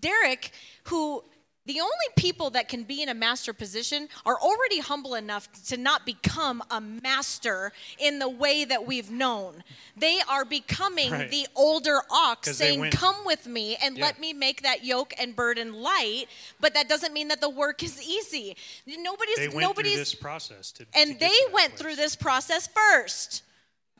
Derek, 0.00 0.50
who 0.84 1.22
the 1.66 1.80
only 1.80 1.92
people 2.16 2.50
that 2.50 2.68
can 2.68 2.84
be 2.84 3.02
in 3.02 3.08
a 3.08 3.14
master 3.14 3.52
position 3.52 4.08
are 4.24 4.38
already 4.40 4.78
humble 4.80 5.14
enough 5.14 5.48
to 5.66 5.76
not 5.76 6.06
become 6.06 6.62
a 6.70 6.80
master 6.80 7.72
in 7.98 8.18
the 8.18 8.28
way 8.28 8.64
that 8.64 8.86
we've 8.86 9.10
known. 9.10 9.62
They 9.96 10.20
are 10.28 10.44
becoming 10.44 11.10
Right. 11.10 11.30
the 11.30 11.46
older 11.54 12.00
ox 12.10 12.56
saying, 12.56 12.90
Come 12.92 13.16
with 13.24 13.46
me 13.46 13.76
and 13.76 13.96
Yeah. 13.98 14.04
let 14.06 14.18
me 14.20 14.32
make 14.32 14.62
that 14.62 14.84
yoke 14.84 15.12
and 15.18 15.34
burden 15.34 15.72
light. 15.74 16.26
But 16.60 16.74
that 16.74 16.88
doesn't 16.88 17.12
mean 17.12 17.28
that 17.28 17.40
the 17.40 17.50
work 17.50 17.82
is 17.82 18.00
easy. 18.00 18.56
Nobody's 18.86 19.36
They 19.36 19.48
went 19.48 19.60
nobody's 19.60 19.92
through 19.94 19.98
this 20.00 20.14
process 20.14 20.70
to, 20.72 20.84
to 20.84 20.98
and 20.98 21.10
get 21.10 21.20
they 21.20 21.28
to 21.46 21.50
went 21.52 21.70
place. 21.72 21.80
through 21.82 21.96
this 21.96 22.14
process 22.16 22.68
first. 22.68 23.42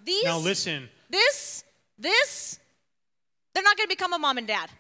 These 0.05 0.25
Now 0.25 0.39
listen, 0.39 0.89
this 1.11 1.65
this 1.99 2.59
they're 3.53 3.63
not 3.65 3.77
going 3.77 3.87
to 3.87 3.93
become 3.93 4.13
a 4.13 4.19
mom 4.19 4.39
and 4.39 4.47
dad. 4.47 4.71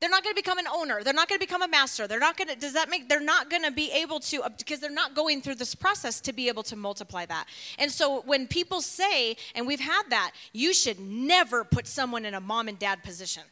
They're 0.00 0.10
not 0.10 0.22
going 0.22 0.34
to 0.34 0.42
become 0.42 0.58
an 0.58 0.66
owner. 0.66 1.02
They're 1.02 1.14
not 1.14 1.28
going 1.28 1.38
to 1.38 1.46
become 1.46 1.62
a 1.62 1.68
master. 1.68 2.06
They're 2.06 2.20
not 2.20 2.36
going 2.36 2.48
to 2.48 2.56
does 2.56 2.74
that 2.74 2.90
make 2.90 3.08
they're 3.08 3.20
not 3.20 3.48
going 3.48 3.62
to 3.62 3.70
be 3.70 3.90
able 3.92 4.20
to 4.20 4.42
because 4.58 4.78
they're 4.78 4.90
not 4.90 5.14
going 5.14 5.40
through 5.40 5.54
this 5.54 5.74
process 5.74 6.20
to 6.22 6.32
be 6.32 6.48
able 6.48 6.62
to 6.64 6.76
multiply 6.76 7.24
that. 7.26 7.46
And 7.78 7.90
so 7.90 8.20
when 8.22 8.46
people 8.46 8.82
say 8.82 9.36
and 9.54 9.66
we've 9.66 9.80
had 9.80 10.02
that, 10.10 10.32
you 10.52 10.74
should 10.74 11.00
never 11.00 11.64
put 11.64 11.86
someone 11.86 12.24
in 12.24 12.34
a 12.34 12.40
mom 12.40 12.68
and 12.68 12.78
dad 12.78 13.02
position 13.02 13.42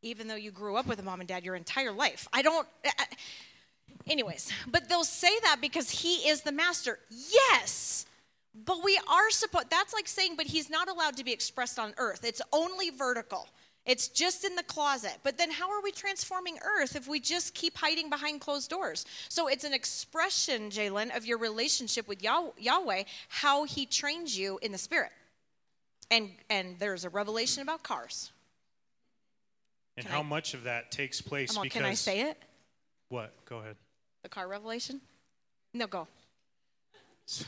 even 0.00 0.28
though 0.28 0.36
you 0.36 0.52
grew 0.52 0.76
up 0.76 0.86
with 0.86 1.00
a 1.00 1.02
mom 1.02 1.18
and 1.18 1.28
dad 1.28 1.44
your 1.44 1.56
entire 1.56 1.90
life. 1.90 2.28
I 2.32 2.42
don't 2.42 2.68
I- 2.84 3.06
Anyways, 4.06 4.50
but 4.66 4.88
they'll 4.88 5.04
say 5.04 5.38
that 5.42 5.56
because 5.60 5.90
he 5.90 6.28
is 6.28 6.42
the 6.42 6.52
master. 6.52 6.98
Yes. 7.10 8.06
But 8.64 8.82
we 8.82 8.98
are 9.08 9.30
supposed, 9.30 9.70
that's 9.70 9.92
like 9.92 10.08
saying, 10.08 10.34
but 10.36 10.46
he's 10.46 10.70
not 10.70 10.88
allowed 10.88 11.16
to 11.18 11.24
be 11.24 11.32
expressed 11.32 11.78
on 11.78 11.94
earth. 11.98 12.24
It's 12.24 12.40
only 12.52 12.90
vertical. 12.90 13.48
It's 13.88 14.06
just 14.08 14.44
in 14.44 14.54
the 14.54 14.62
closet. 14.62 15.16
But 15.22 15.38
then 15.38 15.50
how 15.50 15.70
are 15.70 15.82
we 15.82 15.90
transforming 15.90 16.58
earth 16.62 16.94
if 16.94 17.08
we 17.08 17.18
just 17.20 17.54
keep 17.54 17.76
hiding 17.78 18.10
behind 18.10 18.42
closed 18.42 18.68
doors? 18.68 19.06
So 19.30 19.48
it's 19.48 19.64
an 19.64 19.72
expression, 19.72 20.68
Jalen, 20.70 21.16
of 21.16 21.24
your 21.24 21.38
relationship 21.38 22.06
with 22.06 22.22
Yah- 22.22 22.50
Yahweh, 22.58 23.04
how 23.28 23.64
he 23.64 23.86
trains 23.86 24.38
you 24.38 24.58
in 24.60 24.72
the 24.72 24.78
spirit. 24.78 25.10
And, 26.10 26.30
and 26.50 26.78
there's 26.78 27.04
a 27.06 27.08
revelation 27.08 27.62
about 27.62 27.82
cars. 27.82 28.30
and 29.96 30.04
Can 30.04 30.12
how 30.12 30.20
I- 30.20 30.24
much 30.24 30.52
of 30.52 30.64
that 30.64 30.90
takes 30.90 31.22
place 31.22 31.56
on, 31.56 31.62
because 31.62 31.80
can 31.80 31.86
I 31.90 31.94
say 31.94 32.20
it? 32.20 32.36
what? 33.08 33.32
Go 33.46 33.58
ahead. 33.58 33.76
The 34.22 34.28
car 34.28 34.46
revelation? 34.48 35.00
No, 35.72 35.86
go. 35.86 36.06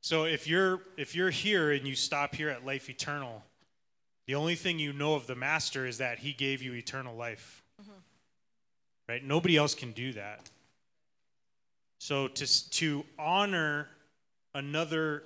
So 0.00 0.24
if 0.24 0.46
you're 0.46 0.82
if 0.98 1.14
you're 1.14 1.30
here 1.30 1.72
and 1.72 1.86
you 1.88 1.94
stop 1.94 2.34
here 2.34 2.50
at 2.50 2.66
life 2.66 2.90
eternal, 2.90 3.42
the 4.26 4.34
only 4.34 4.54
thing 4.54 4.78
you 4.78 4.92
know 4.92 5.14
of 5.14 5.26
the 5.26 5.34
master 5.34 5.86
is 5.86 5.98
that 5.98 6.18
he 6.18 6.32
gave 6.32 6.62
you 6.62 6.74
eternal 6.74 7.14
life. 7.14 7.62
Right? 9.08 9.22
Nobody 9.22 9.56
else 9.56 9.74
can 9.74 9.92
do 9.92 10.12
that. 10.14 10.48
So 11.98 12.28
to 12.28 12.70
to 12.70 13.04
honor 13.18 13.88
another 14.54 15.24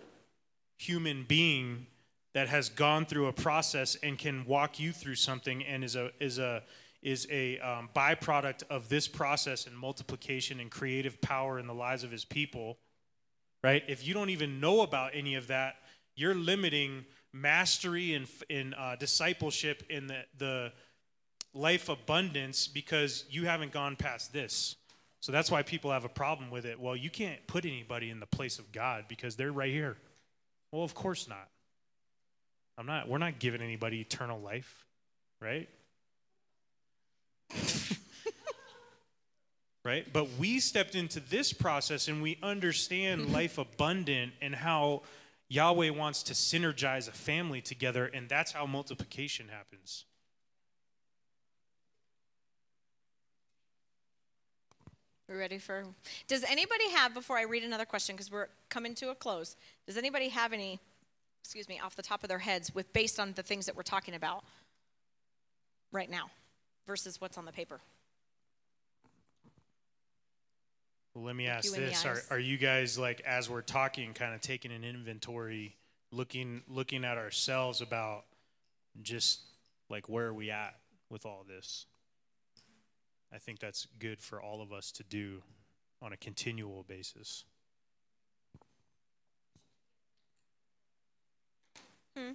human 0.78 1.24
being 1.24 1.86
that 2.34 2.48
has 2.48 2.68
gone 2.68 3.04
through 3.04 3.26
a 3.26 3.32
process 3.32 3.96
and 4.02 4.18
can 4.18 4.44
walk 4.46 4.80
you 4.80 4.92
through 4.92 5.14
something 5.16 5.64
and 5.64 5.84
is 5.84 5.96
a 5.96 6.10
is 6.18 6.38
a 6.38 6.62
is 7.02 7.26
a 7.30 7.58
um, 7.60 7.88
byproduct 7.94 8.64
of 8.68 8.88
this 8.88 9.06
process 9.06 9.66
and 9.66 9.78
multiplication 9.78 10.58
and 10.58 10.70
creative 10.70 11.20
power 11.20 11.60
in 11.60 11.66
the 11.68 11.74
lives 11.74 12.02
of 12.02 12.10
his 12.10 12.24
people 12.24 12.78
right? 13.62 13.82
If 13.88 14.06
you 14.06 14.14
don't 14.14 14.30
even 14.30 14.60
know 14.60 14.82
about 14.82 15.12
any 15.14 15.34
of 15.34 15.48
that, 15.48 15.76
you're 16.14 16.34
limiting 16.34 17.04
mastery 17.32 18.14
and 18.14 18.26
in 18.48 18.74
uh, 18.74 18.96
discipleship 18.98 19.82
in 19.90 20.06
the, 20.06 20.24
the 20.38 20.72
life 21.54 21.88
abundance 21.88 22.68
because 22.68 23.24
you 23.30 23.46
haven't 23.46 23.72
gone 23.72 23.96
past 23.96 24.32
this. 24.32 24.76
So 25.20 25.32
that's 25.32 25.50
why 25.50 25.62
people 25.62 25.90
have 25.90 26.04
a 26.04 26.08
problem 26.08 26.50
with 26.50 26.64
it. 26.64 26.78
Well, 26.78 26.94
you 26.94 27.10
can't 27.10 27.44
put 27.46 27.64
anybody 27.64 28.10
in 28.10 28.20
the 28.20 28.26
place 28.26 28.58
of 28.58 28.70
God 28.72 29.06
because 29.08 29.36
they're 29.36 29.52
right 29.52 29.72
here. 29.72 29.96
Well, 30.70 30.84
of 30.84 30.94
course 30.94 31.28
not. 31.28 31.48
I'm 32.76 32.86
not. 32.86 33.08
We're 33.08 33.18
not 33.18 33.40
giving 33.40 33.60
anybody 33.60 34.00
eternal 34.00 34.40
life, 34.40 34.86
right? 35.40 35.68
right? 39.84 40.06
But 40.12 40.28
we 40.38 40.60
stepped 40.60 40.94
into 40.94 41.18
this 41.18 41.52
process 41.52 42.06
and 42.06 42.22
we 42.22 42.38
understand 42.42 43.32
life 43.32 43.58
abundant 43.58 44.32
and 44.40 44.54
how 44.54 45.02
Yahweh 45.48 45.90
wants 45.90 46.22
to 46.24 46.34
synergize 46.34 47.08
a 47.08 47.12
family 47.12 47.60
together, 47.60 48.06
and 48.06 48.28
that's 48.28 48.52
how 48.52 48.66
multiplication 48.66 49.48
happens. 49.48 50.04
We're 55.28 55.38
ready 55.38 55.58
for? 55.58 55.84
Does 56.26 56.42
anybody 56.44 56.90
have 56.90 57.12
before 57.12 57.36
I 57.36 57.42
read 57.42 57.62
another 57.62 57.84
question 57.84 58.16
because 58.16 58.30
we're 58.30 58.48
coming 58.70 58.94
to 58.96 59.10
a 59.10 59.14
close? 59.14 59.56
Does 59.86 59.98
anybody 59.98 60.28
have 60.28 60.54
any, 60.54 60.80
excuse 61.42 61.68
me, 61.68 61.78
off 61.78 61.96
the 61.96 62.02
top 62.02 62.22
of 62.22 62.28
their 62.28 62.38
heads 62.38 62.74
with 62.74 62.90
based 62.94 63.20
on 63.20 63.32
the 63.34 63.42
things 63.42 63.66
that 63.66 63.76
we're 63.76 63.82
talking 63.82 64.14
about 64.14 64.42
right 65.92 66.10
now 66.10 66.30
versus 66.86 67.20
what's 67.20 67.36
on 67.36 67.44
the 67.44 67.52
paper? 67.52 67.80
Well, 71.18 71.26
let 71.26 71.34
me 71.34 71.48
ask 71.48 71.64
you 71.64 71.74
in 71.74 71.80
the 71.80 71.86
this: 71.88 72.06
Are 72.06 72.22
are 72.30 72.38
you 72.38 72.56
guys 72.56 72.96
like, 72.96 73.20
as 73.22 73.50
we're 73.50 73.60
talking, 73.60 74.14
kind 74.14 74.34
of 74.34 74.40
taking 74.40 74.70
an 74.70 74.84
inventory, 74.84 75.74
looking 76.12 76.62
looking 76.68 77.04
at 77.04 77.18
ourselves 77.18 77.80
about 77.80 78.24
just 79.02 79.40
like 79.90 80.08
where 80.08 80.26
are 80.26 80.34
we 80.34 80.52
at 80.52 80.76
with 81.10 81.26
all 81.26 81.44
this? 81.48 81.86
I 83.32 83.38
think 83.38 83.58
that's 83.58 83.88
good 83.98 84.22
for 84.22 84.40
all 84.40 84.62
of 84.62 84.72
us 84.72 84.92
to 84.92 85.02
do 85.02 85.42
on 86.00 86.12
a 86.12 86.16
continual 86.16 86.84
basis. 86.84 87.44
Hmm. 92.16 92.34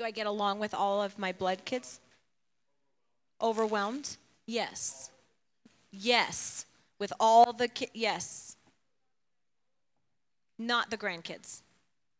Do 0.00 0.04
I 0.04 0.10
get 0.10 0.26
along 0.26 0.58
with 0.58 0.74
all 0.74 1.00
of 1.00 1.16
my 1.16 1.30
blood 1.30 1.64
kids? 1.64 2.00
Overwhelmed? 3.40 4.16
Yes. 4.46 5.10
Yes. 5.90 6.66
With 6.98 7.12
all 7.20 7.52
the 7.52 7.68
ki- 7.68 7.90
yes. 7.94 8.56
Not 10.58 10.90
the 10.90 10.96
grandkids. 10.98 11.62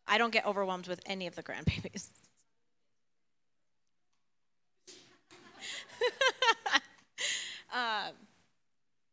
I 0.09 0.19
don't 0.19 0.33
get 0.33 0.47
overwhelmed 0.47 0.89
with 0.89 1.01
any 1.07 1.27
of 1.27 1.37
the 1.37 1.43
grandbabies. 1.43 2.09
Um, 7.73 8.15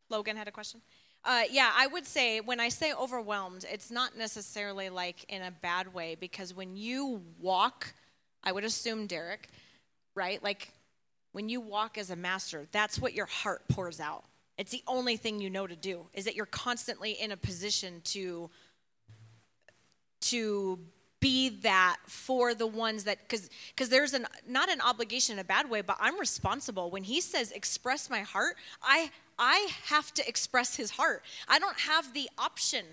Logan 0.09 0.37
had 0.37 0.47
a 0.47 0.51
question. 0.51 0.81
Uh, 1.23 1.43
yeah, 1.51 1.71
I 1.75 1.87
would 1.87 2.05
say 2.05 2.39
when 2.39 2.59
I 2.59 2.69
say 2.69 2.93
overwhelmed, 2.93 3.65
it's 3.71 3.91
not 3.91 4.17
necessarily 4.17 4.89
like 4.89 5.25
in 5.27 5.41
a 5.41 5.51
bad 5.51 5.93
way 5.93 6.15
because 6.15 6.53
when 6.53 6.77
you 6.77 7.21
walk, 7.39 7.93
I 8.43 8.51
would 8.51 8.63
assume 8.63 9.07
Derek, 9.07 9.49
right? 10.15 10.41
Like 10.41 10.71
when 11.33 11.49
you 11.49 11.59
walk 11.59 11.97
as 11.97 12.09
a 12.11 12.15
master, 12.15 12.67
that's 12.71 12.99
what 12.99 13.13
your 13.13 13.25
heart 13.25 13.63
pours 13.69 13.99
out. 13.99 14.23
It's 14.57 14.71
the 14.71 14.83
only 14.87 15.17
thing 15.17 15.39
you 15.39 15.49
know 15.49 15.67
to 15.67 15.75
do 15.75 16.07
is 16.13 16.25
that 16.25 16.35
you're 16.35 16.45
constantly 16.47 17.11
in 17.11 17.31
a 17.31 17.37
position 17.37 18.01
to 18.05 18.49
to 20.19 20.79
be 21.19 21.49
that 21.61 21.97
for 22.05 22.53
the 22.53 22.67
ones 22.67 23.03
that 23.05 23.19
because 23.21 23.49
because 23.69 23.89
there's 23.89 24.13
an 24.13 24.25
not 24.47 24.69
an 24.69 24.81
obligation 24.81 25.33
in 25.33 25.39
a 25.39 25.43
bad 25.43 25.69
way 25.69 25.81
but 25.81 25.97
i'm 25.99 26.19
responsible. 26.19 26.89
When 26.91 27.03
he 27.03 27.21
says 27.21 27.51
express 27.51 28.09
my 28.09 28.21
heart 28.21 28.55
i 28.81 29.09
i 29.37 29.69
have 29.85 30.13
to 30.15 30.27
express 30.27 30.75
his 30.75 30.91
heart. 30.91 31.23
I 31.47 31.59
don't 31.59 31.79
have 31.79 32.13
the 32.13 32.29
option. 32.37 32.85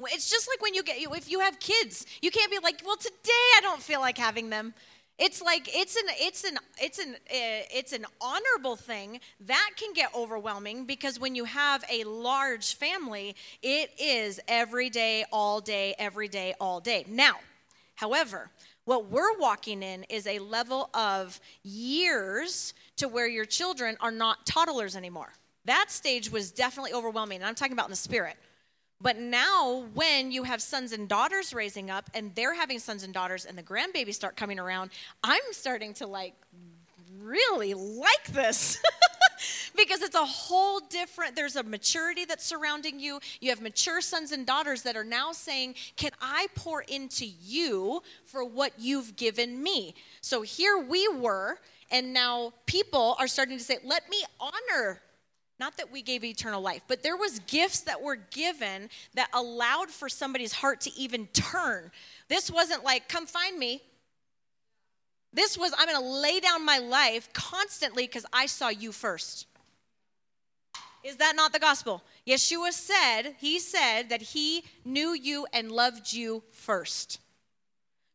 It's 0.00 0.30
just 0.30 0.48
like 0.48 0.60
when 0.60 0.74
you 0.74 0.82
get 0.82 0.96
if 0.98 1.30
you 1.30 1.40
have 1.40 1.58
kids 1.58 2.04
you 2.20 2.30
can't 2.30 2.50
be 2.50 2.58
like 2.62 2.82
well 2.84 2.96
today 2.96 3.46
i 3.56 3.60
don't 3.62 3.80
feel 3.80 4.00
like 4.00 4.18
having 4.18 4.50
them 4.50 4.74
it's 5.18 5.40
like 5.40 5.74
it's 5.74 5.96
an 5.96 6.04
it's 6.20 6.44
an 6.44 6.58
it's 6.80 6.98
an 6.98 7.14
uh, 7.14 7.64
it's 7.74 7.92
an 7.92 8.04
honorable 8.20 8.76
thing 8.76 9.20
that 9.40 9.70
can 9.76 9.92
get 9.94 10.14
overwhelming 10.14 10.84
because 10.84 11.18
when 11.18 11.34
you 11.34 11.44
have 11.44 11.84
a 11.90 12.04
large 12.04 12.74
family 12.74 13.34
it 13.62 13.90
is 13.98 14.40
every 14.46 14.90
day 14.90 15.24
all 15.32 15.60
day 15.60 15.94
every 15.98 16.28
day 16.28 16.54
all 16.60 16.80
day. 16.80 17.04
Now 17.08 17.36
however 17.94 18.50
what 18.84 19.10
we're 19.10 19.36
walking 19.38 19.82
in 19.82 20.04
is 20.04 20.26
a 20.26 20.38
level 20.38 20.90
of 20.94 21.40
years 21.62 22.74
to 22.96 23.08
where 23.08 23.26
your 23.26 23.44
children 23.44 23.96
are 24.00 24.12
not 24.12 24.46
toddlers 24.46 24.94
anymore. 24.94 25.32
That 25.64 25.90
stage 25.90 26.30
was 26.30 26.52
definitely 26.52 26.92
overwhelming 26.92 27.38
and 27.38 27.46
i'm 27.46 27.54
talking 27.54 27.72
about 27.72 27.86
in 27.86 27.90
the 27.90 27.96
spirit 27.96 28.36
but 29.00 29.18
now, 29.18 29.84
when 29.92 30.30
you 30.30 30.44
have 30.44 30.62
sons 30.62 30.92
and 30.92 31.08
daughters 31.08 31.52
raising 31.52 31.90
up 31.90 32.08
and 32.14 32.34
they're 32.34 32.54
having 32.54 32.78
sons 32.78 33.02
and 33.02 33.12
daughters 33.12 33.44
and 33.44 33.56
the 33.56 33.62
grandbabies 33.62 34.14
start 34.14 34.36
coming 34.36 34.58
around, 34.58 34.90
I'm 35.22 35.42
starting 35.52 35.92
to 35.94 36.06
like 36.06 36.34
really 37.20 37.74
like 37.74 38.26
this. 38.28 38.82
because 39.76 40.00
it's 40.00 40.16
a 40.16 40.24
whole 40.24 40.80
different 40.80 41.36
there's 41.36 41.56
a 41.56 41.62
maturity 41.62 42.24
that's 42.24 42.44
surrounding 42.44 42.98
you 42.98 43.20
you 43.40 43.50
have 43.50 43.60
mature 43.60 44.00
sons 44.00 44.32
and 44.32 44.46
daughters 44.46 44.80
that 44.82 44.96
are 44.96 45.04
now 45.04 45.30
saying 45.30 45.74
can 45.96 46.10
i 46.22 46.46
pour 46.54 46.80
into 46.82 47.26
you 47.26 48.02
for 48.24 48.42
what 48.42 48.72
you've 48.78 49.14
given 49.16 49.62
me 49.62 49.94
so 50.22 50.40
here 50.40 50.78
we 50.78 51.06
were 51.08 51.58
and 51.90 52.14
now 52.14 52.50
people 52.64 53.14
are 53.18 53.28
starting 53.28 53.58
to 53.58 53.62
say 53.62 53.76
let 53.84 54.08
me 54.08 54.22
honor 54.40 55.02
not 55.58 55.76
that 55.76 55.90
we 55.90 56.02
gave 56.02 56.24
eternal 56.24 56.60
life 56.60 56.82
but 56.88 57.02
there 57.02 57.16
was 57.16 57.38
gifts 57.40 57.80
that 57.80 58.00
were 58.00 58.16
given 58.16 58.88
that 59.14 59.28
allowed 59.32 59.90
for 59.90 60.08
somebody's 60.08 60.52
heart 60.52 60.80
to 60.82 60.92
even 60.98 61.26
turn. 61.28 61.90
This 62.28 62.50
wasn't 62.50 62.84
like 62.84 63.08
come 63.08 63.26
find 63.26 63.58
me. 63.58 63.82
This 65.32 65.58
was 65.58 65.72
i'm 65.78 65.88
going 65.88 66.00
to 66.00 66.20
lay 66.20 66.40
down 66.40 66.64
my 66.64 66.78
life 66.78 67.32
constantly 67.32 68.06
because 68.06 68.26
i 68.32 68.46
saw 68.46 68.68
you 68.68 68.92
first. 68.92 69.46
Is 71.04 71.16
that 71.16 71.36
not 71.36 71.52
the 71.52 71.60
gospel? 71.60 72.02
Yeshua 72.26 72.72
said 72.72 73.36
he 73.38 73.60
said 73.60 74.08
that 74.08 74.22
he 74.22 74.64
knew 74.84 75.12
you 75.12 75.46
and 75.52 75.70
loved 75.70 76.12
you 76.12 76.42
first. 76.50 77.20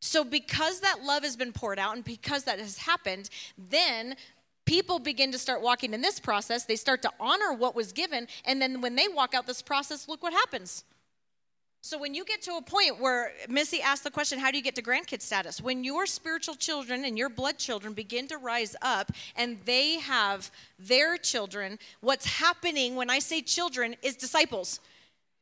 So 0.00 0.24
because 0.24 0.80
that 0.80 1.02
love 1.02 1.22
has 1.22 1.36
been 1.36 1.52
poured 1.52 1.78
out 1.78 1.94
and 1.94 2.04
because 2.04 2.44
that 2.44 2.58
has 2.58 2.76
happened 2.76 3.30
then 3.56 4.16
people 4.64 4.98
begin 4.98 5.32
to 5.32 5.38
start 5.38 5.62
walking 5.62 5.94
in 5.94 6.00
this 6.00 6.20
process. 6.20 6.64
They 6.64 6.76
start 6.76 7.02
to 7.02 7.10
honor 7.18 7.52
what 7.52 7.74
was 7.74 7.92
given. 7.92 8.28
And 8.44 8.60
then 8.60 8.80
when 8.80 8.96
they 8.96 9.08
walk 9.08 9.34
out 9.34 9.46
this 9.46 9.62
process, 9.62 10.08
look 10.08 10.22
what 10.22 10.32
happens. 10.32 10.84
So 11.84 11.98
when 11.98 12.14
you 12.14 12.24
get 12.24 12.40
to 12.42 12.52
a 12.52 12.62
point 12.62 13.00
where 13.00 13.32
Missy 13.48 13.82
asked 13.82 14.04
the 14.04 14.10
question, 14.10 14.38
how 14.38 14.52
do 14.52 14.56
you 14.56 14.62
get 14.62 14.76
to 14.76 14.82
grandkid 14.82 15.20
status? 15.20 15.60
When 15.60 15.82
your 15.82 16.06
spiritual 16.06 16.54
children 16.54 17.04
and 17.04 17.18
your 17.18 17.28
blood 17.28 17.58
children 17.58 17.92
begin 17.92 18.28
to 18.28 18.38
rise 18.38 18.76
up 18.82 19.10
and 19.34 19.58
they 19.64 19.98
have 19.98 20.52
their 20.78 21.16
children, 21.16 21.80
what's 22.00 22.24
happening 22.24 22.94
when 22.94 23.10
I 23.10 23.18
say 23.18 23.42
children 23.42 23.96
is 24.00 24.14
disciples. 24.14 24.78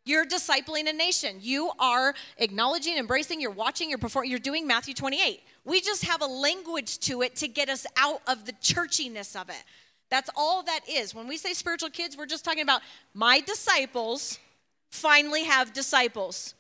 You're 0.07 0.25
discipling 0.25 0.89
a 0.89 0.95
nation. 0.95 1.37
You 1.41 1.73
are 1.79 2.15
acknowledging, 2.39 2.97
embracing, 2.97 3.39
you're 3.39 3.51
watching, 3.51 3.91
you're 3.91 3.99
performing, 3.99 4.31
you're 4.31 4.41
doing 4.41 4.67
Matthew 4.67 4.95
28. 4.95 5.43
We 5.65 5.81
just 5.81 6.05
have 6.05 6.23
a 6.23 6.27
language 6.27 6.99
to 7.01 7.23
it 7.23 7.37
to 7.37 7.49
get 7.49 7.69
us 7.69 7.87
out 7.97 8.23
of 8.27 8.47
the 8.47 8.53
churchiness 8.53 9.41
of 9.41 9.49
it. 9.49 9.63
That's 10.11 10.31
all 10.35 10.63
that 10.65 10.81
is. 10.89 11.15
When 11.15 11.29
we 11.29 11.37
say 11.37 11.53
spiritual 11.53 11.91
kids, 11.91 12.17
we're 12.17 12.27
just 12.27 12.45
talking 12.45 12.63
about 12.63 12.83
my 13.15 13.41
disciples 13.41 14.39
finally 14.91 15.45
have 15.45 15.73
disciples. 15.73 16.55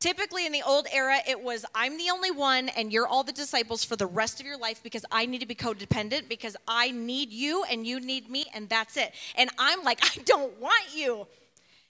Typically 0.00 0.46
in 0.46 0.52
the 0.52 0.62
old 0.62 0.86
era, 0.92 1.18
it 1.28 1.42
was 1.42 1.64
I'm 1.74 1.96
the 1.96 2.10
only 2.10 2.30
one 2.30 2.68
and 2.70 2.92
you're 2.92 3.06
all 3.06 3.22
the 3.24 3.32
disciples 3.32 3.84
for 3.84 3.96
the 3.96 4.06
rest 4.06 4.40
of 4.40 4.46
your 4.46 4.58
life 4.58 4.82
because 4.82 5.04
I 5.10 5.26
need 5.26 5.40
to 5.40 5.46
be 5.46 5.54
codependent 5.54 6.28
because 6.28 6.56
I 6.66 6.90
need 6.90 7.32
you 7.32 7.64
and 7.70 7.86
you 7.86 8.00
need 8.00 8.28
me 8.28 8.46
and 8.54 8.68
that's 8.68 8.96
it. 8.96 9.12
And 9.36 9.50
I'm 9.58 9.82
like, 9.82 10.00
I 10.02 10.22
don't 10.22 10.58
want 10.60 10.84
you. 10.94 11.26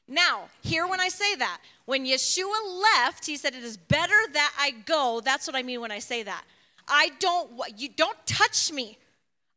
Now, 0.07 0.49
hear 0.63 0.87
when 0.87 1.01
I 1.01 1.09
say 1.09 1.35
that. 1.37 1.61
When 1.87 2.05
Yeshua 2.05 2.83
left, 2.83 3.25
he 3.27 3.37
said, 3.37 3.55
It 3.55 3.65
is 3.65 3.77
better 3.77 4.19
that 4.33 4.53
I 4.59 4.73
go. 4.85 5.23
That's 5.25 5.47
what 5.47 5.57
I 5.57 5.63
mean 5.63 5.81
when 5.81 5.91
I 5.91 5.99
say 5.99 6.23
that. 6.25 6.45
I 6.89 7.11
don't, 7.19 7.51
you 7.77 7.89
don't 7.89 8.19
touch 8.27 8.73
me. 8.73 8.99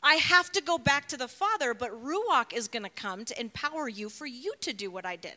I 0.04 0.16
have 0.16 0.52
to 0.52 0.62
go 0.62 0.78
back 0.78 1.08
to 1.10 1.18
the 1.18 1.28
Father, 1.28 1.74
but 1.74 1.91
Ruach 1.91 2.54
is 2.54 2.68
going 2.68 2.84
to 2.84 2.90
come 2.90 3.26
to 3.26 3.40
empower 3.40 3.90
you 3.90 4.10
for 4.10 4.26
you 4.26 4.54
to 4.62 4.74
do 4.74 4.91
what 4.91 5.06
I 5.06 5.16
did. 5.16 5.36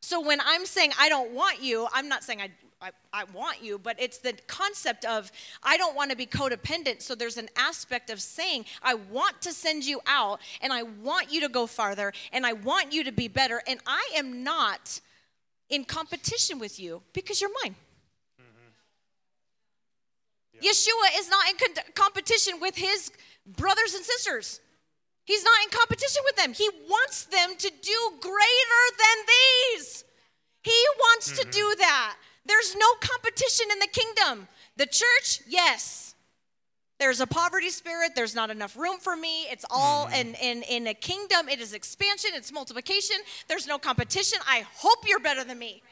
So 0.00 0.20
when 0.20 0.40
I'm 0.44 0.66
saying 0.66 0.92
I 0.98 1.08
don't 1.08 1.32
want 1.32 1.62
you, 1.62 1.88
I'm 1.92 2.08
not 2.08 2.22
saying 2.22 2.40
I, 2.40 2.50
I, 2.80 2.90
I 3.12 3.24
want 3.32 3.62
you, 3.62 3.78
but 3.78 3.96
it's 3.98 4.18
the 4.18 4.34
concept 4.46 5.04
of 5.04 5.32
I 5.62 5.76
don't 5.76 5.96
want 5.96 6.10
to 6.10 6.16
be 6.16 6.26
codependent. 6.26 7.02
So 7.02 7.14
there's 7.14 7.38
an 7.38 7.48
aspect 7.56 8.10
of 8.10 8.20
saying 8.20 8.66
I 8.82 8.94
want 8.94 9.40
to 9.42 9.52
send 9.52 9.84
you 9.84 10.00
out 10.06 10.40
and 10.60 10.72
I 10.72 10.82
want 10.82 11.32
you 11.32 11.40
to 11.40 11.48
go 11.48 11.66
farther 11.66 12.12
and 12.32 12.46
I 12.46 12.52
want 12.52 12.92
you 12.92 13.02
to 13.04 13.12
be 13.12 13.28
better. 13.28 13.62
And 13.66 13.80
I 13.86 14.08
am 14.14 14.44
not 14.44 15.00
in 15.70 15.84
competition 15.84 16.58
with 16.58 16.78
you 16.78 17.02
because 17.12 17.40
you're 17.40 17.50
mine. 17.64 17.74
Yeshua 20.62 21.18
is 21.18 21.28
not 21.28 21.48
in 21.48 21.56
con- 21.56 21.84
competition 21.94 22.60
with 22.60 22.76
his 22.76 23.12
brothers 23.46 23.94
and 23.94 24.04
sisters. 24.04 24.60
He's 25.24 25.42
not 25.42 25.54
in 25.64 25.70
competition 25.70 26.22
with 26.24 26.36
them. 26.36 26.52
He 26.52 26.68
wants 26.88 27.24
them 27.24 27.56
to 27.56 27.70
do 27.82 28.10
greater 28.20 28.84
than 28.98 29.26
these. 29.26 30.04
He 30.62 30.84
wants 30.98 31.38
to 31.38 31.44
do 31.50 31.64
mm-hmm. 31.64 31.80
that. 31.80 32.16
There's 32.44 32.76
no 32.76 32.86
competition 33.00 33.66
in 33.72 33.78
the 33.80 33.88
kingdom. 33.88 34.48
The 34.76 34.86
church, 34.86 35.40
yes. 35.48 36.14
There's 36.98 37.20
a 37.20 37.26
poverty 37.26 37.70
spirit. 37.70 38.12
There's 38.14 38.34
not 38.34 38.50
enough 38.50 38.76
room 38.76 38.98
for 38.98 39.16
me. 39.16 39.42
It's 39.44 39.64
all 39.68 40.06
mm-hmm. 40.06 40.14
in, 40.14 40.34
in, 40.34 40.62
in 40.62 40.86
a 40.86 40.94
kingdom. 40.94 41.48
It 41.48 41.60
is 41.60 41.74
expansion, 41.74 42.30
it's 42.34 42.52
multiplication. 42.52 43.16
There's 43.48 43.66
no 43.66 43.78
competition. 43.78 44.38
I 44.48 44.64
hope 44.76 45.06
you're 45.06 45.20
better 45.20 45.44
than 45.44 45.58
me 45.58 45.82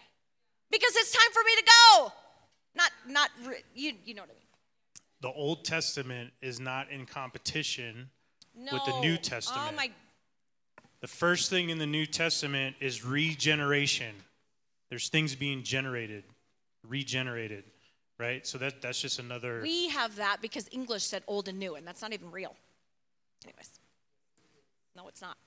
because 0.71 0.95
it's 0.97 1.13
time 1.13 1.33
for 1.33 1.43
me 1.45 1.57
to 1.57 1.65
go. 1.65 2.13
Not, 2.77 2.91
not, 3.09 3.31
you, 3.75 3.93
you 4.05 4.15
know 4.15 4.23
what 4.23 4.31
I 4.31 4.35
mean. 4.35 4.44
The 5.25 5.33
Old 5.33 5.65
Testament 5.65 6.35
is 6.43 6.61
not 6.61 6.91
in 6.91 7.07
competition 7.07 8.11
No. 8.55 8.75
with 8.75 8.85
the 8.85 9.01
New 9.01 9.15
oh 9.15 9.17
Testament. 9.17 9.69
Oh 9.73 9.75
my 9.75 9.91
The 11.01 11.07
first 11.07 11.49
thing 11.49 11.71
in 11.71 11.79
the 11.79 11.87
New 11.87 12.05
Testament 12.05 12.77
is 12.79 13.07
regeneration. 13.07 14.15
There's 14.91 15.09
things 15.09 15.35
being 15.35 15.63
generated, 15.63 16.25
regenerated, 16.87 17.65
right? 18.19 18.47
So 18.47 18.59
that 18.59 18.83
that's 18.83 19.01
just 19.01 19.19
another. 19.19 19.63
We 19.63 19.89
have 19.89 20.15
that 20.17 20.43
because 20.43 20.69
English 20.71 21.05
said 21.05 21.23
old 21.27 21.49
and 21.49 21.59
new, 21.59 21.77
and 21.77 21.87
that's 21.87 22.03
not 22.03 22.13
even 22.13 22.31
real. 22.31 22.55
Anyways, 23.47 23.71
no, 24.95 25.09
it's 25.09 25.23
not. 25.23 25.39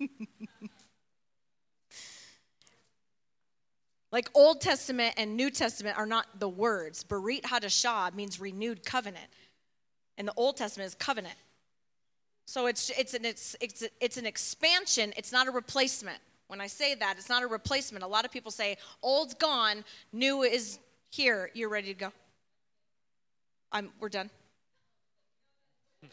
like 4.12 4.28
Old 4.34 4.60
Testament 4.60 5.14
and 5.16 5.36
New 5.36 5.50
Testament 5.50 5.96
are 5.96 6.06
not 6.06 6.26
the 6.38 6.48
words. 6.48 7.04
Berit 7.04 7.42
Hadashah 7.42 8.14
means 8.14 8.40
renewed 8.40 8.84
covenant. 8.84 9.26
And 10.18 10.26
the 10.26 10.34
Old 10.36 10.56
Testament 10.56 10.88
is 10.88 10.94
covenant. 10.94 11.36
So 12.46 12.66
it's, 12.66 12.90
it's, 12.98 13.14
an, 13.14 13.24
it's, 13.24 13.54
it's, 13.60 13.84
it's 14.00 14.16
an 14.16 14.26
expansion, 14.26 15.12
it's 15.16 15.30
not 15.30 15.46
a 15.46 15.52
replacement. 15.52 16.18
When 16.48 16.60
I 16.60 16.66
say 16.66 16.96
that, 16.96 17.14
it's 17.16 17.28
not 17.28 17.44
a 17.44 17.46
replacement. 17.46 18.02
A 18.02 18.08
lot 18.08 18.24
of 18.24 18.32
people 18.32 18.50
say, 18.50 18.76
old's 19.04 19.34
gone, 19.34 19.84
new 20.12 20.42
is 20.42 20.80
here. 21.10 21.50
You're 21.54 21.68
ready 21.68 21.94
to 21.94 21.94
go. 21.94 22.12
I'm, 23.70 23.90
we're 24.00 24.08
done. 24.08 24.30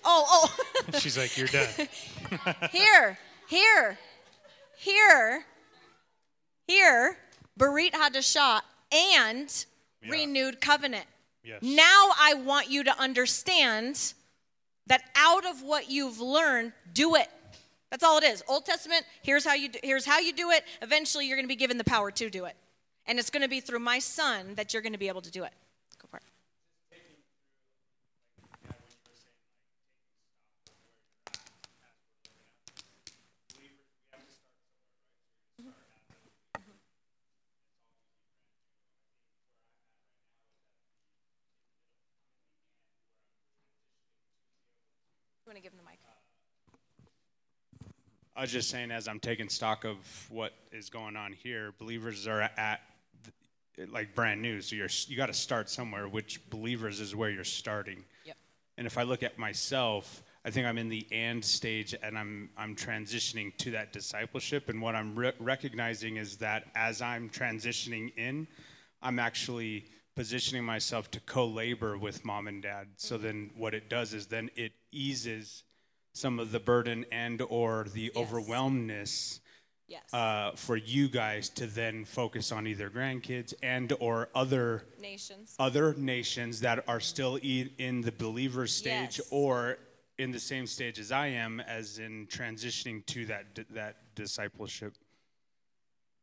Oh, 0.05 0.25
oh. 0.93 0.99
She's 0.99 1.17
like, 1.17 1.35
you're 1.37 1.47
done. 1.47 1.67
here, 2.71 3.17
here, 3.47 3.97
here, 4.77 5.43
here, 6.67 7.17
Berit 7.57 7.91
Hadashah 7.91 8.61
and 8.91 9.65
Yeah. 10.01 10.11
renewed 10.11 10.61
covenant. 10.61 11.05
Yes. 11.43 11.61
Now 11.61 12.11
I 12.17 12.34
want 12.35 12.69
you 12.69 12.84
to 12.84 12.97
understand 12.99 14.13
that 14.85 15.09
out 15.15 15.45
of 15.45 15.61
what 15.61 15.89
you've 15.89 16.19
learned, 16.19 16.73
do 16.93 17.15
it. 17.15 17.29
That's 17.89 18.03
all 18.03 18.17
it 18.17 18.23
is. 18.23 18.43
Old 18.47 18.65
Testament, 18.65 19.05
here's 19.21 19.45
how 19.45 19.53
you 19.53 19.69
do, 19.69 19.79
here's 19.81 20.05
how 20.05 20.19
you 20.19 20.34
do 20.34 20.51
it. 20.51 20.63
Eventually 20.81 21.25
you're 21.25 21.38
going 21.38 21.45
to 21.45 21.49
be 21.53 21.55
given 21.55 21.77
the 21.77 21.84
power 21.84 22.11
to 22.11 22.29
do 22.29 22.45
it. 22.45 22.55
And 23.05 23.17
it's 23.17 23.29
going 23.29 23.43
to 23.43 23.47
be 23.47 23.61
through 23.61 23.79
my 23.79 23.99
son 23.99 24.55
that 24.55 24.73
you're 24.73 24.81
going 24.81 24.93
to 24.93 24.99
be 24.99 25.07
able 25.07 25.21
to 25.21 25.31
do 25.31 25.43
it. 25.43 25.47
It. 25.47 25.53
You 45.47 45.51
want 45.51 45.63
to 45.63 45.63
give 45.63 45.71
him 45.71 45.79
the 45.85 45.89
mic? 45.89 45.99
I 48.35 48.41
was 48.41 48.51
just 48.51 48.69
saying, 48.69 48.91
as 48.91 49.07
I'm 49.07 49.21
taking 49.21 49.47
stock 49.47 49.85
of 49.85 49.95
what 50.29 50.51
is 50.73 50.89
going 50.89 51.15
on 51.15 51.31
here, 51.31 51.73
believers 51.79 52.27
are 52.27 52.41
at 52.41 52.81
like 53.89 54.13
brand 54.13 54.41
new. 54.41 54.59
So 54.59 54.75
you're 54.75 54.89
you 55.07 55.15
got 55.15 55.27
to 55.27 55.33
start 55.33 55.69
somewhere. 55.69 56.09
Which 56.09 56.41
believers 56.49 56.99
is 56.99 57.15
where 57.15 57.29
you're 57.29 57.45
starting. 57.45 58.03
Yep. 58.25 58.35
And 58.77 58.87
if 58.87 58.97
I 58.97 59.03
look 59.03 59.23
at 59.23 59.37
myself, 59.37 60.21
I 60.43 60.51
think 60.51 60.67
I'm 60.67 60.77
in 60.77 60.89
the 60.89 61.07
and 61.13 61.43
stage, 61.45 61.95
and 62.03 62.17
I'm 62.17 62.49
I'm 62.57 62.75
transitioning 62.75 63.55
to 63.59 63.71
that 63.71 63.93
discipleship. 63.93 64.67
And 64.67 64.81
what 64.81 64.95
I'm 64.95 65.15
re- 65.15 65.31
recognizing 65.39 66.17
is 66.17 66.35
that 66.37 66.65
as 66.75 67.01
I'm 67.01 67.29
transitioning 67.29 68.11
in, 68.17 68.47
I'm 69.01 69.17
actually 69.17 69.85
positioning 70.22 70.64
myself 70.64 71.11
to 71.11 71.19
co-labor 71.19 71.95
with 71.95 72.26
mom 72.26 72.48
and 72.48 72.64
dad. 72.64 72.88
So 72.98 73.19
then, 73.19 73.52
what 73.56 73.76
it 73.76 73.88
does 73.88 74.15
is 74.15 74.26
then 74.26 74.49
it 74.56 74.72
eases 74.91 75.64
some 76.14 76.39
of 76.39 76.52
the 76.52 76.60
burden 76.60 77.06
and 77.11 77.39
or 77.44 77.85
the 77.94 78.11
overwhelmness 78.15 79.39
Yes. 79.88 80.11
uh, 80.14 80.52
for 80.56 80.76
you 80.76 81.07
guys 81.07 81.49
to 81.49 81.68
then 81.68 82.03
focus 82.03 82.52
on 82.52 82.65
either 82.65 82.89
grandkids 82.89 83.53
and 83.61 83.94
or 83.99 84.27
other 84.34 84.85
Nations. 84.99 85.56
other 85.60 85.94
nations 85.94 86.61
that 86.61 86.84
are 86.89 86.99
still 86.99 87.38
e- 87.44 87.69
in 87.77 88.02
the 88.02 88.11
believer 88.11 88.65
stage 88.65 89.19
Yes. 89.19 89.27
or 89.31 89.77
in 90.18 90.31
the 90.31 90.39
same 90.39 90.65
stage 90.65 90.98
as 90.99 91.11
I 91.11 91.27
am, 91.27 91.60
as 91.61 91.99
in 91.99 92.26
transitioning 92.26 93.06
to 93.06 93.27
that 93.27 93.53
di- 93.53 93.65
that 93.69 94.15
discipleship. 94.15 94.95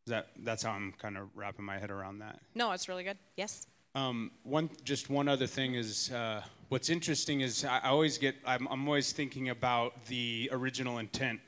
That 0.08 0.26
that's 0.40 0.64
how 0.64 0.72
I'm 0.72 0.92
kind 0.98 1.16
of 1.16 1.28
wrapping 1.36 1.64
my 1.64 1.78
head 1.78 1.92
around 1.92 2.18
that. 2.18 2.40
No, 2.56 2.72
it's 2.72 2.88
really 2.88 3.04
good. 3.04 3.18
Yes. 3.36 3.66
Um, 3.94 4.32
one, 4.42 4.70
just 4.84 5.08
one 5.08 5.28
other 5.28 5.46
thing 5.46 5.74
is, 5.74 6.10
uh, 6.10 6.42
what's 6.68 6.88
interesting 6.88 7.42
is 7.42 7.64
I, 7.64 7.78
I 7.78 7.88
always 7.90 8.18
get, 8.18 8.34
I'm, 8.44 8.66
I'm 8.68 8.86
always 8.88 9.12
thinking 9.12 9.50
about 9.50 10.06
the 10.06 10.48
original 10.52 10.98
intent, 10.98 11.40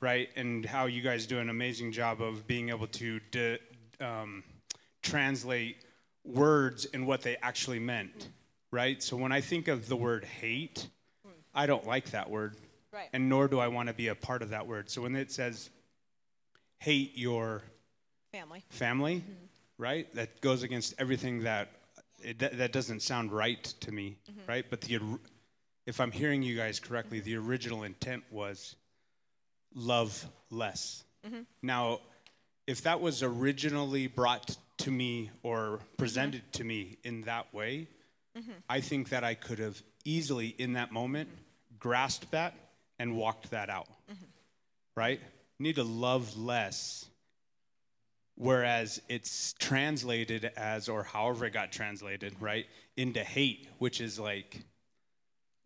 right? 0.00 0.28
And 0.36 0.64
how 0.66 0.86
you 0.86 1.00
guys 1.00 1.26
do 1.26 1.38
an 1.38 1.48
amazing 1.48 1.92
job 1.92 2.20
of 2.20 2.46
being 2.46 2.68
able 2.68 2.86
to 2.88 3.20
de, 3.30 3.58
um, 4.00 4.44
translate 5.02 5.76
words 6.24 6.86
and 6.92 7.06
what 7.06 7.22
they 7.22 7.36
actually 7.42 7.78
meant, 7.78 8.28
right? 8.70 9.02
So 9.02 9.16
when 9.16 9.32
I 9.32 9.40
think 9.40 9.68
of 9.68 9.88
the 9.88 9.96
word 9.96 10.24
hate, 10.24 10.88
I 11.54 11.64
don't 11.66 11.86
like 11.86 12.10
that 12.10 12.28
word, 12.28 12.56
Right. 12.92 13.08
and 13.14 13.28
nor 13.30 13.48
do 13.48 13.58
I 13.58 13.68
want 13.68 13.88
to 13.88 13.94
be 13.94 14.08
a 14.08 14.14
part 14.14 14.42
of 14.42 14.50
that 14.50 14.66
word. 14.66 14.90
So 14.90 15.02
when 15.02 15.16
it 15.16 15.30
says 15.32 15.70
hate 16.78 17.12
your 17.16 17.62
Family. 18.32 18.62
family, 18.68 19.24
right? 19.78 20.12
That 20.14 20.42
goes 20.42 20.62
against 20.62 20.94
everything 20.98 21.44
that 21.44 21.70
it, 22.26 22.40
that 22.40 22.58
that 22.58 22.72
doesn't 22.72 23.00
sound 23.00 23.32
right 23.32 23.62
to 23.80 23.92
me, 23.92 24.16
mm-hmm. 24.30 24.50
right? 24.50 24.66
But 24.68 24.82
the 24.82 25.00
if 25.86 26.00
I'm 26.00 26.10
hearing 26.10 26.42
you 26.42 26.56
guys 26.56 26.80
correctly, 26.80 27.20
the 27.20 27.34
mm-hmm. 27.34 27.48
original 27.48 27.84
intent 27.84 28.24
was 28.30 28.74
love 29.74 30.26
less. 30.50 31.04
Mm-hmm. 31.26 31.42
Now, 31.62 32.00
if 32.66 32.82
that 32.82 33.00
was 33.00 33.22
originally 33.22 34.08
brought 34.08 34.56
to 34.78 34.90
me 34.90 35.30
or 35.42 35.78
presented 35.96 36.52
to 36.54 36.64
me 36.64 36.98
in 37.04 37.22
that 37.22 37.54
way, 37.54 37.88
I 38.68 38.80
think 38.80 39.10
that 39.10 39.24
I 39.24 39.34
could 39.34 39.58
have 39.60 39.80
easily 40.04 40.48
in 40.48 40.74
that 40.74 40.92
moment 40.92 41.30
grasped 41.78 42.32
that 42.32 42.54
and 42.98 43.16
walked 43.16 43.50
that 43.50 43.70
out. 43.70 43.88
Right? 44.94 45.20
Need 45.58 45.76
to 45.76 45.84
love 45.84 46.36
less 46.36 47.06
whereas 48.36 49.00
it's 49.08 49.54
translated 49.54 50.50
as 50.56 50.88
or 50.88 51.02
however 51.02 51.46
it 51.46 51.52
got 51.52 51.72
translated 51.72 52.34
right 52.40 52.66
into 52.96 53.24
hate 53.24 53.68
which 53.78 54.00
is 54.00 54.18
like 54.18 54.64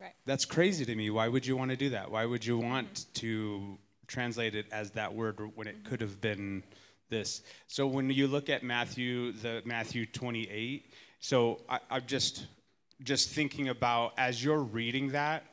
Right. 0.01 0.13
that's 0.25 0.45
crazy 0.45 0.83
to 0.83 0.95
me. 0.95 1.11
Why 1.11 1.27
would 1.27 1.45
you 1.45 1.55
want 1.55 1.69
to 1.69 1.77
do 1.77 1.89
that? 1.91 2.09
Why 2.09 2.25
would 2.25 2.43
you 2.43 2.57
want 2.57 3.05
to 3.15 3.77
translate 4.07 4.55
it 4.55 4.65
as 4.71 4.91
that 4.91 5.13
word 5.13 5.39
when 5.53 5.67
it 5.67 5.83
could 5.83 6.01
have 6.01 6.19
been 6.19 6.63
this? 7.09 7.43
So 7.67 7.85
when 7.85 8.09
you 8.09 8.27
look 8.27 8.49
at 8.49 8.63
matthew 8.63 9.31
the 9.31 9.61
matthew 9.63 10.05
28 10.05 10.91
so 11.19 11.61
I, 11.69 11.79
i'm 11.89 12.03
just 12.07 12.47
just 13.03 13.29
thinking 13.29 13.69
about 13.69 14.13
as 14.17 14.43
you're 14.43 14.63
reading 14.63 15.09
that 15.09 15.43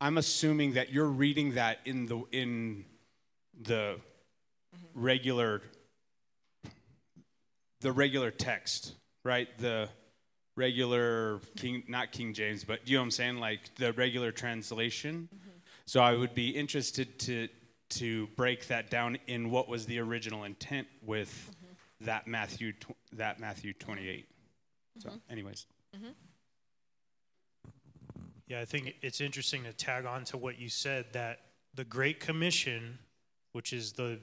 i'm 0.00 0.18
assuming 0.18 0.74
that 0.74 0.92
you're 0.92 1.06
reading 1.06 1.54
that 1.54 1.78
in 1.84 2.06
the 2.06 2.22
in 2.32 2.84
the 3.62 3.96
mm-hmm. 3.96 4.86
regular 4.94 5.62
the 7.84 7.92
regular 7.92 8.30
text, 8.30 8.94
right? 9.24 9.46
The 9.58 9.90
regular 10.56 11.40
King, 11.54 11.84
not 11.86 12.12
King 12.12 12.32
James, 12.32 12.64
but 12.64 12.88
you 12.88 12.96
know 12.96 13.02
what 13.02 13.04
I'm 13.04 13.10
saying, 13.10 13.36
like 13.36 13.74
the 13.74 13.92
regular 13.92 14.32
translation. 14.32 15.28
Mm-hmm. 15.32 15.50
So 15.84 16.00
I 16.00 16.14
would 16.14 16.34
be 16.34 16.48
interested 16.48 17.18
to 17.20 17.48
to 17.90 18.26
break 18.28 18.68
that 18.68 18.90
down 18.90 19.18
in 19.26 19.50
what 19.50 19.68
was 19.68 19.84
the 19.84 20.00
original 20.00 20.44
intent 20.44 20.88
with 21.04 21.28
mm-hmm. 21.28 22.06
that 22.06 22.26
Matthew 22.26 22.72
tw- 22.72 22.96
that 23.12 23.38
Matthew 23.38 23.74
28. 23.74 24.26
So, 24.98 25.10
mm-hmm. 25.10 25.18
anyways, 25.30 25.66
Yeah, 28.48 28.60
I 28.60 28.64
think 28.64 28.94
it's 29.02 29.20
interesting 29.20 29.64
to 29.64 29.74
tag 29.74 30.06
on 30.06 30.24
to 30.24 30.38
what 30.38 30.58
you 30.58 30.70
said 30.70 31.12
that 31.12 31.40
the 31.74 31.84
Great 31.84 32.18
Commission, 32.18 32.98
which 33.52 33.74
is 33.74 33.92
the, 33.92 34.20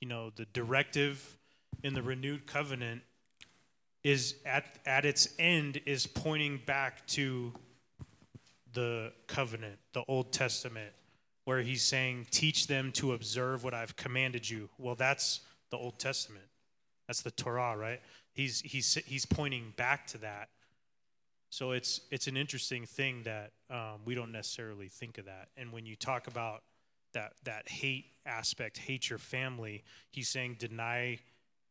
you 0.00 0.08
know, 0.08 0.30
the 0.34 0.46
directive 0.46 1.35
in 1.82 1.94
the 1.94 2.02
renewed 2.02 2.46
covenant, 2.46 3.02
is 4.04 4.36
at 4.44 4.78
at 4.86 5.04
its 5.04 5.28
end 5.38 5.80
is 5.84 6.06
pointing 6.06 6.60
back 6.64 7.06
to 7.08 7.52
the 8.72 9.12
covenant, 9.26 9.78
the 9.94 10.04
Old 10.06 10.32
Testament, 10.32 10.92
where 11.44 11.60
he's 11.60 11.82
saying, 11.82 12.26
"Teach 12.30 12.66
them 12.66 12.92
to 12.92 13.14
observe 13.14 13.64
what 13.64 13.74
I've 13.74 13.96
commanded 13.96 14.48
you." 14.48 14.68
Well, 14.78 14.94
that's 14.94 15.40
the 15.70 15.76
Old 15.76 15.98
Testament. 15.98 16.44
That's 17.06 17.22
the 17.22 17.30
Torah, 17.30 17.76
right? 17.76 18.00
He's 18.32 18.60
he's 18.60 18.94
he's 19.06 19.26
pointing 19.26 19.72
back 19.76 20.06
to 20.08 20.18
that. 20.18 20.50
So 21.50 21.72
it's 21.72 22.00
it's 22.10 22.26
an 22.26 22.36
interesting 22.36 22.84
thing 22.86 23.22
that 23.24 23.52
um, 23.70 24.00
we 24.04 24.14
don't 24.14 24.32
necessarily 24.32 24.88
think 24.88 25.18
of 25.18 25.24
that. 25.24 25.48
And 25.56 25.72
when 25.72 25.86
you 25.86 25.96
talk 25.96 26.26
about 26.26 26.62
that 27.12 27.32
that 27.44 27.68
hate 27.68 28.06
aspect, 28.24 28.78
hate 28.78 29.08
your 29.08 29.18
family, 29.18 29.82
he's 30.10 30.28
saying 30.28 30.56
deny 30.58 31.18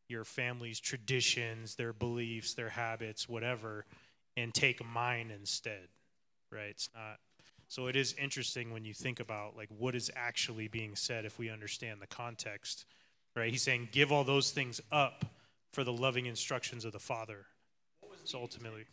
your 0.07 0.23
family's 0.23 0.80
traditions, 0.80 1.76
their 1.76 1.94
beliefs, 1.94 2.53
their 2.53 2.69
habits, 2.69 3.27
whatever, 3.27 3.86
and 4.38 4.53
take 4.53 4.86
mine 4.86 5.32
instead. 5.32 5.88
Right? 6.52 6.69
It's 6.69 6.90
not. 6.94 7.19
So 7.68 7.88
it 7.88 7.95
is 7.95 8.14
interesting 8.22 8.72
when 8.72 8.86
you 8.86 8.94
think 8.94 9.19
about 9.19 9.57
like 9.57 9.69
what 9.76 9.95
is 9.95 10.11
actually 10.15 10.68
being 10.68 10.95
said 10.95 11.26
if 11.26 11.40
we 11.40 11.49
understand 11.49 12.02
the 12.02 12.07
context. 12.07 12.86
Right? 13.36 13.52
He's 13.52 13.64
saying 13.64 13.90
give 13.91 14.11
all 14.11 14.23
those 14.23 14.52
things 14.52 14.80
up 14.91 15.26
for 15.73 15.84
the 15.84 15.94
loving 15.94 16.26
instructions 16.26 16.86
of 16.86 16.94
the 16.94 16.99
Father. 16.99 17.45
So 18.23 18.40
ultimately. 18.40 18.86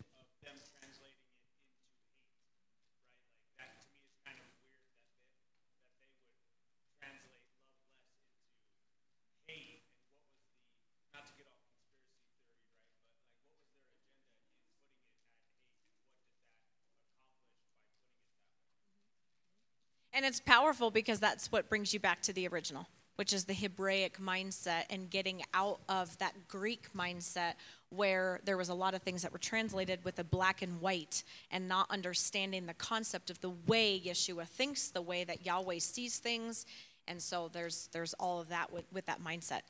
And 20.14 20.24
it's 20.24 20.40
powerful 20.40 20.90
because 20.90 21.20
that's 21.20 21.50
what 21.50 21.68
brings 21.68 21.94
you 21.94 22.00
back 22.00 22.20
to 22.22 22.32
the 22.32 22.46
original, 22.48 22.86
which 23.16 23.32
is 23.32 23.44
the 23.44 23.54
Hebraic 23.54 24.18
mindset 24.18 24.84
and 24.90 25.08
getting 25.08 25.42
out 25.54 25.80
of 25.88 26.16
that 26.18 26.48
Greek 26.48 26.92
mindset 26.94 27.54
where 27.88 28.40
there 28.44 28.56
was 28.56 28.68
a 28.68 28.74
lot 28.74 28.94
of 28.94 29.02
things 29.02 29.22
that 29.22 29.32
were 29.32 29.38
translated 29.38 30.04
with 30.04 30.18
a 30.18 30.24
black 30.24 30.60
and 30.62 30.80
white 30.80 31.22
and 31.50 31.66
not 31.68 31.90
understanding 31.90 32.66
the 32.66 32.74
concept 32.74 33.30
of 33.30 33.40
the 33.40 33.50
way 33.66 34.00
Yeshua 34.04 34.46
thinks, 34.46 34.88
the 34.90 35.02
way 35.02 35.24
that 35.24 35.46
Yahweh 35.46 35.78
sees 35.78 36.18
things. 36.18 36.66
And 37.08 37.20
so 37.20 37.48
there's 37.52 37.88
there's 37.92 38.14
all 38.14 38.40
of 38.40 38.48
that 38.50 38.72
with, 38.72 38.84
with 38.92 39.06
that 39.06 39.22
mindset. 39.22 39.62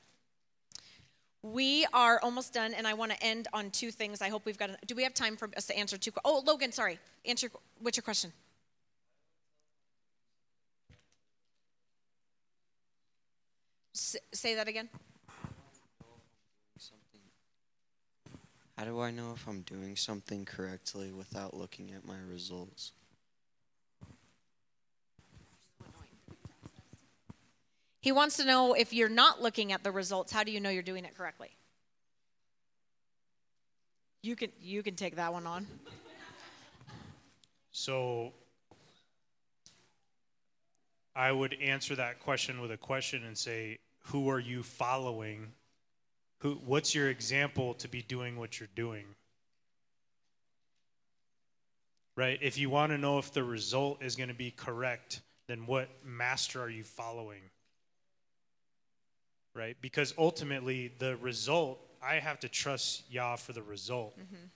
We 1.43 1.87
are 1.93 2.21
almost 2.21 2.53
done, 2.53 2.73
and 2.73 2.87
I 2.87 2.95
want 2.95 3.11
to 3.11 3.21
end 3.23 3.49
on 3.53 3.71
two 3.71 3.91
things. 3.91 4.23
I 4.23 4.29
hope 4.29 4.47
we've 4.47 4.59
got. 4.59 4.71
Do 4.87 4.95
we 4.95 5.03
have 5.03 5.15
time 5.15 5.37
for 5.37 5.49
us 5.57 5.67
to 5.67 5.77
answer 5.77 5.99
two? 5.99 6.13
Oh, 6.25 6.43
Logan, 6.47 6.71
sorry. 6.71 7.01
Answer. 7.25 7.49
What's 7.81 7.97
your 7.97 8.03
question? 8.03 8.33
S- 14.03 14.17
say 14.33 14.57
that 14.57 14.67
again. 14.67 14.89
How 18.77 18.85
do 18.85 19.01
I 19.01 19.13
know 19.13 19.33
if 19.33 19.47
I'm 19.47 19.61
doing 19.61 19.95
something 19.95 20.45
correctly 20.45 21.13
without 21.13 21.55
looking 21.55 21.93
at 21.93 22.05
my 22.05 22.17
results? 22.29 22.91
He 28.01 28.11
wants 28.11 28.37
to 28.39 28.45
know 28.45 28.75
if 28.75 28.93
you're 28.93 29.09
not 29.09 29.41
looking 29.41 29.71
at 29.71 29.85
the 29.85 29.93
results, 29.93 30.33
how 30.33 30.43
do 30.43 30.51
you 30.51 30.59
know 30.59 30.69
you're 30.71 30.83
doing 30.83 31.05
it 31.05 31.17
correctly? 31.17 31.51
You 34.23 34.35
can 34.35 34.51
you 34.61 34.83
can 34.83 34.97
take 34.97 35.15
that 35.15 35.33
one 35.33 35.47
on. 35.47 35.67
So 37.71 38.33
I 41.15 41.31
would 41.31 41.55
answer 41.61 41.95
that 41.97 42.21
question 42.21 42.61
with 42.61 42.71
a 42.71 42.77
question 42.77 43.25
and 43.25 43.37
say, 43.37 43.79
who 44.07 44.29
are 44.31 44.41
you 44.41 44.63
following? 44.63 45.53
Who 46.39 46.61
what's 46.65 46.95
your 46.95 47.09
example 47.09 47.75
to 47.75 47.89
be 47.89 48.03
doing 48.03 48.37
what 48.37 48.59
you're 48.59 48.69
doing? 48.75 49.05
Right? 52.17 52.39
If 52.43 52.59
you 52.59 52.69
want 52.69 52.93
to 52.93 52.99
know 52.99 53.19
if 53.19 53.33
the 53.33 53.45
result 53.45 54.03
is 54.03 54.17
going 54.17 54.29
to 54.29 54.35
be 54.35 54.51
correct, 54.51 55.23
then 55.49 55.67
what 55.67 55.89
master 56.05 56.61
are 56.61 56.69
you 56.69 56.83
following? 56.83 57.41
Right? 59.55 59.77
Because 59.81 60.15
ultimately 60.19 60.93
the 60.99 61.17
result, 61.17 61.79
I 62.03 62.17
have 62.17 62.41
to 62.41 62.49
trust 62.49 63.05
Yah 63.11 63.37
for 63.37 63.53
the 63.53 63.63
result. 63.63 64.19
Mm-hmm. 64.19 64.47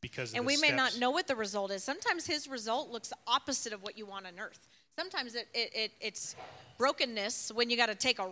Because 0.00 0.34
And 0.34 0.46
we 0.46 0.56
may 0.56 0.70
not 0.70 0.98
know 0.98 1.10
what 1.10 1.26
the 1.26 1.36
result 1.36 1.70
is. 1.70 1.84
Sometimes 1.84 2.26
his 2.26 2.48
result 2.48 2.90
looks 2.90 3.12
opposite 3.26 3.72
of 3.74 3.82
what 3.82 3.98
you 3.98 4.06
want 4.06 4.26
on 4.26 4.32
earth. 4.38 4.66
Sometimes 4.98 5.34
it, 5.34 5.48
it, 5.54 5.70
it 5.74 5.92
it's 6.00 6.36
brokenness 6.78 7.52
when 7.54 7.70
you 7.70 7.76
got 7.76 7.86
to 7.86 7.94
take 7.94 8.18
a 8.18 8.28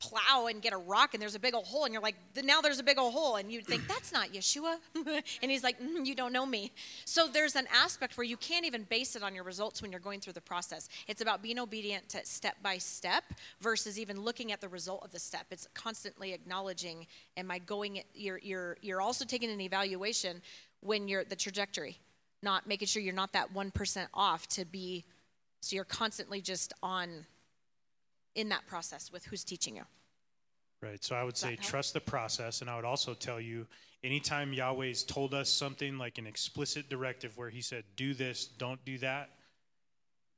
plow 0.00 0.46
and 0.46 0.60
get 0.60 0.72
a 0.72 0.76
rock 0.76 1.14
and 1.14 1.22
there's 1.22 1.34
a 1.34 1.40
big 1.40 1.54
old 1.54 1.66
hole 1.66 1.84
and 1.84 1.92
you're 1.92 2.02
like 2.02 2.16
now 2.42 2.60
there's 2.60 2.78
a 2.78 2.82
big 2.82 2.98
old 2.98 3.12
hole. 3.12 3.36
And 3.36 3.50
you 3.50 3.60
think 3.60 3.86
that's 3.88 4.12
not 4.12 4.32
yeshua. 4.32 4.76
And 5.42 5.50
he's 5.50 5.62
like 5.62 5.80
"Mm, 5.80 6.04
you 6.04 6.14
don't 6.14 6.32
know 6.32 6.46
me. 6.46 6.72
So 7.04 7.26
there's 7.26 7.56
an 7.56 7.66
aspect 7.72 8.16
where 8.16 8.24
you 8.24 8.36
can't 8.36 8.64
even 8.66 8.84
base 8.84 9.16
it 9.16 9.22
on 9.22 9.34
your 9.34 9.44
results 9.44 9.82
when 9.82 9.90
you're 9.90 10.00
going 10.00 10.20
through 10.20 10.34
the 10.34 10.40
process. 10.40 10.88
It's 11.08 11.20
about 11.20 11.42
being 11.42 11.58
obedient 11.58 12.08
to 12.10 12.24
step 12.24 12.56
by 12.62 12.78
step 12.78 13.24
versus 13.60 13.98
even 13.98 14.20
looking 14.20 14.52
at 14.52 14.60
the 14.60 14.68
result 14.68 15.04
of 15.04 15.12
the 15.12 15.18
step. 15.18 15.46
It's 15.50 15.68
constantly 15.74 16.32
acknowledging 16.32 17.06
am 17.36 17.50
i 17.50 17.58
going 17.58 18.02
you're 18.14 18.38
you're 18.38 18.76
you're 18.82 19.00
also 19.00 19.24
taking 19.24 19.50
an 19.50 19.60
evaluation 19.60 20.42
when 20.80 21.08
you're 21.08 21.24
the 21.24 21.36
trajectory 21.36 21.98
not 22.42 22.66
making 22.66 22.86
sure 22.86 23.02
you're 23.02 23.14
not 23.14 23.32
that 23.32 23.52
1% 23.54 24.06
off 24.12 24.46
to 24.48 24.64
be 24.66 25.04
so 25.64 25.76
you're 25.76 25.84
constantly 25.84 26.40
just 26.40 26.72
on 26.82 27.26
in 28.34 28.48
that 28.48 28.66
process 28.66 29.10
with 29.12 29.24
who's 29.24 29.44
teaching 29.44 29.76
you 29.76 29.84
Right. 30.84 31.02
So 31.02 31.16
I 31.16 31.24
would 31.24 31.36
say 31.36 31.56
trust 31.56 31.94
the 31.94 32.00
process. 32.00 32.60
And 32.60 32.68
I 32.68 32.76
would 32.76 32.84
also 32.84 33.14
tell 33.14 33.40
you 33.40 33.66
anytime 34.02 34.52
Yahweh's 34.52 35.02
told 35.02 35.32
us 35.32 35.48
something 35.48 35.96
like 35.96 36.18
an 36.18 36.26
explicit 36.26 36.90
directive 36.90 37.38
where 37.38 37.48
he 37.48 37.62
said, 37.62 37.84
do 37.96 38.12
this, 38.12 38.46
don't 38.46 38.84
do 38.84 38.98
that, 38.98 39.30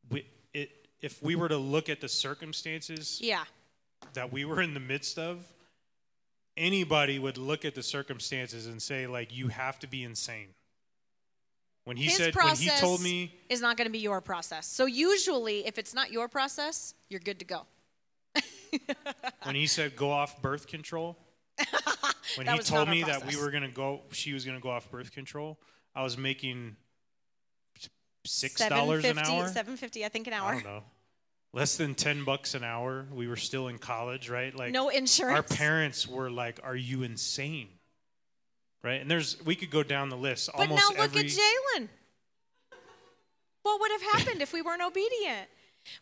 we, 0.09 0.25
it, 0.55 0.71
if 1.01 1.21
we 1.21 1.35
were 1.35 1.49
to 1.49 1.57
look 1.57 1.89
at 1.89 2.01
the 2.01 2.09
circumstances 2.09 3.19
yeah 3.21 3.45
that 4.13 4.33
we 4.33 4.45
were 4.45 4.63
in 4.63 4.73
the 4.73 4.81
midst 4.81 5.19
of, 5.19 5.45
anybody 6.57 7.19
would 7.19 7.39
look 7.39 7.65
at 7.65 7.75
the 7.75 7.83
circumstances 7.83 8.67
and 8.67 8.81
say, 8.81 9.07
like, 9.09 9.37
you 9.37 9.49
have 9.49 9.81
to 9.81 9.89
be 9.89 10.05
insane. 10.05 10.49
When 11.87 11.97
he 11.97 12.05
his 12.05 12.17
said, 12.17 12.35
when 12.35 12.45
process 12.45 12.61
he 12.61 12.81
told 12.87 13.01
me, 13.01 13.33
is 13.49 13.61
not 13.63 13.77
going 13.79 13.87
to 13.87 13.93
be 13.93 14.01
your 14.01 14.21
process 14.21 14.67
so 14.67 14.87
usually 14.87 15.67
if 15.67 15.79
it's 15.79 15.95
not 15.95 16.11
your 16.13 16.29
process 16.29 16.95
you're 17.09 17.21
good 17.21 17.39
to 17.39 17.45
go 17.47 17.63
when 19.45 19.55
he 19.55 19.67
said 19.67 19.97
go 19.97 20.11
off 20.11 20.43
birth 20.43 20.67
control, 20.67 21.17
when 22.37 22.45
That 22.47 22.53
he 22.53 22.59
was 22.59 22.67
told 22.69 22.89
our 22.89 22.95
me 22.95 23.03
that 23.05 23.21
we 23.21 23.33
process. 23.33 23.41
were 23.41 23.51
gonna 23.51 23.69
go, 23.71 24.03
she 24.11 24.35
was 24.35 24.45
gonna 24.45 24.61
go 24.61 24.69
off 24.71 24.91
birth 24.91 25.11
control. 25.13 25.59
I 25.95 26.03
was 26.03 26.19
making 26.19 26.77
six 28.27 28.61
dollars 28.69 29.05
an 29.05 29.15
750 29.17 29.33
hour. 29.33 29.49
750 29.49 30.05
i 30.05 30.09
think 30.09 30.27
an 30.27 30.33
I 30.35 30.39
hour 30.39 30.53
don't 30.55 30.65
know, 30.65 30.83
less 31.55 31.77
than 31.77 31.95
ten 31.95 32.25
bucks 32.25 32.55
an 32.55 32.65
hour. 32.65 33.07
We 33.13 33.29
were 33.29 33.37
still 33.37 33.69
in 33.69 33.79
college, 33.79 34.29
right? 34.29 34.55
Like 34.55 34.73
no 34.73 34.89
insurance 34.91 35.37
our 35.37 35.43
parents 35.57 36.07
were 36.07 36.31
like, 36.31 36.61
"Are 36.63 36.77
you 36.77 37.05
insane?" 37.05 37.69
Right? 38.83 39.01
And 39.01 39.11
there's 39.11 39.43
we 39.45 39.55
could 39.55 39.71
go 39.71 39.83
down 39.83 40.09
the 40.09 40.17
list. 40.17 40.51
but 40.53 40.63
Almost 40.63 40.83
now 40.83 40.89
look 41.03 41.17
every 41.17 41.21
at 41.23 41.27
jalen. 41.27 41.89
What 43.63 43.81
would 43.81 43.91
have 43.91 44.03
happened 44.03 44.43
if 44.43 44.53
we 44.53 44.63
weren't 44.63 44.83
obedient? 44.83 45.49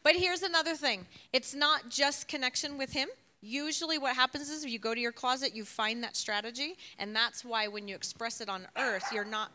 But 0.03 0.17
here's 0.17 0.43
another 0.43 0.75
thing. 0.75 1.07
It's 1.33 1.55
not 1.55 1.89
just 1.89 2.29
connection 2.29 2.77
with 2.77 2.93
him. 2.93 3.09
Usually 3.41 3.99
what 3.99 4.15
happens 4.15 4.49
is 4.49 4.65
you 4.65 4.79
go 4.79 4.95
to 4.95 5.01
your 5.01 5.13
closet 5.13 5.55
you 5.55 5.65
find 5.65 6.03
that 6.03 6.17
strategy 6.17 6.77
and 6.99 7.15
that's 7.15 7.45
why 7.45 7.69
when 7.69 7.87
you 7.87 7.95
express 7.95 8.41
it 8.41 8.49
on 8.49 8.67
earth 8.79 9.05
you're 9.13 9.27
not 9.27 9.53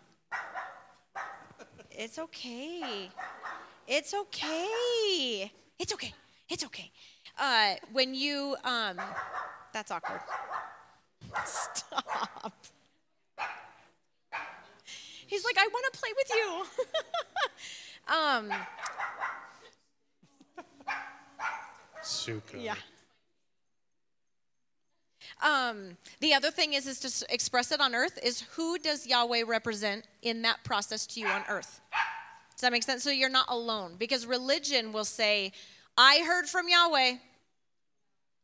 it's 1.99 2.17
okay. 2.17 3.09
It's 3.85 4.13
okay. 4.13 5.51
It's 5.77 5.93
okay. 5.93 6.13
It's 6.49 6.63
okay. 6.63 6.91
Uh, 7.37 7.75
when 7.91 8.13
you 8.13 8.55
um, 8.63 8.97
that's 9.73 9.91
awkward. 9.91 10.21
Stop 11.45 12.53
he's 15.29 15.45
like 15.45 15.57
i 15.57 15.67
want 15.67 15.93
to 15.93 15.99
play 15.99 16.09
with 16.17 16.31
you. 16.35 16.85
Um, 18.09 18.51
Suka. 22.01 22.57
yeah. 22.57 22.73
Um, 25.41 25.95
the 26.19 26.33
other 26.33 26.49
thing 26.49 26.73
is 26.73 26.87
is 26.87 26.99
to 27.01 27.33
express 27.33 27.71
it 27.71 27.79
on 27.79 27.93
earth 27.93 28.17
is 28.23 28.41
who 28.55 28.79
does 28.79 29.05
yahweh 29.05 29.43
represent 29.47 30.05
in 30.21 30.41
that 30.41 30.63
process 30.63 31.05
to 31.07 31.19
you 31.19 31.27
on 31.27 31.43
earth? 31.47 31.79
Does 32.55 32.61
that 32.61 32.71
make 32.71 32.83
sense? 32.83 33.03
So 33.03 33.11
you're 33.11 33.29
not 33.29 33.45
alone 33.47 33.95
because 33.97 34.25
religion 34.25 34.91
will 34.91 35.05
say 35.05 35.51
i 35.97 36.23
heard 36.25 36.47
from 36.47 36.67
yahweh 36.67 37.13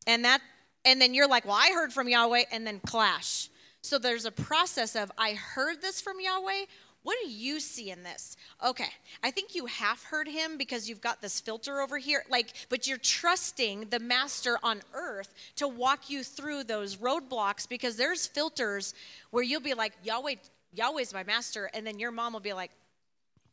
and 0.07 0.24
that 0.26 0.41
and 0.86 1.02
then 1.02 1.14
you're 1.14 1.28
like 1.28 1.45
well 1.45 1.57
i 1.60 1.72
heard 1.74 1.91
from 1.91 2.07
yahweh 2.07 2.44
and 2.52 2.66
then 2.68 2.80
clash 2.86 3.49
so 3.86 3.98
there's 3.98 4.26
a 4.26 4.32
process 4.32 4.95
of 4.95 5.12
i 5.18 5.34
heard 5.34 5.82
this 5.82 6.02
from 6.02 6.18
yahweh. 6.20 6.66
What 7.03 7.18
do 7.24 7.30
you 7.30 7.60
see 7.60 7.91
in 7.91 8.02
this? 8.03 8.36
Okay 8.66 8.90
i 9.24 9.32
think 9.32 9.56
you 9.56 9.68
half 9.68 10.03
heard 10.03 10.28
him 10.28 10.57
because 10.57 10.90
you've 10.90 11.02
got 11.02 11.22
this 11.22 11.40
filter 11.40 11.82
over 11.82 11.98
here. 11.98 12.24
Like 12.30 12.53
but 12.70 12.88
you're 12.88 12.98
trusting 12.98 13.90
the 13.90 13.99
master 13.99 14.57
on 14.64 14.82
earth 14.94 15.34
to 15.57 15.68
walk 15.68 16.10
you 16.10 16.24
through 16.24 16.64
those 16.64 16.98
roadblocks 16.98 17.70
because 17.70 17.95
there's 17.95 18.26
filters 18.26 18.94
where 19.32 19.44
you'll 19.44 19.62
be 19.62 19.74
like 19.74 19.94
yahweh 20.03 20.36
yahweh's 20.74 21.14
my 21.14 21.24
master. 21.24 21.70
And 21.74 21.86
then 21.86 21.99
your 21.99 22.12
mom 22.12 22.34
will 22.34 22.40
be 22.40 22.53
like 22.53 22.72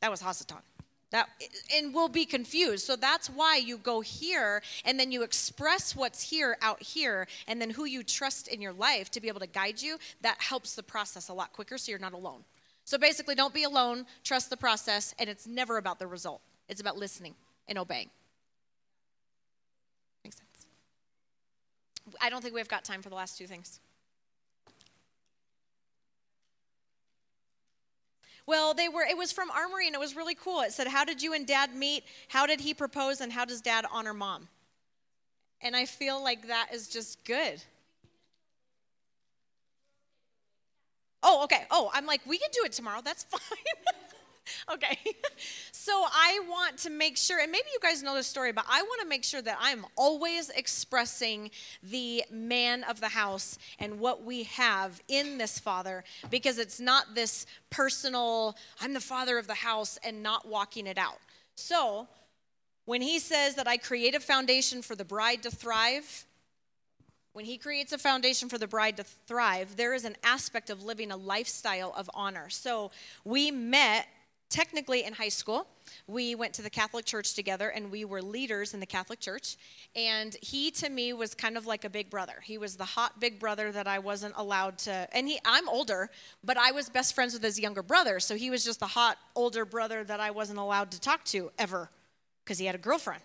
that 0.00 0.10
was 0.10 0.20
Hasatan. 0.20 0.62
That 1.12 1.28
and 1.74 1.94
we'll 1.94 2.08
be 2.08 2.24
confused. 2.24 2.86
So 2.86 2.96
that's 2.96 3.28
why 3.28 3.56
you 3.56 3.76
go 3.76 4.00
here 4.00 4.62
and 4.84 4.98
then 4.98 5.12
you 5.12 5.22
express 5.22 5.94
what's 5.94 6.22
here 6.22 6.56
out 6.62 6.82
here 6.82 7.28
and 7.46 7.60
then 7.60 7.68
who 7.68 7.84
you 7.84 8.02
trust 8.02 8.48
in 8.48 8.62
your 8.62 8.72
life 8.72 9.10
to 9.10 9.20
be 9.20 9.28
able 9.28 9.40
to 9.40 9.46
guide 9.46 9.80
you. 9.80 9.98
That 10.22 10.40
helps 10.40 10.74
the 10.74 10.82
process 10.82 11.28
a 11.28 11.34
lot 11.34 11.52
quicker 11.52 11.76
so 11.76 11.90
you're 11.90 11.98
not 11.98 12.14
alone. 12.14 12.44
So 12.84 12.96
basically 12.96 13.34
don't 13.34 13.52
be 13.52 13.64
alone, 13.64 14.06
trust 14.24 14.48
the 14.48 14.56
process 14.56 15.14
and 15.18 15.28
it's 15.28 15.46
never 15.46 15.76
about 15.76 15.98
the 15.98 16.06
result. 16.06 16.40
It's 16.68 16.80
about 16.80 16.96
listening 16.96 17.34
and 17.68 17.76
obeying. 17.76 18.08
Makes 20.24 20.38
sense. 20.38 20.66
I 22.22 22.30
don't 22.30 22.40
think 22.42 22.54
we've 22.54 22.68
got 22.68 22.84
time 22.84 23.02
for 23.02 23.10
the 23.10 23.16
last 23.16 23.36
two 23.36 23.46
things. 23.46 23.80
Well, 28.46 28.74
they 28.74 28.88
were 28.88 29.02
it 29.02 29.16
was 29.16 29.32
from 29.32 29.50
Armory 29.50 29.86
and 29.86 29.94
it 29.94 30.00
was 30.00 30.16
really 30.16 30.34
cool. 30.34 30.60
It 30.60 30.72
said, 30.72 30.88
"How 30.88 31.04
did 31.04 31.22
you 31.22 31.32
and 31.34 31.46
dad 31.46 31.74
meet? 31.74 32.04
How 32.28 32.46
did 32.46 32.60
he 32.60 32.74
propose 32.74 33.20
and 33.20 33.32
how 33.32 33.44
does 33.44 33.60
dad 33.60 33.86
honor 33.90 34.14
mom?" 34.14 34.48
And 35.60 35.76
I 35.76 35.86
feel 35.86 36.22
like 36.22 36.48
that 36.48 36.70
is 36.72 36.88
just 36.88 37.24
good. 37.24 37.62
Oh, 41.22 41.44
okay. 41.44 41.64
Oh, 41.70 41.88
I'm 41.94 42.04
like, 42.04 42.20
we 42.26 42.36
can 42.36 42.50
do 42.52 42.64
it 42.64 42.72
tomorrow. 42.72 43.00
That's 43.04 43.24
fine. 43.30 43.40
okay. 44.72 44.98
So 45.72 45.92
I 45.92 46.40
want 46.48 46.78
to 46.78 46.90
make 46.90 47.16
sure, 47.16 47.40
and 47.40 47.50
maybe 47.50 47.66
you 47.72 47.78
guys 47.80 48.02
know 48.02 48.14
this 48.14 48.26
story, 48.26 48.52
but 48.52 48.64
I 48.68 48.82
want 48.82 49.00
to 49.02 49.08
make 49.08 49.24
sure 49.24 49.42
that 49.42 49.58
I'm 49.60 49.84
always 49.96 50.48
expressing 50.50 51.50
the 51.82 52.24
man 52.30 52.84
of 52.84 53.00
the 53.00 53.08
house 53.08 53.58
and 53.78 53.98
what 53.98 54.24
we 54.24 54.44
have 54.44 55.00
in 55.08 55.38
this 55.38 55.58
father 55.58 56.04
because 56.30 56.58
it's 56.58 56.80
not 56.80 57.14
this 57.14 57.46
personal, 57.70 58.56
I'm 58.80 58.92
the 58.92 59.00
father 59.00 59.38
of 59.38 59.46
the 59.46 59.54
house 59.54 59.98
and 60.04 60.22
not 60.22 60.46
walking 60.46 60.86
it 60.86 60.98
out. 60.98 61.18
So 61.56 62.08
when 62.84 63.02
he 63.02 63.18
says 63.18 63.54
that 63.56 63.68
I 63.68 63.76
create 63.76 64.14
a 64.14 64.20
foundation 64.20 64.82
for 64.82 64.94
the 64.94 65.04
bride 65.04 65.42
to 65.44 65.50
thrive, 65.50 66.26
when 67.32 67.44
he 67.44 67.56
creates 67.56 67.92
a 67.92 67.98
foundation 67.98 68.48
for 68.48 68.58
the 68.58 68.66
bride 68.66 68.98
to 68.98 69.04
thrive, 69.04 69.76
there 69.76 69.94
is 69.94 70.04
an 70.04 70.16
aspect 70.22 70.68
of 70.68 70.84
living 70.84 71.10
a 71.10 71.16
lifestyle 71.16 71.94
of 71.96 72.10
honor. 72.12 72.50
So 72.50 72.90
we 73.24 73.50
met 73.50 74.06
technically 74.52 75.04
in 75.04 75.14
high 75.14 75.30
school. 75.30 75.66
We 76.06 76.34
went 76.34 76.52
to 76.54 76.62
the 76.62 76.70
Catholic 76.70 77.04
Church 77.04 77.34
together 77.34 77.70
and 77.70 77.90
we 77.90 78.04
were 78.04 78.22
leaders 78.22 78.74
in 78.74 78.80
the 78.80 78.86
Catholic 78.86 79.18
Church. 79.18 79.56
And 79.96 80.36
he 80.42 80.70
to 80.72 80.90
me 80.90 81.12
was 81.14 81.34
kind 81.34 81.56
of 81.56 81.66
like 81.66 81.84
a 81.84 81.90
big 81.90 82.10
brother. 82.10 82.34
He 82.42 82.58
was 82.58 82.76
the 82.76 82.84
hot 82.84 83.18
big 83.18 83.40
brother 83.40 83.72
that 83.72 83.88
I 83.88 83.98
wasn't 83.98 84.34
allowed 84.36 84.78
to 84.78 85.08
and 85.12 85.26
he 85.26 85.38
I'm 85.44 85.68
older, 85.68 86.10
but 86.44 86.56
I 86.58 86.70
was 86.70 86.88
best 86.88 87.14
friends 87.14 87.32
with 87.32 87.42
his 87.42 87.58
younger 87.58 87.82
brother. 87.82 88.20
So 88.20 88.36
he 88.36 88.50
was 88.50 88.64
just 88.64 88.78
the 88.78 88.86
hot 88.86 89.16
older 89.34 89.64
brother 89.64 90.04
that 90.04 90.20
I 90.20 90.30
wasn't 90.30 90.58
allowed 90.58 90.90
to 90.92 91.00
talk 91.00 91.24
to 91.26 91.50
ever 91.58 91.90
because 92.44 92.58
he 92.58 92.66
had 92.66 92.74
a 92.74 92.78
girlfriend. 92.78 93.22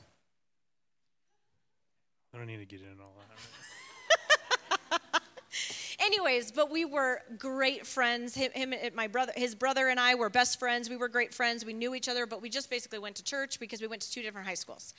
I 2.34 2.38
don't 2.38 2.48
need 2.48 2.58
to 2.58 2.66
get 2.66 2.82
into 2.82 3.04
all 3.04 3.14
that. 3.18 3.57
Anyways 6.08 6.52
but 6.52 6.72
we 6.72 6.86
were 6.86 7.22
great 7.38 7.86
friends. 7.86 8.34
Him, 8.34 8.52
him 8.54 8.74
my 8.96 9.08
brother 9.08 9.34
his 9.36 9.54
brother 9.54 9.90
and 9.90 10.00
i 10.00 10.16
were 10.16 10.30
best 10.30 10.58
friends. 10.58 10.90
We 10.90 10.96
were 10.96 11.10
great 11.10 11.34
friends. 11.34 11.66
We 11.66 11.74
knew 11.74 11.94
each 11.94 12.08
other 12.08 12.26
but 12.26 12.42
we 12.42 12.50
just 12.50 12.70
basically 12.70 13.00
went 13.00 13.18
to 13.18 13.24
church 13.24 13.60
because 13.60 13.82
we 13.82 13.88
went 13.88 14.02
to 14.04 14.12
two 14.12 14.22
different 14.22 14.48
high 14.48 14.54
schools. 14.54 14.94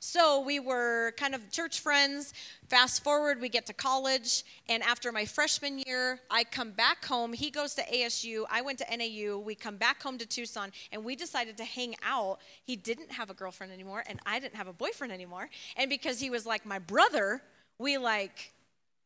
So 0.00 0.40
we 0.40 0.60
were 0.60 1.12
kind 1.16 1.34
of 1.34 1.50
church 1.50 1.80
friends. 1.80 2.34
Fast 2.68 3.02
forward 3.02 3.40
we 3.40 3.48
get 3.48 3.64
to 3.66 3.72
college 3.72 4.44
and 4.68 4.82
after 4.82 5.10
my 5.12 5.24
freshman 5.24 5.82
year 5.86 6.20
i 6.30 6.44
come 6.44 6.72
back 6.72 7.06
home. 7.06 7.32
He 7.32 7.50
goes 7.50 7.74
to 7.76 7.82
asu 7.82 8.44
i 8.50 8.60
went 8.60 8.78
to 8.80 8.96
nau 8.96 9.38
we 9.38 9.54
come 9.54 9.76
back 9.76 10.02
home 10.02 10.18
to 10.18 10.26
tucson 10.26 10.72
and 10.92 11.02
we 11.02 11.16
decided 11.16 11.56
to 11.56 11.64
hang 11.64 11.94
out. 12.04 12.38
He 12.64 12.76
didn't 12.76 13.10
have 13.12 13.30
a 13.30 13.34
girlfriend 13.34 13.72
anymore 13.72 14.04
and 14.06 14.20
i 14.26 14.38
didn't 14.38 14.56
have 14.56 14.68
a 14.68 14.74
boyfriend 14.74 15.10
anymore. 15.10 15.48
And 15.78 15.88
because 15.88 16.20
he 16.20 16.28
was 16.28 16.44
like 16.44 16.66
my 16.66 16.78
brother 16.78 17.40
we 17.78 17.96
like 17.96 18.52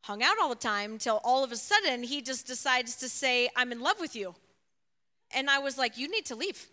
hung 0.05 0.21
out 0.21 0.35
all 0.39 0.49
the 0.49 0.55
time 0.55 0.93
until 0.93 1.19
all 1.23 1.43
of 1.43 1.51
a 1.51 1.55
sudden 1.55 2.03
he 2.03 2.21
just 2.21 2.45
decides 2.45 2.95
to 2.97 3.09
say, 3.09 3.49
I'm 3.55 3.71
in 3.71 3.81
love 3.81 3.99
with 3.99 4.15
you. 4.15 4.35
And 5.33 5.49
I 5.49 5.59
was 5.59 5.77
like, 5.77 5.97
You 5.97 6.09
need 6.09 6.25
to 6.25 6.35
leave. 6.35 6.67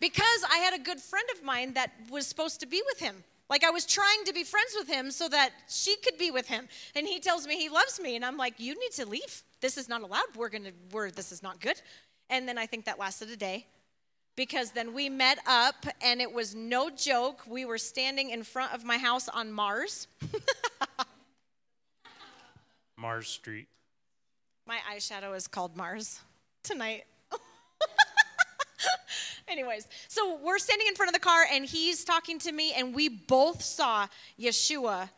Because 0.00 0.44
I 0.50 0.58
had 0.58 0.74
a 0.74 0.82
good 0.82 0.98
friend 0.98 1.28
of 1.36 1.44
mine 1.44 1.74
that 1.74 1.92
was 2.10 2.26
supposed 2.26 2.60
to 2.60 2.66
be 2.66 2.82
with 2.86 2.98
him. 2.98 3.24
Like 3.50 3.62
I 3.62 3.70
was 3.70 3.84
trying 3.84 4.24
to 4.24 4.32
be 4.32 4.42
friends 4.42 4.74
with 4.76 4.88
him 4.88 5.10
so 5.10 5.28
that 5.28 5.50
she 5.68 5.96
could 5.96 6.18
be 6.18 6.30
with 6.30 6.48
him. 6.48 6.66
And 6.96 7.06
he 7.06 7.20
tells 7.20 7.46
me 7.46 7.56
he 7.56 7.68
loves 7.68 8.00
me. 8.00 8.16
And 8.16 8.24
I'm 8.24 8.38
like, 8.38 8.58
You 8.58 8.78
need 8.80 8.92
to 8.92 9.06
leave. 9.06 9.42
This 9.60 9.76
is 9.76 9.88
not 9.88 10.00
allowed. 10.00 10.34
We're 10.34 10.48
going 10.48 10.64
to, 10.64 10.72
we're, 10.92 11.10
this 11.10 11.32
is 11.32 11.42
not 11.42 11.60
good. 11.60 11.80
And 12.30 12.48
then 12.48 12.56
I 12.56 12.66
think 12.66 12.86
that 12.86 12.98
lasted 12.98 13.30
a 13.30 13.36
day 13.36 13.66
because 14.34 14.72
then 14.72 14.94
we 14.94 15.10
met 15.10 15.38
up 15.46 15.86
and 16.02 16.22
it 16.22 16.32
was 16.32 16.54
no 16.54 16.88
joke. 16.88 17.42
We 17.46 17.66
were 17.66 17.78
standing 17.78 18.30
in 18.30 18.42
front 18.44 18.72
of 18.72 18.82
my 18.82 18.96
house 18.96 19.28
on 19.28 19.52
Mars. 19.52 20.08
Mars 22.98 23.28
Street. 23.28 23.68
My 24.66 24.78
eyeshadow 24.92 25.36
is 25.36 25.46
called 25.46 25.76
Mars 25.76 26.20
tonight. 26.62 27.04
Anyways, 29.48 29.86
so 30.08 30.38
we're 30.42 30.58
standing 30.58 30.88
in 30.88 30.94
front 30.94 31.08
of 31.08 31.14
the 31.14 31.20
car 31.20 31.44
and 31.52 31.64
he's 31.64 32.04
talking 32.04 32.38
to 32.40 32.52
me, 32.52 32.72
and 32.74 32.94
we 32.94 33.08
both 33.08 33.62
saw 33.62 34.06
Yeshua 34.40 35.08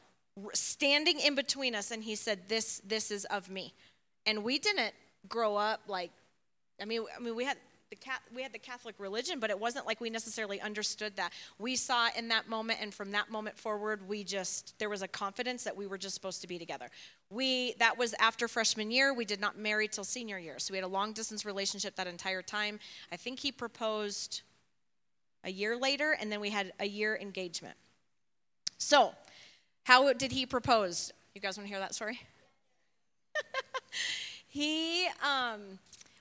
standing 0.52 1.18
in 1.20 1.34
between 1.34 1.74
us, 1.74 1.90
and 1.90 2.02
he 2.02 2.14
said, 2.14 2.40
This, 2.48 2.80
this 2.84 3.10
is 3.10 3.24
of 3.26 3.48
me. 3.48 3.74
And 4.26 4.44
we 4.44 4.58
didn't 4.58 4.92
grow 5.28 5.56
up 5.56 5.80
like, 5.88 6.10
I 6.80 6.84
mean, 6.84 7.04
I 7.16 7.20
mean, 7.20 7.34
we 7.34 7.44
had 7.44 7.56
the 7.90 7.96
we 8.34 8.42
had 8.42 8.52
the 8.52 8.58
Catholic 8.58 8.94
religion, 8.98 9.40
but 9.40 9.50
it 9.50 9.58
wasn't 9.58 9.86
like 9.86 10.00
we 10.00 10.10
necessarily 10.10 10.60
understood 10.60 11.16
that. 11.16 11.32
We 11.58 11.76
saw 11.76 12.08
in 12.16 12.28
that 12.28 12.48
moment, 12.48 12.80
and 12.82 12.92
from 12.92 13.10
that 13.12 13.30
moment 13.30 13.58
forward, 13.58 14.08
we 14.08 14.24
just 14.24 14.78
there 14.78 14.88
was 14.88 15.02
a 15.02 15.08
confidence 15.08 15.64
that 15.64 15.76
we 15.76 15.86
were 15.86 15.98
just 15.98 16.14
supposed 16.14 16.40
to 16.42 16.48
be 16.48 16.58
together. 16.58 16.88
We 17.30 17.74
that 17.78 17.98
was 17.98 18.14
after 18.20 18.48
freshman 18.48 18.90
year. 18.90 19.14
We 19.14 19.24
did 19.24 19.40
not 19.40 19.58
marry 19.58 19.88
till 19.88 20.04
senior 20.04 20.38
year, 20.38 20.58
so 20.58 20.72
we 20.72 20.78
had 20.78 20.84
a 20.84 20.88
long 20.88 21.12
distance 21.12 21.44
relationship 21.44 21.96
that 21.96 22.06
entire 22.06 22.42
time. 22.42 22.78
I 23.12 23.16
think 23.16 23.38
he 23.38 23.52
proposed 23.52 24.42
a 25.44 25.50
year 25.50 25.76
later, 25.76 26.16
and 26.20 26.30
then 26.30 26.40
we 26.40 26.50
had 26.50 26.72
a 26.80 26.86
year 26.86 27.16
engagement. 27.20 27.76
So, 28.78 29.12
how 29.84 30.12
did 30.12 30.32
he 30.32 30.46
propose? 30.46 31.12
You 31.34 31.40
guys 31.40 31.56
want 31.56 31.66
to 31.66 31.72
hear 31.72 31.80
that 31.80 31.94
story? 31.94 32.20
he 34.48 35.06
um, 35.22 35.78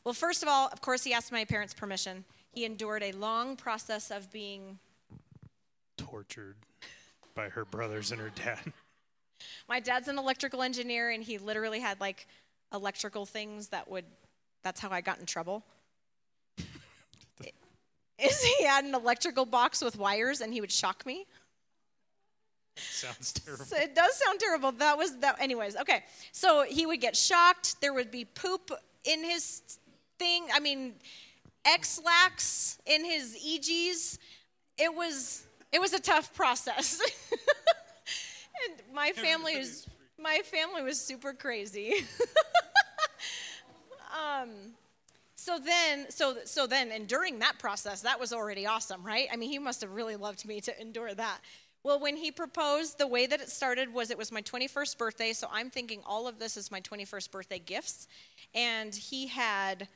well, 0.07 0.13
first 0.13 0.41
of 0.41 0.47
all, 0.47 0.69
of 0.71 0.79
course, 0.79 1.03
he 1.03 1.11
asked 1.11 1.33
my 1.33 1.43
parents' 1.43 1.73
permission. 1.73 2.23
He 2.53 2.63
endured 2.63 3.03
a 3.03 3.11
long 3.11 3.57
process 3.57 4.09
of 4.09 4.31
being 4.31 4.79
tortured 5.97 6.55
by 7.35 7.49
her 7.49 7.65
brothers 7.65 8.13
and 8.13 8.21
her 8.21 8.31
dad. 8.33 8.71
My 9.67 9.81
dad's 9.81 10.07
an 10.07 10.17
electrical 10.17 10.63
engineer, 10.63 11.09
and 11.09 11.21
he 11.21 11.37
literally 11.37 11.81
had 11.81 11.99
like 11.99 12.25
electrical 12.73 13.25
things 13.25 13.67
that 13.67 13.91
would, 13.91 14.05
that's 14.63 14.79
how 14.79 14.89
I 14.91 15.01
got 15.01 15.19
in 15.19 15.25
trouble. 15.25 15.61
Is 18.17 18.41
he 18.41 18.63
had 18.63 18.85
an 18.85 18.95
electrical 18.95 19.45
box 19.45 19.83
with 19.83 19.97
wires 19.97 20.39
and 20.39 20.53
he 20.53 20.61
would 20.61 20.71
shock 20.71 21.05
me? 21.05 21.25
Sounds 22.77 23.33
terrible. 23.33 23.65
So 23.65 23.75
it 23.75 23.93
does 23.93 24.15
sound 24.15 24.39
terrible. 24.39 24.71
That 24.71 24.97
was 24.97 25.17
that. 25.17 25.41
Anyways, 25.41 25.75
okay. 25.75 26.05
So 26.31 26.63
he 26.63 26.85
would 26.85 27.01
get 27.01 27.17
shocked. 27.17 27.81
There 27.81 27.93
would 27.93 28.09
be 28.09 28.23
poop 28.23 28.71
in 29.03 29.23
his 29.23 29.79
thing. 30.17 30.47
I 30.53 30.59
mean, 30.59 30.93
Ex-Lax 31.65 32.79
in 32.85 33.03
his 33.03 33.35
EGs. 33.35 34.19
It 34.77 34.93
was 34.93 35.45
it 35.71 35.81
was 35.81 35.93
a 35.93 35.99
tough 35.99 36.33
process. 36.33 37.01
and 38.69 38.95
my 38.95 39.11
family 39.11 39.57
was 39.57 39.87
my 40.19 40.39
family 40.43 40.81
was 40.83 40.99
super 40.99 41.33
crazy. 41.33 41.93
um, 44.41 44.49
so 45.47 45.59
then 45.59 46.09
so 46.09 46.35
so 46.43 46.67
then 46.67 46.91
and 46.91 47.07
during 47.07 47.39
that 47.39 47.57
process 47.57 48.01
that 48.01 48.19
was 48.19 48.33
already 48.33 48.65
awesome 48.65 49.01
right 49.01 49.29
i 49.31 49.37
mean 49.37 49.49
he 49.49 49.59
must 49.59 49.79
have 49.79 49.91
really 49.91 50.17
loved 50.17 50.45
me 50.45 50.59
to 50.59 50.81
endure 50.81 51.13
that 51.13 51.39
well 51.83 51.99
when 51.99 52.17
he 52.17 52.31
proposed 52.31 52.97
the 52.97 53.07
way 53.07 53.25
that 53.25 53.39
it 53.39 53.49
started 53.49 53.93
was 53.93 54.11
it 54.11 54.17
was 54.17 54.29
my 54.29 54.41
21st 54.41 54.97
birthday 54.97 55.31
so 55.31 55.47
i'm 55.53 55.69
thinking 55.69 56.01
all 56.05 56.27
of 56.27 56.37
this 56.37 56.57
is 56.57 56.69
my 56.69 56.81
21st 56.81 57.31
birthday 57.31 57.59
gifts 57.59 58.07
and 58.53 58.93
he 58.93 59.27
had 59.27 59.87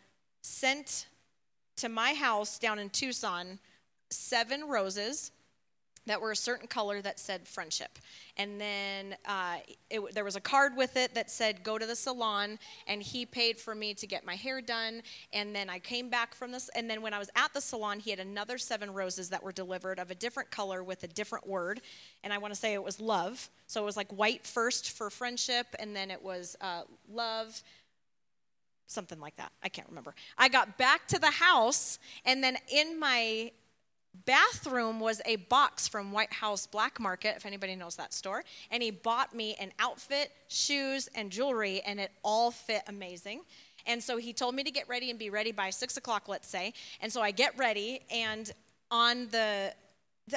sent 0.41 1.07
to 1.77 1.89
my 1.89 2.13
house 2.13 2.59
down 2.59 2.80
in 2.80 2.89
Tucson 2.89 3.59
seven 4.09 4.68
roses 4.68 5.31
that 6.07 6.19
were 6.19 6.31
a 6.31 6.35
certain 6.35 6.68
color 6.68 6.99
that 6.99 7.19
said 7.19 7.47
friendship. 7.47 7.99
And 8.35 8.59
then 8.59 9.15
uh, 9.26 9.57
it, 9.89 10.01
there 10.15 10.23
was 10.23 10.35
a 10.35 10.41
card 10.41 10.76
with 10.76 10.97
it 10.97 11.13
that 11.13 11.30
said, 11.30 11.63
go 11.63 11.77
to 11.77 11.85
the 11.85 11.95
salon. 11.95 12.57
And 12.88 13.03
he 13.03 13.23
paid 13.23 13.59
for 13.59 13.76
me 13.76 13.93
to 13.93 14.07
get 14.07 14.26
my 14.26 14.35
hair 14.35 14.61
done. 14.61 15.03
And 15.31 15.55
then 15.55 15.69
I 15.69 15.77
came 15.77 16.09
back 16.09 16.34
from 16.34 16.51
this. 16.51 16.69
And 16.76 16.89
then 16.89 17.03
when 17.03 17.13
I 17.13 17.19
was 17.19 17.30
at 17.35 17.53
the 17.53 17.61
salon, 17.61 17.99
he 17.99 18.09
had 18.09 18.19
another 18.19 18.57
seven 18.57 18.91
roses 18.91 19.30
that 19.30 19.43
were 19.43 19.51
delivered 19.51 19.99
of 19.99 20.09
a 20.09 20.15
different 20.15 20.49
color 20.49 20.84
with 20.84 21.03
a 21.03 21.07
different 21.07 21.47
word. 21.47 21.81
And 22.23 22.34
I 22.34 22.39
want 22.39 22.51
to 22.51 22.59
say 22.59 22.73
it 22.73 22.84
was 22.84 22.99
love. 22.99 23.47
So 23.68 23.81
it 23.81 23.85
was 23.85 23.95
like 23.95 24.11
white 24.11 24.45
first 24.45 24.91
for 24.91 25.09
friendship, 25.09 25.68
and 25.80 25.95
then 25.95 26.11
it 26.11 26.22
was 26.22 26.57
uh, 26.59 26.81
love 27.09 27.61
something 28.91 29.19
like 29.19 29.35
that. 29.38 29.51
I 29.63 29.69
can't 29.69 29.88
remember. 29.89 30.13
I 30.38 30.49
got 30.49 30.77
back 30.77 31.07
to 31.07 31.19
the 31.19 31.31
house, 31.31 31.99
and 32.26 32.43
then 32.43 32.57
in 32.72 32.99
my 32.99 33.51
bathroom 34.26 34.99
was 34.99 35.22
a 35.26 35.38
box 35.38 35.88
from 35.88 36.11
White 36.11 36.34
House 36.34 36.68
Black 36.68 36.99
Market, 36.99 37.35
if 37.38 37.45
anybody 37.45 37.76
knows 37.76 37.95
that 37.95 38.13
store. 38.13 38.43
And 38.69 38.84
he 38.84 38.91
bought 38.91 39.34
me 39.34 39.55
an 39.59 39.72
outfit, 39.80 40.31
shoes, 40.49 41.07
and 41.15 41.31
jewelry, 41.31 41.81
and 41.81 41.99
it 41.99 42.11
all 42.23 42.51
fit 42.51 42.84
amazing. 42.88 43.41
And 43.85 44.03
so 44.03 44.18
he 44.18 44.34
told 44.34 44.53
me 44.53 44.63
to 44.63 44.72
get 44.72 44.88
ready 44.88 45.09
and 45.09 45.18
be 45.18 45.30
ready 45.30 45.51
by 45.51 45.69
six 45.69 45.97
o'clock, 45.97 46.27
let's 46.27 46.47
say. 46.47 46.73
And 46.99 47.11
so 47.11 47.22
I 47.22 47.31
get 47.31 47.57
ready, 47.57 48.01
and 48.11 48.51
on 48.91 49.27
the 49.30 49.73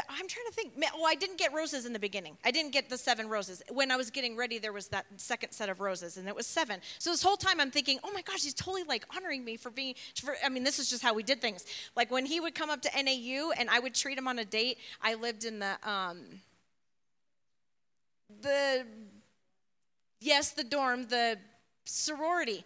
I'm 0.08 0.28
trying 0.28 0.46
to 0.46 0.52
think. 0.52 0.72
Well, 0.76 1.06
I 1.06 1.14
didn't 1.14 1.38
get 1.38 1.52
roses 1.52 1.86
in 1.86 1.92
the 1.92 1.98
beginning. 1.98 2.36
I 2.44 2.50
didn't 2.50 2.72
get 2.72 2.88
the 2.88 2.98
seven 2.98 3.28
roses. 3.28 3.62
When 3.70 3.90
I 3.90 3.96
was 3.96 4.10
getting 4.10 4.36
ready, 4.36 4.58
there 4.58 4.72
was 4.72 4.88
that 4.88 5.06
second 5.16 5.52
set 5.52 5.68
of 5.68 5.80
roses, 5.80 6.16
and 6.16 6.28
it 6.28 6.34
was 6.34 6.46
seven. 6.46 6.80
So 6.98 7.10
this 7.10 7.22
whole 7.22 7.36
time, 7.36 7.60
I'm 7.60 7.70
thinking, 7.70 7.98
oh 8.04 8.12
my 8.12 8.22
gosh, 8.22 8.42
he's 8.42 8.54
totally 8.54 8.84
like 8.84 9.04
honoring 9.14 9.44
me 9.44 9.56
for 9.56 9.70
being. 9.70 9.94
For, 10.20 10.34
I 10.44 10.48
mean, 10.48 10.64
this 10.64 10.78
is 10.78 10.90
just 10.90 11.02
how 11.02 11.14
we 11.14 11.22
did 11.22 11.40
things. 11.40 11.64
Like 11.96 12.10
when 12.10 12.26
he 12.26 12.40
would 12.40 12.54
come 12.54 12.70
up 12.70 12.82
to 12.82 12.90
NAU, 12.94 13.52
and 13.58 13.70
I 13.70 13.78
would 13.78 13.94
treat 13.94 14.18
him 14.18 14.28
on 14.28 14.38
a 14.38 14.44
date. 14.44 14.78
I 15.02 15.14
lived 15.14 15.44
in 15.44 15.58
the 15.58 15.76
um, 15.88 16.20
the 18.42 18.84
yes, 20.20 20.50
the 20.52 20.64
dorm, 20.64 21.06
the 21.08 21.38
sorority 21.84 22.64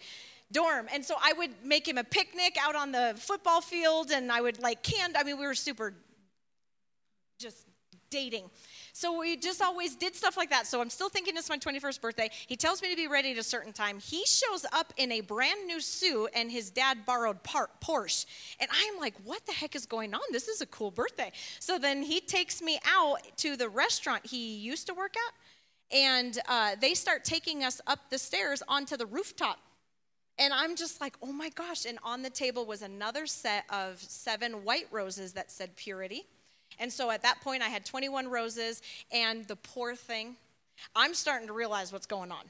dorm. 0.52 0.86
And 0.92 1.05
so 1.05 1.16
I 1.22 1.32
would 1.34 1.50
make 1.64 1.86
him 1.86 1.98
a 1.98 2.05
picnic 2.05 2.56
out 2.60 2.74
on 2.74 2.92
the 2.92 3.14
football 3.16 3.60
field 3.60 4.10
and 4.10 4.32
I 4.32 4.40
would 4.40 4.60
like 4.60 4.82
can 4.82 5.14
I 5.16 5.22
mean 5.22 5.38
we 5.38 5.46
were 5.46 5.55
super 5.55 5.94
just 7.39 7.66
dating. 8.10 8.51
So 8.93 9.19
we 9.19 9.36
just 9.36 9.62
always 9.62 9.94
did 9.94 10.15
stuff 10.15 10.36
like 10.36 10.51
that. 10.51 10.66
So 10.66 10.81
I'm 10.81 10.90
still 10.90 11.09
thinking 11.09 11.36
it's 11.36 11.48
my 11.48 11.59
21st 11.59 12.01
birthday. 12.01 12.31
He 12.47 12.56
tells 12.56 12.82
me 12.82 12.90
to 12.90 12.97
be 12.97 13.06
ready 13.06 13.32
at 13.32 13.39
a 13.39 13.43
certain 13.43 13.73
time. 13.73 13.98
He 13.98 14.24
shows 14.27 14.65
up 14.73 14.93
in 14.97 15.12
a 15.12 15.20
brand 15.20 15.66
new 15.66 15.81
suit 15.81 16.31
and 16.35 16.51
his 16.51 16.70
dad 16.70 17.05
borrowed 17.06 17.43
par- 17.43 17.70
Porsche. 17.81 18.27
And 18.60 18.70
I'm 18.73 18.98
like, 18.98 19.15
what 19.24 19.44
the 19.47 19.52
heck 19.52 19.77
is 19.77 19.86
going 19.86 20.15
on? 20.15 20.20
This 20.32 20.48
is 20.48 20.60
a 20.60 20.66
cool 20.66 20.90
birthday. 20.90 21.32
So 21.60 21.78
then 21.78 22.02
he 22.02 22.20
takes 22.20 22.62
me 22.62 22.78
out 22.86 23.19
to 23.39 23.56
the 23.56 23.69
restaurant 23.69 24.27
he 24.27 24.56
used 24.56 24.86
to 24.89 24.94
work 24.94 25.15
at. 25.16 25.97
And 25.97 26.39
uh, 26.48 26.77
they 26.81 26.94
start 26.94 27.24
taking 27.24 27.65
us 27.65 27.81
up 27.86 28.10
the 28.10 28.19
stairs 28.19 28.62
onto 28.69 28.97
the 28.97 29.06
rooftop. 29.06 29.59
And 30.39 30.52
I'm 30.52 30.77
just 30.77 31.01
like, 31.01 31.16
oh 31.23 31.32
my 31.32 31.48
gosh. 31.51 31.85
And 31.85 31.98
on 32.02 32.23
the 32.23 32.31
table 32.31 32.65
was 32.65 32.82
another 32.82 33.27
set 33.27 33.65
of 33.70 34.01
seven 34.01 34.65
white 34.65 34.86
roses 34.90 35.32
that 35.32 35.51
said 35.51 35.77
purity. 35.77 36.24
And 36.78 36.92
so 36.92 37.10
at 37.10 37.22
that 37.22 37.40
point, 37.40 37.62
I 37.62 37.68
had 37.68 37.84
21 37.84 38.28
roses, 38.28 38.82
and 39.12 39.46
the 39.46 39.56
poor 39.56 39.94
thing, 39.94 40.36
I'm 40.94 41.14
starting 41.14 41.48
to 41.48 41.52
realize 41.52 41.92
what's 41.92 42.06
going 42.06 42.30
on. 42.30 42.44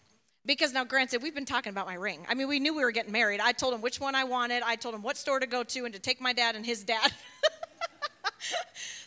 Because 0.47 0.73
now, 0.73 0.85
granted, 0.85 1.23
we've 1.23 1.35
been 1.35 1.45
talking 1.45 1.71
about 1.71 1.87
my 1.87 1.95
ring. 1.95 2.25
I 2.29 2.35
mean, 2.35 2.49
we 2.49 2.59
knew 2.59 2.75
we 2.75 2.83
were 2.83 2.93
getting 2.93 3.13
married. 3.13 3.41
I 3.41 3.53
told 3.53 3.75
him 3.75 3.81
which 3.81 4.01
one 4.01 4.15
I 4.15 4.25
wanted, 4.25 4.63
I 4.63 4.77
told 4.77 4.95
him 4.95 5.03
what 5.03 5.17
store 5.17 5.41
to 5.41 5.47
go 5.47 5.63
to, 5.63 5.85
and 5.85 5.95
to 5.95 6.01
take 6.01 6.21
my 6.21 6.33
dad 6.33 6.57
and 6.57 6.65
his 6.65 6.85
dad. 6.85 7.13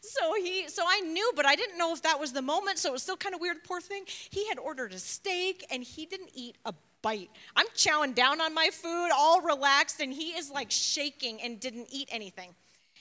so 0.02 0.34
he 0.35 0.68
so 0.68 0.84
i 0.85 0.99
knew 1.02 1.31
but 1.35 1.45
i 1.45 1.56
didn't 1.56 1.77
know 1.77 1.93
if 1.93 2.02
that 2.02 2.19
was 2.19 2.34
the 2.34 2.41
moment 2.41 2.77
so 2.77 2.89
it 2.89 2.91
was 2.91 3.03
still 3.03 3.15
kind 3.15 3.34
of 3.34 3.39
weird 3.39 3.64
poor 3.64 3.80
thing 3.80 4.03
he 4.30 4.48
had 4.49 4.60
ordered 4.60 4.93
a 4.93 4.99
steak 4.99 5.65
and 5.72 5.84
he 5.84 6.06
didn't 6.06 6.30
eat 6.34 6.57
a 6.65 6.73
bite 7.02 7.30
i'm 7.56 7.68
chowing 7.76 8.14
down 8.14 8.41
on 8.41 8.53
my 8.53 8.69
food 8.72 9.10
all 9.15 9.41
relaxed 9.41 10.02
and 10.02 10.14
he 10.14 10.31
is 10.31 10.52
like 10.52 10.69
shaking 10.69 11.41
and 11.41 11.60
didn't 11.60 11.88
eat 11.91 12.10
anything 12.11 12.53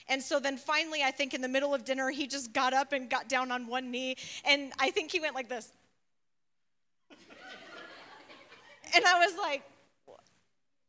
and 0.07 0.21
so 0.21 0.39
then 0.39 0.57
finally, 0.57 1.01
I 1.03 1.11
think 1.11 1.33
in 1.33 1.41
the 1.41 1.47
middle 1.47 1.73
of 1.73 1.85
dinner, 1.85 2.09
he 2.09 2.27
just 2.27 2.53
got 2.53 2.73
up 2.73 2.93
and 2.93 3.09
got 3.09 3.29
down 3.29 3.51
on 3.51 3.67
one 3.67 3.91
knee. 3.91 4.15
And 4.45 4.71
I 4.79 4.91
think 4.91 5.11
he 5.11 5.19
went 5.19 5.35
like 5.35 5.49
this. 5.49 5.71
and 8.95 9.05
I 9.05 9.25
was 9.25 9.37
like, 9.37 9.63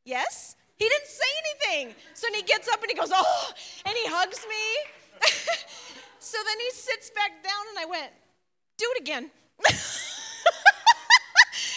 Yes? 0.04 0.56
He 0.76 0.88
didn't 0.88 1.06
say 1.06 1.24
anything. 1.44 1.94
So 2.14 2.26
then 2.26 2.40
he 2.40 2.42
gets 2.42 2.68
up 2.68 2.80
and 2.82 2.90
he 2.90 2.96
goes, 2.96 3.10
Oh, 3.14 3.52
and 3.86 3.94
he 3.94 4.06
hugs 4.06 4.44
me. 4.48 4.90
so 6.18 6.38
then 6.44 6.58
he 6.58 6.70
sits 6.72 7.10
back 7.10 7.42
down 7.42 7.66
and 7.70 7.78
I 7.78 7.84
went, 7.84 8.10
Do 8.78 8.86
it 8.96 9.02
again. 9.02 9.30
and 9.64 9.76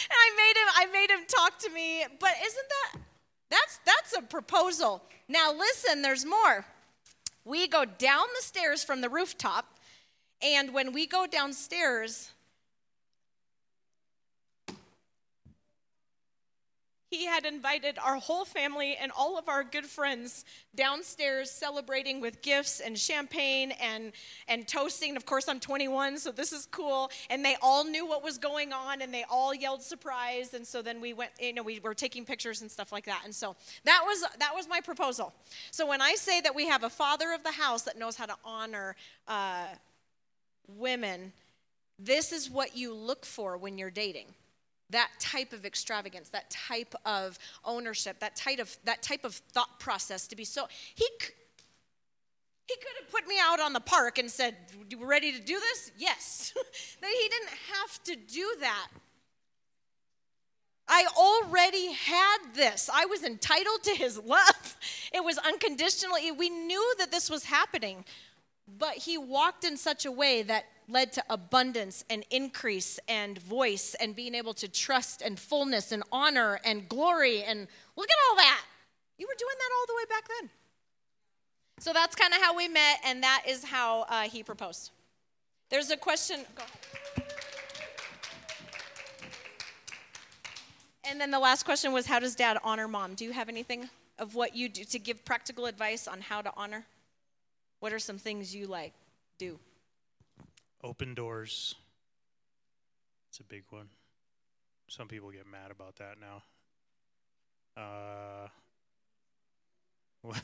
I 0.10 0.30
made 0.36 0.58
him 0.58 0.70
I 0.76 0.86
made 0.92 1.12
him 1.12 1.26
talk 1.28 1.60
to 1.60 1.70
me. 1.70 2.06
But 2.20 2.32
isn't 2.44 2.70
that 2.70 3.02
that's 3.50 3.80
that's 3.86 4.18
a 4.18 4.22
proposal. 4.24 5.04
Now 5.28 5.54
listen, 5.54 6.02
there's 6.02 6.26
more. 6.26 6.66
We 7.46 7.68
go 7.68 7.86
down 7.86 8.26
the 8.36 8.44
stairs 8.44 8.84
from 8.84 9.02
the 9.02 9.10
rooftop, 9.10 9.80
and 10.42 10.74
when 10.74 10.92
we 10.92 11.06
go 11.06 11.28
downstairs, 11.28 12.32
he 17.16 17.26
had 17.26 17.46
invited 17.46 17.98
our 18.04 18.18
whole 18.18 18.46
family 18.46 18.98
and 19.00 19.12
all 19.18 19.38
of 19.38 19.48
our 19.48 19.64
good 19.64 19.86
friends 19.86 20.44
downstairs 20.76 21.50
celebrating 21.50 22.20
with 22.20 22.42
gifts 22.42 22.82
and 22.82 22.98
champagne 22.98 23.72
and, 23.82 24.12
and 24.48 24.68
toasting. 24.68 25.16
Of 25.16 25.26
course, 25.26 25.48
I'm 25.48 25.60
21, 25.60 26.18
so 26.18 26.32
this 26.32 26.52
is 26.52 26.68
cool. 26.68 27.10
And 27.30 27.44
they 27.44 27.56
all 27.62 27.86
knew 27.86 28.06
what 28.06 28.24
was 28.24 28.38
going 28.38 28.74
on 28.74 29.02
and 29.02 29.14
they 29.14 29.24
all 29.30 29.54
yelled 29.54 29.82
surprise. 29.82 30.54
And 30.54 30.68
so 30.68 30.82
then 30.82 31.00
we 31.00 31.14
went, 31.14 31.32
you 31.40 31.54
know, 31.54 31.64
we 31.64 31.80
were 31.80 31.94
taking 31.94 32.26
pictures 32.26 32.62
and 32.62 32.70
stuff 32.70 32.92
like 32.92 33.06
that. 33.06 33.22
And 33.24 33.34
so 33.34 33.56
that 33.86 34.02
was, 34.06 34.22
that 34.40 34.52
was 34.54 34.68
my 34.68 34.82
proposal. 34.82 35.34
So 35.72 35.88
when 35.88 36.02
I 36.02 36.16
say 36.16 36.42
that 36.42 36.54
we 36.54 36.68
have 36.68 36.84
a 36.84 36.90
father 36.90 37.32
of 37.34 37.44
the 37.44 37.52
house 37.52 37.84
that 37.84 37.98
knows 37.98 38.16
how 38.16 38.26
to 38.26 38.36
honor 38.44 38.96
uh, 39.28 39.68
women, 40.68 41.32
this 41.98 42.34
is 42.34 42.50
what 42.50 42.76
you 42.76 42.94
look 42.94 43.26
for 43.26 43.58
when 43.58 43.78
you're 43.78 43.90
dating 43.90 44.28
that 44.90 45.10
type 45.20 45.54
of 45.54 45.66
extravagance 45.66 46.30
that 46.30 46.50
type 46.50 46.94
of 47.06 47.38
ownership 47.64 48.20
that 48.20 48.36
type 48.36 48.60
of 48.60 48.78
that 48.84 49.02
type 49.02 49.24
of 49.24 49.36
thought 49.36 49.80
process 49.80 50.28
to 50.28 50.36
be 50.36 50.46
so 50.46 50.68
he 50.96 51.08
he 52.68 52.76
could 52.78 52.94
have 53.00 53.12
put 53.12 53.28
me 53.28 53.36
out 53.42 53.60
on 53.60 53.74
the 53.74 53.80
park 53.80 54.18
and 54.18 54.30
said 54.30 54.56
you 54.90 55.04
ready 55.06 55.32
to 55.32 55.40
do 55.40 55.60
this 55.60 55.92
yes 55.98 56.54
he 57.02 57.30
didn't 57.30 57.50
have 57.74 58.04
to 58.04 58.16
do 58.16 58.56
that 58.60 58.88
I 60.88 61.06
already 61.18 61.94
had 61.94 62.38
this. 62.54 62.90
I 62.94 63.06
was 63.06 63.24
entitled 63.24 63.84
to 63.84 63.92
his 63.92 64.20
love. 64.20 64.78
It 65.14 65.24
was 65.24 65.38
unconditionally. 65.40 66.32
We 66.32 66.50
knew 66.50 66.96
that 67.00 67.12
this 67.12 67.30
was 67.30 67.46
happening, 67.46 68.06
but 68.78 68.94
he 68.94 69.18
walked 69.18 69.64
in 69.64 69.78
such 69.78 70.06
a 70.06 70.12
way 70.12 70.44
that 70.44 70.66
led 70.88 71.12
to 71.14 71.24
abundance 71.30 72.04
and 72.10 72.24
increase 72.30 73.00
and 73.08 73.40
voice 73.40 73.96
and 74.00 74.16
being 74.16 74.36
able 74.36 74.54
to 74.54 74.68
trust 74.68 75.22
and 75.22 75.40
fullness 75.40 75.92
and 75.92 76.04
honor 76.12 76.60
and 76.64 76.88
glory 76.88 77.44
and 77.44 77.68
look 77.96 78.08
at 78.10 78.18
all 78.30 78.36
that. 78.38 78.62
You 79.18 79.28
were 79.28 79.36
doing 79.38 79.56
that 79.58 79.70
all 79.80 79.86
the 79.88 79.96
way 79.96 80.06
back 80.10 80.28
then. 80.40 80.50
So 81.80 81.94
that's 81.94 82.16
kind 82.16 82.34
of 82.34 82.42
how 82.42 82.56
we 82.56 82.68
met, 82.68 83.00
and 83.06 83.22
that 83.24 83.44
is 83.48 83.64
how 83.64 84.06
uh, 84.10 84.24
he 84.24 84.44
proposed. 84.44 84.92
There's 85.70 85.92
a 85.92 85.98
question. 85.98 86.42
And 91.08 91.20
then 91.20 91.32
the 91.32 91.40
last 91.40 91.64
question 91.64 91.92
was 91.92 92.06
How 92.06 92.20
does 92.20 92.36
dad 92.36 92.58
honor 92.64 92.88
mom? 92.88 93.14
Do 93.16 93.26
you 93.26 93.32
have 93.32 93.50
anything 93.50 93.90
of 94.18 94.36
what 94.36 94.56
you 94.56 94.70
do 94.70 94.84
to 94.86 95.00
give 95.00 95.26
practical 95.26 95.66
advice 95.66 96.08
on 96.08 96.22
how 96.22 96.42
to 96.42 96.52
honor? 96.56 96.86
What 97.80 97.94
are 97.94 98.00
some 98.00 98.18
things 98.18 98.56
you 98.56 98.68
like 98.68 98.94
do? 99.38 99.60
Open 100.86 101.16
doors. 101.16 101.74
It's 103.30 103.40
a 103.40 103.44
big 103.44 103.64
one. 103.72 103.90
Some 104.88 105.08
people 105.08 105.32
get 105.32 105.48
mad 105.48 105.72
about 105.72 105.96
that 105.96 106.18
now. 106.22 106.44
Uh, 107.76 108.48
what? 110.22 110.40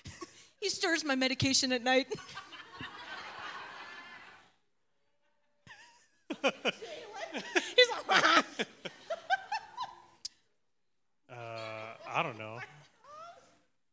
he 0.60 0.70
stirs 0.70 1.04
my 1.04 1.14
medication 1.14 1.70
at 1.70 1.84
night. 1.84 2.06
He's 6.42 7.90
like, 8.08 8.24
uh, 11.30 11.36
I 12.08 12.22
don't 12.22 12.38
know. 12.38 12.58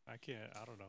I 0.08 0.16
can't. 0.16 0.40
I 0.56 0.64
don't 0.64 0.80
know. 0.80 0.86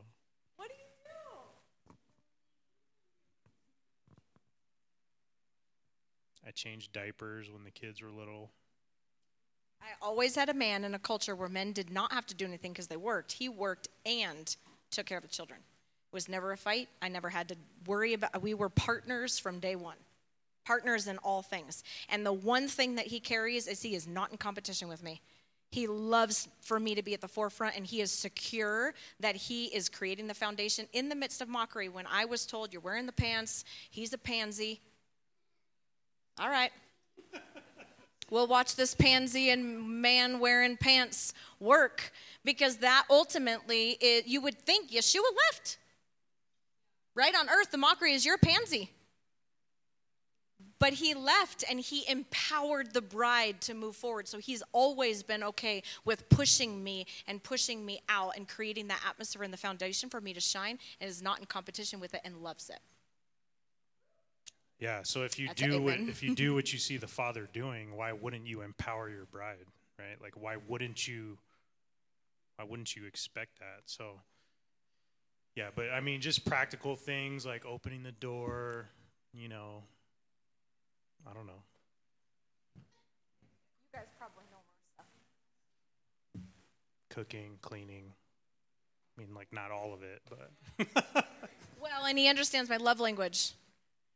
I 6.45 6.51
changed 6.51 6.91
diapers 6.91 7.49
when 7.51 7.63
the 7.63 7.71
kids 7.71 8.01
were 8.01 8.11
little. 8.11 8.51
I 9.81 10.05
always 10.05 10.35
had 10.35 10.49
a 10.49 10.53
man 10.53 10.83
in 10.83 10.95
a 10.95 10.99
culture 10.99 11.35
where 11.35 11.49
men 11.49 11.73
did 11.73 11.89
not 11.89 12.11
have 12.13 12.25
to 12.27 12.35
do 12.35 12.45
anything 12.45 12.71
because 12.71 12.87
they 12.87 12.97
worked. 12.97 13.33
He 13.33 13.49
worked 13.49 13.89
and 14.05 14.55
took 14.91 15.05
care 15.05 15.17
of 15.17 15.23
the 15.23 15.29
children. 15.29 15.59
It 15.59 16.15
was 16.15 16.29
never 16.29 16.51
a 16.51 16.57
fight. 16.57 16.89
I 17.01 17.09
never 17.09 17.29
had 17.29 17.49
to 17.49 17.55
worry 17.85 18.13
about 18.13 18.41
we 18.41 18.53
were 18.53 18.69
partners 18.69 19.39
from 19.39 19.59
day 19.59 19.75
1. 19.75 19.95
Partners 20.65 21.07
in 21.07 21.17
all 21.17 21.41
things. 21.41 21.83
And 22.07 22.25
the 22.25 22.33
one 22.33 22.67
thing 22.67 22.95
that 22.95 23.07
he 23.07 23.19
carries 23.19 23.67
is 23.67 23.81
he 23.81 23.95
is 23.95 24.07
not 24.07 24.31
in 24.31 24.37
competition 24.37 24.87
with 24.87 25.03
me. 25.03 25.21
He 25.71 25.87
loves 25.87 26.47
for 26.61 26.79
me 26.79 26.93
to 26.93 27.01
be 27.01 27.15
at 27.15 27.21
the 27.21 27.27
forefront, 27.27 27.75
and 27.75 27.85
he 27.85 27.99
is 27.99 28.11
secure 28.11 28.93
that 29.19 29.35
he 29.35 29.65
is 29.65 29.89
creating 29.89 30.27
the 30.27 30.35
foundation 30.35 30.87
in 30.93 31.09
the 31.09 31.15
midst 31.15 31.41
of 31.41 31.49
mockery. 31.49 31.89
When 31.89 32.05
I 32.05 32.25
was 32.25 32.45
told, 32.45 32.71
You're 32.71 32.81
wearing 32.81 33.07
the 33.07 33.11
pants, 33.11 33.65
he's 33.89 34.13
a 34.13 34.17
pansy, 34.19 34.81
all 36.39 36.49
right. 36.49 36.71
we'll 38.29 38.47
watch 38.47 38.75
this 38.75 38.95
pansy 38.95 39.49
and 39.49 40.01
man 40.01 40.39
wearing 40.39 40.77
pants 40.77 41.33
work 41.59 42.11
because 42.43 42.77
that 42.77 43.05
ultimately, 43.09 43.97
it, 44.01 44.27
you 44.27 44.41
would 44.41 44.59
think 44.59 44.91
Yeshua 44.91 45.21
left. 45.51 45.77
Right 47.15 47.33
on 47.35 47.49
earth, 47.49 47.71
the 47.71 47.77
mockery 47.77 48.13
is 48.13 48.25
your 48.25 48.37
pansy. 48.37 48.89
But 50.79 50.93
he 50.93 51.13
left 51.13 51.63
and 51.69 51.79
he 51.79 52.03
empowered 52.09 52.93
the 52.93 53.01
bride 53.01 53.61
to 53.61 53.73
move 53.73 53.95
forward. 53.95 54.27
So 54.27 54.39
he's 54.39 54.61
always 54.73 55.23
been 55.23 55.43
okay 55.43 55.81
with 56.03 56.27
pushing 56.27 56.83
me 56.83 57.05
and 57.25 57.41
pushing 57.41 57.85
me 57.85 58.01
out 58.09 58.33
and 58.35 58.47
creating 58.47 58.87
that 58.87 59.01
atmosphere 59.07 59.43
and 59.43 59.53
the 59.53 59.57
foundation 59.57 60.09
for 60.09 60.19
me 60.19 60.33
to 60.33 60.41
shine 60.41 60.79
and 60.99 61.09
is 61.09 61.21
not 61.21 61.39
in 61.39 61.45
competition 61.45 62.01
with 62.01 62.13
it 62.13 62.21
and 62.25 62.37
loves 62.37 62.69
it. 62.69 62.79
Yeah. 64.83 64.99
So 65.03 65.23
if 65.23 65.39
you 65.39 65.47
That's 65.47 65.61
do 65.61 65.81
what, 65.81 65.97
if 65.97 66.21
you 66.21 66.35
do 66.35 66.53
what 66.55 66.73
you 66.73 66.77
see 66.77 66.97
the 66.97 67.07
Father 67.07 67.47
doing, 67.53 67.95
why 67.95 68.11
wouldn't 68.11 68.45
you 68.45 68.61
empower 68.61 69.09
your 69.09 69.23
bride, 69.25 69.65
right? 69.97 70.21
Like 70.21 70.33
why 70.35 70.57
wouldn't 70.67 71.07
you? 71.07 71.37
Why 72.57 72.65
wouldn't 72.65 72.93
you 72.93 73.05
expect 73.05 73.59
that? 73.59 73.83
So. 73.85 74.19
Yeah, 75.55 75.69
but 75.73 75.85
I 75.89 76.01
mean, 76.01 76.19
just 76.19 76.45
practical 76.45 76.97
things 76.97 77.45
like 77.45 77.65
opening 77.65 78.03
the 78.03 78.11
door. 78.11 78.89
You 79.33 79.47
know. 79.47 79.83
I 81.25 81.33
don't 81.33 81.47
know. 81.47 81.63
You 82.75 82.81
guys 83.93 84.07
probably 84.19 84.43
know 84.51 84.57
more 84.67 85.05
stuff. 86.33 86.43
cooking, 87.09 87.57
cleaning. 87.61 88.11
I 89.17 89.21
mean, 89.21 89.33
like 89.33 89.47
not 89.53 89.71
all 89.71 89.93
of 89.93 90.03
it, 90.03 90.21
but 90.29 91.25
Well, 91.81 92.05
and 92.05 92.17
he 92.17 92.27
understands 92.27 92.69
my 92.69 92.77
love 92.77 92.99
language. 92.99 93.53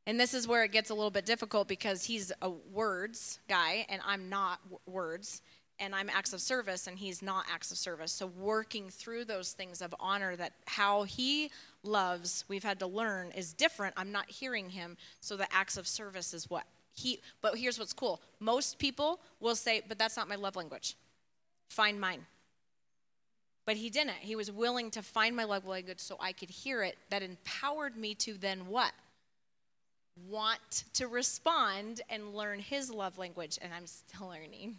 And 0.07 0.17
this 0.17 0.33
is 0.33 0.47
where 0.47 0.63
it 0.63 0.71
gets 0.71 0.89
a 0.89 0.93
little 0.93 1.11
bit 1.11 1.25
difficult 1.25 1.67
because 1.67 2.05
he's 2.05 2.31
a 2.41 2.49
words 2.49 3.39
guy 3.49 3.85
and 3.89 4.01
I'm 4.05 4.29
not 4.29 4.61
words. 4.85 5.41
And 5.79 5.93
I'm 5.93 6.09
acts 6.09 6.31
of 6.31 6.41
service 6.41 6.87
and 6.87 6.97
he's 6.97 7.21
not 7.21 7.45
acts 7.53 7.71
of 7.71 7.77
service. 7.77 8.13
So 8.13 8.25
working 8.25 8.89
through 8.89 9.25
those 9.25 9.51
things 9.51 9.81
of 9.81 9.93
honor 9.99 10.37
that 10.37 10.53
how 10.65 11.03
he 11.03 11.51
loves, 11.83 12.45
we've 12.47 12.63
had 12.63 12.79
to 12.79 12.87
learn 12.87 13.31
is 13.31 13.51
different. 13.51 13.93
I'm 13.97 14.13
not 14.13 14.29
hearing 14.29 14.69
him. 14.69 14.95
So 15.19 15.35
the 15.35 15.53
acts 15.53 15.75
of 15.75 15.85
service 15.85 16.33
is 16.33 16.49
what 16.49 16.63
he 16.93 17.19
but 17.41 17.57
here's 17.57 17.77
what's 17.77 17.93
cool. 17.93 18.21
Most 18.39 18.79
people 18.79 19.19
will 19.41 19.55
say, 19.55 19.83
but 19.87 19.99
that's 19.99 20.15
not 20.15 20.29
my 20.29 20.35
love 20.35 20.55
language. 20.55 20.95
Find 21.67 21.99
mine. 21.99 22.25
But 23.65 23.75
he 23.75 23.89
didn't. 23.89 24.15
He 24.21 24.37
was 24.37 24.49
willing 24.49 24.89
to 24.91 25.03
find 25.03 25.35
my 25.35 25.43
love 25.43 25.67
language 25.67 25.99
so 25.99 26.15
I 26.21 26.31
could 26.31 26.49
hear 26.49 26.81
it. 26.81 26.97
That 27.09 27.21
empowered 27.21 27.97
me 27.97 28.15
to 28.15 28.35
then 28.35 28.67
what? 28.67 28.93
Want 30.25 30.83
to 30.93 31.07
respond 31.07 32.01
and 32.09 32.33
learn 32.33 32.59
his 32.59 32.89
love 32.89 33.17
language. 33.17 33.59
And 33.61 33.73
I'm 33.73 33.85
still 33.85 34.27
learning. 34.27 34.77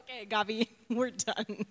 okay, 0.00 0.26
Gabi, 0.26 0.68
we're 0.90 1.10
done. 1.10 1.64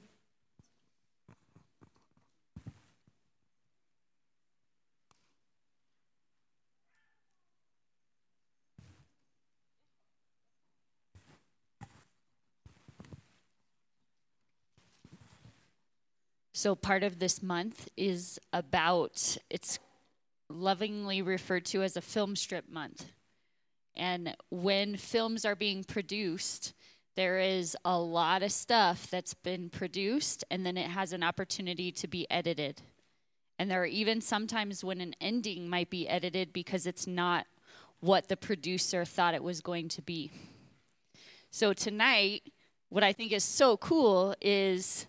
So 16.56 16.74
part 16.74 17.04
of 17.04 17.20
this 17.20 17.44
month 17.44 17.90
is 17.98 18.40
about 18.54 19.38
it's 19.50 19.78
lovingly 20.56 21.22
referred 21.22 21.65
to 21.65 21.84
as 21.84 21.98
a 21.98 22.02
film 22.02 22.36
strip 22.36 22.69
month. 22.69 23.06
And 23.95 24.36
when 24.49 24.98
films 24.98 25.45
are 25.45 25.56
being 25.56 25.84
produced, 25.84 26.73
there 27.15 27.40
is 27.40 27.77
a 27.86 27.98
lot 27.98 28.44
of 28.44 28.52
stuff 28.52 29.10
that's 29.10 29.34
been 29.34 29.69
produced 29.69 30.44
and 30.52 30.65
then 30.65 30.77
it 30.77 30.90
has 30.90 31.14
an 31.14 31.23
opportunity 31.23 31.91
to 31.94 32.07
be 32.07 32.30
edited. 32.30 32.82
And 33.57 33.72
there 33.72 33.82
are 33.82 33.88
even 33.88 34.19
sometimes 34.19 34.84
when 34.84 34.99
an 34.99 35.15
ending 35.22 35.69
might 35.69 35.90
be 35.90 36.10
edited 36.10 36.52
because 36.52 36.86
it's 36.86 37.07
not 37.07 37.48
what 38.02 38.27
the 38.27 38.36
producer 38.36 39.06
thought 39.06 39.34
it 39.34 39.44
was 39.44 39.61
going 39.61 39.88
to 39.90 40.02
be. 40.02 40.32
So 41.52 41.72
tonight, 41.72 42.52
what 42.90 43.03
I 43.03 43.14
think 43.14 43.32
is 43.32 43.45
so 43.45 43.77
cool 43.77 44.36
is 44.41 45.07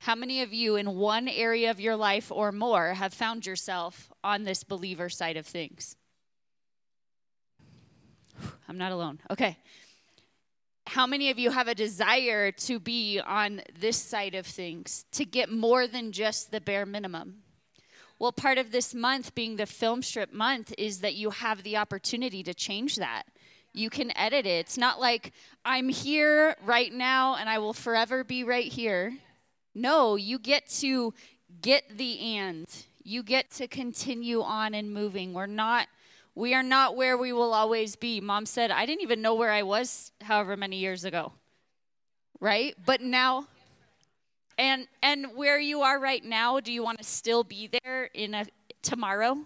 how 0.00 0.14
many 0.14 0.40
of 0.40 0.54
you 0.54 0.76
in 0.76 0.96
one 0.96 1.28
area 1.28 1.70
of 1.70 1.78
your 1.78 1.94
life 1.94 2.32
or 2.32 2.52
more 2.52 2.94
have 2.94 3.12
found 3.12 3.44
yourself 3.44 4.10
on 4.24 4.44
this 4.44 4.64
believer 4.64 5.10
side 5.10 5.36
of 5.36 5.46
things? 5.46 5.94
I'm 8.66 8.78
not 8.78 8.92
alone. 8.92 9.20
Okay. 9.30 9.58
How 10.86 11.06
many 11.06 11.28
of 11.28 11.38
you 11.38 11.50
have 11.50 11.68
a 11.68 11.74
desire 11.74 12.50
to 12.50 12.80
be 12.80 13.20
on 13.20 13.60
this 13.78 13.98
side 13.98 14.34
of 14.34 14.46
things, 14.46 15.04
to 15.12 15.26
get 15.26 15.52
more 15.52 15.86
than 15.86 16.12
just 16.12 16.50
the 16.50 16.62
bare 16.62 16.86
minimum? 16.86 17.42
Well, 18.18 18.32
part 18.32 18.56
of 18.56 18.72
this 18.72 18.94
month 18.94 19.34
being 19.34 19.56
the 19.56 19.66
film 19.66 20.00
strip 20.00 20.32
month 20.32 20.72
is 20.78 21.00
that 21.00 21.14
you 21.14 21.28
have 21.28 21.62
the 21.62 21.76
opportunity 21.76 22.42
to 22.44 22.54
change 22.54 22.96
that. 22.96 23.24
You 23.74 23.90
can 23.90 24.16
edit 24.16 24.46
it. 24.46 24.60
It's 24.60 24.78
not 24.78 24.98
like 24.98 25.32
I'm 25.62 25.90
here 25.90 26.56
right 26.64 26.92
now 26.92 27.36
and 27.36 27.50
I 27.50 27.58
will 27.58 27.74
forever 27.74 28.24
be 28.24 28.44
right 28.44 28.72
here. 28.72 29.12
No, 29.74 30.16
you 30.16 30.38
get 30.38 30.68
to 30.80 31.14
get 31.62 31.96
the 31.96 32.20
and. 32.20 32.66
You 33.02 33.22
get 33.22 33.50
to 33.52 33.68
continue 33.68 34.42
on 34.42 34.74
and 34.74 34.92
moving. 34.92 35.32
We're 35.32 35.46
not 35.46 35.88
we 36.34 36.54
are 36.54 36.62
not 36.62 36.96
where 36.96 37.18
we 37.18 37.32
will 37.32 37.52
always 37.52 37.96
be. 37.96 38.20
Mom 38.20 38.46
said, 38.46 38.70
I 38.70 38.86
didn't 38.86 39.02
even 39.02 39.20
know 39.20 39.34
where 39.34 39.50
I 39.50 39.62
was 39.62 40.12
however 40.22 40.56
many 40.56 40.76
years 40.76 41.04
ago. 41.04 41.32
Right? 42.40 42.74
But 42.86 43.00
now 43.00 43.46
and 44.56 44.86
and 45.02 45.34
where 45.34 45.58
you 45.58 45.80
are 45.80 45.98
right 45.98 46.24
now, 46.24 46.60
do 46.60 46.72
you 46.72 46.82
want 46.84 46.98
to 46.98 47.04
still 47.04 47.44
be 47.44 47.70
there 47.82 48.10
in 48.14 48.34
a 48.34 48.46
tomorrow 48.82 49.38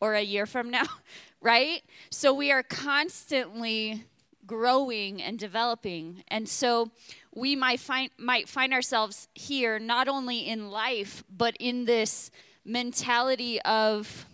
or 0.00 0.14
a 0.14 0.22
year 0.22 0.46
from 0.46 0.70
now? 0.70 0.86
right? 1.40 1.82
So 2.10 2.32
we 2.32 2.50
are 2.50 2.62
constantly 2.62 4.04
growing 4.46 5.22
and 5.22 5.38
developing. 5.38 6.24
And 6.28 6.48
so 6.48 6.90
we 7.36 7.54
might 7.54 7.78
find 7.78 8.10
might 8.18 8.48
find 8.48 8.72
ourselves 8.72 9.28
here 9.34 9.78
not 9.78 10.08
only 10.08 10.38
in 10.38 10.70
life 10.70 11.22
but 11.30 11.54
in 11.60 11.84
this 11.84 12.30
mentality 12.64 13.60
of 13.62 14.26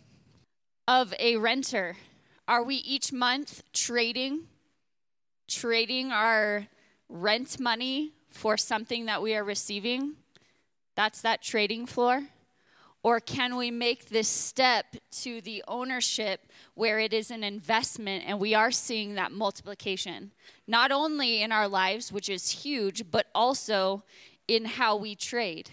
of 0.89 1.13
a 1.19 1.37
renter. 1.37 1.97
Are 2.49 2.63
we 2.63 2.77
each 2.77 3.13
month 3.13 3.63
trading 3.73 4.45
trading 5.49 6.13
our 6.13 6.69
rent 7.09 7.61
money 7.61 8.13
for 8.31 8.57
something 8.57 9.07
that 9.07 9.21
we 9.21 9.35
are 9.35 9.45
receiving? 9.45 10.15
That's 10.95 11.21
that 11.23 11.43
trading 11.43 11.87
floor. 11.87 12.23
Or 13.05 13.19
can 13.19 13.57
we 13.57 13.71
make 13.73 14.09
this 14.09 14.29
step 14.29 14.97
to 15.23 15.41
the 15.41 15.65
ownership 15.67 16.47
where 16.75 17.01
it 17.01 17.13
is 17.13 17.33
an 17.33 17.43
investment 17.43 18.25
and 18.27 18.39
we 18.39 18.55
are 18.55 18.71
seeing 18.71 19.15
that 19.15 19.33
multiplication, 19.33 20.31
not 20.69 20.93
only 20.93 21.43
in 21.43 21.51
our 21.51 21.67
lives, 21.67 22.13
which 22.13 22.29
is 22.29 22.51
huge, 22.51 23.11
but 23.11 23.27
also 23.35 24.05
in 24.47 24.65
how 24.65 24.95
we 24.97 25.17
trade? 25.17 25.69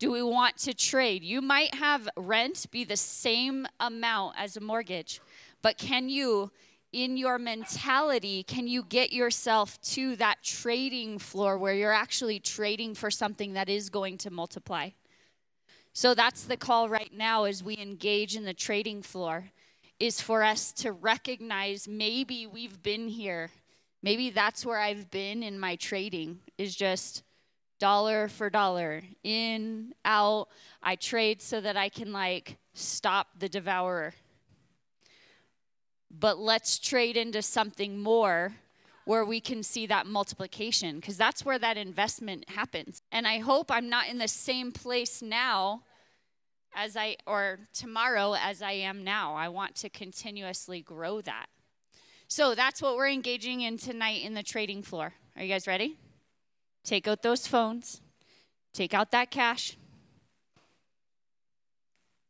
Do 0.00 0.10
we 0.10 0.22
want 0.22 0.56
to 0.58 0.74
trade? 0.74 1.22
You 1.22 1.40
might 1.40 1.74
have 1.74 2.08
rent 2.16 2.66
be 2.72 2.84
the 2.84 2.96
same 2.96 3.66
amount 3.78 4.34
as 4.36 4.56
a 4.56 4.60
mortgage, 4.60 5.20
but 5.62 5.78
can 5.78 6.08
you, 6.08 6.50
in 6.92 7.16
your 7.16 7.38
mentality, 7.38 8.42
can 8.42 8.66
you 8.66 8.82
get 8.82 9.12
yourself 9.12 9.80
to 9.82 10.16
that 10.16 10.42
trading 10.42 11.20
floor 11.20 11.58
where 11.58 11.74
you're 11.74 11.92
actually 11.92 12.40
trading 12.40 12.94
for 12.94 13.10
something 13.10 13.52
that 13.52 13.68
is 13.68 13.88
going 13.88 14.18
to 14.18 14.30
multiply? 14.30 14.90
So 15.92 16.14
that's 16.14 16.44
the 16.44 16.56
call 16.56 16.88
right 16.88 17.12
now 17.12 17.44
as 17.44 17.62
we 17.62 17.76
engage 17.76 18.36
in 18.36 18.44
the 18.44 18.54
trading 18.54 19.02
floor 19.02 19.50
is 19.98 20.20
for 20.20 20.42
us 20.42 20.72
to 20.72 20.92
recognize 20.92 21.86
maybe 21.86 22.46
we've 22.46 22.82
been 22.82 23.08
here. 23.08 23.50
Maybe 24.02 24.30
that's 24.30 24.64
where 24.64 24.78
I've 24.78 25.10
been 25.10 25.42
in 25.42 25.58
my 25.58 25.76
trading 25.76 26.38
is 26.56 26.74
just 26.74 27.22
dollar 27.78 28.28
for 28.28 28.48
dollar, 28.48 29.02
in, 29.24 29.94
out. 30.04 30.48
I 30.82 30.96
trade 30.96 31.42
so 31.42 31.60
that 31.60 31.76
I 31.76 31.88
can 31.88 32.12
like 32.12 32.56
stop 32.72 33.28
the 33.38 33.48
devourer. 33.48 34.14
But 36.10 36.38
let's 36.38 36.78
trade 36.78 37.16
into 37.16 37.42
something 37.42 38.00
more 38.00 38.54
where 39.10 39.24
we 39.24 39.40
can 39.40 39.60
see 39.60 39.88
that 39.88 40.06
multiplication 40.06 41.00
because 41.00 41.16
that's 41.16 41.44
where 41.44 41.58
that 41.58 41.76
investment 41.76 42.48
happens. 42.48 43.02
And 43.10 43.26
I 43.26 43.38
hope 43.40 43.68
I'm 43.68 43.88
not 43.88 44.08
in 44.08 44.18
the 44.18 44.28
same 44.28 44.70
place 44.70 45.20
now 45.20 45.82
as 46.76 46.96
I 46.96 47.16
or 47.26 47.58
tomorrow 47.74 48.36
as 48.40 48.62
I 48.62 48.70
am 48.70 49.02
now. 49.02 49.34
I 49.34 49.48
want 49.48 49.74
to 49.78 49.88
continuously 49.88 50.80
grow 50.80 51.20
that. 51.22 51.46
So 52.28 52.54
that's 52.54 52.80
what 52.80 52.94
we're 52.94 53.08
engaging 53.08 53.62
in 53.62 53.78
tonight 53.78 54.22
in 54.22 54.34
the 54.34 54.44
trading 54.44 54.80
floor. 54.80 55.14
Are 55.34 55.42
you 55.42 55.48
guys 55.48 55.66
ready? 55.66 55.96
Take 56.84 57.08
out 57.08 57.22
those 57.22 57.48
phones. 57.48 58.00
Take 58.72 58.94
out 58.94 59.10
that 59.10 59.32
cash. 59.32 59.76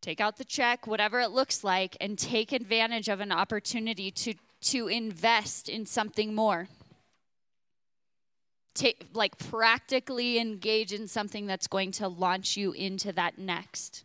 Take 0.00 0.22
out 0.22 0.38
the 0.38 0.46
check, 0.46 0.86
whatever 0.86 1.20
it 1.20 1.30
looks 1.30 1.62
like, 1.62 1.98
and 2.00 2.18
take 2.18 2.52
advantage 2.52 3.10
of 3.10 3.20
an 3.20 3.32
opportunity 3.32 4.10
to, 4.12 4.32
to 4.62 4.88
invest 4.88 5.68
in 5.68 5.86
something 5.86 6.34
more. 6.34 6.68
Take, 8.74 9.08
like 9.12 9.38
practically 9.38 10.38
engage 10.38 10.92
in 10.92 11.08
something 11.08 11.46
that's 11.46 11.66
going 11.66 11.92
to 11.92 12.08
launch 12.08 12.56
you 12.56 12.72
into 12.72 13.12
that 13.12 13.38
next. 13.38 14.04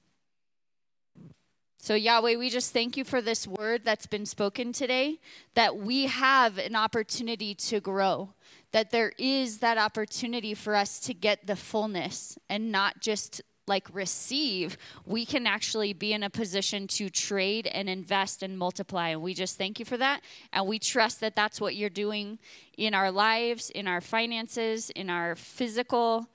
So, 1.86 1.94
Yahweh, 1.94 2.38
we 2.38 2.50
just 2.50 2.74
thank 2.74 2.98
you 2.98 3.04
for 3.04 3.22
this 3.22 3.48
word 3.48 3.82
that's 3.86 4.08
been 4.08 4.26
spoken 4.26 4.74
today, 4.74 5.20
that 5.54 5.78
we 5.78 6.08
have 6.08 6.58
an 6.58 6.76
opportunity 6.76 7.54
to 7.54 7.80
grow, 7.80 8.34
that 8.72 8.90
there 8.90 9.12
is 9.20 9.60
that 9.60 9.78
opportunity 9.78 10.56
for 10.56 10.74
us 10.74 11.00
to 11.02 11.14
get 11.14 11.46
the 11.46 11.56
fullness 11.56 12.40
and 12.50 12.72
not 12.72 13.02
just 13.02 13.44
like 13.68 13.88
receive, 13.94 14.78
we 15.06 15.26
can 15.26 15.48
actually 15.48 15.94
be 15.94 16.14
in 16.14 16.24
a 16.24 16.30
position 16.30 16.88
to 16.88 17.10
trade 17.10 17.68
and 17.68 17.90
invest 17.90 18.44
and 18.44 18.58
multiply. 18.58 19.10
And 19.10 19.22
we 19.22 19.34
just 19.34 19.58
thank 19.58 19.80
you 19.80 19.86
for 19.86 19.98
that. 19.98 20.22
And 20.54 20.68
we 20.68 20.80
trust 20.80 21.20
that 21.22 21.36
that's 21.36 21.60
what 21.60 21.76
you're 21.76 21.90
doing 21.90 22.40
in 22.78 22.94
our 22.94 23.12
lives, 23.12 23.70
in 23.70 23.88
our 23.88 24.02
finances, 24.02 24.90
in 24.92 25.10
our 25.10 25.36
physical 25.36 26.28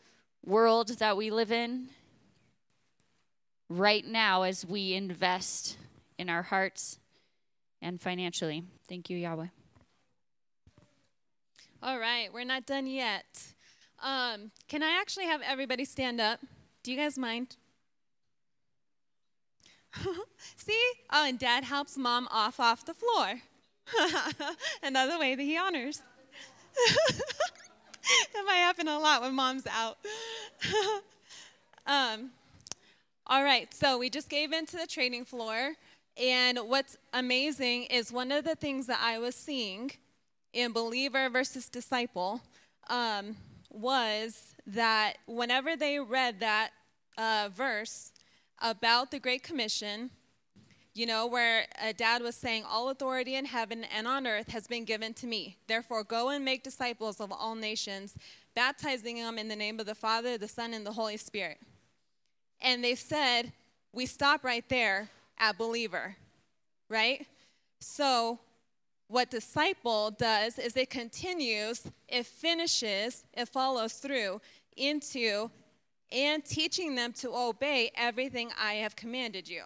world 0.44 0.88
that 0.98 1.16
we 1.16 1.30
live 1.30 1.52
in 1.52 1.88
right 3.68 4.04
now 4.04 4.42
as 4.42 4.66
we 4.66 4.94
invest 4.94 5.76
in 6.18 6.28
our 6.28 6.42
hearts 6.42 6.98
and 7.80 8.00
financially. 8.00 8.64
Thank 8.88 9.08
you, 9.08 9.16
Yahweh. 9.16 9.46
All 11.82 11.98
right, 11.98 12.28
we're 12.32 12.44
not 12.44 12.66
done 12.66 12.86
yet. 12.86 13.24
Um, 14.02 14.50
can 14.68 14.82
I 14.82 14.98
actually 15.00 15.26
have 15.26 15.40
everybody 15.42 15.84
stand 15.84 16.20
up? 16.20 16.40
Do 16.82 16.90
you 16.90 16.96
guys 16.96 17.18
mind? 17.18 17.56
See? 20.56 20.82
Oh, 21.10 21.26
and 21.26 21.38
dad 21.38 21.64
helps 21.64 21.98
mom 21.98 22.28
off 22.30 22.58
off 22.58 22.86
the 22.86 22.94
floor. 22.94 23.40
Another 24.82 25.18
way 25.18 25.34
that 25.34 25.42
he 25.42 25.58
honors. 25.58 26.02
that 28.32 28.44
might 28.46 28.54
happen 28.54 28.88
a 28.88 28.98
lot 28.98 29.20
when 29.20 29.34
mom's 29.34 29.66
out. 29.66 29.98
um, 31.86 32.30
all 33.26 33.44
right, 33.44 33.72
so 33.74 33.98
we 33.98 34.08
just 34.08 34.28
gave 34.28 34.52
into 34.52 34.76
the 34.76 34.86
trading 34.86 35.24
floor. 35.24 35.74
And 36.16 36.58
what's 36.58 36.96
amazing 37.12 37.84
is 37.84 38.12
one 38.12 38.32
of 38.32 38.44
the 38.44 38.54
things 38.54 38.86
that 38.86 39.00
I 39.02 39.18
was 39.18 39.34
seeing 39.34 39.92
in 40.52 40.72
believer 40.72 41.28
versus 41.28 41.68
disciple 41.68 42.40
um, 42.88 43.36
was 43.70 44.49
that 44.66 45.14
whenever 45.26 45.76
they 45.76 45.98
read 45.98 46.40
that 46.40 46.70
uh, 47.18 47.48
verse 47.54 48.12
about 48.60 49.10
the 49.10 49.18
Great 49.18 49.42
Commission, 49.42 50.10
you 50.94 51.06
know, 51.06 51.26
where 51.26 51.66
a 51.82 51.92
dad 51.92 52.22
was 52.22 52.34
saying, 52.34 52.64
All 52.68 52.90
authority 52.90 53.36
in 53.36 53.44
heaven 53.44 53.84
and 53.84 54.06
on 54.06 54.26
earth 54.26 54.50
has 54.50 54.66
been 54.66 54.84
given 54.84 55.14
to 55.14 55.26
me. 55.26 55.56
Therefore, 55.66 56.04
go 56.04 56.30
and 56.30 56.44
make 56.44 56.62
disciples 56.62 57.20
of 57.20 57.32
all 57.32 57.54
nations, 57.54 58.14
baptizing 58.54 59.16
them 59.16 59.38
in 59.38 59.48
the 59.48 59.56
name 59.56 59.80
of 59.80 59.86
the 59.86 59.94
Father, 59.94 60.36
the 60.36 60.48
Son, 60.48 60.74
and 60.74 60.84
the 60.84 60.92
Holy 60.92 61.16
Spirit. 61.16 61.58
And 62.60 62.82
they 62.82 62.94
said, 62.94 63.52
We 63.92 64.06
stop 64.06 64.44
right 64.44 64.68
there 64.68 65.08
at 65.38 65.56
believer, 65.56 66.16
right? 66.88 67.26
So, 67.78 68.40
what 69.10 69.28
disciple 69.28 70.12
does 70.12 70.56
is 70.56 70.76
it 70.76 70.88
continues, 70.88 71.82
it 72.08 72.24
finishes, 72.26 73.24
it 73.34 73.48
follows 73.48 73.94
through 73.94 74.40
into 74.76 75.50
and 76.12 76.44
teaching 76.44 76.94
them 76.94 77.12
to 77.12 77.34
obey 77.34 77.90
everything 77.96 78.50
I 78.60 78.74
have 78.74 78.94
commanded 78.94 79.48
you. 79.48 79.62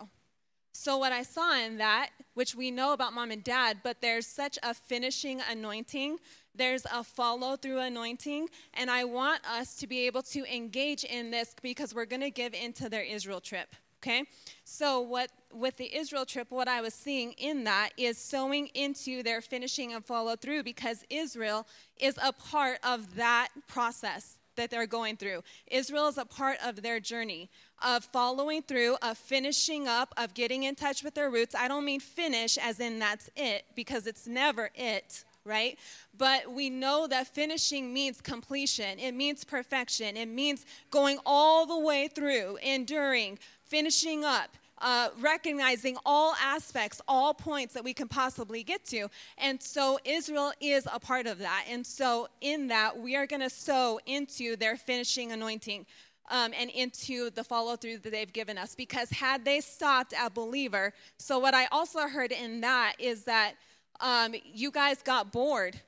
So, 0.73 0.97
what 0.97 1.13
I 1.13 1.23
saw 1.23 1.57
in 1.59 1.77
that, 1.77 2.11
which 2.33 2.55
we 2.55 2.71
know 2.71 2.95
about 2.95 3.13
mom 3.13 3.31
and 3.31 3.45
dad, 3.45 3.79
but 3.85 4.01
there's 4.01 4.27
such 4.27 4.59
a 4.63 4.73
finishing 4.73 5.41
anointing, 5.51 6.19
there's 6.55 6.85
a 6.93 7.05
follow 7.05 7.57
through 7.57 7.81
anointing, 7.81 8.49
and 8.73 8.91
I 8.91 9.05
want 9.05 9.47
us 9.49 9.77
to 9.77 9.87
be 9.87 10.07
able 10.07 10.23
to 10.23 10.45
engage 10.53 11.05
in 11.05 11.31
this 11.31 11.55
because 11.63 11.95
we're 11.95 12.07
going 12.07 12.23
to 12.23 12.31
give 12.31 12.55
into 12.55 12.89
their 12.89 13.03
Israel 13.03 13.41
trip. 13.41 13.77
Okay? 14.05 14.25
So, 14.65 15.01
what 15.01 15.31
with 15.51 15.77
the 15.77 15.97
Israel 15.97 16.27
trip, 16.27 16.51
what 16.51 16.69
I 16.69 16.81
was 16.81 16.93
seeing 16.93 17.33
in 17.33 17.65
that 17.65 17.91
is 17.97 18.19
sowing 18.19 18.67
into 18.75 19.23
their 19.23 19.41
finishing 19.41 19.95
and 19.95 20.05
follow 20.05 20.37
through 20.37 20.65
because 20.65 21.05
Israel 21.09 21.67
is 21.99 22.19
a 22.23 22.33
part 22.33 22.79
of 22.83 23.15
that 23.17 23.49
process 23.67 24.37
that 24.57 24.71
they're 24.71 24.87
going 24.87 25.17
through. 25.17 25.43
Israel 25.69 26.07
is 26.09 26.19
a 26.19 26.25
part 26.25 26.59
of 26.65 26.83
their 26.83 27.01
journey 27.01 27.49
of 27.83 28.05
following 28.05 28.63
through, 28.63 28.97
of 29.03 29.17
finishing 29.17 29.89
up, 29.89 30.13
of 30.17 30.35
getting 30.35 30.65
in 30.65 30.75
touch 30.75 31.03
with 31.03 31.15
their 31.15 31.31
roots. 31.31 31.55
I 31.55 31.69
don't 31.69 31.85
mean 31.85 32.01
finish 32.01 32.59
as 32.59 32.81
in 32.81 32.99
that's 32.99 33.31
it, 33.37 33.65
because 33.75 34.07
it's 34.07 34.27
never 34.27 34.71
it, 34.75 35.25
right? 35.45 35.79
But 36.17 36.53
we 36.53 36.71
know 36.71 37.07
that 37.09 37.29
finishing 37.29 37.93
means 37.93 38.21
completion, 38.21 38.99
it 38.99 39.13
means 39.13 39.45
perfection, 39.45 40.17
it 40.17 40.29
means 40.29 40.65
going 40.91 41.19
all 41.27 41.67
the 41.67 41.79
way 41.79 42.09
through, 42.09 42.59
enduring, 42.63 43.39
finishing 43.75 44.25
up. 44.25 44.51
Uh, 44.79 45.09
recognizing 45.21 45.97
all 46.05 46.35
aspects, 46.43 47.01
all 47.09 47.33
points 47.33 47.75
that 47.75 47.83
we 47.83 47.95
can 47.95 48.07
possibly 48.07 48.63
get 48.63 48.85
to. 48.85 49.09
And 49.39 49.61
so 49.63 49.99
Israel 50.05 50.53
is 50.61 50.87
a 50.93 51.01
part 51.01 51.27
of 51.27 51.39
that. 51.39 51.65
And 51.69 51.87
so 51.87 52.29
in 52.41 52.69
that, 52.69 52.99
we 52.99 53.17
are 53.17 53.27
going 53.27 53.41
to 53.41 53.51
sow 53.51 53.99
into 54.05 54.57
their 54.57 54.77
finishing 54.77 55.33
anointing. 55.33 55.87
Um, 56.31 56.53
and 56.59 56.71
into 56.71 57.29
the 57.29 57.45
follow 57.45 57.77
through 57.77 57.99
that 57.99 58.11
they've 58.11 58.33
given 58.33 58.57
us. 58.57 58.75
Because 58.75 59.11
had 59.11 59.45
they 59.45 59.61
stopped 59.61 60.15
at 60.15 60.33
believer, 60.33 60.95
so 61.19 61.39
what 61.39 61.53
I 61.53 61.67
also 61.67 62.09
heard 62.09 62.33
in 62.33 62.63
that 62.63 62.95
is 62.99 63.25
that 63.25 63.53
um, 64.01 64.35
you 64.43 64.71
guys 64.71 65.03
got 65.03 65.33
bored 65.33 65.79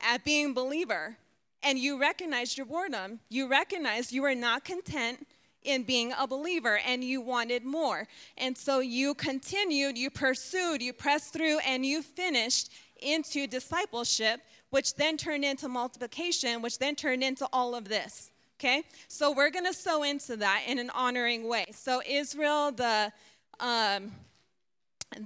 at 0.00 0.24
being 0.24 0.54
believer 0.54 1.16
and 1.64 1.78
you 1.78 2.00
recognized 2.00 2.56
your 2.56 2.66
boredom. 2.66 3.18
You 3.28 3.48
recognized 3.48 4.12
you 4.12 4.22
were 4.22 4.36
not 4.36 4.64
content 4.64 5.26
in 5.64 5.82
being 5.82 6.12
a 6.18 6.26
believer 6.26 6.78
and 6.86 7.04
you 7.04 7.20
wanted 7.20 7.64
more. 7.64 8.06
And 8.38 8.56
so 8.56 8.80
you 8.80 9.14
continued, 9.14 9.96
you 9.96 10.10
pursued, 10.10 10.82
you 10.82 10.92
pressed 10.92 11.32
through, 11.32 11.58
and 11.60 11.84
you 11.84 12.02
finished 12.02 12.72
into 13.00 13.46
discipleship, 13.46 14.40
which 14.70 14.94
then 14.94 15.16
turned 15.16 15.44
into 15.44 15.68
multiplication, 15.68 16.62
which 16.62 16.78
then 16.78 16.94
turned 16.94 17.22
into 17.22 17.46
all 17.52 17.74
of 17.74 17.88
this. 17.88 18.30
Okay? 18.58 18.84
So 19.08 19.32
we're 19.32 19.50
going 19.50 19.66
to 19.66 19.74
sow 19.74 20.02
into 20.02 20.36
that 20.36 20.62
in 20.66 20.78
an 20.78 20.90
honoring 20.90 21.48
way. 21.48 21.66
So 21.72 22.02
Israel, 22.08 22.72
the. 22.72 23.12
Um, 23.60 24.12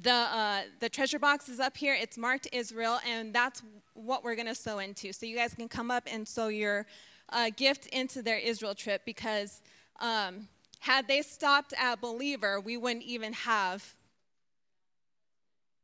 the 0.03 0.11
uh, 0.11 0.63
the 0.81 0.89
treasure 0.89 1.21
box 1.21 1.49
is 1.49 1.61
up 1.61 1.77
here. 1.77 1.95
It's 1.95 2.19
marked 2.19 2.49
Israel, 2.53 2.99
and 3.09 3.33
that's 3.33 3.63
what 3.95 4.25
we're 4.25 4.35
going 4.35 4.49
to 4.49 4.55
sow 4.55 4.81
into. 4.81 5.13
So 5.13 5.27
you 5.27 5.37
guys 5.37 5.55
can 5.55 5.69
come 5.69 5.93
up 5.93 6.05
and 6.11 6.27
sow 6.27 6.49
your 6.49 6.87
uh, 7.31 7.51
gift 7.57 7.87
into 7.87 8.23
their 8.23 8.39
Israel 8.39 8.75
trip 8.75 9.03
because 9.05 9.63
um, 10.01 10.49
had 10.81 11.09
they 11.09 11.23
stopped 11.23 11.75
at 11.79 12.01
believer, 12.01 12.61
we 12.61 12.77
wouldn't 12.77 13.05
even 13.05 13.33
have, 13.33 13.95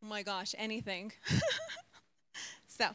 oh 0.03 0.07
my 0.07 0.23
gosh, 0.23 0.55
anything. 0.59 1.13
so, 2.67 2.87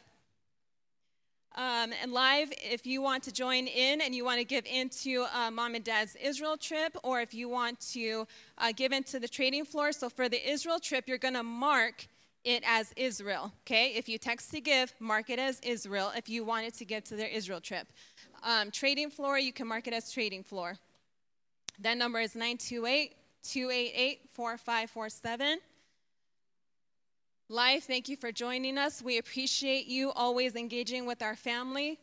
um, 1.58 1.92
and 2.00 2.12
live, 2.12 2.52
if 2.62 2.86
you 2.86 3.02
want 3.02 3.24
to 3.24 3.32
join 3.32 3.66
in 3.66 4.00
and 4.00 4.14
you 4.14 4.24
want 4.24 4.38
to 4.38 4.44
give 4.44 4.64
into 4.64 5.26
uh, 5.34 5.50
mom 5.50 5.74
and 5.74 5.84
dad's 5.84 6.14
Israel 6.14 6.56
trip, 6.56 6.96
or 7.02 7.20
if 7.20 7.34
you 7.34 7.48
want 7.48 7.80
to 7.92 8.26
uh, 8.58 8.72
give 8.76 8.92
into 8.92 9.18
the 9.18 9.28
trading 9.28 9.64
floor. 9.64 9.90
So, 9.90 10.08
for 10.08 10.28
the 10.28 10.48
Israel 10.48 10.78
trip, 10.78 11.08
you're 11.08 11.18
going 11.18 11.34
to 11.34 11.42
mark 11.42 12.06
it 12.44 12.62
as 12.64 12.92
Israel, 12.96 13.52
okay? 13.66 13.94
If 13.96 14.08
you 14.08 14.18
text 14.18 14.50
to 14.52 14.60
give, 14.60 14.94
mark 15.00 15.30
it 15.30 15.38
as 15.38 15.58
Israel 15.60 16.12
if 16.16 16.28
you 16.28 16.44
wanted 16.44 16.74
to 16.74 16.84
give 16.84 17.04
to 17.04 17.16
their 17.16 17.28
Israel 17.28 17.60
trip. 17.60 17.88
Um, 18.42 18.70
trading 18.70 19.10
floor, 19.10 19.38
you 19.38 19.52
can 19.52 19.66
mark 19.66 19.86
it 19.88 19.92
as 19.92 20.12
trading 20.12 20.44
floor. 20.44 20.78
That 21.80 21.96
number 21.96 22.20
is 22.20 22.34
928 22.34 23.14
288 23.42 24.20
4547. 24.32 25.58
Life, 27.48 27.84
thank 27.84 28.08
you 28.08 28.16
for 28.16 28.30
joining 28.30 28.76
us. 28.76 29.00
We 29.00 29.18
appreciate 29.18 29.86
you 29.86 30.10
always 30.12 30.54
engaging 30.54 31.06
with 31.06 31.22
our 31.22 31.36
family. 31.36 31.98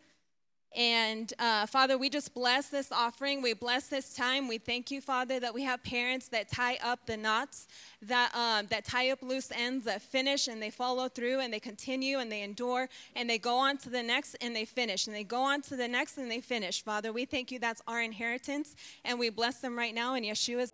And 0.76 1.32
uh, 1.40 1.66
Father, 1.68 1.98
we 1.98 2.10
just 2.10 2.34
bless 2.34 2.68
this 2.68 2.92
offering. 2.92 3.42
We 3.42 3.54
bless 3.54 3.88
this 3.88 4.14
time. 4.14 4.48
We 4.48 4.58
thank 4.58 4.92
you, 4.92 5.00
Father, 5.00 5.40
that 5.40 5.54
we 5.54 5.64
have 5.64 5.82
parents 5.84 6.28
that 6.30 6.50
tie 6.52 6.78
up 6.84 7.06
the 7.06 7.16
knots, 7.16 7.68
that, 8.02 8.36
um, 8.36 8.68
that 8.68 8.84
tie 8.84 9.12
up 9.12 9.22
loose 9.22 9.52
ends, 9.52 9.86
that 9.86 10.02
finish 10.02 10.50
and 10.50 10.62
they 10.62 10.70
follow 10.70 11.08
through 11.08 11.40
and 11.40 11.54
they 11.54 11.62
continue 11.62 12.20
and 12.20 12.30
they 12.30 12.42
endure 12.42 12.90
and 13.16 13.30
they 13.30 13.38
go 13.38 13.56
on 13.56 13.78
to 13.78 13.90
the 13.90 14.04
next 14.04 14.36
and 14.42 14.54
they 14.54 14.66
finish 14.66 15.08
and 15.08 15.16
they 15.16 15.24
go 15.24 15.42
on 15.42 15.62
to 15.62 15.78
the 15.78 15.88
next 15.88 16.18
and 16.18 16.30
they 16.30 16.42
finish. 16.42 16.84
Father, 16.84 17.14
we 17.14 17.24
thank 17.24 17.52
you 17.52 17.60
that's 17.60 17.82
our 17.88 18.02
inheritance 18.02 18.76
and 19.06 19.18
we 19.18 19.30
bless 19.30 19.60
them 19.60 19.78
right 19.78 19.96
now 19.96 20.16
in 20.16 20.24
Yeshua's. 20.24 20.74